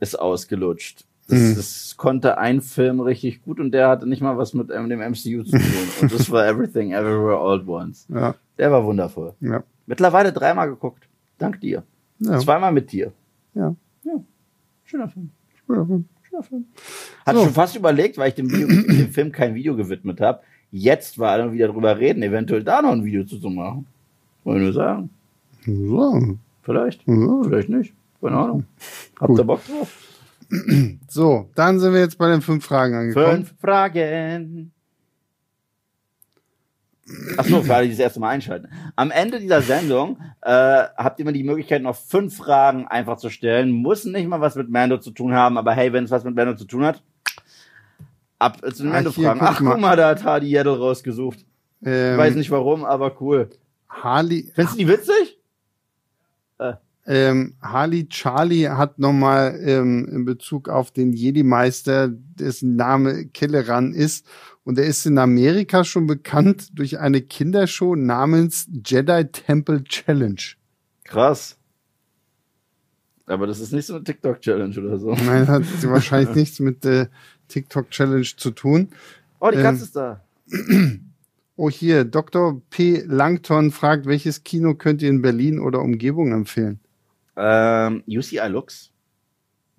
ist 0.00 0.18
ausgelutscht. 0.18 1.06
Das, 1.28 1.38
Mhm. 1.38 1.54
das 1.56 1.94
konnte 1.96 2.36
ein 2.38 2.60
Film 2.60 3.00
richtig 3.00 3.42
gut 3.44 3.58
und 3.58 3.72
der 3.72 3.88
hatte 3.88 4.06
nicht 4.06 4.20
mal 4.20 4.36
was 4.36 4.52
mit 4.52 4.70
ähm, 4.70 4.88
dem 4.90 5.00
MCU 5.00 5.42
zu 5.42 5.52
tun. 5.52 5.62
und 6.02 6.12
das 6.12 6.30
war 6.30 6.46
Everything 6.46 6.92
Everywhere 6.92 7.38
All 7.38 7.60
at 7.60 7.66
Once. 7.66 8.06
Ja, 8.14 8.34
Der 8.58 8.70
war 8.70 8.84
wundervoll. 8.84 9.32
ja, 9.40 9.62
Mittlerweile 9.86 10.32
dreimal 10.32 10.68
geguckt. 10.68 11.08
Dank 11.38 11.60
dir. 11.60 11.82
ja. 12.18 12.38
Zweimal 12.38 12.72
mit 12.72 12.92
dir. 12.92 13.12
ja. 13.54 13.74
Schöner 14.84 15.08
Film. 15.08 15.30
ja. 15.68 15.86
Schöner 16.28 16.42
Film. 16.42 16.66
Hat 17.26 17.34
So. 17.36 17.44
schon 17.44 17.52
fast 17.54 17.74
überlegt, 17.76 18.18
weil 18.18 18.28
ich 18.28 18.34
dem, 18.34 18.50
Video, 18.50 18.66
dem 18.68 19.10
Film 19.10 19.32
kein 19.32 19.54
Video 19.54 19.74
gewidmet 19.74 20.20
habe. 20.20 20.40
Jetzt 20.70 21.18
war 21.18 21.30
alle 21.32 21.52
wieder 21.52 21.68
drüber 21.68 21.98
reden, 21.98 22.22
eventuell 22.22 22.62
da 22.62 22.82
noch 22.82 22.92
ein 22.92 23.04
Video 23.04 23.24
zu, 23.24 23.36
machen. 23.48 23.86
Wollen 24.44 24.58
wir 24.58 24.64
nur 24.64 24.72
sagen. 24.74 25.10
So. 25.64 26.36
Vielleicht. 26.62 27.06
Ja. 27.06 27.42
Vielleicht 27.44 27.68
nicht. 27.70 27.94
Keine 28.20 28.36
Ahnung. 28.36 28.64
Habt 29.20 29.38
ihr 29.38 29.44
Bock 29.44 29.60
drauf? 29.66 29.90
So, 31.08 31.50
dann 31.54 31.78
sind 31.78 31.92
wir 31.92 32.00
jetzt 32.00 32.18
bei 32.18 32.28
den 32.28 32.42
fünf 32.42 32.64
Fragen 32.64 32.94
angekommen. 32.96 33.46
Fünf 33.46 33.60
Fragen. 33.60 34.72
Achso, 37.36 37.62
für 37.62 37.74
alle, 37.74 37.84
die 37.84 37.90
das 37.92 38.00
erste 38.00 38.18
Mal 38.18 38.30
einschalten. 38.30 38.68
Am 38.96 39.10
Ende 39.10 39.38
dieser 39.38 39.60
Sendung 39.60 40.18
äh, 40.40 40.50
habt 40.50 41.18
ihr 41.18 41.24
immer 41.24 41.32
die 41.32 41.44
Möglichkeit, 41.44 41.82
noch 41.82 41.96
fünf 41.96 42.38
Fragen 42.38 42.86
einfach 42.88 43.18
zu 43.18 43.28
stellen. 43.28 43.70
Muss 43.70 44.04
nicht 44.06 44.26
mal 44.26 44.40
was 44.40 44.54
mit 44.56 44.70
Mando 44.70 44.98
zu 44.98 45.10
tun 45.10 45.34
haben, 45.34 45.58
aber 45.58 45.72
hey, 45.74 45.92
wenn 45.92 46.04
es 46.04 46.10
was 46.10 46.24
mit 46.24 46.34
Mando 46.34 46.54
zu 46.56 46.64
tun 46.64 46.84
hat, 46.84 47.02
ab 48.38 48.58
äh, 48.64 48.72
zu 48.72 48.84
den 48.84 48.92
Mando-Fragen. 48.92 49.40
Ach, 49.42 49.60
mal. 49.60 49.72
guck 49.72 49.80
mal, 49.80 49.96
da 49.96 50.08
hat 50.08 50.24
Hardy 50.24 50.48
Yaddle 50.48 50.78
rausgesucht. 50.78 51.40
Ich 51.82 51.88
Ähm, 51.88 52.16
weiß 52.16 52.34
nicht 52.36 52.50
warum, 52.50 52.84
aber 52.84 53.20
cool. 53.20 53.50
Harley, 53.88 54.50
Findest 54.54 54.74
du 54.74 54.78
die 54.78 54.88
witzig? 54.88 55.38
Ähm, 57.06 57.54
Harley 57.60 58.08
Charlie 58.08 58.68
hat 58.68 58.98
nochmal 58.98 59.60
ähm, 59.62 60.08
in 60.10 60.24
Bezug 60.24 60.68
auf 60.68 60.90
den 60.90 61.12
Jedi-Meister, 61.12 62.08
dessen 62.08 62.76
Name 62.76 63.26
Kelleran 63.26 63.92
ist. 63.92 64.26
Und 64.64 64.78
er 64.78 64.86
ist 64.86 65.04
in 65.04 65.18
Amerika 65.18 65.84
schon 65.84 66.06
bekannt 66.06 66.78
durch 66.78 66.98
eine 66.98 67.20
Kindershow 67.20 67.94
namens 67.96 68.66
Jedi 68.84 69.26
Temple 69.26 69.84
Challenge. 69.84 70.40
Krass. 71.04 71.58
Aber 73.26 73.46
das 73.46 73.60
ist 73.60 73.72
nicht 73.72 73.86
so 73.86 73.94
eine 73.94 74.04
TikTok-Challenge 74.04 74.78
oder 74.78 74.98
so. 74.98 75.14
Nein, 75.14 75.48
hat 75.48 75.62
wahrscheinlich 75.84 76.34
nichts 76.36 76.60
mit 76.60 76.84
der 76.84 77.08
TikTok 77.48 77.90
Challenge 77.90 78.26
zu 78.36 78.50
tun. 78.50 78.88
Oh, 79.40 79.50
die 79.50 79.56
Ähm, 79.56 79.62
Katze 79.62 79.84
ist 79.84 79.96
da. 79.96 80.20
Oh, 81.56 81.70
hier, 81.70 82.04
Dr. 82.04 82.60
P. 82.68 83.04
Langton 83.06 83.70
fragt, 83.70 84.06
welches 84.06 84.42
Kino 84.42 84.74
könnt 84.74 85.02
ihr 85.02 85.08
in 85.08 85.22
Berlin 85.22 85.60
oder 85.60 85.82
Umgebung 85.82 86.32
empfehlen? 86.32 86.80
Ähm, 87.36 88.02
UCI 88.06 88.46
Lux. 88.48 88.90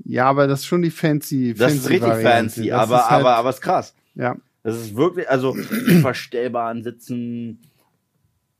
Ja, 0.04 0.26
aber 0.26 0.46
das 0.48 0.60
ist 0.62 0.66
schon 0.66 0.82
die 0.82 0.92
fancy, 0.92 1.54
Das 1.54 1.74
ist 1.74 1.90
richtig 1.90 2.10
Variante. 2.10 2.30
fancy, 2.52 2.68
Das 2.70 2.82
aber, 2.82 2.98
ist 2.98 3.10
halt, 3.10 3.20
aber, 3.22 3.36
aber 3.38 3.50
ist 3.50 3.62
krass. 3.62 3.96
Ja, 4.16 4.36
Das 4.64 4.76
ist 4.76 4.96
wirklich, 4.96 5.30
also 5.30 5.54
verstellbaren 6.02 6.84
Sitzen. 6.84 7.62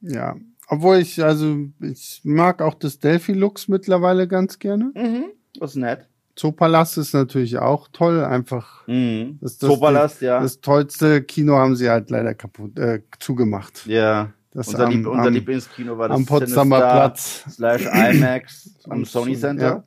ja. 0.02 0.36
Obwohl 0.68 0.98
ich, 0.98 1.24
also, 1.24 1.58
ich 1.80 2.22
mag 2.24 2.60
auch 2.64 2.74
das 2.74 2.98
Delphi-Lux 2.98 3.68
mittlerweile 3.68 4.28
ganz 4.28 4.58
gerne. 4.58 4.92
Mhm, 4.96 5.26
das 5.60 5.72
ist 5.72 5.76
nett. 5.78 6.08
Zoopalast 6.36 6.98
ist 6.98 7.14
natürlich 7.14 7.60
auch 7.60 7.88
toll, 7.94 8.24
einfach 8.26 8.86
Mhm. 8.88 9.38
Das- 9.42 9.58
das- 9.60 9.70
Zoopalast, 9.70 10.22
ja. 10.24 10.40
das 10.42 10.60
tollste 10.62 11.22
Kino 11.22 11.56
haben 11.56 11.76
sie 11.76 11.88
halt 11.90 12.10
leider 12.10 12.34
kaputt, 12.34 12.80
äh, 12.80 13.02
zugemacht. 13.20 13.86
ja. 13.86 14.32
Das 14.56 14.70
unser, 14.70 14.86
am- 14.86 14.92
Lieb 14.92 15.06
unser 15.06 15.28
am- 15.28 15.34
Lieblingskino 15.34 15.98
war 15.98 16.08
das 16.10 16.18
am 16.18 16.26
Potsdamer 16.26 16.76
Sinister 16.78 16.96
Platz. 16.96 17.46
slash 17.52 17.86
IMAX 17.86 18.70
am 18.90 19.06
Sony 19.06 19.36
Son- 19.36 19.42
Center. 19.58 19.66
ja. 19.68 19.84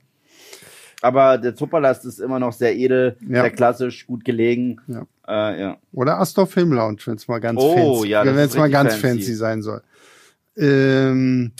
Aber 1.00 1.38
der 1.38 1.54
Zoopalast 1.54 2.04
ist 2.04 2.18
immer 2.18 2.38
noch 2.40 2.52
sehr 2.52 2.76
edel, 2.76 3.16
Ja. 3.28 3.42
sehr 3.42 3.50
klassisch, 3.50 4.06
gut 4.06 4.24
gelegen. 4.24 4.80
Ja. 4.88 5.06
Äh, 5.28 5.60
ja. 5.60 5.76
Oder 5.92 6.18
Astor 6.20 6.46
Film 6.48 6.72
Lounge, 6.72 6.98
wenn 7.06 7.14
es 7.14 7.28
mal 7.28 7.38
ganz 7.38 7.58
Oh, 7.60 7.74
fancy, 8.00 8.08
ja, 8.10 8.24
wenn 8.26 8.36
es 8.36 8.56
mal 8.56 8.68
ganz 8.68 8.94
fancy. 8.96 9.06
fancy 9.18 9.34
sein 9.34 9.62
soll. 9.62 9.80
Ähm, 10.56 11.52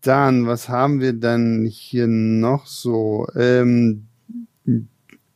dann, 0.00 0.46
was 0.46 0.68
haben 0.70 1.00
wir 1.00 1.12
dann 1.12 1.66
hier 1.70 2.06
noch 2.06 2.66
so? 2.66 3.26
Ähm, 3.36 4.06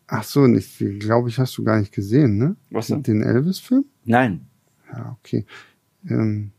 ach 0.06 0.24
so, 0.24 0.47
nicht, 0.47 0.78
glaube 1.01 1.28
ich, 1.28 1.39
hast 1.39 1.56
du 1.59 1.62
gar 1.64 1.78
nicht 1.78 1.93
gesehen, 1.93 2.39
ne? 2.39 2.56
Was 2.70 2.86
denn? 2.89 3.02
Den 3.02 3.22
Elvis-Film? 3.22 3.85
Nein. 4.06 4.47
Ja, 4.93 5.16
okay. 5.20 5.44
Ähm, 6.09 6.52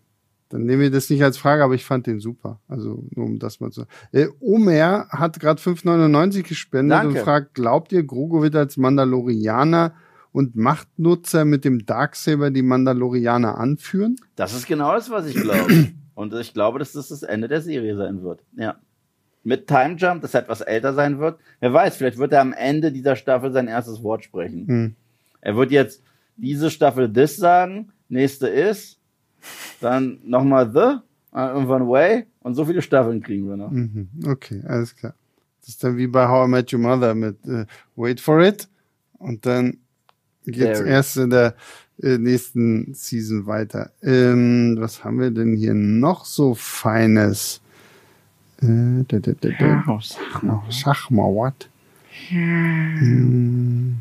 dann 0.49 0.63
nehmen 0.63 0.81
wir 0.81 0.91
das 0.91 1.09
nicht 1.09 1.23
als 1.23 1.37
Frage, 1.37 1.63
aber 1.63 1.73
ich 1.73 1.83
fand 1.83 2.07
den 2.07 2.19
super. 2.19 2.59
Also 2.67 3.03
nur 3.11 3.25
um 3.25 3.39
das 3.39 3.59
mal 3.59 3.71
zu. 3.71 3.85
Äh, 4.11 4.27
Omer 4.39 5.07
hat 5.09 5.39
gerade 5.39 5.61
5,99 5.61 6.43
gespendet 6.43 6.97
Danke. 6.97 7.19
und 7.19 7.23
fragt: 7.23 7.53
Glaubt 7.53 7.91
ihr, 7.91 8.03
Grogu 8.03 8.41
wird 8.41 8.55
als 8.55 8.77
Mandalorianer 8.77 9.93
und 10.31 10.55
Machtnutzer 10.55 11.45
mit 11.45 11.65
dem 11.65 11.85
Darksaber 11.85 12.51
die 12.51 12.61
Mandalorianer 12.61 13.57
anführen? 13.57 14.15
Das 14.35 14.53
ist 14.53 14.67
genau 14.67 14.93
das, 14.93 15.09
was 15.09 15.27
ich 15.27 15.35
glaube. 15.35 15.89
Und 16.17 16.33
ich 16.33 16.51
glaube, 16.51 16.79
dass 16.79 16.93
das 16.93 17.09
das 17.09 17.21
Ende 17.21 17.47
der 17.47 17.61
Serie 17.61 17.95
sein 17.95 18.23
wird. 18.23 18.43
Ja. 18.55 18.77
Mit 19.43 19.67
Time 19.67 19.97
Jump, 19.97 20.23
das 20.23 20.33
etwas 20.33 20.61
älter 20.61 20.95
sein 20.95 21.19
wird. 21.19 21.39
Wer 21.59 21.71
weiß, 21.71 21.95
vielleicht 21.95 22.17
wird 22.17 22.33
er 22.33 22.41
am 22.41 22.53
Ende 22.53 22.91
dieser 22.91 23.15
Staffel 23.15 23.51
sein 23.51 23.67
erstes 23.67 24.01
Wort 24.01 24.23
sprechen. 24.23 24.67
Hm. 24.67 24.95
Er 25.41 25.55
wird 25.55 25.69
jetzt 25.69 26.01
diese 26.35 26.71
Staffel 26.71 27.13
this 27.13 27.37
sagen, 27.37 27.91
nächste 28.09 28.47
is, 28.47 28.96
dann 29.81 30.19
nochmal 30.23 30.69
the, 30.71 31.37
äh, 31.37 31.47
irgendwann 31.47 31.87
way 31.87 32.25
und 32.41 32.55
so 32.55 32.65
viele 32.65 32.81
Staffeln 32.81 33.21
kriegen 33.21 33.47
wir 33.47 33.57
noch. 33.57 33.71
Mhm. 33.71 34.09
Okay, 34.25 34.61
alles 34.65 34.95
klar. 34.95 35.13
Das 35.59 35.69
ist 35.69 35.83
dann 35.83 35.97
wie 35.97 36.07
bei 36.07 36.27
How 36.27 36.47
I 36.47 36.51
Met 36.51 36.73
Your 36.73 36.79
Mother 36.79 37.13
mit 37.13 37.45
äh, 37.45 37.65
Wait 37.95 38.21
for 38.21 38.41
it 38.41 38.67
und 39.19 39.45
dann 39.45 39.77
geht's 40.45 40.79
There. 40.79 40.89
erst 40.89 41.17
in 41.17 41.29
der 41.29 41.55
äh, 42.01 42.17
nächsten 42.17 42.93
Season 42.93 43.45
weiter. 43.45 43.91
Ähm, 44.01 44.77
was 44.79 45.03
haben 45.03 45.19
wir 45.19 45.31
denn 45.31 45.55
hier 45.55 45.73
noch 45.73 46.25
so 46.25 46.53
Feines? 46.53 47.61
Äh, 48.61 49.03
da, 49.07 49.19
da, 49.19 49.31
da, 49.33 49.49
da. 49.59 49.83
Oh, 49.87 49.99
sag 50.01 50.43
mal. 50.43 50.63
Oh, 50.65 50.71
sag 50.71 51.09
mal, 51.11 51.33
what? 51.33 51.69
Hm. 52.29 53.97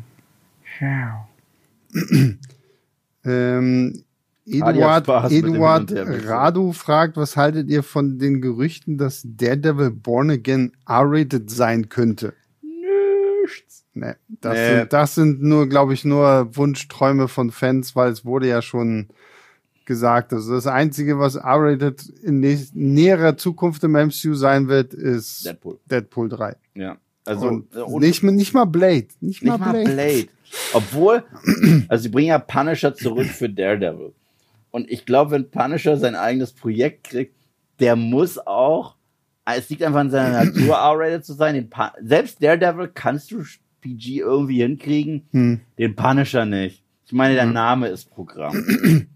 Ähm, 3.23 4.03
Eduard, 4.49 5.07
Eduard. 5.31 5.91
Radu 6.25 6.71
fragt, 6.71 7.17
was 7.17 7.35
haltet 7.35 7.69
ihr 7.69 7.83
von 7.83 8.17
den 8.17 8.41
Gerüchten, 8.41 8.97
dass 8.97 9.23
Daredevil 9.25 9.91
Born 9.91 10.31
Again 10.31 10.71
R-rated 10.87 11.49
sein 11.49 11.89
könnte? 11.89 12.33
Nichts. 12.61 13.85
Nee, 13.93 14.13
das, 14.41 14.53
Nee. 14.53 14.77
Sind, 14.77 14.93
das 14.93 15.15
sind 15.15 15.43
nur, 15.43 15.67
glaube 15.67 15.93
ich, 15.93 16.05
nur 16.05 16.55
Wunschträume 16.55 17.27
von 17.27 17.51
Fans, 17.51 17.95
weil 17.95 18.11
es 18.11 18.23
wurde 18.23 18.47
ja 18.47 18.61
schon 18.61 19.07
gesagt. 19.85 20.33
Also 20.33 20.53
das 20.53 20.67
Einzige, 20.67 21.19
was 21.19 21.35
R-rated 21.35 22.07
in 22.23 22.39
nä 22.39 22.57
näherer 22.73 23.37
Zukunft 23.37 23.83
im 23.83 23.93
MCU 23.93 24.33
sein 24.33 24.67
wird, 24.67 24.93
ist 24.93 25.45
Deadpool. 25.45 25.79
Deadpool 25.89 26.29
3. 26.29 26.55
Ja. 26.75 26.97
Also, 27.25 27.47
Und 27.47 27.75
äh, 27.75 27.79
und 27.79 28.01
nicht, 28.01 28.23
nicht 28.23 28.53
mal 28.53 28.65
Blade. 28.65 29.07
Nicht, 29.19 29.43
nicht 29.43 29.45
mal 29.45 29.57
mal 29.57 29.71
Blade. 29.71 29.93
Blade. 29.93 30.27
Obwohl, 30.73 31.23
also 31.89 32.03
sie 32.03 32.09
bringen 32.09 32.29
ja 32.29 32.39
Punisher 32.39 32.95
zurück 32.95 33.27
für 33.27 33.49
Daredevil. 33.49 34.13
Und 34.71 34.89
ich 34.89 35.05
glaube, 35.05 35.31
wenn 35.31 35.49
Punisher 35.51 35.97
sein 35.97 36.15
eigenes 36.15 36.53
Projekt 36.53 37.05
kriegt, 37.05 37.35
der 37.79 37.95
muss 37.95 38.37
auch, 38.37 38.95
es 39.45 39.69
liegt 39.69 39.83
einfach 39.83 40.01
in 40.01 40.09
seiner 40.09 40.43
Natur, 40.45 40.75
R-rated 40.75 41.25
zu 41.25 41.33
sein. 41.33 41.55
Den 41.55 41.69
Selbst 42.01 42.43
Daredevil 42.43 42.89
kannst 42.93 43.31
du 43.31 43.43
PG 43.81 44.19
irgendwie 44.19 44.61
hinkriegen, 44.61 45.27
Hm. 45.31 45.61
den 45.77 45.95
Punisher 45.95 46.45
nicht. 46.45 46.83
Ich 47.05 47.13
meine, 47.13 47.35
der 47.35 47.45
Name 47.45 47.87
ist 47.87 48.09
Programm. 48.09 48.55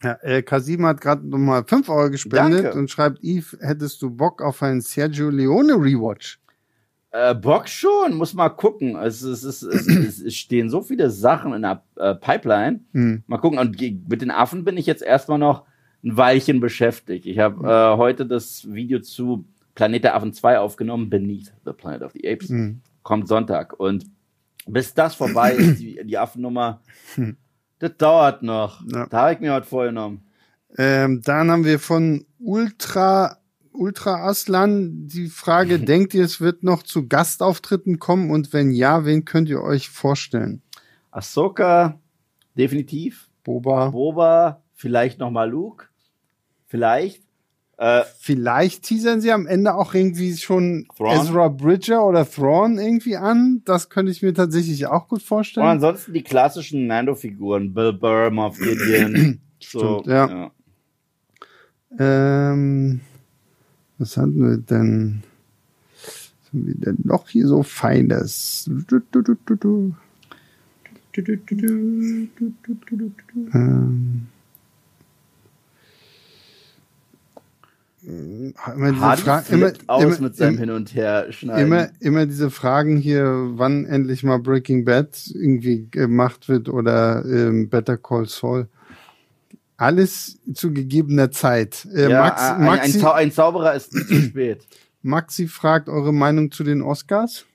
Ja, 0.00 0.12
äh, 0.22 0.42
Kasim 0.42 0.86
hat 0.86 1.00
gerade 1.00 1.26
nochmal 1.26 1.64
5 1.66 1.88
Euro 1.88 2.08
gespendet 2.08 2.66
Danke. 2.66 2.78
und 2.78 2.88
schreibt, 2.88 3.18
Eve, 3.24 3.58
hättest 3.60 4.00
du 4.00 4.10
Bock 4.10 4.40
auf 4.42 4.62
einen 4.62 4.80
Sergio 4.80 5.28
Leone 5.28 5.72
Rewatch? 5.72 6.38
Äh, 7.10 7.34
Bock 7.34 7.68
schon, 7.68 8.14
muss 8.14 8.34
mal 8.34 8.50
gucken. 8.50 8.96
Es, 8.96 9.22
es, 9.22 9.42
es, 9.42 9.62
es, 9.62 10.34
stehen 10.34 10.68
so 10.68 10.82
viele 10.82 11.10
Sachen 11.10 11.54
in 11.54 11.62
der 11.62 11.82
äh, 11.96 12.14
Pipeline. 12.14 12.80
Hm. 12.92 13.22
Mal 13.26 13.38
gucken. 13.38 13.58
Und 13.58 13.80
mit 13.80 14.20
den 14.20 14.30
Affen 14.30 14.64
bin 14.64 14.76
ich 14.76 14.86
jetzt 14.86 15.02
erstmal 15.02 15.38
noch 15.38 15.64
ein 16.04 16.16
Weilchen 16.16 16.60
beschäftigt. 16.60 17.26
Ich 17.26 17.38
habe 17.38 17.66
äh, 17.66 17.96
heute 17.96 18.26
das 18.26 18.70
Video 18.70 19.00
zu 19.00 19.46
Planet 19.74 20.04
der 20.04 20.16
Affen 20.16 20.32
2 20.32 20.58
aufgenommen, 20.58 21.08
Beneath 21.08 21.52
the 21.64 21.72
Planet 21.72 22.02
of 22.02 22.12
the 22.12 22.28
Apes. 22.28 22.50
Hm. 22.50 22.82
Kommt 23.02 23.26
Sonntag. 23.26 23.78
Und 23.80 24.04
bis 24.66 24.92
das 24.92 25.14
vorbei 25.14 25.52
ist, 25.52 25.80
die, 25.80 26.00
die 26.04 26.18
Affennummer, 26.18 26.82
das 27.78 27.96
dauert 27.96 28.42
noch. 28.42 28.82
Ja. 28.86 29.06
Da 29.06 29.22
habe 29.22 29.32
ich 29.32 29.40
mir 29.40 29.54
heute 29.54 29.66
vorgenommen. 29.66 30.26
Ähm, 30.76 31.22
dann 31.24 31.50
haben 31.50 31.64
wir 31.64 31.78
von 31.78 32.26
Ultra, 32.38 33.37
Ultra 33.78 34.26
Aslan 34.26 35.06
die 35.06 35.28
Frage, 35.28 35.78
denkt 35.80 36.14
ihr, 36.14 36.24
es 36.24 36.40
wird 36.40 36.62
noch 36.62 36.82
zu 36.82 37.06
Gastauftritten 37.08 37.98
kommen 37.98 38.30
und 38.30 38.52
wenn 38.52 38.70
ja, 38.70 39.04
wen 39.04 39.24
könnt 39.24 39.48
ihr 39.48 39.62
euch 39.62 39.88
vorstellen? 39.88 40.62
Ahsoka, 41.10 41.98
definitiv. 42.56 43.28
Boba. 43.44 43.90
Boba, 43.90 44.62
vielleicht 44.74 45.18
nochmal 45.18 45.50
Luke. 45.50 45.86
Vielleicht. 46.66 47.22
Äh, 47.78 48.02
Vielleicht 48.18 48.82
teasern 48.82 49.20
sie 49.20 49.30
am 49.30 49.46
Ende 49.46 49.74
auch 49.76 49.94
irgendwie 49.94 50.36
schon 50.36 50.88
Thrawn? 50.96 51.16
Ezra 51.16 51.46
Bridger 51.48 52.04
oder 52.04 52.28
Thrawn 52.28 52.76
irgendwie 52.76 53.16
an. 53.16 53.62
Das 53.64 53.88
könnte 53.88 54.10
ich 54.10 54.20
mir 54.20 54.34
tatsächlich 54.34 54.86
auch 54.88 55.06
gut 55.06 55.20
Und 55.20 55.26
vorstellen. 55.26 55.66
ansonsten 55.66 56.12
die 56.12 56.24
klassischen 56.24 56.88
Mando-Figuren, 56.88 57.72
Bill 57.72 57.92
Burr, 57.92 58.30
Moff 58.30 58.58
Gideon. 58.58 59.40
so, 59.62 60.00
Stimmt, 60.00 60.06
ja. 60.08 60.50
Ähm, 62.00 63.00
was 63.98 64.16
hatten 64.16 64.48
wir 64.48 64.56
denn? 64.58 65.22
Was 65.94 66.48
haben 66.52 66.66
wir 66.66 66.74
denn 66.74 66.98
noch 67.04 67.28
hier 67.28 67.46
so 67.46 67.62
Feines? 67.62 68.70
Ähm. 73.52 74.26
Immer 78.06 78.92
diese, 78.92 79.22
Fra 79.24 79.40
immer, 79.50 79.72
immer, 80.00 80.20
mit 80.20 80.36
seinem 80.36 80.54
im- 80.54 80.58
Hin- 80.58 80.70
und 80.70 80.94
Her-Schneiden. 80.94 81.66
immer, 81.66 81.88
immer 82.00 82.26
diese 82.26 82.50
Fragen 82.50 82.96
hier, 82.96 83.50
wann 83.56 83.84
endlich 83.84 84.22
mal 84.22 84.38
Breaking 84.38 84.84
Bad 84.84 85.30
irgendwie 85.34 85.88
gemacht 85.90 86.48
wird 86.48 86.68
oder 86.68 87.24
ähm, 87.26 87.68
Better 87.68 87.96
Call 87.98 88.26
Saul. 88.26 88.68
Alles 89.78 90.40
zu 90.54 90.72
gegebener 90.72 91.30
Zeit. 91.30 91.86
Äh, 91.94 92.10
ja, 92.10 92.20
Max, 92.20 92.42
ein, 92.42 92.56
ein, 92.56 92.64
Maxi, 92.64 92.98
Zau 92.98 93.12
ein 93.12 93.30
Zauberer 93.32 93.74
ist 93.74 93.92
zu 93.92 94.14
spät. 94.22 94.66
Maxi 95.02 95.46
fragt 95.46 95.88
eure 95.88 96.12
Meinung 96.12 96.50
zu 96.50 96.64
den 96.64 96.82
Oscars. 96.82 97.46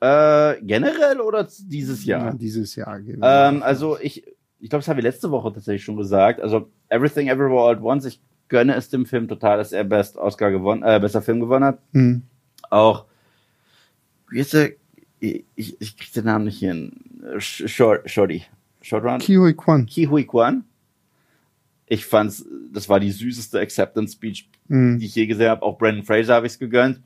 Äh, 0.00 0.62
generell 0.62 1.20
oder 1.20 1.46
dieses 1.64 2.04
Jahr? 2.04 2.32
dieses 2.34 2.76
Jahr. 2.76 3.00
wir 3.04 3.18
Ähm, 3.20 3.62
also 3.62 3.98
ich, 4.00 4.24
ich 4.60 4.70
glaube, 4.70 4.80
das 4.80 4.88
haben 4.88 4.96
wir 4.96 5.02
letzte 5.02 5.30
Woche 5.32 5.52
tatsächlich 5.52 5.82
schon 5.84 5.96
gesagt. 5.96 6.40
Also 6.40 6.70
Everything 6.88 7.26
Everywhere 7.28 7.60
All 7.68 7.76
at 7.76 7.82
Once, 7.82 8.04
ich 8.06 8.20
gönne 8.48 8.76
es 8.76 8.88
dem 8.88 9.04
Film 9.04 9.26
total, 9.26 9.58
dass 9.58 9.72
er 9.72 9.82
Best 9.84 10.16
Oscar 10.16 10.52
gewonnen, 10.52 10.82
äh, 10.84 11.00
bester 11.00 11.20
Film 11.20 11.40
gewonnen 11.40 11.64
hat. 11.64 11.80
Hm. 11.92 12.22
Auch, 12.70 13.06
wie 14.30 14.38
ist 14.38 14.54
der, 14.54 14.70
ich, 15.18 15.44
ich, 15.56 15.80
ich 15.80 15.96
krieg 15.96 16.12
den 16.12 16.24
Namen 16.26 16.44
nicht 16.44 16.60
hin. 16.60 16.92
Sh- 17.38 17.66
Short, 17.68 18.08
Shorty. 18.08 18.44
Short 18.80 19.04
Run? 19.04 19.18
Kihui 19.18 19.52
Kwan. 19.54 19.84
Ki 19.86 20.06
Hui 20.06 20.24
Kwan. 20.24 20.64
Ich 21.92 22.06
fand's, 22.06 22.46
das 22.72 22.88
war 22.88 23.00
die 23.00 23.10
süßeste 23.10 23.58
Acceptance 23.58 24.12
Speech, 24.14 24.48
Hm. 24.68 25.00
die 25.00 25.06
ich 25.06 25.14
je 25.16 25.26
gesehen 25.26 25.50
habe. 25.50 25.62
Auch 25.62 25.76
Brandon 25.76 26.04
Fraser 26.04 26.34
habe 26.34 26.46
ich's 26.46 26.60
gegönnt. 26.60 27.00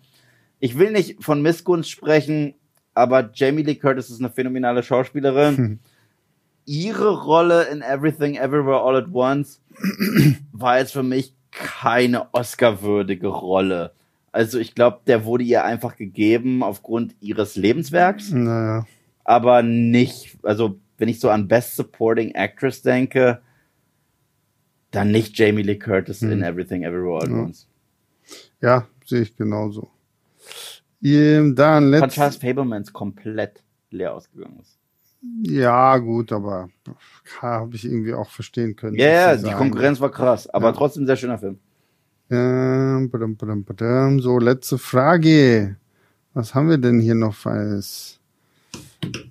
Ich 0.61 0.78
will 0.78 0.93
nicht 0.93 1.24
von 1.24 1.40
Missgunst 1.40 1.90
sprechen, 1.90 2.52
aber 2.93 3.31
Jamie 3.32 3.62
Lee 3.62 3.77
Curtis 3.77 4.11
ist 4.11 4.20
eine 4.20 4.28
phänomenale 4.31 4.82
Schauspielerin. 4.82 5.56
Hm. 5.56 5.78
Ihre 6.66 7.23
Rolle 7.24 7.65
in 7.65 7.81
Everything 7.82 8.36
Everywhere 8.36 8.81
All 8.82 8.97
at 8.97 9.09
Once 9.12 9.61
war 10.52 10.78
jetzt 10.78 10.93
für 10.93 11.02
mich 11.02 11.35
keine 11.51 12.32
Oscar-würdige 12.35 13.28
Rolle. 13.28 13.93
Also 14.32 14.59
ich 14.59 14.74
glaube, 14.74 15.01
der 15.06 15.24
wurde 15.24 15.44
ihr 15.44 15.65
einfach 15.65 15.97
gegeben 15.97 16.62
aufgrund 16.62 17.15
ihres 17.20 17.55
Lebenswerks 17.56 18.31
Naja. 18.32 18.86
aber 19.24 19.62
nicht, 19.62 20.36
also 20.43 20.78
wenn 20.98 21.09
ich 21.09 21.20
so 21.20 21.31
an 21.31 21.48
Best 21.48 21.77
Supporting 21.77 22.32
Actress 22.35 22.82
denke, 22.82 23.40
dann 24.94 25.10
nicht 25.10 25.38
Jamie 25.38 25.62
Lee 25.62 25.78
Curtis 25.78 26.22
in 26.22 26.42
Everything 26.42 26.82
Everywhere 26.84 27.24
at 27.24 27.30
Ja. 27.30 27.36
Once. 27.36 27.66
Ja, 28.60 28.86
sehe 29.04 29.22
ich 29.22 29.36
genauso. 29.36 29.90
Dann 31.02 31.54
Von 31.56 32.08
Charles 32.08 32.36
Fablemans 32.36 32.92
komplett 32.92 33.62
leer 33.90 34.14
ausgegangen 34.14 34.58
ist. 34.60 34.78
Ja, 35.42 35.96
gut, 35.98 36.32
aber 36.32 36.68
habe 37.40 37.76
ich 37.76 37.84
irgendwie 37.84 38.12
auch 38.14 38.30
verstehen 38.30 38.76
können. 38.76 38.96
Ja, 38.96 39.32
sie 39.36 39.44
die 39.44 39.50
sagen. 39.50 39.58
Konkurrenz 39.58 40.00
war 40.00 40.10
krass, 40.10 40.48
aber 40.48 40.66
Ja. 40.68 40.72
trotzdem 40.72 41.06
sehr 41.06 41.16
schöner 41.16 41.38
Film. 41.38 41.58
Ähm. 42.30 43.10
So, 44.20 44.38
letzte 44.38 44.78
Frage. 44.78 45.76
Was 46.32 46.54
haben 46.54 46.68
wir 46.68 46.78
denn 46.78 47.00
hier 47.00 47.14
noch 47.14 47.34
Feines? 47.34 48.18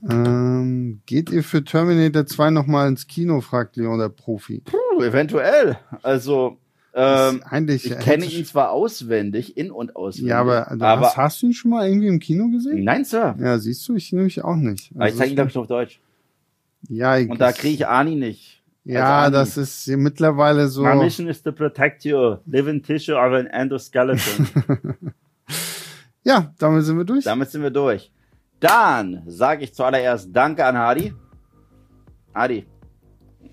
Ähm, 0.09 1.01
geht 1.05 1.31
ihr 1.31 1.43
für 1.43 1.63
Terminator 1.63 2.25
2 2.25 2.49
nochmal 2.51 2.87
ins 2.87 3.07
Kino, 3.07 3.41
fragt 3.41 3.75
Leon 3.75 3.99
der 3.99 4.09
Profi. 4.09 4.61
Puh, 4.63 4.77
eventuell. 5.01 5.77
Also, 6.01 6.57
ähm, 6.93 7.41
eigentlich, 7.49 7.85
ich 7.89 7.97
kenne 7.99 8.25
ihn 8.25 8.45
zwar 8.45 8.71
auswendig, 8.71 9.57
in- 9.57 9.71
und 9.71 9.95
auswendig. 9.95 10.29
Ja, 10.29 10.39
aber, 10.41 10.67
du 10.77 10.85
aber 10.85 11.07
hast, 11.07 11.17
hast 11.17 11.41
du 11.41 11.47
ihn 11.47 11.53
schon 11.53 11.71
mal 11.71 11.87
irgendwie 11.87 12.07
im 12.07 12.19
Kino 12.19 12.49
gesehen? 12.49 12.83
nein, 12.83 13.03
Sir. 13.05 13.35
Ja, 13.39 13.57
siehst 13.57 13.87
du, 13.87 13.95
ich 13.95 14.11
nämlich 14.13 14.43
auch 14.43 14.55
nicht. 14.55 14.91
Aber 14.95 15.09
ich 15.09 15.15
zeige 15.15 15.31
ihn, 15.31 15.35
glaube 15.35 15.49
ich, 15.49 15.57
auf 15.57 15.67
Deutsch. 15.67 15.99
ja, 16.89 17.17
ich, 17.17 17.29
Und 17.29 17.41
da 17.41 17.51
kriege 17.51 17.73
ich 17.73 17.87
Ani 17.87 18.15
nicht. 18.15 18.61
Ja, 18.85 19.19
als 19.23 19.27
Ani. 19.27 19.33
das 19.35 19.57
ist 19.57 19.87
mittlerweile 19.97 20.67
so. 20.67 20.83
My 20.83 20.95
mission 20.95 21.27
is 21.27 21.41
to 21.41 21.51
protect 21.51 22.03
you. 22.03 22.35
Living 22.45 22.83
tissue 22.83 23.15
of 23.15 23.33
an 23.33 23.47
endoskeleton. 23.47 24.47
Ja, 26.25 26.53
damit 26.57 26.85
sind 26.85 26.97
wir 26.97 27.03
durch. 27.03 27.25
Damit 27.25 27.49
sind 27.51 27.63
wir 27.63 27.69
durch. 27.69 28.09
Dann 28.61 29.23
sage 29.25 29.65
ich 29.65 29.73
zuallererst 29.73 30.29
Danke 30.31 30.65
an 30.65 30.77
Hadi. 30.77 31.13
Hadi. 32.33 32.65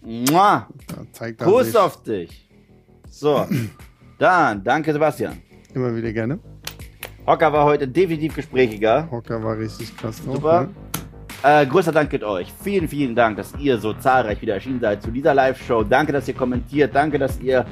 Mua. 0.02 0.68
Zeigt 1.12 1.40
Kuss 1.40 1.66
sich 1.66 1.76
auf 1.76 2.02
dich. 2.02 2.48
So. 3.08 3.46
Dann, 4.18 4.62
danke 4.62 4.92
Sebastian. 4.92 5.40
immer 5.74 5.94
wieder 5.96 6.12
gerne. 6.12 6.38
Hocker 7.26 7.52
war 7.52 7.64
heute 7.64 7.88
definitiv 7.88 8.34
gesprächiger. 8.34 9.08
Hocker 9.10 9.42
war 9.42 9.56
richtig 9.58 9.96
krass. 9.96 10.18
Super. 10.18 10.62
ne? 10.62 10.70
Äh, 11.42 11.66
größter 11.66 11.92
Dank 11.92 12.10
geht 12.10 12.22
euch. 12.22 12.52
Vielen, 12.62 12.86
vielen 12.86 13.14
Dank, 13.14 13.38
dass 13.38 13.54
ihr 13.58 13.78
so 13.78 13.94
zahlreich 13.94 14.42
wieder 14.42 14.54
erschienen 14.54 14.80
seid 14.80 15.02
zu 15.02 15.10
dieser 15.10 15.32
Live-Show. 15.32 15.84
Danke, 15.84 16.12
dass 16.12 16.28
ihr 16.28 16.34
kommentiert. 16.34 16.94
Danke, 16.94 17.18
dass 17.18 17.40
ihr 17.40 17.64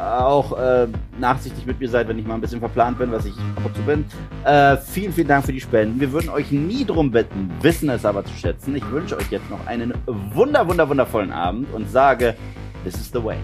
auch 0.00 0.58
äh, 0.58 0.86
nachsichtig 1.18 1.66
mit 1.66 1.78
mir 1.78 1.88
seid, 1.88 2.08
wenn 2.08 2.18
ich 2.18 2.26
mal 2.26 2.34
ein 2.34 2.40
bisschen 2.40 2.60
verplant 2.60 2.98
bin, 2.98 3.12
was 3.12 3.26
ich 3.26 3.34
ab 3.56 3.70
und 3.74 3.86
bin. 3.86 4.04
Äh, 4.44 4.76
vielen, 4.78 5.12
vielen 5.12 5.28
Dank 5.28 5.44
für 5.44 5.52
die 5.52 5.60
Spenden. 5.60 6.00
Wir 6.00 6.10
würden 6.12 6.30
euch 6.30 6.50
nie 6.50 6.84
drum 6.84 7.10
bitten, 7.10 7.50
wissen 7.60 7.90
es 7.90 8.04
aber 8.04 8.24
zu 8.24 8.32
schätzen. 8.34 8.74
Ich 8.74 8.90
wünsche 8.90 9.16
euch 9.16 9.30
jetzt 9.30 9.50
noch 9.50 9.66
einen 9.66 9.92
wunder, 10.06 10.66
wunder, 10.66 10.88
wundervollen 10.88 11.32
Abend 11.32 11.72
und 11.74 11.90
sage, 11.90 12.34
this 12.84 12.94
is 12.94 13.10
the 13.12 13.22
way. 13.22 13.36